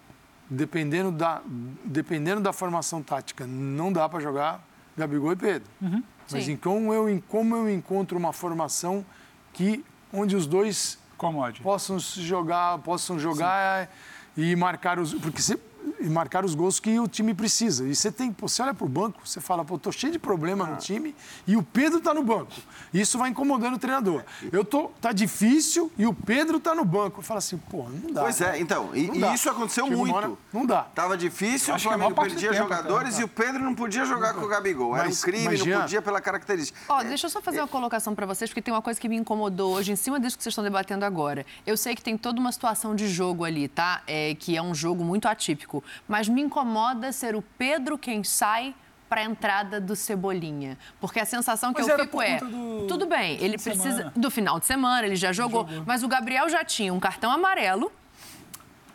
dependendo 0.49 1.11
da, 1.11 1.41
dependendo 1.83 2.39
da 2.39 2.53
formação 2.53 3.03
tática, 3.03 3.45
não 3.45 3.91
dá 3.91 4.07
para 4.07 4.21
jogar 4.21 4.65
Gabigol 4.97 5.33
e 5.33 5.35
Pedro. 5.35 5.69
Uhum. 5.81 6.01
Mas 6.31 6.47
em 6.47 6.55
como, 6.55 6.93
eu, 6.93 7.09
em 7.09 7.19
como 7.19 7.57
eu 7.57 7.69
encontro 7.69 8.17
uma 8.17 8.31
formação 8.31 9.05
que 9.53 9.85
onde 10.11 10.35
os 10.35 10.45
dois 10.45 10.97
Comode. 11.17 11.61
possam 11.61 11.97
jogar, 11.99 12.79
possam 12.79 13.17
jogar 13.17 13.89
e 14.35 14.55
marcar 14.55 14.99
os. 14.99 15.13
Porque 15.13 15.41
você 15.41 15.57
e 15.99 16.09
marcar 16.09 16.43
os 16.43 16.55
gols 16.55 16.79
que 16.79 16.99
o 16.99 17.07
time 17.07 17.33
precisa. 17.33 17.87
E 17.87 17.95
você 17.95 18.11
tem, 18.11 18.35
você 18.37 18.61
olha 18.61 18.73
para 18.73 18.85
o 18.85 18.89
banco, 18.89 19.19
você 19.25 19.39
fala, 19.39 19.63
pô, 19.63 19.77
tô 19.77 19.91
cheio 19.91 20.11
de 20.11 20.19
problema 20.19 20.65
no 20.65 20.77
time 20.77 21.15
e 21.47 21.55
o 21.55 21.63
Pedro 21.63 21.99
está 21.99 22.13
no 22.13 22.23
banco. 22.23 22.51
Isso 22.93 23.17
vai 23.17 23.29
incomodando 23.29 23.75
o 23.75 23.79
treinador. 23.79 24.23
Eu 24.51 24.65
tô, 24.65 24.89
tá 25.01 25.11
difícil 25.11 25.91
e 25.97 26.05
o 26.05 26.13
Pedro 26.13 26.57
está 26.57 26.75
no 26.75 26.83
banco. 26.83 27.19
Eu 27.19 27.23
falo 27.23 27.37
assim, 27.37 27.57
pô, 27.57 27.85
não 27.89 28.11
dá. 28.11 28.21
Pois 28.21 28.41
é, 28.41 28.59
então, 28.59 28.89
e, 28.93 29.09
e 29.09 29.33
isso 29.33 29.49
aconteceu 29.49 29.87
muito. 29.89 30.13
Hora, 30.13 30.31
não 30.51 30.65
dá. 30.65 30.83
Tava 30.83 31.17
difícil, 31.17 31.73
o 31.73 31.79
Flamengo 31.79 32.13
perdia 32.13 32.51
tempo, 32.51 32.63
jogadores 32.63 33.19
e 33.19 33.23
o 33.23 33.27
Pedro 33.27 33.63
não 33.63 33.73
podia 33.73 34.05
jogar 34.05 34.33
com 34.33 34.41
o 34.41 34.47
Gabigol. 34.47 34.95
Era 34.95 35.05
mas, 35.05 35.19
um 35.19 35.25
crime, 35.25 35.57
não 35.57 35.81
podia 35.81 36.01
pela 36.01 36.21
característica. 36.21 36.79
Ó, 36.89 36.99
oh, 36.99 37.03
deixa 37.03 37.27
eu 37.27 37.29
só 37.29 37.41
fazer 37.41 37.59
uma 37.59 37.67
colocação 37.67 38.13
para 38.13 38.25
vocês, 38.25 38.49
porque 38.49 38.61
tem 38.61 38.73
uma 38.73 38.81
coisa 38.81 38.99
que 38.99 39.07
me 39.07 39.15
incomodou 39.15 39.73
hoje 39.75 39.91
em 39.91 39.95
cima 39.95 40.19
disso 40.19 40.37
que 40.37 40.43
vocês 40.43 40.51
estão 40.51 40.63
debatendo 40.63 41.05
agora. 41.05 41.45
Eu 41.65 41.77
sei 41.77 41.95
que 41.95 42.01
tem 42.01 42.17
toda 42.17 42.39
uma 42.39 42.51
situação 42.51 42.95
de 42.95 43.07
jogo 43.07 43.45
ali, 43.45 43.67
tá? 43.67 44.01
É, 44.05 44.35
que 44.35 44.57
é 44.57 44.61
um 44.61 44.75
jogo 44.75 45.03
muito 45.03 45.27
atípico, 45.27 45.72
mas 46.07 46.27
me 46.27 46.41
incomoda 46.41 47.11
ser 47.11 47.35
o 47.35 47.41
Pedro 47.41 47.97
quem 47.97 48.23
sai 48.23 48.75
para 49.13 49.21
a 49.21 49.23
entrada 49.25 49.79
do 49.79 49.95
Cebolinha. 49.95 50.77
Porque 50.99 51.19
a 51.19 51.25
sensação 51.25 51.71
que 51.71 51.81
mas 51.81 51.87
eu 51.87 51.99
fico 51.99 52.19
é, 52.19 52.39
do... 52.39 52.87
tudo 52.87 53.05
bem, 53.05 53.37
ele 53.39 53.59
precisa 53.59 53.97
semana. 53.97 54.13
do 54.15 54.31
final 54.31 54.59
de 54.59 54.65
semana, 54.65 55.05
ele 55.05 55.15
já 55.15 55.31
jogou, 55.31 55.67
jogou, 55.67 55.83
mas 55.85 56.01
o 56.01 56.07
Gabriel 56.07 56.49
já 56.49 56.65
tinha 56.65 56.91
um 56.91 56.99
cartão 56.99 57.31
amarelo. 57.31 57.91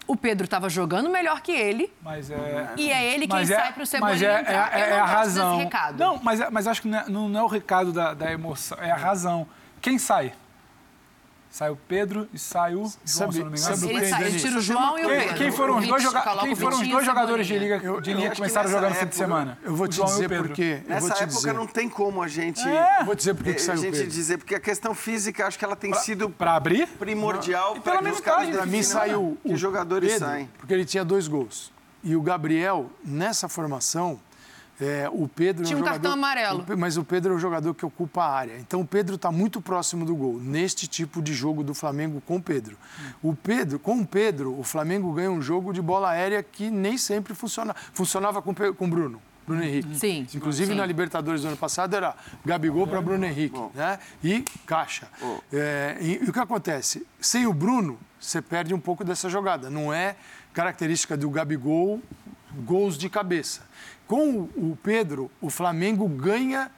O 0.09 0.17
Pedro 0.17 0.47
estava 0.47 0.69
jogando 0.69 1.09
melhor 1.09 1.41
que 1.41 1.53
ele. 1.53 1.93
Mas 2.03 2.31
é... 2.31 2.73
E 2.77 2.91
é 2.91 3.15
ele 3.15 3.29
quem 3.29 3.41
é, 3.41 3.47
sai 3.47 3.73
para 3.73 3.83
o 3.83 3.87
Cebolinha. 3.87 4.43
Mas 4.43 4.49
é, 4.49 4.53
é, 4.53 4.81
é, 4.81 4.91
é 4.91 4.99
a 4.99 5.05
razão. 5.05 5.71
Não, 5.97 6.19
mas, 6.21 6.41
é, 6.41 6.51
mas 6.51 6.67
acho 6.67 6.83
que 6.83 6.89
não 6.89 6.99
é, 6.99 7.09
não 7.09 7.39
é 7.39 7.43
o 7.43 7.47
recado 7.47 7.93
da, 7.93 8.13
da 8.13 8.33
emoção, 8.33 8.77
é 8.81 8.91
a 8.91 8.97
razão. 8.97 9.47
Quem 9.81 9.99
sai? 9.99 10.33
Sai 11.51 11.71
o 11.71 11.77
Pedro 11.77 12.29
e 12.33 12.39
sai 12.39 12.75
o 12.75 12.77
João, 12.77 12.91
sabe, 13.05 13.33
se 13.33 13.41
não 13.41 13.51
me 13.51 13.59
engano. 13.59 13.91
Ele, 13.91 14.09
sai, 14.09 14.25
ele 14.27 14.39
tira 14.39 14.59
o 14.59 14.61
João 14.61 14.99
e 14.99 15.05
o 15.05 15.09
Pedro. 15.09 15.35
Quem 15.35 15.51
foram 15.51 15.79
os 15.79 15.89
dois, 15.89 16.03
joga 16.03 16.23
quem 16.43 16.55
foram 16.55 16.81
os 16.81 16.89
dois 16.89 17.07
jogadores 17.07 17.47
de 17.47 17.59
liga, 17.59 17.81
eu, 17.83 18.01
de 18.01 18.13
liga 18.13 18.31
que 18.31 18.37
começaram 18.37 18.71
jogando 18.71 18.91
no 18.91 18.97
fim 18.97 19.07
de 19.07 19.15
semana? 19.15 19.59
Eu 19.63 19.75
vou 19.75 19.89
te 19.89 20.03
dizer 20.03 20.29
porque... 20.29 20.83
Nessa 20.87 21.15
época 21.15 21.27
dizer. 21.27 21.53
não 21.55 21.67
tem 21.67 21.89
como 21.89 22.23
a 22.23 22.29
gente... 22.29 22.61
É. 22.69 23.03
Vou 23.05 23.15
dizer 23.15 23.35
porque 23.35 23.55
que 23.55 23.63
saiu 23.63 23.81
A 23.81 23.83
gente 23.83 24.07
dizer, 24.07 24.39
porque 24.39 24.55
a 24.55 24.61
questão 24.61 24.95
física, 24.95 25.47
acho 25.47 25.59
que 25.59 25.65
ela 25.65 25.77
tem 25.77 25.91
pra, 25.91 26.01
sido... 26.01 26.29
Para 26.31 26.55
abrir? 26.55 26.87
Primordial 26.87 27.75
para 27.75 27.83
pela 27.83 28.03
minutagem. 28.03 28.53
Para 28.53 28.67
mim 28.67 28.83
saiu 28.83 29.39
os 29.43 29.59
jogadores 29.59 30.19
saem. 30.19 30.49
Porque 30.59 30.75
ele 30.75 30.85
tinha 30.85 31.05
dois 31.05 31.27
gols. 31.27 31.73
E 32.03 32.15
o 32.15 32.23
Gabriel, 32.23 32.91
nessa 33.05 33.49
formação 33.49 34.21
é, 34.81 35.09
o 35.13 35.27
Pedro 35.27 35.65
Tinha 35.65 35.77
é 35.77 35.81
um, 35.81 35.83
um 35.83 35.87
cartão 35.87 36.13
amarelo. 36.13 36.65
mas 36.77 36.97
o 36.97 37.05
Pedro 37.05 37.33
é 37.33 37.37
um 37.37 37.39
jogador 37.39 37.75
que 37.75 37.85
ocupa 37.85 38.23
a 38.23 38.31
área. 38.31 38.59
Então 38.59 38.81
o 38.81 38.87
Pedro 38.87 39.17
está 39.17 39.33
muito 39.33 39.61
próximo 39.61 40.05
do 40.05 40.15
gol, 40.15 40.39
neste 40.41 40.87
tipo 40.87 41.21
de 41.21 41.35
jogo 41.35 41.65
do 41.65 41.75
Flamengo 41.75 42.21
com 42.21 42.37
o 42.37 42.43
Pedro. 42.43 42.77
O 43.23 43.35
Pedro, 43.35 43.79
com 43.79 44.01
o 44.01 44.07
Pedro, 44.07 44.59
o 44.59 44.63
Flamengo 44.63 45.13
ganha 45.13 45.31
um 45.31 45.43
jogo 45.43 45.73
de 45.73 45.83
bola 45.83 46.11
aérea 46.11 46.43
que 46.43 46.71
nem 46.71 46.97
sempre 46.97 47.35
funciona. 47.35 47.75
Funcionava 47.93 48.41
com 48.41 48.51
o 48.51 48.89
Bruno. 48.89 49.21
Bruno 49.47 49.65
Henrique. 49.65 49.99
Sim. 49.99 50.27
Inclusive 50.35 50.73
sim. 50.73 50.77
na 50.77 50.85
Libertadores 50.85 51.41
do 51.41 51.49
ano 51.49 51.57
passado 51.57 51.97
era 51.97 52.15
Gabigol 52.45 52.87
para 52.87 53.01
Bruno 53.01 53.25
Henrique, 53.25 53.59
né? 53.75 53.99
E 54.23 54.45
caixa. 54.67 55.09
É, 55.51 55.97
e, 56.01 56.23
e 56.23 56.29
o 56.29 56.33
que 56.33 56.39
acontece? 56.39 57.07
Sem 57.19 57.47
o 57.47 57.53
Bruno, 57.55 57.99
você 58.21 58.43
perde 58.43 58.75
um 58.75 58.81
pouco 58.81 59.03
dessa 59.03 59.31
jogada. 59.31 59.71
Não 59.71 59.93
é 59.93 60.17
característica 60.53 61.17
do 61.17 61.31
Gabigol 61.31 62.03
gols 62.65 62.97
de 62.97 63.09
cabeça. 63.09 63.63
Com 64.09 64.49
o 64.57 64.77
Pedro, 64.83 65.31
o 65.39 65.51
Flamengo 65.51 66.09
ganha 66.09 66.71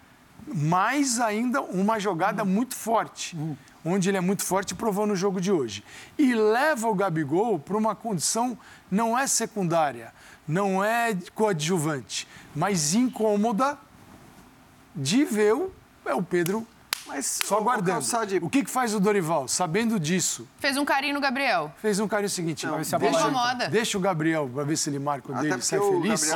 mais 0.52 1.20
ainda 1.20 1.62
uma 1.62 1.98
jogada 2.00 2.44
muito 2.44 2.74
forte, 2.74 3.36
onde 3.84 4.08
ele 4.08 4.18
é 4.18 4.20
muito 4.20 4.44
forte 4.44 4.74
provou 4.74 5.06
no 5.06 5.14
jogo 5.14 5.40
de 5.40 5.52
hoje. 5.52 5.84
E 6.18 6.34
leva 6.34 6.88
o 6.88 6.94
Gabigol 6.94 7.56
para 7.58 7.76
uma 7.76 7.94
condição 7.94 8.58
não 8.90 9.16
é 9.16 9.28
secundária, 9.28 10.12
não 10.46 10.84
é 10.84 11.16
coadjuvante, 11.32 12.26
mas 12.52 12.94
incômoda 12.94 13.78
de 14.94 15.24
ver 15.24 15.54
o, 15.54 15.72
é 16.04 16.12
o 16.12 16.22
Pedro 16.24 16.66
mas 17.10 17.40
só 17.44 17.60
guardando. 17.60 18.02
O, 18.42 18.46
o 18.46 18.50
que, 18.50 18.64
que 18.64 18.70
faz 18.70 18.94
o 18.94 19.00
Dorival, 19.00 19.48
sabendo 19.48 19.98
disso? 19.98 20.48
Fez 20.58 20.76
um 20.76 20.84
carinho 20.84 21.14
no 21.14 21.20
Gabriel. 21.20 21.72
Fez 21.78 21.98
um 21.98 22.06
carinho 22.06 22.30
seguinte. 22.30 22.66
Não, 22.66 22.76
deixa, 22.76 22.98
deixa, 22.98 23.68
deixa 23.70 23.98
o 23.98 24.00
Gabriel 24.00 24.48
para 24.52 24.64
ver 24.64 24.76
se 24.76 24.88
ele 24.88 24.98
marca 24.98 25.32
o 25.32 25.34
dele 25.34 25.56
e 25.58 25.62
sai 25.62 25.80
feliz. 25.80 26.30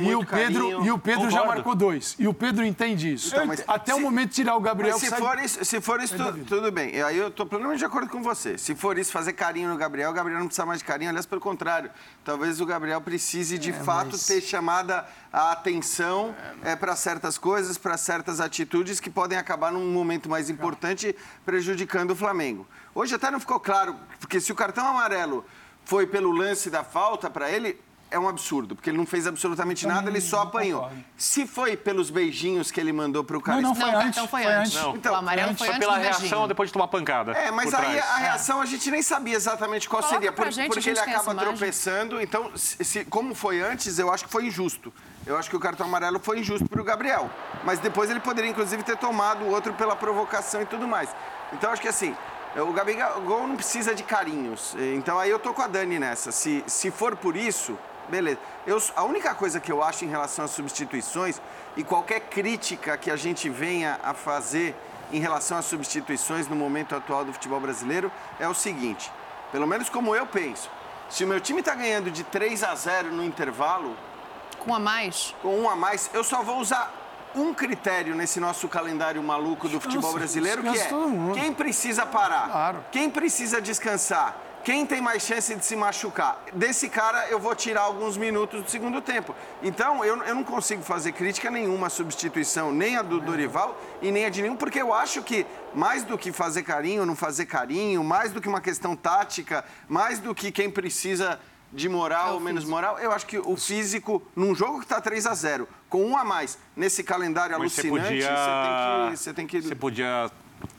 E 0.00 0.14
o 0.14 0.26
Pedro, 0.26 0.84
e 0.84 0.90
o 0.90 0.98
Pedro 0.98 1.30
já 1.30 1.44
marcou 1.44 1.74
dois. 1.74 2.16
E 2.18 2.26
o 2.26 2.34
Pedro 2.34 2.64
entende 2.64 3.12
isso. 3.12 3.34
Então, 3.34 3.54
Até 3.68 3.92
se, 3.92 3.98
o 3.98 4.02
momento 4.02 4.30
de 4.30 4.34
tirar 4.34 4.56
o 4.56 4.60
Gabriel. 4.60 4.98
se, 4.98 5.06
sai... 5.06 5.18
for 5.18 5.38
isso, 5.38 5.64
se 5.64 5.80
for 5.80 6.00
isso, 6.00 6.16
tu, 6.16 6.44
tudo 6.44 6.72
bem. 6.72 7.00
Aí 7.02 7.16
eu 7.16 7.28
estou 7.28 7.46
plenamente 7.46 7.78
de 7.78 7.84
acordo 7.84 8.10
com 8.10 8.22
você. 8.22 8.58
Se 8.58 8.74
for 8.74 8.98
isso, 8.98 9.12
fazer 9.12 9.32
carinho 9.32 9.68
no 9.68 9.76
Gabriel, 9.76 10.10
o 10.10 10.14
Gabriel 10.14 10.40
não 10.40 10.46
precisa 10.46 10.66
mais 10.66 10.80
de 10.80 10.84
carinho. 10.84 11.10
Aliás, 11.10 11.26
pelo 11.26 11.40
contrário. 11.40 11.90
Talvez 12.24 12.60
o 12.60 12.66
Gabriel 12.66 13.00
precise 13.00 13.58
de 13.58 13.70
é, 13.70 13.72
fato 13.72 14.10
mas... 14.12 14.26
ter 14.26 14.40
chamada 14.40 15.06
a 15.36 15.52
atenção 15.52 16.34
é, 16.64 16.74
para 16.74 16.96
certas 16.96 17.36
coisas, 17.36 17.76
para 17.76 17.98
certas 17.98 18.40
atitudes 18.40 18.98
que 18.98 19.10
podem 19.10 19.36
acabar 19.36 19.70
num 19.70 19.92
momento 19.92 20.30
mais 20.30 20.48
importante 20.48 21.14
prejudicando 21.44 22.12
o 22.12 22.16
Flamengo. 22.16 22.66
Hoje 22.94 23.14
até 23.14 23.30
não 23.30 23.38
ficou 23.38 23.60
claro, 23.60 23.94
porque 24.18 24.40
se 24.40 24.50
o 24.50 24.54
cartão 24.54 24.86
amarelo 24.86 25.44
foi 25.84 26.06
pelo 26.06 26.30
lance 26.30 26.70
da 26.70 26.82
falta 26.82 27.28
para 27.28 27.50
ele, 27.50 27.78
é 28.10 28.18
um 28.18 28.26
absurdo, 28.26 28.74
porque 28.74 28.88
ele 28.88 28.96
não 28.96 29.04
fez 29.04 29.26
absolutamente 29.26 29.86
nada, 29.86 30.08
ele 30.08 30.22
só 30.22 30.40
apanhou. 30.40 30.90
Se 31.18 31.46
foi 31.46 31.76
pelos 31.76 32.08
beijinhos 32.08 32.70
que 32.70 32.80
ele 32.80 32.92
mandou 32.92 33.22
pro 33.22 33.38
cara... 33.38 33.60
Não, 33.60 33.70
não, 33.70 33.74
foi 33.74 33.90
não, 33.90 33.98
antes. 33.98 34.16
Então 34.16 34.28
foi 34.28 34.46
antes. 34.46 34.74
Não. 34.74 34.96
Então, 34.96 35.12
o 35.12 35.16
amarelo 35.16 35.54
foi, 35.54 35.68
foi 35.68 35.78
pela 35.78 35.98
reação 35.98 36.48
depois 36.48 36.70
de 36.70 36.72
tomar 36.72 36.88
pancada. 36.88 37.32
É, 37.32 37.50
mas 37.50 37.74
aí 37.74 37.98
a 37.98 38.16
reação 38.16 38.62
a 38.62 38.64
gente 38.64 38.90
nem 38.90 39.02
sabia 39.02 39.34
exatamente 39.34 39.86
qual 39.86 40.00
Coloca 40.00 40.18
seria, 40.18 40.32
por, 40.32 40.50
gente, 40.50 40.72
porque 40.72 40.88
ele 40.88 40.98
acaba 40.98 41.34
tropeçando. 41.34 42.22
Então, 42.22 42.52
se, 42.56 43.04
como 43.04 43.34
foi 43.34 43.60
antes, 43.60 43.98
eu 43.98 44.10
acho 44.10 44.24
que 44.24 44.30
foi 44.30 44.46
injusto. 44.46 44.90
Eu 45.26 45.36
acho 45.36 45.50
que 45.50 45.56
o 45.56 45.60
cartão 45.60 45.86
amarelo 45.86 46.20
foi 46.20 46.38
injusto 46.38 46.68
para 46.68 46.80
o 46.80 46.84
Gabriel. 46.84 47.28
Mas 47.64 47.80
depois 47.80 48.08
ele 48.08 48.20
poderia, 48.20 48.48
inclusive, 48.48 48.84
ter 48.84 48.96
tomado 48.96 49.44
o 49.44 49.50
outro 49.50 49.72
pela 49.72 49.96
provocação 49.96 50.62
e 50.62 50.66
tudo 50.66 50.86
mais. 50.86 51.08
Então, 51.52 51.72
acho 51.72 51.82
que 51.82 51.88
assim, 51.88 52.14
o 52.56 52.72
Gabigol 52.72 53.48
não 53.48 53.56
precisa 53.56 53.92
de 53.92 54.04
carinhos. 54.04 54.76
Então, 54.94 55.18
aí 55.18 55.28
eu 55.28 55.40
tô 55.40 55.52
com 55.52 55.62
a 55.62 55.66
Dani 55.66 55.98
nessa. 55.98 56.30
Se, 56.30 56.62
se 56.68 56.92
for 56.92 57.16
por 57.16 57.36
isso, 57.36 57.76
beleza. 58.08 58.38
Eu, 58.64 58.80
a 58.94 59.02
única 59.02 59.34
coisa 59.34 59.58
que 59.58 59.72
eu 59.72 59.82
acho 59.82 60.04
em 60.04 60.08
relação 60.08 60.44
às 60.44 60.52
substituições 60.52 61.40
e 61.76 61.82
qualquer 61.82 62.20
crítica 62.20 62.96
que 62.96 63.10
a 63.10 63.16
gente 63.16 63.48
venha 63.48 63.98
a 64.04 64.14
fazer 64.14 64.76
em 65.12 65.18
relação 65.18 65.58
às 65.58 65.64
substituições 65.64 66.46
no 66.46 66.54
momento 66.54 66.94
atual 66.94 67.24
do 67.24 67.32
futebol 67.32 67.58
brasileiro 67.58 68.12
é 68.38 68.48
o 68.48 68.54
seguinte, 68.54 69.10
pelo 69.50 69.66
menos 69.66 69.88
como 69.88 70.14
eu 70.16 70.26
penso, 70.26 70.68
se 71.08 71.24
o 71.24 71.28
meu 71.28 71.40
time 71.40 71.60
está 71.60 71.74
ganhando 71.74 72.10
de 72.10 72.22
3 72.22 72.62
a 72.62 72.74
0 72.76 73.10
no 73.10 73.24
intervalo... 73.24 73.96
Com 74.66 74.72
um 74.72 74.74
a 74.74 74.80
mais? 74.80 75.34
Com 75.40 75.60
um 75.60 75.70
a 75.70 75.76
mais, 75.76 76.10
eu 76.12 76.24
só 76.24 76.42
vou 76.42 76.58
usar 76.58 76.92
um 77.36 77.54
critério 77.54 78.16
nesse 78.16 78.40
nosso 78.40 78.66
calendário 78.66 79.22
maluco 79.22 79.68
do 79.68 79.80
futebol 79.80 80.12
brasileiro, 80.12 80.60
que 80.60 80.76
é 80.76 80.88
quem 81.34 81.54
precisa 81.54 82.04
parar, 82.04 82.50
claro. 82.50 82.84
quem 82.90 83.08
precisa 83.08 83.60
descansar, 83.60 84.36
quem 84.64 84.84
tem 84.84 85.00
mais 85.00 85.22
chance 85.22 85.54
de 85.54 85.64
se 85.64 85.76
machucar? 85.76 86.42
Desse 86.52 86.88
cara 86.88 87.28
eu 87.28 87.38
vou 87.38 87.54
tirar 87.54 87.82
alguns 87.82 88.16
minutos 88.16 88.64
do 88.64 88.68
segundo 88.68 89.00
tempo. 89.00 89.36
Então 89.62 90.04
eu, 90.04 90.16
eu 90.24 90.34
não 90.34 90.42
consigo 90.42 90.82
fazer 90.82 91.12
crítica 91.12 91.48
nenhuma 91.48 91.86
à 91.86 91.90
substituição, 91.90 92.72
nem 92.72 92.96
a 92.96 93.02
do 93.02 93.20
Dorival 93.20 93.80
e 94.02 94.10
nem 94.10 94.24
a 94.24 94.30
de 94.30 94.42
nenhum, 94.42 94.56
porque 94.56 94.82
eu 94.82 94.92
acho 94.92 95.22
que 95.22 95.46
mais 95.72 96.02
do 96.02 96.18
que 96.18 96.32
fazer 96.32 96.64
carinho 96.64 97.02
ou 97.02 97.06
não 97.06 97.14
fazer 97.14 97.46
carinho, 97.46 98.02
mais 98.02 98.32
do 98.32 98.40
que 98.40 98.48
uma 98.48 98.60
questão 98.60 98.96
tática, 98.96 99.64
mais 99.88 100.18
do 100.18 100.34
que 100.34 100.50
quem 100.50 100.68
precisa 100.68 101.38
de 101.76 101.88
moral 101.88 102.30
é 102.30 102.32
ou 102.32 102.40
menos 102.40 102.64
moral, 102.64 102.98
eu 102.98 103.12
acho 103.12 103.26
que 103.26 103.38
o 103.38 103.56
físico, 103.56 104.22
num 104.34 104.54
jogo 104.54 104.78
que 104.78 104.84
está 104.84 105.00
3 105.00 105.26
a 105.26 105.34
0 105.34 105.68
com 105.88 106.04
um 106.04 106.16
a 106.16 106.24
mais, 106.24 106.58
nesse 106.74 107.04
calendário 107.04 107.56
Mas 107.58 107.78
alucinante, 107.78 108.20
você, 108.20 108.28
podia... 108.28 109.16
você 109.16 109.34
tem 109.34 109.46
que. 109.46 109.60
Você 109.60 109.74
podia 109.74 110.30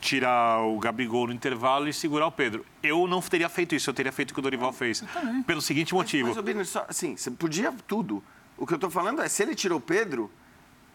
tirar 0.02 0.62
o 0.64 0.80
Gabigol 0.80 1.28
no 1.28 1.34
intervalo 1.34 1.88
e 1.88 1.94
segurar 1.94 2.26
o 2.26 2.32
Pedro. 2.32 2.66
Eu 2.82 3.08
não 3.08 3.22
teria 3.22 3.48
feito 3.48 3.76
isso, 3.76 3.90
eu 3.90 3.94
teria 3.94 4.12
feito 4.12 4.32
o 4.32 4.34
que 4.34 4.40
o 4.40 4.44
Dorival 4.44 4.74
fez. 4.74 5.04
Pelo 5.46 5.62
seguinte 5.62 5.94
motivo. 5.94 6.34
Mas, 6.36 6.56
mas 6.56 6.70
só, 6.70 6.86
assim, 6.90 7.16
você 7.16 7.30
podia 7.30 7.74
tudo. 7.88 8.24
O 8.58 8.66
que 8.66 8.74
eu 8.74 8.78
estou 8.78 8.90
falando 8.90 9.22
é, 9.22 9.30
se 9.30 9.44
ele 9.44 9.54
tirou 9.54 9.78
o 9.78 9.82
Pedro, 9.82 10.32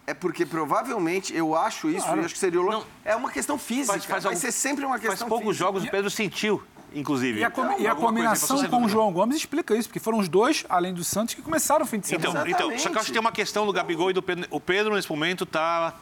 é 0.04 0.12
porque 0.12 0.44
provavelmente, 0.44 1.34
eu 1.34 1.56
acho 1.56 1.88
isso, 1.88 2.04
claro. 2.04 2.22
e 2.22 2.24
acho 2.24 2.34
que 2.34 2.40
seria 2.40 2.60
o 2.60 2.68
não, 2.68 2.84
É 3.04 3.14
uma 3.14 3.30
questão 3.30 3.56
física, 3.56 3.92
faz, 3.92 4.04
faz 4.04 4.24
vai 4.24 4.32
algum, 4.32 4.40
ser 4.40 4.50
sempre 4.50 4.84
uma 4.84 4.98
questão 4.98 5.16
Faz 5.16 5.28
poucos 5.28 5.48
física. 5.50 5.64
jogos 5.64 5.84
o 5.84 5.90
Pedro 5.90 6.10
sentiu, 6.10 6.62
inclusive. 6.94 7.40
E 7.40 7.44
a, 7.44 7.50
com, 7.50 7.80
e 7.80 7.86
a 7.86 7.94
combinação 7.94 8.64
com 8.68 8.84
o 8.84 8.88
João 8.88 9.12
Gomes 9.12 9.36
explica 9.36 9.74
isso, 9.76 9.88
porque 9.88 10.00
foram 10.00 10.18
os 10.18 10.28
dois, 10.28 10.64
além 10.68 10.92
do 10.92 11.04
Santos, 11.04 11.34
que 11.34 11.42
começaram 11.42 11.84
o 11.84 11.88
fim 11.88 11.98
de 11.98 12.06
semana. 12.06 12.48
Então, 12.48 12.68
então 12.68 12.78
só 12.78 12.88
que 12.88 12.96
eu 12.96 13.00
acho 13.00 13.06
que 13.06 13.12
tem 13.12 13.20
uma 13.20 13.32
questão 13.32 13.66
do 13.66 13.72
Gabigol 13.72 14.10
e 14.10 14.12
do 14.12 14.22
Pedro. 14.22 14.46
O 14.50 14.60
Pedro, 14.60 14.94
nesse 14.94 15.08
momento, 15.08 15.44
está... 15.44 15.94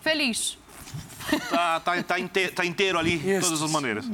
Feliz. 0.00 0.58
Tá, 1.48 1.80
tá, 1.80 2.02
tá, 2.02 2.18
inteiro, 2.18 2.52
tá 2.52 2.64
inteiro 2.64 2.98
ali, 2.98 3.18
de 3.18 3.40
todas 3.40 3.62
as 3.62 3.70
maneiras. 3.70 4.04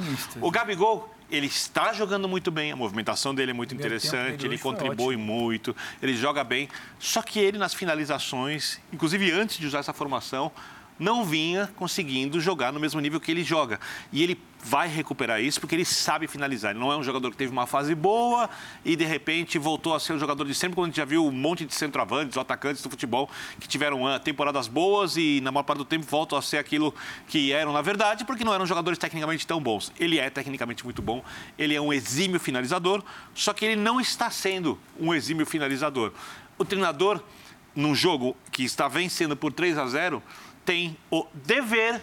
O 0.41 0.51
Gabigol, 0.51 1.12
ele 1.31 1.47
está 1.47 1.93
jogando 1.93 2.29
muito 2.29 2.51
bem, 2.51 2.73
a 2.73 2.77
movimentação 2.77 3.35
dele 3.35 3.51
é 3.51 3.55
muito 3.55 3.75
interessante, 3.75 4.47
ele 4.47 4.59
contribui 4.59 5.16
muito, 5.16 5.75
ele 6.03 6.16
joga 6.16 6.45
bem. 6.45 6.69
Só 6.99 7.23
que 7.23 7.39
ele, 7.39 7.59
nas 7.59 7.75
finalizações, 7.75 8.79
inclusive 8.93 9.31
antes 9.33 9.59
de 9.59 9.66
usar 9.66 9.79
essa 9.79 9.93
formação, 9.93 10.53
não 10.99 11.25
vinha 11.25 11.70
conseguindo 11.77 12.41
jogar 12.41 12.73
no 12.73 12.81
mesmo 12.81 13.01
nível 13.01 13.20
que 13.20 13.31
ele 13.31 13.45
joga. 13.45 13.79
E 14.12 14.23
ele 14.23 14.41
vai 14.62 14.89
recuperar 14.89 15.41
isso 15.41 15.61
porque 15.61 15.75
ele 15.75 15.85
sabe 15.85 16.27
finalizar. 16.27 16.73
Ele 16.73 16.81
não 16.81 16.93
é 16.93 16.97
um 16.97 17.03
jogador 17.03 17.31
que 17.31 17.37
teve 17.37 17.53
uma 17.53 17.66
fase 17.66 17.95
boa 17.95 18.51
e 18.85 18.97
de 18.97 19.05
repente 19.05 19.59
voltou 19.59 19.95
a 19.95 20.01
ser 20.01 20.12
o 20.12 20.19
jogador 20.19 20.45
de 20.45 20.55
sempre, 20.55 20.75
quando 20.75 20.87
a 20.87 20.89
gente 20.89 20.97
já 20.97 21.05
viu 21.05 21.25
um 21.25 21.31
monte 21.31 21.65
de 21.65 21.75
centroavantes 21.75 22.37
atacantes 22.37 22.83
do 22.83 22.91
futebol 22.91 23.31
que 23.61 23.69
tiveram 23.69 24.07
ah, 24.07 24.19
temporadas 24.19 24.66
boas 24.66 25.16
e 25.16 25.41
na 25.43 25.53
maior 25.53 25.62
parte 25.62 25.79
do 25.79 25.85
tempo 25.85 26.07
voltam 26.07 26.39
a 26.39 26.43
ser 26.43 26.59
aquilo 26.59 26.95
que 27.29 27.53
eram 27.53 27.73
na 27.73 27.83
verdade, 27.83 28.25
porque 28.25 28.45
não 28.45 28.53
eram 28.53 28.66
jogadores 28.66 28.99
tecnicamente 28.99 29.47
tão 29.47 29.61
bons. 29.61 29.93
Ele 29.99 30.19
é 30.19 30.29
tecnicamente 30.29 30.85
muito 30.85 31.01
bom, 31.01 31.23
ele 31.59 31.75
é 31.75 31.81
um 31.81 31.93
exímio 31.93 32.41
finalizador, 32.41 33.03
só 33.35 33.53
que 33.53 33.65
ele 33.65 33.77
não 33.77 34.01
está 34.01 34.31
sendo 34.31 34.79
um 34.99 35.15
exímio 35.15 35.47
finalizador. 35.47 36.12
O 36.59 36.65
treinador, 36.65 37.23
num 37.75 37.95
jogo 37.95 38.37
que 38.51 38.65
está 38.65 38.89
vencendo 38.89 39.37
por 39.37 39.53
3 39.53 39.79
a 39.79 39.87
0, 39.87 40.23
tem 40.69 40.99
o 41.11 41.27
dever 41.32 41.99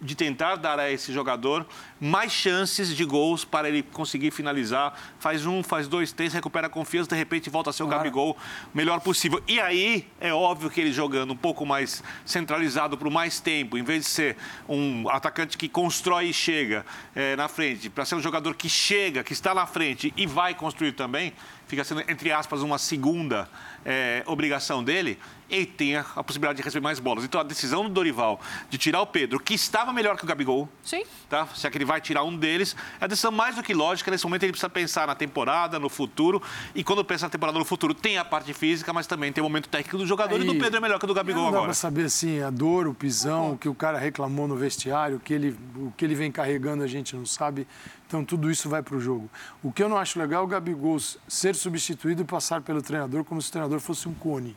de 0.00 0.16
tentar 0.16 0.56
dar 0.56 0.80
a 0.80 0.90
esse 0.90 1.12
jogador 1.12 1.64
mais 2.00 2.32
chances 2.32 2.94
de 2.96 3.04
gols 3.04 3.44
para 3.44 3.68
ele 3.68 3.84
conseguir 3.84 4.32
finalizar. 4.32 4.92
Faz 5.20 5.46
um, 5.46 5.62
faz 5.62 5.86
dois, 5.86 6.10
três, 6.10 6.32
recupera 6.32 6.66
a 6.66 6.70
confiança, 6.70 7.08
de 7.10 7.14
repente 7.14 7.48
volta 7.48 7.70
a 7.70 7.72
ser 7.72 7.84
o 7.84 7.86
claro. 7.86 8.02
Gabigol 8.02 8.36
melhor 8.74 8.98
possível. 9.00 9.40
E 9.46 9.60
aí 9.60 10.04
é 10.20 10.32
óbvio 10.32 10.68
que 10.68 10.80
ele 10.80 10.92
jogando 10.92 11.32
um 11.32 11.36
pouco 11.36 11.64
mais 11.64 12.02
centralizado 12.26 12.98
por 12.98 13.08
mais 13.08 13.38
tempo, 13.38 13.78
em 13.78 13.84
vez 13.84 14.04
de 14.04 14.10
ser 14.10 14.36
um 14.68 15.08
atacante 15.08 15.56
que 15.56 15.68
constrói 15.68 16.26
e 16.26 16.34
chega 16.34 16.84
é, 17.14 17.36
na 17.36 17.46
frente, 17.46 17.88
para 17.88 18.04
ser 18.04 18.16
um 18.16 18.20
jogador 18.20 18.56
que 18.56 18.68
chega, 18.68 19.22
que 19.22 19.32
está 19.32 19.54
na 19.54 19.64
frente 19.64 20.12
e 20.16 20.26
vai 20.26 20.56
construir 20.56 20.90
também, 20.90 21.32
fica 21.68 21.84
sendo, 21.84 22.00
entre 22.08 22.32
aspas, 22.32 22.62
uma 22.62 22.78
segunda 22.78 23.48
é, 23.84 24.24
obrigação 24.26 24.82
dele, 24.82 25.18
ele 25.50 25.66
tem 25.66 25.96
a, 25.96 26.02
possibilidade 26.02 26.58
de 26.58 26.62
receber 26.62 26.82
mais 26.82 27.00
bolas. 27.00 27.24
Então, 27.24 27.40
a 27.40 27.44
decisão 27.44 27.84
do 27.84 27.88
Dorival 27.88 28.40
de 28.68 28.76
tirar 28.76 29.00
o 29.00 29.06
Pedro, 29.06 29.40
que 29.40 29.54
estava 29.54 29.92
melhor 29.92 30.16
que 30.16 30.24
o 30.24 30.26
Gabigol, 30.26 30.68
Sim. 30.82 31.04
Tá? 31.28 31.46
se 31.54 31.66
é 31.66 31.70
que 31.70 31.78
ele 31.78 31.84
vai 31.84 32.00
tirar 32.00 32.22
um 32.22 32.36
deles, 32.36 32.76
é 33.00 33.04
a 33.04 33.06
decisão 33.06 33.32
mais 33.32 33.56
do 33.56 33.62
que 33.62 33.72
lógica. 33.72 34.10
Nesse 34.10 34.24
momento, 34.24 34.42
ele 34.42 34.52
precisa 34.52 34.68
pensar 34.68 35.06
na 35.06 35.14
temporada, 35.14 35.78
no 35.78 35.88
futuro. 35.88 36.42
E 36.74 36.84
quando 36.84 37.04
pensa 37.04 37.26
na 37.26 37.30
temporada, 37.30 37.58
no 37.58 37.64
futuro, 37.64 37.94
tem 37.94 38.18
a 38.18 38.24
parte 38.24 38.52
física, 38.52 38.92
mas 38.92 39.06
também 39.06 39.32
tem 39.32 39.42
o 39.42 39.44
momento 39.44 39.68
técnico 39.68 39.98
do 39.98 40.06
jogador. 40.06 40.36
Aí, 40.36 40.42
e 40.42 40.46
do 40.46 40.54
Pedro 40.56 40.76
é 40.76 40.80
melhor 40.80 40.98
que 40.98 41.04
o 41.04 41.08
do 41.08 41.14
Gabigol 41.14 41.42
não 41.42 41.48
agora. 41.48 41.68
Dá 41.68 41.74
saber, 41.74 42.04
assim, 42.04 42.42
a 42.42 42.50
dor, 42.50 42.86
o 42.86 42.94
pisão, 42.94 43.52
o 43.52 43.58
que 43.58 43.68
o 43.68 43.74
cara 43.74 43.98
reclamou 43.98 44.46
no 44.46 44.56
vestiário, 44.56 45.16
o 45.16 45.20
que 45.20 45.32
ele, 45.32 45.56
o 45.76 45.92
que 45.96 46.04
ele 46.04 46.14
vem 46.14 46.30
carregando, 46.30 46.82
a 46.82 46.86
gente 46.86 47.16
não 47.16 47.24
sabe. 47.24 47.66
Então, 48.06 48.24
tudo 48.24 48.50
isso 48.50 48.68
vai 48.68 48.82
para 48.82 48.96
o 48.96 49.00
jogo. 49.00 49.30
O 49.62 49.72
que 49.72 49.82
eu 49.82 49.88
não 49.88 49.96
acho 49.96 50.18
legal 50.18 50.42
é 50.42 50.44
o 50.44 50.48
Gabigol 50.48 50.98
ser 51.26 51.54
substituído 51.54 52.22
e 52.22 52.24
passar 52.24 52.60
pelo 52.62 52.80
treinador 52.82 53.24
como 53.24 53.40
se 53.40 53.48
o 53.48 53.52
treinador 53.52 53.80
fosse 53.80 54.08
um 54.08 54.14
cone. 54.14 54.56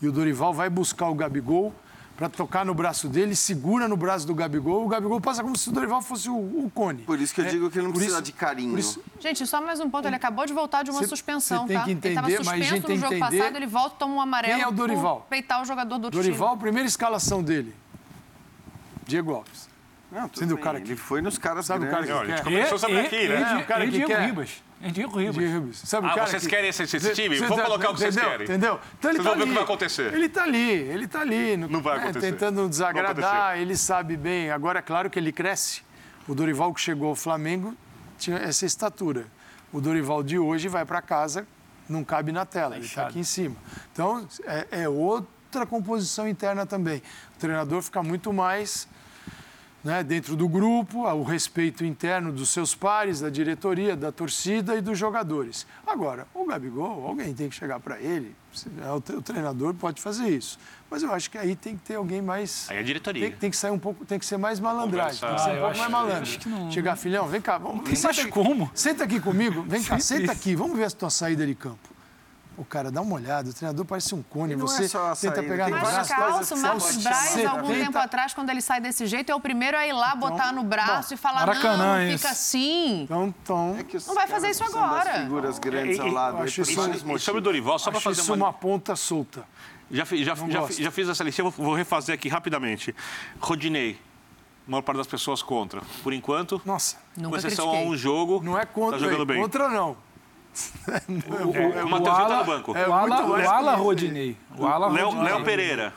E 0.00 0.08
o 0.08 0.12
Dorival 0.12 0.52
vai 0.52 0.70
buscar 0.70 1.08
o 1.08 1.14
Gabigol 1.14 1.74
para 2.20 2.28
tocar 2.28 2.66
no 2.66 2.74
braço 2.74 3.08
dele, 3.08 3.34
segura 3.34 3.88
no 3.88 3.96
braço 3.96 4.26
do 4.26 4.34
Gabigol, 4.34 4.84
o 4.84 4.88
Gabigol 4.88 5.18
passa 5.22 5.42
como 5.42 5.56
se 5.56 5.70
o 5.70 5.72
Dorival 5.72 6.02
fosse 6.02 6.28
o, 6.28 6.36
o 6.36 6.70
cone. 6.74 7.02
Por 7.04 7.18
isso 7.18 7.34
que 7.34 7.40
eu 7.40 7.46
é, 7.46 7.48
digo 7.48 7.70
que 7.70 7.78
ele 7.78 7.86
não 7.86 7.94
precisa 7.94 8.16
isso, 8.16 8.22
de 8.24 8.32
carinho. 8.32 8.78
Isso... 8.78 9.02
Gente, 9.18 9.46
só 9.46 9.62
mais 9.62 9.80
um 9.80 9.88
ponto, 9.88 10.06
ele 10.06 10.16
acabou 10.16 10.44
de 10.44 10.52
voltar 10.52 10.82
de 10.82 10.90
uma 10.90 11.00
cê, 11.00 11.08
suspensão, 11.08 11.62
cê 11.62 11.68
tem 11.68 11.78
tá? 11.78 11.84
Que 11.84 11.92
entender, 11.92 12.08
ele 12.08 12.34
estava 12.34 12.56
suspenso 12.58 12.88
no 12.88 12.96
jogo 12.96 13.14
entender... 13.14 13.38
passado, 13.38 13.56
ele 13.56 13.66
volta, 13.66 13.96
toma 13.96 14.14
um 14.16 14.20
amarelo 14.20 14.52
Quem 14.52 14.62
é 14.62 14.68
o 14.68 14.70
Dorival? 14.70 15.26
peitar 15.30 15.62
o 15.62 15.64
jogador 15.64 15.96
do 15.96 16.04
outro 16.04 16.20
Dorival, 16.20 16.50
time. 16.50 16.60
primeira 16.60 16.86
escalação 16.86 17.42
dele, 17.42 17.74
Diego 19.06 19.32
Alves. 19.32 19.70
Não, 20.12 20.28
Sendo 20.34 20.56
o 20.56 20.58
cara 20.58 20.78
que 20.78 20.88
ele 20.88 20.96
foi 20.96 21.22
nos 21.22 21.38
caras 21.38 21.64
Sabe 21.64 21.86
grandes. 21.86 22.10
o 22.10 22.12
cara 22.12 22.26
que 22.26 22.34
quer? 22.34 22.44
começou 22.44 22.76
a 22.76 22.78
saber 22.78 23.00
aqui, 23.00 23.28
né? 23.28 23.56
o 23.62 23.66
cara 23.66 23.86
que 23.88 24.04
quer. 24.04 24.26
Ribas. 24.26 24.62
É 24.82 24.88
Diego 24.88 25.18
Ribas. 25.18 25.36
Diego 25.36 25.52
Ribas. 25.60 25.76
Sabe 25.84 26.06
ah, 26.06 26.12
o 26.12 26.14
cara 26.14 26.26
vocês 26.26 26.42
que... 26.42 26.48
querem 26.48 26.70
esse, 26.70 26.82
esse 26.82 27.12
time? 27.12 27.38
Vou 27.38 27.56
tá... 27.56 27.64
colocar 27.64 27.90
o 27.90 27.94
que 27.94 28.00
vocês 28.00 28.16
querem. 28.16 28.44
Entendeu? 28.44 28.80
Então 28.98 29.10
ele 29.10 29.18
vocês 29.18 29.24
tá 29.24 29.30
vão 29.30 29.38
ver 29.38 29.44
o 29.44 29.46
que 29.46 29.54
vai 29.54 29.62
acontecer. 29.62 30.14
Ele 30.14 30.26
está 30.26 30.42
ali, 30.44 30.70
ele 30.72 31.04
está 31.04 31.20
ali. 31.20 31.56
No... 31.56 31.68
Não 31.68 31.82
vai 31.82 31.98
é, 31.98 32.02
acontecer. 32.02 32.32
tentando 32.32 32.68
desagradar, 32.68 33.58
ele 33.58 33.76
sabe 33.76 34.16
bem. 34.16 34.50
Agora, 34.50 34.78
é 34.78 34.82
claro 34.82 35.10
que 35.10 35.18
ele 35.18 35.32
cresce. 35.32 35.82
O 36.26 36.34
Dorival 36.34 36.72
que 36.72 36.80
chegou 36.80 37.08
ao 37.08 37.14
Flamengo 37.14 37.74
tinha 38.18 38.38
essa 38.38 38.64
estatura. 38.64 39.26
O 39.72 39.80
Dorival 39.80 40.22
de 40.22 40.38
hoje 40.38 40.68
vai 40.68 40.84
para 40.84 41.02
casa, 41.02 41.46
não 41.88 42.02
cabe 42.02 42.32
na 42.32 42.46
tela, 42.46 42.76
ele 42.76 42.86
está 42.86 43.06
aqui 43.06 43.18
em 43.18 43.24
cima. 43.24 43.56
Então, 43.92 44.26
é, 44.44 44.82
é 44.82 44.88
outra 44.88 45.66
composição 45.66 46.28
interna 46.28 46.64
também. 46.64 47.02
O 47.36 47.38
treinador 47.38 47.82
fica 47.82 48.02
muito 48.02 48.32
mais 48.32 48.88
né, 49.82 50.02
dentro 50.02 50.36
do 50.36 50.48
grupo, 50.48 51.06
o 51.06 51.22
respeito 51.22 51.84
interno 51.84 52.32
dos 52.32 52.50
seus 52.50 52.74
pares, 52.74 53.20
da 53.20 53.30
diretoria, 53.30 53.96
da 53.96 54.12
torcida 54.12 54.76
e 54.76 54.80
dos 54.80 54.98
jogadores. 54.98 55.66
Agora, 55.86 56.26
o 56.34 56.44
Gabigol, 56.44 57.06
alguém 57.06 57.34
tem 57.34 57.48
que 57.48 57.54
chegar 57.54 57.80
para 57.80 57.98
ele, 58.00 58.34
é 58.84 58.90
o 58.92 59.22
treinador 59.22 59.74
pode 59.74 60.02
fazer 60.02 60.28
isso. 60.28 60.58
Mas 60.90 61.02
eu 61.02 61.12
acho 61.12 61.30
que 61.30 61.38
aí 61.38 61.54
tem 61.54 61.76
que 61.76 61.82
ter 61.84 61.94
alguém 61.94 62.20
mais. 62.20 62.68
Aí 62.68 62.76
é 62.76 62.80
a 62.80 62.82
diretoria. 62.82 63.28
Tem, 63.28 63.38
tem 63.38 63.50
que 63.50 63.56
sair 63.56 63.70
um 63.70 63.78
pouco, 63.78 64.04
tem 64.04 64.18
que 64.18 64.26
ser 64.26 64.36
mais 64.36 64.58
malandragem, 64.58 65.20
tem 65.20 65.34
que 65.34 65.42
ser 65.42 65.50
um 65.50 65.60
pouco 65.60 65.78
mais 65.78 65.90
malandro. 65.90 66.30
Não... 66.46 66.70
Chegar, 66.72 66.96
filhão, 66.96 67.28
vem 67.28 67.40
cá, 67.40 67.58
vamos. 67.58 67.88
Tem 67.88 68.02
mais 68.02 68.24
como. 68.26 68.70
Senta 68.74 69.04
aqui 69.04 69.20
comigo, 69.20 69.62
vem 69.62 69.82
cá, 69.82 69.98
senta 70.00 70.32
aqui, 70.32 70.56
vamos 70.56 70.76
ver 70.76 70.84
a 70.84 70.90
tua 70.90 71.10
saída 71.10 71.46
de 71.46 71.54
campo. 71.54 71.99
O 72.56 72.64
cara, 72.64 72.90
dá 72.90 73.00
uma 73.00 73.14
olhada, 73.14 73.48
o 73.48 73.54
treinador 73.54 73.84
parece 73.86 74.14
um 74.14 74.22
cone. 74.22 74.54
Você 74.54 74.84
é 74.84 75.30
tenta 75.30 75.42
pegar 75.42 75.70
no 75.70 75.78
braço. 75.78 76.14
Calço, 76.14 76.56
Marcos 76.58 76.96
Braz, 76.98 77.46
algum 77.46 77.68
tempo 77.68 77.96
atrás, 77.96 78.34
quando 78.34 78.50
ele 78.50 78.60
sai 78.60 78.80
desse 78.80 79.06
jeito, 79.06 79.32
é 79.32 79.34
o 79.34 79.40
primeiro 79.40 79.76
a 79.76 79.86
ir 79.86 79.92
lá, 79.92 80.14
então, 80.16 80.30
botar 80.30 80.52
no 80.52 80.62
braço 80.62 81.10
bom, 81.10 81.14
e 81.14 81.16
falar, 81.16 81.46
Maracanã, 81.46 82.04
não, 82.04 82.18
fica 82.18 82.30
assim. 82.30 83.02
Então, 83.02 83.34
então... 83.42 83.76
É 83.78 83.98
não 84.06 84.14
vai 84.14 84.26
fazer 84.26 84.50
isso 84.50 84.64
agora. 84.64 85.22
figuras 85.22 85.58
grandes 85.58 85.98
ao 85.98 86.08
lado. 86.08 86.38
Acho 86.38 86.62
isso, 86.62 86.80
e 87.16 87.18
sobre 87.18 87.40
o 87.40 87.42
Dorival, 87.42 87.78
só 87.78 87.90
para 87.90 88.00
fazer 88.00 88.20
isso 88.20 88.34
uma... 88.34 88.46
uma 88.46 88.52
ponta 88.52 88.94
solta. 88.94 89.44
Já, 89.90 90.04
já, 90.04 90.34
já, 90.34 90.66
já, 90.70 90.90
fiz 90.90 91.08
essa 91.08 91.24
lista, 91.24 91.42
vou 91.42 91.74
refazer 91.74 92.14
aqui 92.14 92.28
rapidamente. 92.28 92.94
Rodinei, 93.40 93.98
a 94.66 94.70
maior 94.70 94.82
parte 94.82 94.98
das 94.98 95.06
pessoas 95.06 95.42
contra. 95.42 95.82
Por 96.02 96.12
enquanto, 96.12 96.60
Nossa, 96.64 96.96
com 97.20 97.36
exceção 97.36 97.70
a 97.70 97.80
um 97.80 97.96
jogo, 97.96 98.40
não 98.42 98.58
é 98.58 98.64
contra, 98.64 98.98
tá 98.98 99.04
jogando 99.04 99.26
bem. 99.26 99.40
contra 99.40 99.68
não. 99.68 99.96
O, 101.08 101.56
é, 101.56 101.82
o, 101.82 101.86
o 101.86 101.90
Matheusinho 101.90 102.22
está 102.22 102.38
no 102.38 102.44
banco. 102.44 102.76
É 102.76 102.88
o 102.88 102.92
Ala, 102.92 103.26
o 103.26 103.48
Ala 103.48 103.74
Rodinei. 103.76 104.36
O 104.58 104.66
Ala 104.66 104.88
Léo, 104.88 105.22
Léo 105.22 105.44
Pereira. 105.44 105.94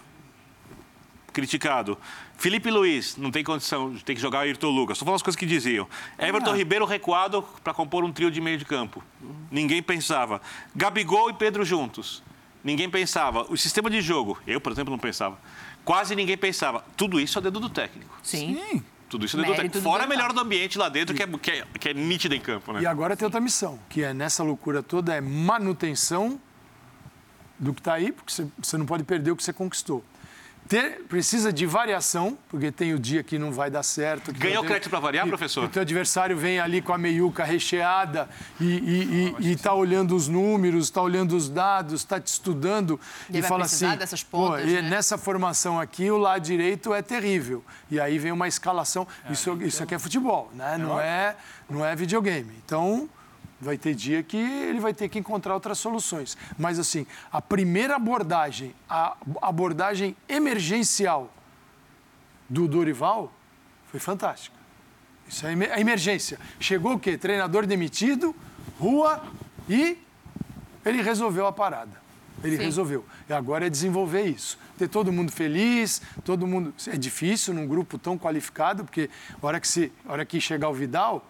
criticado. 1.34 1.98
Felipe 2.38 2.70
Luiz, 2.70 3.18
não 3.18 3.32
tem 3.32 3.44
condição, 3.44 3.96
tem 4.06 4.16
que 4.16 4.22
jogar 4.22 4.42
Ayrton 4.42 4.70
Lucas. 4.70 4.98
Estou 4.98 5.06
falando 5.06 5.18
as 5.18 5.24
coisas 5.24 5.40
que 5.40 5.46
diziam. 5.46 5.88
Everton 6.20 6.52
ah. 6.52 6.56
Ribeiro 6.56 6.86
recuado 6.86 7.42
para 7.64 7.74
compor 7.74 8.04
um 8.04 8.12
trio 8.12 8.30
de 8.30 8.40
meio 8.40 8.58
de 8.58 8.66
campo. 8.66 9.04
Ninguém 9.50 9.82
pensava. 9.82 10.42
Gabigol 10.76 11.30
e 11.30 11.34
Pedro 11.34 11.66
juntos. 11.66 12.22
Ninguém 12.64 12.90
pensava. 12.90 13.46
O 13.50 13.58
sistema 13.58 13.90
de 13.90 14.02
jogo, 14.02 14.38
eu, 14.48 14.62
por 14.62 14.72
exemplo, 14.72 14.92
não 14.92 15.00
pensava. 15.00 15.38
Quase 15.84 16.16
ninguém 16.16 16.38
pensava. 16.38 16.84
Tudo 16.96 17.20
isso 17.20 17.38
é 17.40 17.42
dedo 17.42 17.60
do 17.60 17.70
técnico. 17.70 18.18
Sim. 18.24 18.60
Sim. 18.70 18.84
Tudo 19.14 19.26
isso 19.26 19.38
dedo 19.38 19.70
do. 19.70 19.82
Fora 19.84 20.06
a 20.06 20.08
melhor 20.08 20.34
do 20.34 20.40
ambiente 20.40 20.76
lá 20.76 20.90
dentro, 20.90 21.14
que 21.16 21.22
é, 21.22 21.28
que, 21.28 21.52
é, 21.52 21.66
que 21.80 21.90
é 21.90 21.94
nítida 21.94 22.36
em 22.36 22.40
campo. 22.40 22.74
Né? 22.74 22.82
E 22.82 22.88
agora 22.88 23.16
tem 23.16 23.24
outra 23.26 23.40
missão, 23.40 23.78
que 23.88 24.02
é 24.02 24.12
nessa 24.12 24.42
loucura 24.42 24.82
toda, 24.82 25.14
é 25.14 25.22
manutenção 25.22 26.40
do 27.60 27.76
que 27.76 27.80
está 27.80 27.94
aí, 27.94 28.12
porque 28.12 28.34
você 28.58 28.76
não 28.76 28.88
pode 28.88 29.04
perder 29.04 29.30
o 29.30 29.36
que 29.36 29.44
você 29.44 29.54
conquistou 29.54 30.04
ter, 30.68 31.04
precisa 31.10 31.52
de 31.52 31.66
variação, 31.66 32.38
porque 32.50 32.72
tem 32.72 32.94
o 32.94 33.00
dia 33.00 33.24
que 33.24 33.38
não 33.38 33.52
vai 33.52 33.70
dar 33.70 33.84
certo. 33.84 34.34
Ganhou 34.34 34.64
crédito 34.64 34.90
para 34.90 35.00
variar, 35.00 35.28
professor? 35.28 35.66
O 35.66 35.70
teu 35.70 35.82
adversário 35.82 36.38
vem 36.38 36.60
ali 36.60 36.82
com 36.82 36.94
a 36.94 36.98
meiuca 36.98 37.44
recheada 37.44 38.30
e 38.60 39.32
está 39.40 39.74
olhando 39.74 40.16
os 40.16 40.28
números, 40.28 40.86
está 40.86 41.02
olhando 41.02 41.36
os 41.36 41.50
dados, 41.50 42.02
está 42.02 42.20
te 42.20 42.28
estudando 42.28 43.00
e, 43.30 43.40
e 43.40 43.42
fala 43.42 43.66
assim, 43.66 43.96
dessas 43.96 44.24
pontas, 44.24 44.62
Pô, 44.62 44.68
né? 44.68 44.82
nessa 44.82 45.18
formação 45.18 45.80
aqui 45.80 46.10
o 46.10 46.18
lado 46.18 46.42
direito 46.42 46.94
é 46.94 47.02
terrível. 47.02 47.64
E 47.90 48.00
aí 48.00 48.18
vem 48.18 48.32
uma 48.32 48.48
escalação. 48.48 49.08
É, 49.28 49.32
isso, 49.32 49.50
então... 49.52 49.68
isso 49.68 49.84
aqui 49.84 49.96
é 49.96 50.00
futebol, 50.00 50.52
né? 50.54 50.78
Não 50.78 51.00
é, 51.00 51.36
não 51.70 51.86
é 51.86 51.96
videogame. 51.96 52.54
Então 52.66 53.10
Vai 53.64 53.78
ter 53.78 53.96
dia 53.96 54.22
que 54.22 54.38
ele 54.38 54.80
vai 54.80 54.94
ter 54.94 55.10
que 55.10 55.18
encontrar 55.18 55.54
outras 55.54 55.80
soluções. 55.80 56.38
Mas, 56.58 56.78
assim, 56.78 57.08
a 57.32 57.42
primeira 57.42 57.96
abordagem, 57.96 58.76
a 58.90 59.16
abordagem 59.42 60.16
emergencial 60.28 61.34
do 62.50 62.68
Dorival 62.68 63.32
foi 63.88 64.00
fantástica. 64.00 64.56
Isso 65.28 65.48
é 65.48 65.50
a 65.74 65.80
emergência. 65.80 66.40
Chegou 66.60 66.94
o 66.94 67.00
quê? 67.00 67.18
Treinador 67.18 67.66
demitido, 67.66 68.36
rua 68.80 69.24
e 69.70 69.98
ele 70.86 71.02
resolveu 71.02 71.48
a 71.48 71.52
parada. 71.52 72.04
Ele 72.44 72.58
Sim. 72.58 72.64
resolveu. 72.64 73.06
E 73.30 73.34
agora 73.34 73.68
é 73.68 73.70
desenvolver 73.70 74.24
isso. 74.24 74.60
Ter 74.78 74.90
todo 74.90 75.12
mundo 75.12 75.32
feliz, 75.32 76.02
todo 76.26 76.46
mundo. 76.46 76.74
É 76.88 76.98
difícil 76.98 77.54
num 77.54 77.66
grupo 77.66 77.98
tão 77.98 78.18
qualificado, 78.18 78.84
porque 78.84 79.10
a 79.42 79.48
hora 79.48 79.60
que, 79.60 79.68
se, 79.68 79.92
a 80.06 80.12
hora 80.12 80.26
que 80.26 80.42
chegar 80.42 80.70
o 80.70 80.74
Vidal, 80.74 81.26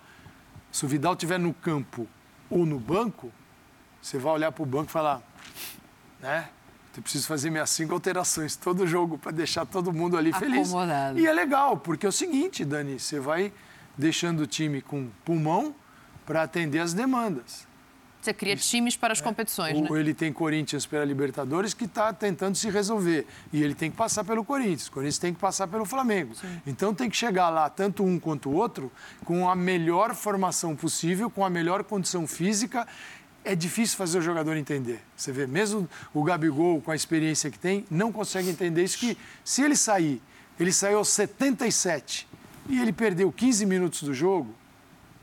se 0.71 0.85
o 0.85 0.87
Vidal 0.87 1.13
estiver 1.13 1.37
no 1.37 1.53
campo 1.53 2.07
ou 2.53 2.65
no 2.65 2.79
banco, 2.79 3.31
você 4.01 4.17
vai 4.17 4.33
olhar 4.33 4.51
para 4.51 4.63
o 4.63 4.65
banco 4.65 4.89
e 4.89 4.91
falar, 4.91 5.21
né? 6.19 6.49
Eu 6.95 7.01
preciso 7.01 7.25
fazer 7.27 7.49
minhas 7.49 7.71
cinco 7.71 7.93
alterações 7.93 8.55
todo 8.55 8.85
jogo 8.85 9.17
para 9.17 9.31
deixar 9.31 9.65
todo 9.65 9.91
mundo 9.91 10.15
ali 10.15 10.31
feliz. 10.31 10.69
Acomodado. 10.69 11.19
E 11.19 11.25
é 11.25 11.33
legal, 11.33 11.75
porque 11.77 12.05
é 12.05 12.09
o 12.09 12.11
seguinte, 12.11 12.63
Dani, 12.63 12.99
você 12.99 13.19
vai 13.19 13.51
deixando 13.97 14.41
o 14.41 14.47
time 14.47 14.79
com 14.79 15.09
pulmão 15.25 15.73
para 16.23 16.43
atender 16.43 16.79
as 16.79 16.93
demandas. 16.93 17.67
Você 18.23 18.33
cria 18.33 18.55
times 18.55 18.95
para 18.95 19.11
as 19.11 19.19
é. 19.19 19.23
competições, 19.23 19.81
né? 19.81 19.89
Ele 19.99 20.13
tem 20.13 20.31
Corinthians 20.31 20.85
pela 20.85 21.03
Libertadores 21.03 21.73
que 21.73 21.83
está 21.83 22.13
tentando 22.13 22.55
se 22.55 22.69
resolver. 22.69 23.27
E 23.51 23.61
ele 23.61 23.75
tem 23.75 23.91
que 23.91 23.97
passar 23.97 24.23
pelo 24.23 24.45
Corinthians. 24.45 24.87
O 24.87 24.91
Corinthians 24.93 25.17
tem 25.17 25.33
que 25.33 25.39
passar 25.41 25.67
pelo 25.67 25.83
Flamengo. 25.83 26.33
Sim. 26.33 26.61
Então 26.65 26.93
tem 26.93 27.09
que 27.09 27.17
chegar 27.17 27.49
lá, 27.49 27.69
tanto 27.69 28.01
um 28.01 28.17
quanto 28.17 28.49
o 28.49 28.53
outro, 28.53 28.89
com 29.25 29.49
a 29.49 29.55
melhor 29.55 30.15
formação 30.15 30.73
possível, 30.73 31.29
com 31.29 31.43
a 31.43 31.49
melhor 31.49 31.83
condição 31.83 32.25
física. 32.25 32.87
É 33.43 33.55
difícil 33.55 33.97
fazer 33.97 34.19
o 34.19 34.21
jogador 34.21 34.55
entender. 34.55 35.01
Você 35.17 35.33
vê, 35.33 35.45
mesmo 35.45 35.89
o 36.13 36.23
Gabigol, 36.23 36.79
com 36.79 36.91
a 36.91 36.95
experiência 36.95 37.51
que 37.51 37.59
tem, 37.59 37.85
não 37.91 38.09
consegue 38.09 38.49
entender 38.49 38.85
isso 38.85 38.97
que 38.97 39.17
se 39.43 39.61
ele 39.61 39.75
sair, 39.75 40.21
ele 40.57 40.71
saiu 40.71 40.99
aos 40.99 41.09
77 41.09 42.25
e 42.69 42.79
ele 42.79 42.93
perdeu 42.93 43.29
15 43.33 43.65
minutos 43.65 44.03
do 44.03 44.13
jogo, 44.13 44.55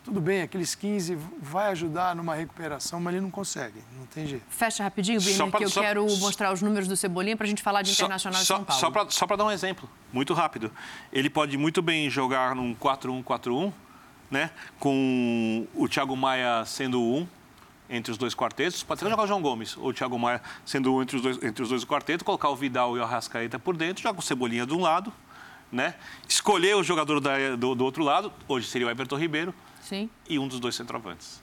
tudo 0.04 0.20
bem, 0.20 0.42
aqueles 0.42 0.74
15 0.74 1.16
vai 1.40 1.70
ajudar 1.72 2.16
numa 2.16 2.34
recuperação, 2.34 3.00
mas 3.00 3.14
ele 3.14 3.22
não 3.22 3.30
consegue, 3.30 3.80
não 3.98 4.06
tem 4.06 4.26
jeito. 4.26 4.44
Fecha 4.48 4.82
rapidinho, 4.82 5.20
Vini, 5.20 5.50
que 5.52 5.64
eu 5.64 5.68
só, 5.68 5.80
quero 5.80 6.04
mostrar 6.18 6.52
os 6.52 6.62
números 6.62 6.88
do 6.88 6.96
Cebolinha 6.96 7.36
para 7.36 7.46
a 7.46 7.48
gente 7.48 7.62
falar 7.62 7.82
de 7.82 7.92
Internacional 7.92 8.40
só, 8.40 8.58
de 8.58 8.64
São 8.64 8.92
Paulo. 8.92 9.12
Só 9.12 9.26
para 9.26 9.36
dar 9.36 9.44
um 9.44 9.50
exemplo, 9.50 9.88
muito 10.12 10.32
rápido. 10.32 10.72
Ele 11.12 11.28
pode 11.28 11.56
muito 11.58 11.82
bem 11.82 12.08
jogar 12.08 12.54
num 12.54 12.74
4-1-4-1, 12.74 13.72
né? 14.30 14.50
com 14.78 15.66
o 15.74 15.88
Thiago 15.88 16.16
Maia 16.16 16.64
sendo 16.64 17.02
um 17.02 17.26
entre 17.88 18.10
os 18.12 18.16
dois 18.16 18.34
quartetos. 18.34 18.82
Pode 18.82 19.00
ser 19.00 19.10
jogar 19.10 19.24
o 19.24 19.26
João 19.26 19.42
Gomes 19.42 19.76
ou 19.76 19.88
o 19.88 19.92
Thiago 19.92 20.18
Maia 20.18 20.40
sendo 20.64 20.94
um 20.94 21.02
entre 21.02 21.16
os 21.16 21.22
dois, 21.22 21.42
entre 21.42 21.62
os 21.62 21.68
dois 21.68 21.84
quartetos, 21.84 22.24
colocar 22.24 22.48
o 22.48 22.56
Vidal 22.56 22.96
e 22.96 23.00
o 23.00 23.02
Arrascaeta 23.02 23.58
por 23.58 23.76
dentro, 23.76 24.02
joga 24.02 24.18
o 24.18 24.22
Cebolinha 24.22 24.64
de 24.64 24.72
um 24.72 24.80
lado, 24.80 25.12
né? 25.70 25.94
escolher 26.28 26.74
o 26.76 26.82
jogador 26.82 27.20
da, 27.20 27.56
do, 27.56 27.74
do 27.74 27.84
outro 27.84 28.02
lado, 28.02 28.32
hoje 28.48 28.66
seria 28.66 28.86
o 28.86 28.90
Everton 28.90 29.16
Ribeiro, 29.16 29.54
Sim. 29.90 30.08
e 30.28 30.38
um 30.38 30.46
dos 30.46 30.60
dois 30.60 30.76
centroavantes. 30.76 31.42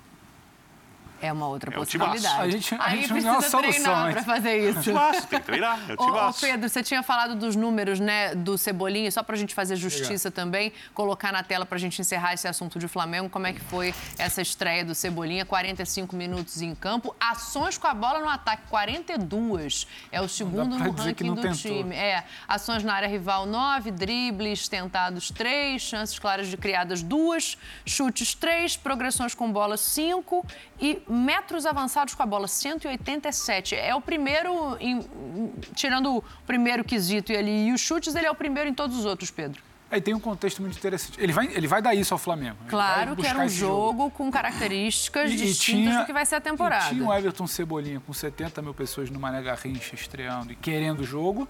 É 1.21 1.31
uma 1.31 1.47
outra 1.47 1.71
é 1.71 1.73
possibilidade. 1.73 2.41
A 2.41 2.49
gente, 2.49 2.75
a 2.75 2.85
Aí 2.85 2.97
gente 2.97 3.07
precisa 3.09 3.31
não 3.31 3.39
uma 3.39 3.61
treinar 3.61 4.11
para 4.11 4.23
fazer 4.23 4.69
isso. 4.69 4.81
Timaço, 4.81 5.27
tem 5.27 5.39
que 5.39 5.45
treinar. 5.45 5.79
É 5.89 5.93
ô, 5.97 6.29
ô, 6.29 6.33
Pedro, 6.33 6.69
você 6.69 6.83
tinha 6.83 7.01
falado 7.01 7.35
dos 7.35 7.55
números 7.55 7.99
né, 7.99 8.35
do 8.35 8.57
Cebolinha, 8.57 9.11
só 9.11 9.23
para 9.23 9.35
a 9.35 9.37
gente 9.37 9.55
fazer 9.55 9.75
justiça 9.75 10.27
Obrigado. 10.27 10.33
também, 10.33 10.73
colocar 10.93 11.31
na 11.31 11.43
tela 11.43 11.65
para 11.65 11.75
a 11.75 11.79
gente 11.79 11.99
encerrar 11.99 12.33
esse 12.33 12.47
assunto 12.47 12.77
de 12.77 12.87
Flamengo, 12.87 13.29
como 13.29 13.47
é 13.47 13.53
que 13.53 13.61
foi 13.61 13.93
essa 14.17 14.41
estreia 14.41 14.85
do 14.85 14.93
Cebolinha, 14.93 15.45
45 15.45 16.15
minutos 16.15 16.61
em 16.61 16.73
campo, 16.75 17.15
ações 17.19 17.77
com 17.77 17.87
a 17.87 17.93
bola 17.93 18.19
no 18.19 18.29
ataque, 18.29 18.63
42. 18.69 19.87
É 20.11 20.21
o 20.21 20.29
segundo 20.29 20.77
no 20.77 20.91
ranking 20.91 21.33
do 21.33 21.41
tentou. 21.41 21.57
time. 21.57 21.95
É, 21.95 22.23
ações 22.47 22.83
na 22.83 22.93
área 22.93 23.07
rival, 23.07 23.45
9, 23.45 23.91
dribles 23.91 24.67
tentados, 24.67 25.31
3, 25.31 25.81
chances 25.81 26.19
claras 26.19 26.47
de 26.47 26.57
criadas, 26.57 27.01
2, 27.01 27.57
chutes, 27.85 28.35
3, 28.35 28.77
progressões 28.77 29.33
com 29.33 29.51
bola, 29.51 29.77
5 29.77 30.45
e 30.79 31.01
metros 31.07 31.65
avançados 31.65 32.13
com 32.13 32.23
a 32.23 32.25
bola, 32.25 32.47
187. 32.47 33.75
É 33.75 33.95
o 33.95 34.01
primeiro, 34.01 34.77
em, 34.79 35.01
tirando 35.73 36.17
o 36.17 36.23
primeiro 36.45 36.83
quesito 36.83 37.31
e 37.31 37.37
ali 37.37 37.67
e 37.67 37.73
os 37.73 37.81
chutes, 37.81 38.15
ele 38.15 38.27
é 38.27 38.31
o 38.31 38.35
primeiro 38.35 38.69
em 38.69 38.73
todos 38.73 38.97
os 38.97 39.05
outros, 39.05 39.31
Pedro. 39.31 39.61
Aí 39.89 40.01
tem 40.01 40.13
um 40.13 40.19
contexto 40.19 40.61
muito 40.61 40.77
interessante. 40.77 41.17
Ele 41.19 41.31
vai, 41.31 41.47
ele 41.47 41.65
vai 41.65 41.81
dar 41.81 41.95
isso 41.95 42.13
ao 42.13 42.17
Flamengo. 42.17 42.57
Claro 42.67 43.15
que 43.15 43.25
era 43.25 43.39
um 43.39 43.47
jogo, 43.47 44.01
jogo, 44.03 44.11
com 44.11 44.29
características 44.29 45.31
e, 45.31 45.35
distintas 45.37 45.79
e 45.79 45.87
tinha, 45.87 45.99
do 46.01 46.05
que 46.05 46.11
vai 46.11 46.25
ser 46.25 46.35
a 46.35 46.41
temporada. 46.41 46.89
tinha 46.89 47.05
o 47.05 47.13
Everton 47.13 47.47
Cebolinha 47.47 48.01
com 48.05 48.11
70 48.11 48.61
mil 48.61 48.73
pessoas 48.73 49.09
no 49.09 49.17
Mané 49.17 49.41
Garrincha 49.41 49.95
estreando 49.95 50.51
e 50.51 50.55
querendo 50.55 51.01
o 51.01 51.03
jogo. 51.05 51.47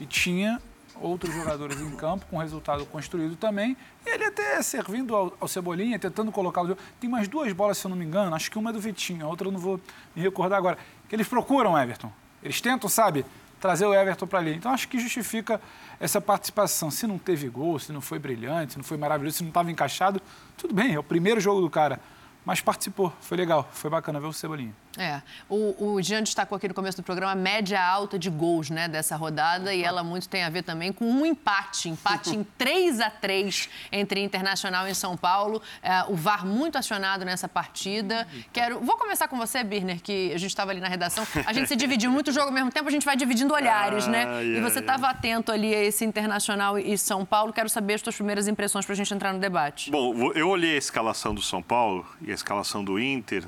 E 0.00 0.06
tinha 0.06 0.60
outros 1.00 1.34
jogadores 1.34 1.80
em 1.80 1.90
campo, 1.96 2.26
com 2.26 2.38
resultado 2.38 2.84
construído 2.86 3.36
também. 3.36 3.76
E 4.06 4.10
ele 4.10 4.24
até 4.24 4.60
servindo 4.62 5.14
ao, 5.14 5.32
ao 5.40 5.48
Cebolinha, 5.48 5.98
tentando 5.98 6.30
colocar 6.32 6.62
o 6.62 6.76
Tem 7.00 7.08
mais 7.08 7.28
duas 7.28 7.52
bolas, 7.52 7.78
se 7.78 7.86
eu 7.86 7.90
não 7.90 7.96
me 7.96 8.04
engano, 8.04 8.34
acho 8.34 8.50
que 8.50 8.58
uma 8.58 8.70
é 8.70 8.72
do 8.72 8.80
Vitinho, 8.80 9.26
a 9.26 9.28
outra 9.28 9.48
eu 9.48 9.52
não 9.52 9.60
vou 9.60 9.80
me 10.14 10.22
recordar 10.22 10.58
agora. 10.58 10.78
Que 11.08 11.14
eles 11.14 11.28
procuram 11.28 11.78
Everton. 11.78 12.12
Eles 12.42 12.60
tentam, 12.60 12.88
sabe, 12.88 13.24
trazer 13.60 13.86
o 13.86 13.94
Everton 13.94 14.26
para 14.26 14.38
ali. 14.38 14.54
Então 14.54 14.72
acho 14.72 14.88
que 14.88 14.98
justifica 14.98 15.60
essa 16.00 16.20
participação. 16.20 16.90
Se 16.90 17.06
não 17.06 17.18
teve 17.18 17.48
gol, 17.48 17.78
se 17.78 17.92
não 17.92 18.00
foi 18.00 18.18
brilhante, 18.18 18.72
se 18.72 18.78
não 18.78 18.84
foi 18.84 18.96
maravilhoso, 18.96 19.38
se 19.38 19.42
não 19.42 19.50
estava 19.50 19.70
encaixado, 19.70 20.20
tudo 20.56 20.74
bem, 20.74 20.94
é 20.94 20.98
o 20.98 21.02
primeiro 21.02 21.40
jogo 21.40 21.60
do 21.60 21.70
cara. 21.70 22.00
Mas 22.44 22.60
participou, 22.60 23.12
foi 23.20 23.36
legal, 23.36 23.68
foi 23.72 23.90
bacana 23.90 24.20
ver 24.20 24.26
o 24.26 24.32
Cebolinha. 24.32 24.74
É, 24.98 25.22
o, 25.48 25.94
o 25.94 26.02
Jean 26.02 26.22
destacou 26.22 26.56
aqui 26.56 26.68
no 26.68 26.74
começo 26.74 26.96
do 26.96 27.02
programa 27.02 27.32
a 27.32 27.36
média 27.36 27.82
alta 27.82 28.18
de 28.18 28.28
gols 28.28 28.70
né, 28.70 28.88
dessa 28.88 29.16
rodada 29.16 29.74
e 29.74 29.82
ela 29.82 30.02
muito 30.02 30.28
tem 30.28 30.42
a 30.42 30.50
ver 30.50 30.62
também 30.62 30.92
com 30.92 31.04
um 31.04 31.24
empate, 31.24 31.88
empate 31.88 32.34
em 32.34 32.44
3 32.56 33.00
a 33.00 33.10
3 33.10 33.68
entre 33.92 34.20
Internacional 34.22 34.86
e 34.88 34.94
São 34.94 35.16
Paulo. 35.16 35.62
É, 35.82 36.04
o 36.08 36.14
VAR 36.14 36.44
muito 36.46 36.76
acionado 36.76 37.24
nessa 37.24 37.48
partida. 37.48 38.26
Quero, 38.52 38.80
vou 38.80 38.96
começar 38.96 39.28
com 39.28 39.36
você, 39.36 39.62
Birner, 39.62 40.00
que 40.02 40.32
a 40.32 40.38
gente 40.38 40.50
estava 40.50 40.70
ali 40.70 40.80
na 40.80 40.88
redação. 40.88 41.26
A 41.46 41.52
gente 41.52 41.68
se 41.68 41.76
dividiu 41.76 42.10
muito 42.10 42.32
jogo 42.32 42.48
ao 42.48 42.52
mesmo 42.52 42.70
tempo, 42.70 42.88
a 42.88 42.92
gente 42.92 43.04
vai 43.04 43.16
dividindo 43.16 43.54
olhares, 43.54 44.06
né? 44.06 44.24
Ai, 44.26 44.44
e 44.44 44.60
você 44.60 44.80
estava 44.80 45.08
atento 45.08 45.52
ali 45.52 45.74
a 45.74 45.84
esse 45.84 46.04
Internacional 46.04 46.78
e 46.78 46.96
São 46.98 47.24
Paulo. 47.24 47.52
Quero 47.52 47.68
saber 47.68 47.94
as 47.94 48.00
suas 48.00 48.16
primeiras 48.16 48.48
impressões 48.48 48.84
para 48.84 48.92
a 48.94 48.96
gente 48.96 49.12
entrar 49.12 49.32
no 49.32 49.38
debate. 49.38 49.90
Bom, 49.90 50.32
eu 50.32 50.48
olhei 50.48 50.74
a 50.74 50.78
escalação 50.78 51.34
do 51.34 51.42
São 51.42 51.62
Paulo 51.62 52.06
e 52.20 52.30
a 52.30 52.34
escalação 52.34 52.82
do 52.82 52.98
Inter, 52.98 53.44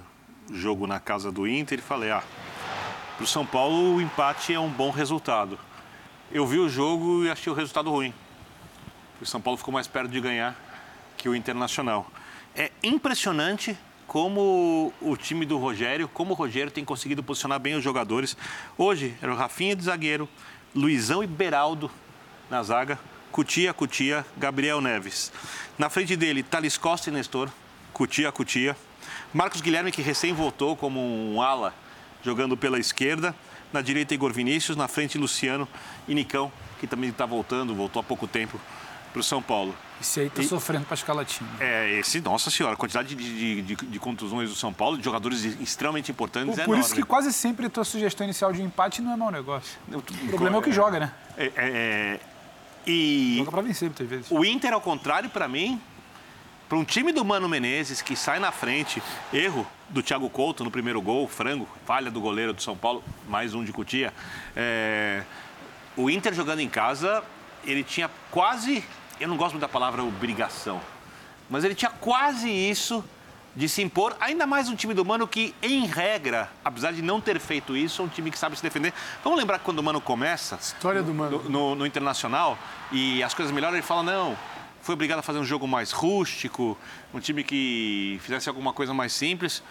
jogo 0.53 0.87
na 0.87 0.99
casa 0.99 1.31
do 1.31 1.47
Inter 1.47 1.79
e 1.79 1.83
falei, 1.83 2.11
ah, 2.11 2.23
para 3.17 3.25
o 3.25 3.27
São 3.27 3.45
Paulo 3.45 3.97
o 3.97 4.01
empate 4.01 4.55
é 4.55 4.61
um 4.61 4.69
bom 4.69 4.91
resultado. 4.91 5.59
Eu 6.33 6.47
vi 6.47 6.59
o 6.59 6.69
jogo 6.69 7.25
e 7.25 7.31
achei 7.31 7.53
o 7.53 7.57
resultado 7.57 7.91
ruim. 7.91 8.15
O 9.21 9.27
São 9.27 9.41
Paulo 9.41 9.59
ficou 9.59 9.75
mais 9.75 9.87
perto 9.87 10.11
de 10.11 10.21
ganhar 10.21 10.57
que 11.17 11.29
o 11.29 11.35
Internacional. 11.35 12.11
É 12.55 12.71
impressionante 12.83 13.77
como 14.07 14.93
o 15.01 15.17
time 15.17 15.47
do 15.47 15.59
Rogério, 15.59 16.09
como 16.09 16.33
o 16.33 16.35
Rogério 16.35 16.73
tem 16.73 16.85
conseguido 16.85 17.23
posicionar 17.23 17.61
bem 17.61 17.75
os 17.75 17.85
jogadores. 17.85 18.37
Hoje 18.77 19.15
era 19.21 19.33
o 19.33 19.37
Rafinha 19.37 19.77
de 19.77 19.85
zagueiro, 19.85 20.29
Luizão 20.75 21.23
e 21.23 21.27
Beraldo 21.27 21.91
na 22.51 22.63
zaga, 22.63 22.99
Cutia, 23.31 23.73
Cutia, 23.73 24.27
Gabriel 24.37 24.81
Neves. 24.81 25.33
Na 25.79 25.89
frente 25.89 26.17
dele, 26.17 26.43
Thales 26.43 26.77
Costa 26.77 27.11
e 27.11 27.13
Nestor, 27.13 27.51
Cutia, 27.93 28.33
Cutia. 28.33 28.77
Marcos 29.33 29.61
Guilherme, 29.61 29.93
que 29.93 30.03
recém 30.03 30.33
voltou 30.33 30.77
como 30.77 31.01
um 31.01 31.41
ala, 31.41 31.75
jogando 32.23 32.57
pela 32.57 32.79
esquerda. 32.79 33.35
Na 33.73 33.81
direita, 33.81 34.13
Igor 34.15 34.33
Vinícius. 34.33 34.77
Na 34.77 34.89
frente, 34.89 35.17
Luciano 35.17 35.69
e 36.09 36.15
Nicão 36.15 36.51
que 36.81 36.87
também 36.87 37.11
está 37.11 37.27
voltando, 37.27 37.75
voltou 37.75 38.01
há 38.01 38.03
pouco 38.03 38.27
tempo 38.27 38.59
para 39.13 39.21
o 39.21 39.23
São 39.23 39.43
Paulo. 39.43 39.75
Esse 40.01 40.21
aí 40.21 40.27
está 40.29 40.43
sofrendo 40.43 40.87
para 40.87 40.95
escalatinho. 40.95 41.49
É, 41.61 41.99
esse, 41.99 42.21
nossa 42.23 42.49
senhora, 42.51 42.75
a 42.75 42.77
quantidade 42.77 43.15
de, 43.15 43.63
de, 43.63 43.75
de, 43.77 43.99
contusões 43.99 44.49
do 44.49 44.57
São 44.57 44.73
Paulo, 44.73 44.97
de 44.97 45.05
jogadores 45.05 45.45
extremamente 45.61 46.11
importantes, 46.11 46.55
por, 46.55 46.61
é 46.61 46.65
Por 46.65 46.73
enorme. 46.73 46.87
isso 46.87 46.95
que 46.95 47.03
quase 47.03 47.33
sempre 47.33 47.67
a 47.67 47.71
tua 47.71 47.85
sugestão 47.85 48.25
inicial 48.25 48.51
de 48.53 48.63
empate 48.63 49.03
não 49.03 49.13
é 49.13 49.17
mau 49.17 49.31
negócio. 49.31 49.79
O 49.93 50.29
problema 50.29 50.57
é 50.57 50.59
o 50.59 50.63
que 50.63 50.73
joga, 50.73 51.01
né? 51.01 51.13
É, 51.37 51.45
é, 51.45 51.53
é, 51.57 52.21
e 52.87 53.37
joga 53.39 53.51
para 53.51 53.63
vencer 53.63 53.89
muitas 53.89 54.09
vezes. 54.09 54.31
O 54.31 54.43
Inter, 54.43 54.73
ao 54.73 54.81
contrário, 54.81 55.29
para 55.29 55.47
mim, 55.47 55.79
para 56.71 56.79
um 56.79 56.85
time 56.85 57.11
do 57.11 57.25
Mano 57.25 57.49
Menezes 57.49 58.01
que 58.01 58.15
sai 58.15 58.39
na 58.39 58.53
frente, 58.53 59.03
erro 59.33 59.67
do 59.89 60.05
Thiago 60.05 60.31
Couto 60.31 60.63
no 60.63 60.71
primeiro 60.71 61.03
gol, 61.03 61.27
frango, 61.27 61.69
falha 61.85 62.13
do 62.13 62.21
goleiro 62.21 62.53
do 62.53 62.63
São 62.63 62.77
Paulo, 62.77 63.03
mais 63.29 63.55
um 63.55 63.65
de 63.65 63.73
Cutia. 63.73 64.15
É, 64.55 65.25
o 65.97 66.09
Inter 66.09 66.33
jogando 66.33 66.61
em 66.61 66.69
casa, 66.69 67.25
ele 67.65 67.83
tinha 67.83 68.09
quase, 68.31 68.85
eu 69.19 69.27
não 69.27 69.37
gosto 69.37 69.55
muito 69.55 69.63
da 69.63 69.69
palavra 69.69 70.05
obrigação, 70.05 70.81
mas 71.51 71.65
ele 71.65 71.75
tinha 71.75 71.91
quase 71.91 72.49
isso 72.49 73.05
de 73.57 73.69
se 73.69 73.83
impor, 73.83 74.17
ainda 74.21 74.47
mais 74.47 74.69
um 74.69 74.77
time 74.77 74.95
do 74.95 75.05
Mano 75.05 75.27
que, 75.27 75.53
em 75.61 75.87
regra, 75.87 76.49
apesar 76.65 76.93
de 76.93 77.03
não 77.03 77.21
ter 77.21 77.41
feito 77.41 77.77
isso, 77.77 78.01
é 78.01 78.05
um 78.05 78.09
time 78.09 78.31
que 78.31 78.39
sabe 78.39 78.57
se 78.57 78.63
defender. 78.63 78.95
Vamos 79.25 79.37
lembrar 79.37 79.59
que 79.59 79.65
quando 79.65 79.81
o 79.81 79.83
Mano 79.83 80.01
começa... 80.01 80.55
História 80.55 81.03
do 81.03 81.13
Mano. 81.13 81.43
No, 81.43 81.51
no, 81.51 81.75
no 81.75 81.85
Internacional, 81.85 82.57
e 82.93 83.25
as 83.25 83.35
coisas 83.35 83.53
melhoram, 83.53 83.75
ele 83.75 83.83
fala, 83.83 84.05
não, 84.05 84.39
foi 84.83 84.95
obrigado 84.95 85.19
a 85.19 85.23
fazer 85.23 85.39
um 85.39 85.45
jogo 85.45 85.67
mais 85.69 85.93
rústico, 85.93 86.77
um 87.13 87.21
time 87.21 87.45
que 87.45 88.19
fizesse 88.23 88.49
alguma 88.49 88.73
coisa 88.73 88.95
mais 88.95 89.13
simples. 89.13 89.63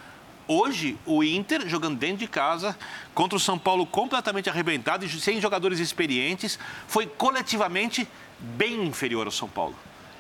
Hoje, 0.48 0.98
o 1.06 1.24
Inter, 1.24 1.68
jogando 1.68 1.98
dentro 1.98 2.18
de 2.18 2.28
casa, 2.28 2.78
contra 3.14 3.38
o 3.38 3.40
São 3.40 3.58
Paulo 3.58 3.86
completamente 3.86 4.50
arrebentado 4.50 5.06
e 5.06 5.10
sem 5.10 5.40
jogadores 5.40 5.80
experientes, 5.80 6.58
foi 6.88 7.06
coletivamente 7.06 8.08
bem 8.40 8.84
inferior 8.84 9.28
ao 9.28 9.32
São 9.32 9.48
Paulo. 9.48 9.76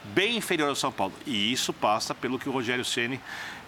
Bem 0.05 0.37
inferior 0.37 0.69
ao 0.69 0.75
São 0.75 0.91
Paulo. 0.91 1.13
E 1.25 1.51
isso 1.51 1.73
passa 1.73 2.13
pelo 2.13 2.37
que 2.37 2.47
o 2.47 2.51
Rogério 2.51 2.85
Ceni 2.85 3.19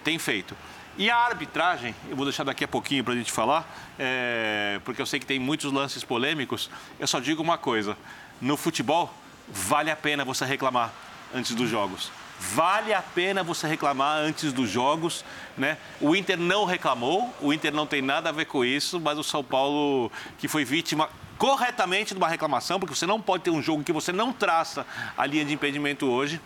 tem 0.04 0.18
feito. 0.18 0.56
E 0.96 1.10
a 1.10 1.16
arbitragem, 1.16 1.94
eu 2.08 2.16
vou 2.16 2.24
deixar 2.24 2.44
daqui 2.44 2.64
a 2.64 2.68
pouquinho 2.68 3.02
para 3.02 3.14
a 3.14 3.16
gente 3.16 3.32
falar, 3.32 3.66
é, 3.98 4.80
porque 4.84 5.00
eu 5.00 5.06
sei 5.06 5.18
que 5.18 5.26
tem 5.26 5.38
muitos 5.38 5.72
lances 5.72 6.04
polêmicos. 6.04 6.68
Eu 7.00 7.06
só 7.06 7.18
digo 7.18 7.42
uma 7.42 7.56
coisa: 7.56 7.96
no 8.40 8.56
futebol, 8.56 9.12
vale 9.48 9.90
a 9.90 9.96
pena 9.96 10.24
você 10.24 10.44
reclamar 10.44 10.92
antes 11.34 11.54
dos 11.54 11.68
jogos. 11.68 12.10
Vale 12.38 12.92
a 12.92 13.00
pena 13.00 13.42
você 13.42 13.68
reclamar 13.68 14.18
antes 14.18 14.52
dos 14.52 14.68
jogos, 14.68 15.24
né? 15.56 15.78
O 16.00 16.16
Inter 16.16 16.36
não 16.36 16.64
reclamou, 16.64 17.32
o 17.40 17.52
Inter 17.52 17.72
não 17.72 17.86
tem 17.86 18.02
nada 18.02 18.30
a 18.30 18.32
ver 18.32 18.46
com 18.46 18.64
isso, 18.64 19.00
mas 19.00 19.16
o 19.16 19.22
São 19.22 19.44
Paulo, 19.44 20.10
que 20.38 20.48
foi 20.48 20.64
vítima 20.64 21.08
corretamente 21.38 22.14
de 22.14 22.18
uma 22.18 22.28
reclamação, 22.28 22.78
porque 22.78 22.94
você 22.94 23.06
não 23.06 23.20
pode 23.20 23.44
ter 23.44 23.50
um 23.50 23.62
jogo 23.62 23.84
que 23.84 23.92
você 23.92 24.12
não 24.12 24.32
traça 24.32 24.86
a 25.16 25.26
linha 25.26 25.44
de 25.44 25.52
impedimento 25.52 26.06
hoje, 26.06 26.40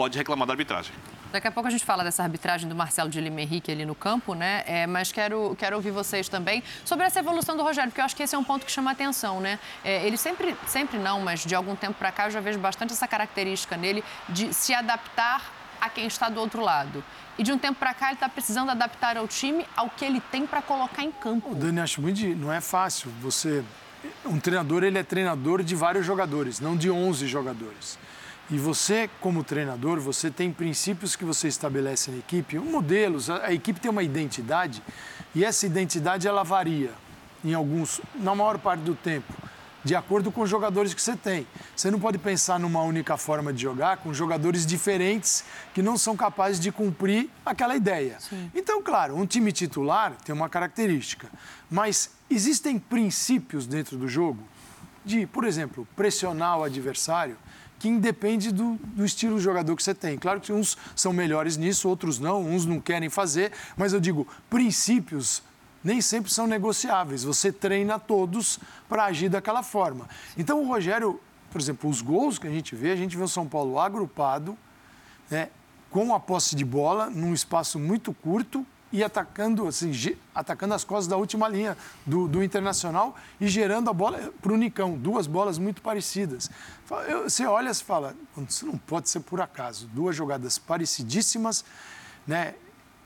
pode 0.00 0.16
reclamar 0.16 0.46
da 0.46 0.54
arbitragem. 0.54 0.94
Daqui 1.30 1.46
a 1.46 1.50
pouco 1.50 1.68
a 1.68 1.70
gente 1.70 1.84
fala 1.84 2.02
dessa 2.02 2.22
arbitragem 2.22 2.66
do 2.66 2.74
Marcelo 2.74 3.10
de 3.10 3.20
Lima 3.20 3.42
Henrique 3.42 3.70
ali 3.70 3.84
no 3.84 3.94
campo, 3.94 4.32
né? 4.32 4.64
É, 4.66 4.86
mas 4.86 5.12
quero, 5.12 5.54
quero 5.58 5.76
ouvir 5.76 5.90
vocês 5.90 6.26
também 6.26 6.62
sobre 6.86 7.04
essa 7.04 7.18
evolução 7.18 7.54
do 7.54 7.62
Rogério, 7.62 7.90
porque 7.90 8.00
eu 8.00 8.06
acho 8.06 8.16
que 8.16 8.22
esse 8.22 8.34
é 8.34 8.38
um 8.38 8.42
ponto 8.42 8.64
que 8.64 8.72
chama 8.72 8.92
atenção, 8.92 9.42
né? 9.42 9.58
É, 9.84 10.06
ele 10.06 10.16
sempre, 10.16 10.56
sempre 10.66 10.98
não, 10.98 11.20
mas 11.20 11.44
de 11.44 11.54
algum 11.54 11.76
tempo 11.76 11.98
para 11.98 12.10
cá 12.10 12.28
eu 12.28 12.30
já 12.30 12.40
vejo 12.40 12.58
bastante 12.58 12.94
essa 12.94 13.06
característica 13.06 13.76
nele 13.76 14.02
de 14.26 14.54
se 14.54 14.72
adaptar 14.72 15.52
a 15.78 15.90
quem 15.90 16.06
está 16.06 16.30
do 16.30 16.40
outro 16.40 16.62
lado. 16.62 17.04
E 17.36 17.42
de 17.42 17.52
um 17.52 17.58
tempo 17.58 17.78
para 17.78 17.92
cá 17.92 18.06
ele 18.06 18.14
está 18.14 18.28
precisando 18.28 18.70
adaptar 18.70 19.18
ao 19.18 19.28
time 19.28 19.66
ao 19.76 19.90
que 19.90 20.02
ele 20.02 20.22
tem 20.32 20.46
para 20.46 20.62
colocar 20.62 21.04
em 21.04 21.12
campo. 21.12 21.50
O 21.50 21.54
Dani, 21.54 21.78
acho 21.78 22.00
muito. 22.00 22.26
Não 22.36 22.50
é 22.50 22.62
fácil. 22.62 23.10
Você. 23.20 23.62
Um 24.24 24.40
treinador, 24.40 24.82
ele 24.82 24.98
é 24.98 25.02
treinador 25.02 25.62
de 25.62 25.74
vários 25.74 26.06
jogadores, 26.06 26.58
não 26.58 26.74
de 26.74 26.90
11 26.90 27.26
jogadores. 27.26 27.98
E 28.50 28.58
você, 28.58 29.08
como 29.20 29.44
treinador, 29.44 30.00
você 30.00 30.28
tem 30.28 30.52
princípios 30.52 31.14
que 31.14 31.24
você 31.24 31.46
estabelece 31.46 32.10
na 32.10 32.18
equipe, 32.18 32.58
modelos, 32.58 33.30
a, 33.30 33.46
a 33.46 33.52
equipe 33.52 33.78
tem 33.78 33.88
uma 33.88 34.02
identidade 34.02 34.82
e 35.34 35.44
essa 35.44 35.66
identidade 35.66 36.26
ela 36.26 36.42
varia 36.42 36.90
em 37.44 37.54
alguns, 37.54 38.00
na 38.16 38.34
maior 38.34 38.58
parte 38.58 38.80
do 38.80 38.96
tempo, 38.96 39.32
de 39.84 39.94
acordo 39.94 40.32
com 40.32 40.40
os 40.40 40.50
jogadores 40.50 40.92
que 40.92 41.00
você 41.00 41.16
tem. 41.16 41.46
Você 41.76 41.92
não 41.92 42.00
pode 42.00 42.18
pensar 42.18 42.58
numa 42.58 42.82
única 42.82 43.16
forma 43.16 43.52
de 43.52 43.62
jogar 43.62 43.98
com 43.98 44.12
jogadores 44.12 44.66
diferentes 44.66 45.44
que 45.72 45.80
não 45.80 45.96
são 45.96 46.16
capazes 46.16 46.58
de 46.58 46.72
cumprir 46.72 47.30
aquela 47.46 47.76
ideia. 47.76 48.18
Sim. 48.18 48.50
Então, 48.52 48.82
claro, 48.82 49.16
um 49.16 49.26
time 49.26 49.52
titular 49.52 50.12
tem 50.24 50.34
uma 50.34 50.48
característica, 50.48 51.28
mas 51.70 52.10
existem 52.28 52.80
princípios 52.80 53.64
dentro 53.64 53.96
do 53.96 54.08
jogo 54.08 54.42
de, 55.04 55.24
por 55.24 55.44
exemplo, 55.44 55.86
pressionar 55.94 56.58
o 56.58 56.64
adversário 56.64 57.36
que 57.80 57.88
independe 57.88 58.52
do, 58.52 58.76
do, 58.94 59.06
estilo 59.06 59.38
de 59.38 59.42
jogador 59.42 59.74
que 59.74 59.82
você 59.82 59.94
tem. 59.94 60.18
Claro 60.18 60.38
que 60.38 60.52
uns 60.52 60.76
são 60.94 61.14
melhores 61.14 61.56
nisso, 61.56 61.88
outros 61.88 62.18
não, 62.18 62.44
uns 62.44 62.66
não 62.66 62.78
querem 62.78 63.08
fazer, 63.08 63.52
mas 63.74 63.94
eu 63.94 63.98
digo, 63.98 64.28
princípios 64.50 65.42
nem 65.82 66.02
sempre 66.02 66.30
são 66.30 66.46
negociáveis. 66.46 67.24
Você 67.24 67.50
treina 67.50 67.98
todos 67.98 68.60
para 68.86 69.06
agir 69.06 69.30
daquela 69.30 69.62
forma. 69.62 70.06
Então 70.36 70.62
o 70.62 70.68
Rogério, 70.68 71.18
por 71.50 71.58
exemplo, 71.58 71.88
os 71.88 72.02
gols 72.02 72.38
que 72.38 72.46
a 72.46 72.50
gente 72.50 72.76
vê, 72.76 72.92
a 72.92 72.96
gente 72.96 73.16
vê 73.16 73.22
o 73.22 73.28
São 73.28 73.48
Paulo 73.48 73.80
agrupado, 73.80 74.58
né, 75.30 75.48
com 75.90 76.14
a 76.14 76.20
posse 76.20 76.54
de 76.54 76.66
bola, 76.66 77.08
num 77.08 77.32
espaço 77.32 77.78
muito 77.78 78.12
curto, 78.12 78.64
e 78.92 79.04
atacando, 79.04 79.68
assim, 79.68 79.92
atacando 80.34 80.74
as 80.74 80.82
costas 80.82 81.06
da 81.06 81.16
última 81.16 81.48
linha 81.48 81.76
do, 82.04 82.26
do 82.26 82.42
Internacional 82.42 83.16
e 83.40 83.46
gerando 83.46 83.88
a 83.88 83.92
bola 83.92 84.32
para 84.40 84.52
o 84.52 84.56
Nicão. 84.56 84.98
Duas 84.98 85.26
bolas 85.26 85.58
muito 85.58 85.80
parecidas. 85.80 86.50
Você 87.24 87.46
olha 87.46 87.70
e 87.70 87.74
fala, 87.74 88.16
isso 88.48 88.66
não 88.66 88.76
pode 88.76 89.08
ser 89.08 89.20
por 89.20 89.40
acaso. 89.40 89.86
Duas 89.88 90.16
jogadas 90.16 90.58
parecidíssimas, 90.58 91.64
né, 92.26 92.54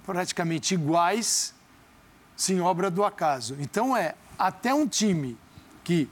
praticamente 0.07 0.75
iguais, 0.75 1.55
sim, 2.37 2.61
obra 2.61 2.91
do 2.91 3.05
acaso. 3.05 3.57
Então 3.61 3.97
é, 3.97 4.15
até 4.39 4.73
um 4.73 4.87
time 4.87 5.37
que 5.83 6.09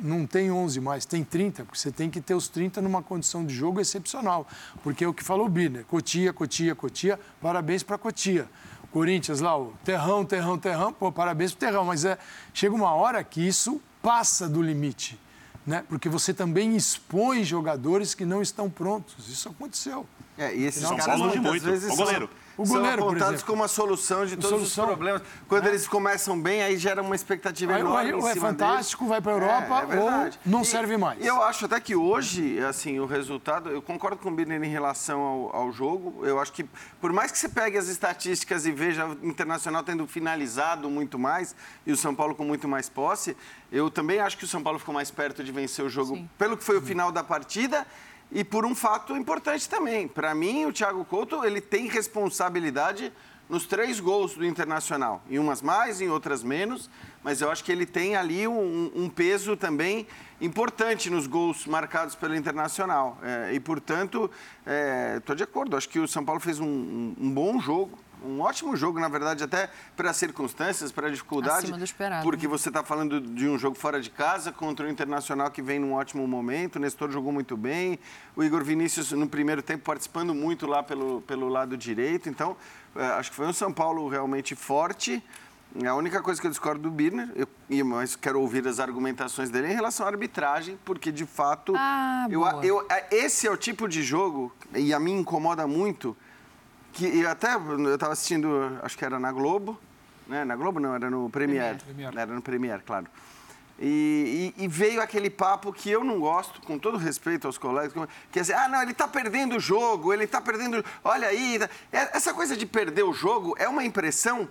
não 0.00 0.26
tem 0.26 0.50
11 0.50 0.80
mais, 0.80 1.04
tem 1.04 1.24
30, 1.24 1.64
porque 1.64 1.78
você 1.78 1.90
tem 1.90 2.10
que 2.10 2.20
ter 2.20 2.34
os 2.34 2.48
30 2.48 2.82
numa 2.82 3.02
condição 3.02 3.44
de 3.44 3.54
jogo 3.54 3.80
excepcional. 3.80 4.46
Porque 4.82 5.04
é 5.04 5.08
o 5.08 5.14
que 5.14 5.24
falou 5.24 5.46
o 5.46 5.48
Birner, 5.48 5.84
Cotia, 5.84 6.32
Cotia, 6.32 6.74
Cotia, 6.74 7.18
parabéns 7.40 7.82
para 7.82 7.98
Cotia. 7.98 8.48
Corinthians 8.96 9.40
lá, 9.40 9.58
o 9.58 9.74
terrão, 9.84 10.24
terrão, 10.24 10.56
terrão, 10.56 10.90
pô, 10.90 11.12
parabéns 11.12 11.52
pro 11.52 11.60
terrão, 11.60 11.84
mas 11.84 12.06
é, 12.06 12.16
chega 12.54 12.74
uma 12.74 12.94
hora 12.94 13.22
que 13.22 13.46
isso 13.46 13.78
passa 14.00 14.48
do 14.48 14.62
limite, 14.62 15.20
né? 15.66 15.84
Porque 15.86 16.08
você 16.08 16.32
também 16.32 16.74
expõe 16.74 17.44
jogadores 17.44 18.14
que 18.14 18.24
não 18.24 18.40
estão 18.40 18.70
prontos. 18.70 19.28
Isso 19.28 19.50
aconteceu. 19.50 20.06
É, 20.38 20.56
e 20.56 20.64
esses 20.64 20.80
São 20.80 20.96
caras 20.96 21.18
Paulo 21.18 21.24
muitas 21.24 21.42
muito. 21.42 21.62
vezes 21.62 21.92
O 21.92 21.96
goleiro. 21.96 22.26
São... 22.26 22.45
O 22.56 22.64
goleiro, 22.64 22.98
são 23.02 23.08
apontados 23.10 23.42
como 23.42 23.62
a 23.62 23.68
solução 23.68 24.24
de 24.24 24.34
todos 24.36 24.48
Solução. 24.50 24.84
os 24.84 24.90
problemas. 24.92 25.22
Quando 25.46 25.66
É. 25.66 25.68
eles 25.68 25.86
começam 25.86 26.40
bem, 26.40 26.62
aí 26.62 26.78
gera 26.78 27.02
uma 27.02 27.14
expectativa 27.14 27.74
Aí, 27.74 27.80
enorme 27.80 28.14
ou 28.14 28.26
em 28.26 28.30
é 28.30 28.32
cima 28.32 28.48
fantástico, 28.48 29.04
deles. 29.04 29.10
vai 29.10 29.20
para 29.20 29.32
a 29.32 29.34
Europa, 29.34 29.94
É, 29.94 29.96
é 29.96 30.00
ou 30.00 30.30
não 30.46 30.62
E- 30.62 30.64
serve 30.64 30.96
mais. 30.96 31.22
E 31.22 31.26
eu 31.26 31.42
acho 31.42 31.66
até 31.66 31.78
que 31.80 31.94
hoje, 31.94 32.58
assim, 32.64 32.98
o 32.98 33.04
resultado, 33.06 33.68
eu 33.68 33.82
concordo 33.82 34.16
com 34.16 34.30
o 34.30 34.32
Birner 34.32 34.62
em 34.62 34.68
relação 34.70 35.20
ao, 35.20 35.56
ao 35.56 35.72
jogo. 35.72 36.24
Eu 36.24 36.40
acho 36.40 36.52
que, 36.52 36.64
por 37.00 37.12
mais 37.12 37.30
que 37.30 37.38
você 37.38 37.48
pegue 37.48 37.76
as 37.76 37.88
estatísticas 37.88 38.64
e 38.64 38.72
veja 38.72 39.06
o 39.06 39.12
Internacional 39.26 39.82
tendo 39.82 40.06
finalizado 40.06 40.88
muito 40.88 41.18
mais 41.18 41.54
e 41.86 41.92
o 41.92 41.96
São 41.96 42.14
Paulo 42.14 42.34
com 42.34 42.44
muito 42.44 42.66
mais 42.66 42.88
posse, 42.88 43.36
eu 43.70 43.90
também 43.90 44.18
acho 44.20 44.38
que 44.38 44.44
o 44.44 44.48
São 44.48 44.62
Paulo 44.62 44.78
ficou 44.78 44.94
mais 44.94 45.10
perto 45.10 45.44
de 45.44 45.52
vencer 45.52 45.84
o 45.84 45.90
jogo 45.90 46.14
Sim. 46.16 46.30
pelo 46.38 46.56
que 46.56 46.64
foi 46.64 46.78
o 46.78 46.80
final 46.82 47.12
da 47.12 47.22
partida 47.22 47.86
e 48.30 48.42
por 48.44 48.64
um 48.66 48.74
fato 48.74 49.16
importante 49.16 49.68
também. 49.68 50.08
Para 50.08 50.34
mim, 50.34 50.64
o 50.66 50.72
Thiago 50.72 51.04
Couto, 51.04 51.44
ele 51.44 51.60
tem 51.60 51.86
responsabilidade 51.88 53.12
nos 53.48 53.64
três 53.64 54.00
gols 54.00 54.34
do 54.34 54.44
Internacional. 54.44 55.22
Em 55.30 55.38
umas 55.38 55.62
mais, 55.62 56.00
em 56.00 56.08
outras 56.10 56.42
menos, 56.42 56.90
mas 57.22 57.40
eu 57.40 57.48
acho 57.50 57.62
que 57.62 57.70
ele 57.70 57.86
tem 57.86 58.16
ali 58.16 58.46
um, 58.48 58.90
um 58.94 59.08
peso 59.08 59.56
também 59.56 60.06
importante 60.40 61.08
nos 61.08 61.26
gols 61.28 61.64
marcados 61.66 62.14
pelo 62.16 62.34
Internacional. 62.34 63.16
É, 63.22 63.52
e, 63.54 63.60
portanto, 63.60 64.28
estou 65.16 65.36
de 65.36 65.44
acordo. 65.44 65.76
Acho 65.76 65.88
que 65.88 66.00
o 66.00 66.08
São 66.08 66.24
Paulo 66.24 66.40
fez 66.40 66.58
um, 66.58 66.66
um- 66.66 67.16
um 67.20 67.30
bom 67.30 67.60
jogo. 67.60 67.96
Um 68.26 68.40
ótimo 68.40 68.76
jogo, 68.76 68.98
na 68.98 69.08
verdade, 69.08 69.44
até 69.44 69.70
para 69.96 70.10
as 70.10 70.16
circunstâncias, 70.16 70.90
para 70.90 71.06
a 71.06 71.10
dificuldade. 71.10 71.64
Acima 71.64 71.78
do 71.78 71.84
esperado, 71.84 72.24
Porque 72.24 72.46
né? 72.46 72.50
você 72.50 72.68
está 72.68 72.82
falando 72.82 73.20
de 73.20 73.48
um 73.48 73.56
jogo 73.56 73.76
fora 73.76 74.00
de 74.00 74.10
casa 74.10 74.50
contra 74.50 74.86
o 74.86 74.90
Internacional 74.90 75.50
que 75.50 75.62
vem 75.62 75.78
num 75.78 75.92
ótimo 75.92 76.26
momento. 76.26 76.76
O 76.76 76.78
Nestor 76.78 77.10
jogou 77.10 77.32
muito 77.32 77.56
bem. 77.56 77.98
O 78.34 78.42
Igor 78.42 78.64
Vinícius, 78.64 79.12
no 79.12 79.28
primeiro 79.28 79.62
tempo, 79.62 79.84
participando 79.84 80.34
muito 80.34 80.66
lá 80.66 80.82
pelo, 80.82 81.20
pelo 81.22 81.48
lado 81.48 81.76
direito. 81.76 82.28
Então, 82.28 82.56
eh, 82.96 83.04
acho 83.04 83.30
que 83.30 83.36
foi 83.36 83.46
um 83.46 83.52
São 83.52 83.72
Paulo 83.72 84.08
realmente 84.08 84.54
forte. 84.54 85.22
A 85.84 85.94
única 85.94 86.22
coisa 86.22 86.40
que 86.40 86.46
eu 86.46 86.50
discordo 86.50 86.80
do 86.80 86.90
Birner, 86.90 87.28
eu, 87.34 87.84
mas 87.84 88.16
quero 88.16 88.40
ouvir 88.40 88.66
as 88.66 88.80
argumentações 88.80 89.50
dele 89.50 89.68
em 89.70 89.74
relação 89.74 90.06
à 90.06 90.08
arbitragem, 90.08 90.78
porque 90.84 91.12
de 91.12 91.26
fato. 91.26 91.74
Ah, 91.76 92.26
eu, 92.30 92.42
eu, 92.62 92.86
esse 93.10 93.46
é 93.46 93.50
o 93.50 93.56
tipo 93.56 93.86
de 93.86 94.02
jogo, 94.02 94.54
e 94.74 94.94
a 94.94 94.98
mim 94.98 95.18
incomoda 95.18 95.66
muito, 95.66 96.16
que 96.96 97.20
eu 97.20 97.30
até 97.30 97.54
eu 97.54 97.94
estava 97.94 98.14
assistindo, 98.14 98.78
acho 98.82 98.96
que 98.96 99.04
era 99.04 99.20
na 99.20 99.30
Globo, 99.30 99.78
né? 100.26 100.44
Na 100.44 100.56
Globo 100.56 100.80
não, 100.80 100.94
era 100.94 101.10
no 101.10 101.28
Premiere. 101.28 101.78
Premiere. 101.78 102.18
Era 102.18 102.34
no 102.34 102.40
Premiere, 102.42 102.82
claro. 102.82 103.06
E, 103.78 104.54
e, 104.56 104.64
e, 104.64 104.68
veio 104.68 105.02
aquele 105.02 105.28
papo 105.28 105.70
que 105.70 105.90
eu 105.90 106.02
não 106.02 106.18
gosto, 106.18 106.62
com 106.62 106.78
todo 106.78 106.96
respeito 106.96 107.46
aos 107.46 107.58
colegas, 107.58 107.92
que 108.32 108.38
é 108.38 108.42
dizer, 108.42 108.54
ah, 108.54 108.68
não, 108.68 108.80
ele 108.80 108.92
está 108.92 109.06
perdendo 109.06 109.56
o 109.56 109.60
jogo, 109.60 110.14
ele 110.14 110.24
está 110.24 110.40
perdendo. 110.40 110.82
Olha 111.04 111.28
aí. 111.28 111.60
É, 111.92 112.16
essa 112.16 112.32
coisa 112.32 112.56
de 112.56 112.64
perder 112.64 113.02
o 113.02 113.12
jogo 113.12 113.54
é 113.58 113.68
uma 113.68 113.84
impressão 113.84 114.48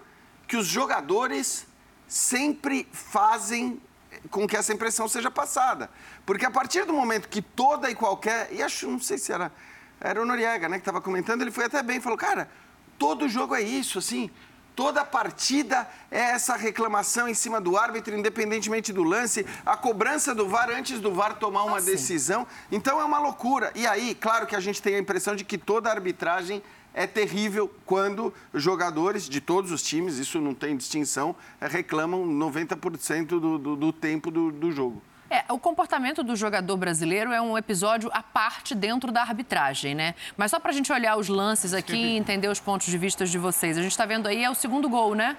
que 0.48 0.56
os 0.56 0.68
jogadores 0.68 1.66
sempre 2.08 2.88
fazem 2.92 3.82
com 4.30 4.48
que 4.48 4.56
essa 4.56 4.72
impressão 4.72 5.08
seja 5.08 5.32
passada. 5.32 5.90
Porque 6.24 6.46
a 6.46 6.52
partir 6.52 6.86
do 6.86 6.94
momento 6.94 7.28
que 7.28 7.42
toda 7.42 7.90
e 7.90 7.96
qualquer. 7.96 8.54
E 8.54 8.62
acho, 8.62 8.88
não 8.88 9.00
sei 9.00 9.18
se 9.18 9.34
era. 9.34 9.52
Era 10.00 10.22
o 10.22 10.26
Noriega, 10.26 10.68
né, 10.70 10.78
que 10.78 10.82
estava 10.82 11.02
comentando, 11.02 11.42
ele 11.42 11.52
foi 11.52 11.66
até 11.66 11.82
bem, 11.82 12.02
falou, 12.02 12.18
cara, 12.18 12.50
todo 12.98 13.30
jogo 13.30 13.56
é 13.56 13.62
isso, 13.62 14.00
assim. 14.00 14.30
Toda 14.76 15.06
partida 15.06 15.88
é 16.12 16.20
essa 16.20 16.58
reclamação 16.58 17.30
em 17.30 17.34
cima 17.34 17.62
do 17.62 17.78
árbitro, 17.78 18.14
independentemente 18.14 18.92
do 18.92 19.04
lance, 19.04 19.46
a 19.66 19.78
cobrança 19.78 20.36
do 20.36 20.50
VAR 20.50 20.70
antes 20.70 21.00
do 21.00 21.14
VAR 21.14 21.40
tomar 21.40 21.64
uma 21.64 21.78
ah, 21.78 21.82
decisão. 21.82 22.46
Então 22.70 23.00
é 23.00 23.06
uma 23.06 23.18
loucura. 23.18 23.72
E 23.74 23.88
aí, 23.88 24.14
claro 24.14 24.46
que 24.46 24.56
a 24.56 24.60
gente 24.60 24.82
tem 24.82 24.96
a 24.96 25.00
impressão 25.00 25.34
de 25.34 25.46
que 25.46 25.58
toda 25.58 25.90
arbitragem 25.90 26.62
é 26.94 27.08
terrível 27.08 27.74
quando 27.86 28.34
jogadores 28.54 29.30
de 29.30 29.40
todos 29.40 29.72
os 29.72 29.82
times, 29.82 30.18
isso 30.18 30.42
não 30.42 30.54
tem 30.54 30.76
distinção, 30.76 31.36
reclamam 31.62 32.26
90% 32.26 33.28
do, 33.28 33.58
do, 33.58 33.76
do 33.78 33.94
tempo 33.94 34.30
do, 34.30 34.52
do 34.52 34.72
jogo. 34.72 35.02
É, 35.36 35.44
o 35.52 35.60
comportamento 35.60 36.24
do 36.24 36.34
jogador 36.34 36.78
brasileiro 36.78 37.34
é 37.34 37.42
um 37.42 37.58
episódio 37.58 38.10
à 38.14 38.24
parte 38.24 38.74
dentro 38.74 39.12
da 39.12 39.20
arbitragem, 39.20 39.94
né? 39.94 40.16
Mas 40.38 40.52
só 40.52 40.62
para 40.62 40.72
a 40.72 40.74
gente 40.74 40.94
olhar 40.94 41.18
os 41.18 41.28
lances 41.28 41.74
aqui 41.74 41.94
e 41.94 42.18
entender 42.18 42.48
os 42.48 42.62
pontos 42.62 42.88
de 42.88 42.98
vista 42.98 43.26
de 43.26 43.38
vocês. 43.38 43.78
A 43.78 43.82
gente 43.82 43.92
está 43.92 44.06
vendo 44.06 44.28
aí 44.28 44.46
é 44.46 44.50
o 44.50 44.56
segundo 44.56 44.88
gol, 44.88 45.14
né? 45.14 45.36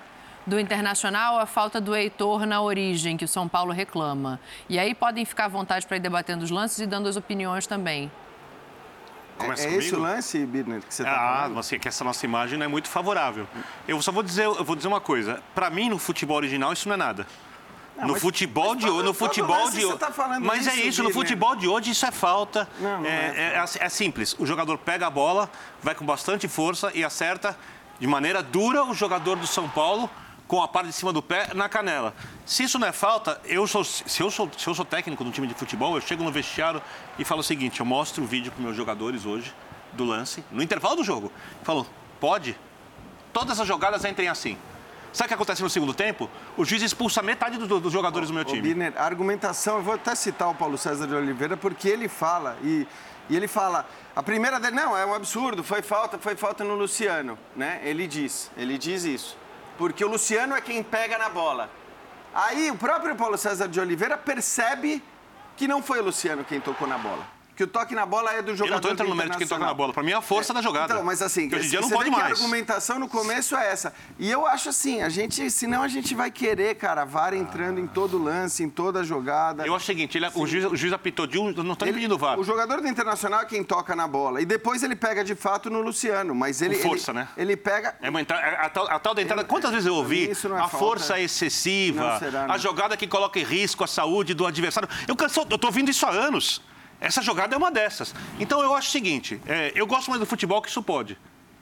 Do 0.46 0.60
Internacional, 0.60 1.38
a 1.38 1.46
falta 1.46 1.80
do 1.80 1.96
Heitor 1.96 2.44
na 2.44 2.60
origem, 2.60 3.16
que 3.16 3.24
o 3.24 3.28
São 3.28 3.48
Paulo 3.48 3.72
reclama. 3.72 4.38
E 4.68 4.78
aí 4.78 4.94
podem 4.94 5.24
ficar 5.24 5.46
à 5.46 5.48
vontade 5.48 5.86
para 5.86 5.96
ir 5.96 6.00
debatendo 6.00 6.44
os 6.44 6.50
lances 6.50 6.78
e 6.78 6.86
dando 6.86 7.08
as 7.08 7.16
opiniões 7.16 7.66
também. 7.66 8.12
Começa 9.38 9.66
é, 9.66 9.72
é 9.72 9.76
esse 9.76 9.94
o 9.94 9.98
lance, 9.98 10.44
Birner, 10.44 10.82
que 10.82 10.94
você 10.94 11.04
está 11.04 11.14
ah, 11.14 11.42
falando? 11.42 11.58
Assim, 11.58 11.78
que 11.78 11.88
essa 11.88 12.04
nossa 12.04 12.24
imagem 12.26 12.58
não 12.58 12.66
é 12.66 12.68
muito 12.68 12.88
favorável. 12.88 13.46
Eu 13.88 14.00
só 14.02 14.12
vou 14.12 14.22
dizer, 14.22 14.44
eu 14.44 14.64
vou 14.64 14.76
dizer 14.76 14.88
uma 14.88 15.00
coisa. 15.00 15.42
Para 15.54 15.70
mim, 15.70 15.88
no 15.88 15.98
futebol 15.98 16.36
original, 16.36 16.70
isso 16.74 16.86
não 16.86 16.94
é 16.94 16.98
nada. 16.98 17.26
Não, 17.96 18.08
no 18.08 18.12
mas, 18.12 18.22
futebol 18.22 18.74
mas, 18.74 18.78
de 18.78 18.90
hoje, 18.90 19.04
no 19.04 19.14
futebol 19.14 19.70
de 19.70 19.84
hoje. 19.84 19.98
Tá 19.98 20.12
mas 20.40 20.66
é 20.66 20.70
isso, 20.74 20.80
é 20.80 20.86
isso 20.86 21.02
no 21.02 21.10
futebol 21.10 21.56
de 21.56 21.66
hoje 21.66 21.90
isso 21.90 22.04
é 22.04 22.10
falta. 22.10 22.68
Não, 22.78 23.00
não 23.00 23.06
é, 23.06 23.32
é, 23.36 23.64
é, 23.80 23.84
é, 23.84 23.88
simples. 23.88 24.36
O 24.38 24.44
jogador 24.44 24.76
pega 24.78 25.06
a 25.06 25.10
bola, 25.10 25.50
vai 25.82 25.94
com 25.94 26.04
bastante 26.04 26.46
força 26.46 26.90
e 26.94 27.02
acerta 27.02 27.58
de 27.98 28.06
maneira 28.06 28.42
dura 28.42 28.84
o 28.84 28.92
jogador 28.92 29.36
do 29.36 29.46
São 29.46 29.68
Paulo 29.68 30.10
com 30.46 30.62
a 30.62 30.68
parte 30.68 30.88
de 30.88 30.92
cima 30.92 31.12
do 31.12 31.22
pé 31.22 31.52
na 31.54 31.68
canela. 31.68 32.14
Se 32.44 32.64
isso 32.64 32.78
não 32.78 32.86
é 32.86 32.92
falta, 32.92 33.40
eu 33.44 33.66
sou, 33.66 33.82
se, 33.82 34.20
eu 34.20 34.30
sou, 34.30 34.48
se 34.56 34.66
eu 34.66 34.74
sou 34.74 34.84
técnico 34.84 35.24
no 35.24 35.30
time 35.30 35.46
de 35.46 35.54
futebol, 35.54 35.96
eu 35.96 36.00
chego 36.00 36.22
no 36.22 36.30
vestiário 36.30 36.80
e 37.18 37.24
falo 37.24 37.40
o 37.40 37.44
seguinte: 37.44 37.80
eu 37.80 37.86
mostro 37.86 38.22
o 38.22 38.26
vídeo 38.26 38.52
para 38.52 38.62
meus 38.62 38.76
jogadores 38.76 39.24
hoje 39.24 39.52
do 39.92 40.04
lance, 40.04 40.44
no 40.50 40.62
intervalo 40.62 40.96
do 40.96 41.04
jogo. 41.04 41.32
Falo, 41.62 41.86
pode? 42.20 42.56
Todas 43.32 43.58
as 43.58 43.66
jogadas 43.66 44.04
entrem 44.04 44.28
assim. 44.28 44.56
Sabe 45.16 45.28
o 45.28 45.28
que 45.28 45.34
acontece 45.34 45.62
no 45.62 45.70
segundo 45.70 45.94
tempo? 45.94 46.28
O 46.58 46.62
juiz 46.62 46.82
expulsa 46.82 47.22
metade 47.22 47.56
do, 47.56 47.80
dos 47.80 47.90
jogadores 47.90 48.28
do 48.28 48.34
meu 48.34 48.44
time. 48.44 48.60
Birner, 48.60 48.92
a 48.98 49.06
argumentação, 49.06 49.78
eu 49.78 49.82
vou 49.82 49.94
até 49.94 50.14
citar 50.14 50.50
o 50.50 50.54
Paulo 50.54 50.76
César 50.76 51.06
de 51.06 51.14
Oliveira, 51.14 51.56
porque 51.56 51.88
ele 51.88 52.06
fala, 52.06 52.54
e, 52.62 52.86
e 53.30 53.34
ele 53.34 53.48
fala, 53.48 53.88
a 54.14 54.22
primeira 54.22 54.60
dele, 54.60 54.76
não, 54.76 54.94
é 54.94 55.06
um 55.06 55.14
absurdo, 55.14 55.64
foi 55.64 55.80
falta, 55.80 56.18
foi 56.18 56.36
falta 56.36 56.62
no 56.64 56.74
Luciano, 56.74 57.38
né? 57.56 57.80
Ele 57.82 58.06
diz, 58.06 58.50
ele 58.58 58.76
diz 58.76 59.04
isso. 59.04 59.38
Porque 59.78 60.04
o 60.04 60.08
Luciano 60.08 60.54
é 60.54 60.60
quem 60.60 60.82
pega 60.82 61.16
na 61.16 61.30
bola. 61.30 61.70
Aí 62.34 62.70
o 62.70 62.76
próprio 62.76 63.16
Paulo 63.16 63.38
César 63.38 63.68
de 63.68 63.80
Oliveira 63.80 64.18
percebe 64.18 65.02
que 65.56 65.66
não 65.66 65.82
foi 65.82 65.98
o 66.00 66.04
Luciano 66.04 66.44
quem 66.44 66.60
tocou 66.60 66.86
na 66.86 66.98
bola 66.98 67.35
que 67.56 67.64
o 67.64 67.66
toque 67.66 67.94
na 67.94 68.04
bola 68.04 68.32
é 68.34 68.42
do 68.42 68.54
jogador. 68.54 68.66
Eu 68.66 68.70
não 68.70 68.76
estou 68.76 68.92
entrando 68.92 69.08
no 69.08 69.14
mérito 69.14 69.32
de 69.32 69.38
quem 69.38 69.48
toca 69.48 69.64
na 69.64 69.72
bola. 69.72 69.92
Para 69.94 70.02
mim 70.02 70.10
é 70.12 70.14
a 70.14 70.20
força 70.20 70.52
é, 70.52 70.54
da 70.54 70.60
jogada. 70.60 70.92
Então, 70.92 71.04
mas 71.04 71.22
assim, 71.22 71.46
hoje 71.46 71.66
em 71.66 71.70
dia 71.70 71.80
não 71.80 71.88
pode 71.88 72.10
mais. 72.10 72.24
a 72.24 72.28
argumentação 72.28 72.98
no 72.98 73.08
começo 73.08 73.56
é 73.56 73.72
essa. 73.72 73.94
E 74.18 74.30
eu 74.30 74.46
acho 74.46 74.68
assim, 74.68 75.00
a 75.00 75.08
gente, 75.08 75.50
senão 75.50 75.82
a 75.82 75.88
gente 75.88 76.14
vai 76.14 76.30
querer, 76.30 76.74
cara, 76.74 77.06
VAR 77.06 77.32
entrando 77.32 77.78
ah. 77.78 77.80
em 77.80 77.86
todo 77.86 78.22
lance, 78.22 78.62
em 78.62 78.68
toda 78.68 79.02
jogada. 79.02 79.66
Eu 79.66 79.74
acho 79.74 79.84
o 79.84 79.86
seguinte, 79.86 80.18
ele, 80.18 80.28
o, 80.34 80.46
juiz, 80.46 80.66
o 80.66 80.76
juiz 80.76 80.92
apitou 80.92 81.26
de 81.26 81.38
um, 81.38 81.50
não 81.52 81.72
estou 81.72 81.88
pedindo 81.88 82.18
VAR. 82.18 82.38
O 82.38 82.44
jogador 82.44 82.82
do 82.82 82.88
Internacional 82.88 83.40
é 83.40 83.46
quem 83.46 83.64
toca 83.64 83.96
na 83.96 84.06
bola. 84.06 84.42
E 84.42 84.44
depois 84.44 84.82
ele 84.82 84.94
pega 84.94 85.24
de 85.24 85.34
fato 85.34 85.70
no 85.70 85.80
Luciano, 85.80 86.34
mas 86.34 86.60
ele... 86.60 86.76
Com 86.76 86.90
força, 86.90 87.10
ele, 87.10 87.20
né? 87.20 87.28
Ele 87.38 87.56
pega... 87.56 87.96
É 88.02 88.10
uma 88.10 88.20
entrada, 88.20 88.44
a, 88.44 88.68
tal, 88.68 88.90
a 88.90 88.98
tal 88.98 89.14
da 89.14 89.22
entrada, 89.22 89.44
quantas 89.44 89.70
vezes 89.70 89.86
eu 89.86 89.94
ouvi? 89.94 90.30
Isso 90.30 90.46
não 90.46 90.56
é 90.58 90.60
a 90.60 90.68
falta, 90.68 90.78
força 90.78 91.18
é 91.18 91.22
excessiva, 91.22 92.18
será, 92.18 92.44
a 92.52 92.58
jogada 92.58 92.96
que 92.98 93.06
coloca 93.06 93.38
em 93.38 93.44
risco 93.44 93.82
a 93.82 93.86
saúde 93.86 94.34
do 94.34 94.44
adversário. 94.44 94.88
Eu, 95.08 95.16
tô 95.16 95.66
ouvindo 95.66 95.90
isso 95.90 96.04
há 96.04 96.10
anos. 96.10 96.60
Essa 97.00 97.22
jogada 97.22 97.54
é 97.54 97.58
uma 97.58 97.70
dessas. 97.70 98.14
Então 98.38 98.62
eu 98.62 98.74
acho 98.74 98.88
o 98.88 98.92
seguinte: 98.92 99.40
é, 99.46 99.72
eu 99.74 99.86
gosto 99.86 100.08
mais 100.08 100.20
do 100.20 100.26
futebol 100.26 100.62
que 100.62 100.68
isso 100.68 100.82
pode. 100.82 101.18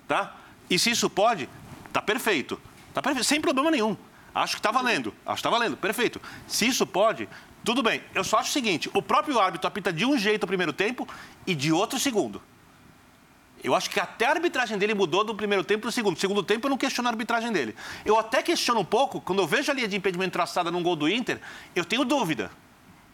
Tá? 0.07 0.37
E 0.69 0.79
se 0.79 0.91
isso 0.91 1.11
pode, 1.11 1.49
tá 1.93 2.01
perfeito. 2.01 2.61
Tá 2.93 3.03
perfeito, 3.03 3.27
sem 3.27 3.41
problema 3.41 3.71
nenhum. 3.71 3.97
Acho 4.35 4.55
que 4.55 4.61
está 4.61 4.71
valendo. 4.71 5.15
Acho 5.25 5.43
que 5.43 5.49
está 5.49 5.51
valendo. 5.51 5.77
Perfeito. 5.77 6.21
Se 6.47 6.67
isso 6.67 6.87
pode, 6.87 7.29
tudo 7.65 7.83
bem. 7.83 8.03
Eu 8.15 8.25
só 8.25 8.39
acho 8.39 8.51
o 8.51 8.53
seguinte: 8.53 8.91
o 8.95 9.03
próprio 9.03 9.39
árbitro 9.39 9.67
apita 9.67 9.93
de 9.93 10.05
um 10.05 10.17
jeito 10.17 10.45
o 10.45 10.47
primeiro 10.47 10.73
tempo 10.73 11.09
e 11.47 11.55
de 11.55 11.73
outro 11.73 11.97
o 11.97 12.01
segundo. 12.01 12.41
Eu 13.63 13.75
acho 13.75 13.89
que 13.89 13.99
até 13.99 14.27
a 14.27 14.33
arbitragem 14.33 14.77
dele 14.77 14.93
mudou 14.93 15.25
do 15.25 15.35
primeiro 15.35 15.65
tempo 15.65 15.83
para 15.83 15.89
o 15.89 15.93
segundo. 15.93 16.21
Segundo 16.21 16.43
tempo, 16.43 16.67
eu 16.67 16.71
não 16.71 16.77
questiono 16.77 17.09
a 17.09 17.11
arbitragem 17.11 17.51
dele. 17.51 17.75
Eu 18.05 18.19
até 18.19 18.43
questiono 18.43 18.81
um 18.81 18.85
pouco, 18.85 19.23
quando 19.23 19.39
eu 19.39 19.47
vejo 19.47 19.73
a 19.73 19.75
linha 19.75 19.89
de 19.89 19.97
impedimento 19.97 20.33
traçada 20.33 20.71
num 20.71 20.83
gol 20.83 20.95
do 20.95 21.09
Inter, 21.09 21.41
eu 21.75 21.83
tenho 21.83 22.05
dúvida 22.05 22.51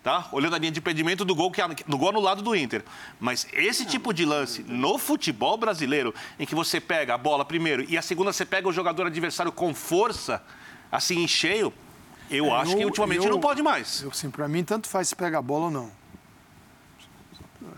tá? 0.02 0.28
Olhando 0.32 0.56
a 0.56 0.59
linha 0.59 0.72
de 0.72 0.78
impedimento 0.78 1.24
do 1.24 1.35
gol, 1.35 1.51
que, 1.51 1.62
do 1.86 1.98
gol 1.98 2.12
no 2.12 2.20
lado 2.20 2.43
do 2.43 2.55
Inter. 2.55 2.85
Mas 3.18 3.47
esse 3.52 3.85
tipo 3.85 4.12
de 4.12 4.24
lance 4.24 4.62
no 4.62 4.98
futebol 4.98 5.56
brasileiro, 5.56 6.14
em 6.39 6.47
que 6.47 6.55
você 6.55 6.81
pega 6.81 7.14
a 7.14 7.18
bola 7.18 7.44
primeiro 7.44 7.85
e 7.89 7.97
a 7.97 8.02
segunda 8.02 8.32
você 8.32 8.44
pega 8.44 8.68
o 8.68 8.72
jogador 8.72 9.06
adversário 9.06 9.52
com 9.52 9.74
força, 9.74 10.43
assim, 10.90 11.22
em 11.22 11.28
cheio, 11.28 11.72
eu 12.31 12.47
é, 12.47 12.51
acho 12.52 12.72
eu, 12.72 12.78
que 12.78 12.85
ultimamente 12.85 13.24
eu, 13.24 13.31
não 13.31 13.40
pode 13.40 13.62
mais. 13.62 14.02
Eu, 14.02 14.12
sim, 14.12 14.31
para 14.31 14.48
mim, 14.48 14.64
tanto 14.64 14.89
faz 14.89 15.09
se 15.09 15.16
pega 15.16 15.39
a 15.39 15.43
bola 15.43 15.64
ou 15.64 15.70
não. 15.70 15.90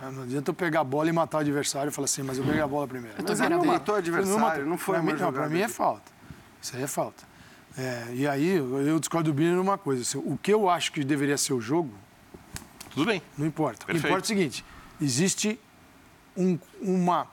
É, 0.03 0.11
não 0.11 0.23
adianta 0.25 0.51
eu 0.51 0.55
pegar 0.55 0.81
a 0.81 0.85
bola 0.85 1.09
e 1.09 1.13
matar 1.13 1.39
o 1.39 1.41
adversário 1.41 1.91
e 1.91 1.93
falar 1.93 2.05
assim, 2.05 2.23
mas 2.23 2.39
eu 2.39 2.45
peguei 2.45 2.61
a 2.61 2.67
bola 2.67 2.87
primeiro. 2.87 3.17
Mas 3.27 3.41
ele 3.41 3.51
não 3.51 3.65
matou 3.65 3.95
o 3.95 3.99
adversário, 3.99 4.39
não, 4.39 4.47
matou. 4.47 4.67
não 4.67 4.79
foi 4.79 4.95
pra 4.97 5.03
mim, 5.03 5.13
Não, 5.13 5.33
para 5.33 5.49
mim 5.49 5.61
é 5.61 5.69
falta. 5.69 6.13
Isso 6.61 6.77
aí 6.77 6.83
é 6.83 6.87
falta. 6.87 7.25
É, 7.77 8.09
e 8.13 8.27
aí, 8.27 8.57
eu 8.57 8.99
discordo 8.99 9.33
do 9.33 9.35
Bino 9.35 9.57
numa 9.57 9.79
coisa. 9.79 10.03
Assim, 10.03 10.19
o 10.19 10.37
que 10.37 10.53
eu 10.53 10.69
acho 10.69 10.93
que 10.93 11.03
deveria 11.03 11.39
ser 11.39 11.55
o 11.55 11.61
jogo, 11.61 11.93
tudo 12.95 13.07
bem. 13.07 13.23
Não 13.37 13.47
importa. 13.47 13.87
Perfeito. 13.87 13.99
O 13.99 14.01
que 14.01 14.09
importa 14.09 14.25
é 14.25 14.27
o 14.27 14.29
seguinte: 14.29 14.65
existe 15.01 15.59
um, 16.37 16.59
uma. 16.81 17.27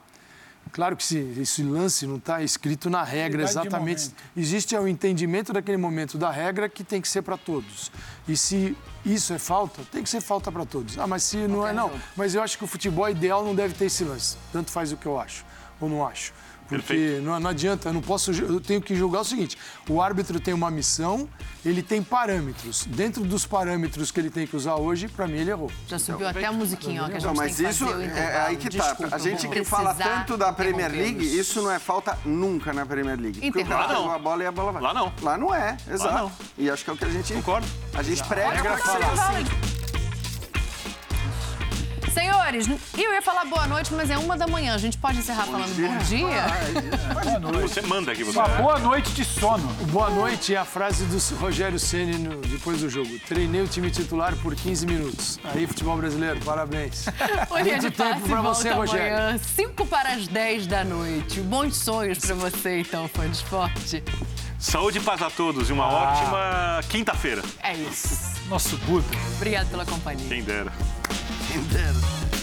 Claro 0.72 0.96
que 0.96 1.02
esse 1.40 1.62
lance 1.64 2.06
não 2.06 2.16
está 2.16 2.42
escrito 2.42 2.88
na 2.88 3.02
regra 3.02 3.42
exatamente. 3.42 4.12
Existe 4.36 4.76
o 4.76 4.86
entendimento 4.86 5.52
daquele 5.52 5.76
momento 5.76 6.16
da 6.16 6.30
regra 6.30 6.68
que 6.68 6.84
tem 6.84 7.00
que 7.00 7.08
ser 7.08 7.22
para 7.22 7.36
todos. 7.36 7.90
E 8.28 8.36
se 8.36 8.76
isso 9.04 9.32
é 9.32 9.38
falta, 9.38 9.82
tem 9.90 10.02
que 10.02 10.08
ser 10.08 10.20
falta 10.20 10.52
para 10.52 10.64
todos. 10.64 10.96
Ah, 10.96 11.08
mas 11.08 11.24
se 11.24 11.38
não, 11.38 11.48
não 11.48 11.68
é, 11.68 11.72
não. 11.72 11.90
Mas 12.16 12.34
eu 12.34 12.42
acho 12.42 12.56
que 12.56 12.62
o 12.62 12.68
futebol 12.68 13.08
ideal 13.08 13.44
não 13.44 13.54
deve 13.54 13.74
ter 13.74 13.86
esse 13.86 14.04
lance. 14.04 14.36
Tanto 14.52 14.70
faz 14.70 14.92
o 14.92 14.96
que 14.96 15.06
eu 15.06 15.18
acho, 15.18 15.44
ou 15.80 15.88
não 15.88 16.06
acho. 16.06 16.32
Porque 16.70 17.20
não, 17.22 17.38
não, 17.40 17.50
adianta, 17.50 17.88
eu 17.88 17.92
não 17.92 18.00
posso. 18.00 18.30
Eu 18.30 18.60
tenho 18.60 18.80
que 18.80 18.94
julgar 18.94 19.20
o 19.20 19.24
seguinte: 19.24 19.58
o 19.88 20.00
árbitro 20.00 20.38
tem 20.38 20.54
uma 20.54 20.70
missão, 20.70 21.28
ele 21.64 21.82
tem 21.82 22.02
parâmetros. 22.02 22.84
Dentro 22.86 23.24
dos 23.24 23.44
parâmetros 23.44 24.10
que 24.10 24.20
ele 24.20 24.30
tem 24.30 24.46
que 24.46 24.56
usar 24.56 24.76
hoje, 24.76 25.08
para 25.08 25.26
mim 25.26 25.38
ele 25.38 25.50
errou. 25.50 25.70
Já 25.88 25.98
subiu 25.98 26.28
então, 26.28 26.30
até 26.30 26.46
a 26.46 26.52
musiquinha, 26.52 27.02
ó, 27.02 27.06
que 27.06 27.16
a 27.16 27.18
gente 27.18 27.26
não, 27.26 27.34
mas 27.34 27.58
isso 27.58 27.84
é 27.88 28.46
aí 28.46 28.56
que 28.56 28.70
tá. 28.70 28.88
Desculpa, 28.88 29.16
a 29.16 29.18
gente 29.18 29.48
que 29.48 29.64
fala 29.64 29.94
tanto 29.94 30.36
da 30.36 30.52
Premier 30.52 30.90
League, 30.90 31.24
isso 31.38 31.60
não 31.60 31.70
é 31.70 31.78
falta 31.78 32.16
nunca 32.24 32.72
na 32.72 32.86
Premier 32.86 33.18
League. 33.18 33.40
Porque 33.40 33.62
o 33.62 33.66
cara 33.66 33.92
não. 33.92 34.10
a 34.10 34.18
bola 34.18 34.44
e 34.44 34.46
a 34.46 34.52
bola 34.52 34.72
vai. 34.72 34.82
Lá 34.82 34.94
não. 34.94 35.12
Lá 35.22 35.36
não 35.36 35.54
é, 35.54 35.76
exato. 35.90 36.14
Não. 36.14 36.32
E 36.56 36.70
acho 36.70 36.84
que 36.84 36.90
é 36.90 36.92
o 36.92 36.96
que 36.96 37.04
a 37.04 37.10
gente. 37.10 37.32
Concordo. 37.34 37.66
A 37.94 38.02
gente 38.02 38.22
prega 38.24 38.62
pra 38.62 38.78
falar 38.78 39.12
assim. 39.12 39.79
Senhores, 42.12 42.66
eu 42.98 43.14
ia 43.14 43.22
falar 43.22 43.44
boa 43.44 43.66
noite, 43.66 43.92
mas 43.94 44.10
é 44.10 44.18
uma 44.18 44.36
da 44.36 44.46
manhã. 44.46 44.74
A 44.74 44.78
gente 44.78 44.98
pode 44.98 45.18
encerrar 45.18 45.46
bom 45.46 45.52
falando 45.52 45.74
dia. 45.74 45.88
bom 45.88 45.98
dia? 45.98 47.20
Boa 47.22 47.38
noite. 47.38 47.74
Você 47.74 47.80
manda 47.82 48.12
aqui, 48.12 48.24
você. 48.24 48.38
Uma 48.38 48.48
boa 48.48 48.78
noite 48.78 49.12
de 49.12 49.24
sono. 49.24 49.66
Boa 49.90 50.10
noite 50.10 50.54
é 50.54 50.58
a 50.58 50.64
frase 50.64 51.04
do 51.04 51.18
Rogério 51.36 51.78
Ceni 51.78 52.28
depois 52.48 52.80
do 52.80 52.90
jogo. 52.90 53.08
Treinei 53.28 53.62
o 53.62 53.68
time 53.68 53.90
titular 53.90 54.34
por 54.36 54.54
15 54.54 54.86
minutos. 54.86 55.38
Aí, 55.44 55.66
futebol 55.66 55.96
brasileiro, 55.96 56.40
parabéns. 56.40 57.06
Muito 57.50 57.90
tempo 57.92 58.28
pra 58.28 58.42
você, 58.42 58.70
Rogério. 58.70 59.16
Amanhã, 59.16 59.38
5 59.38 59.86
para 59.86 60.10
as 60.14 60.26
10 60.26 60.66
da 60.66 60.84
noite. 60.84 61.40
Bons 61.40 61.76
sonhos 61.76 62.18
pra 62.18 62.34
você, 62.34 62.80
então, 62.80 63.08
fã 63.08 63.28
de 63.28 63.36
esporte. 63.36 64.02
Saúde 64.58 64.98
e 64.98 65.00
paz 65.00 65.22
a 65.22 65.30
todos 65.30 65.70
e 65.70 65.72
uma 65.72 65.84
ah. 65.84 66.12
ótima 66.12 66.80
quinta-feira. 66.88 67.42
É 67.62 67.74
isso. 67.74 68.38
Nosso 68.48 68.76
Buda. 68.78 69.06
Obrigado 69.36 69.70
pela 69.70 69.86
companhia. 69.86 70.28
Quem 70.28 70.42
dera. 70.42 70.72
ain't 71.52 71.72
better. 71.72 72.39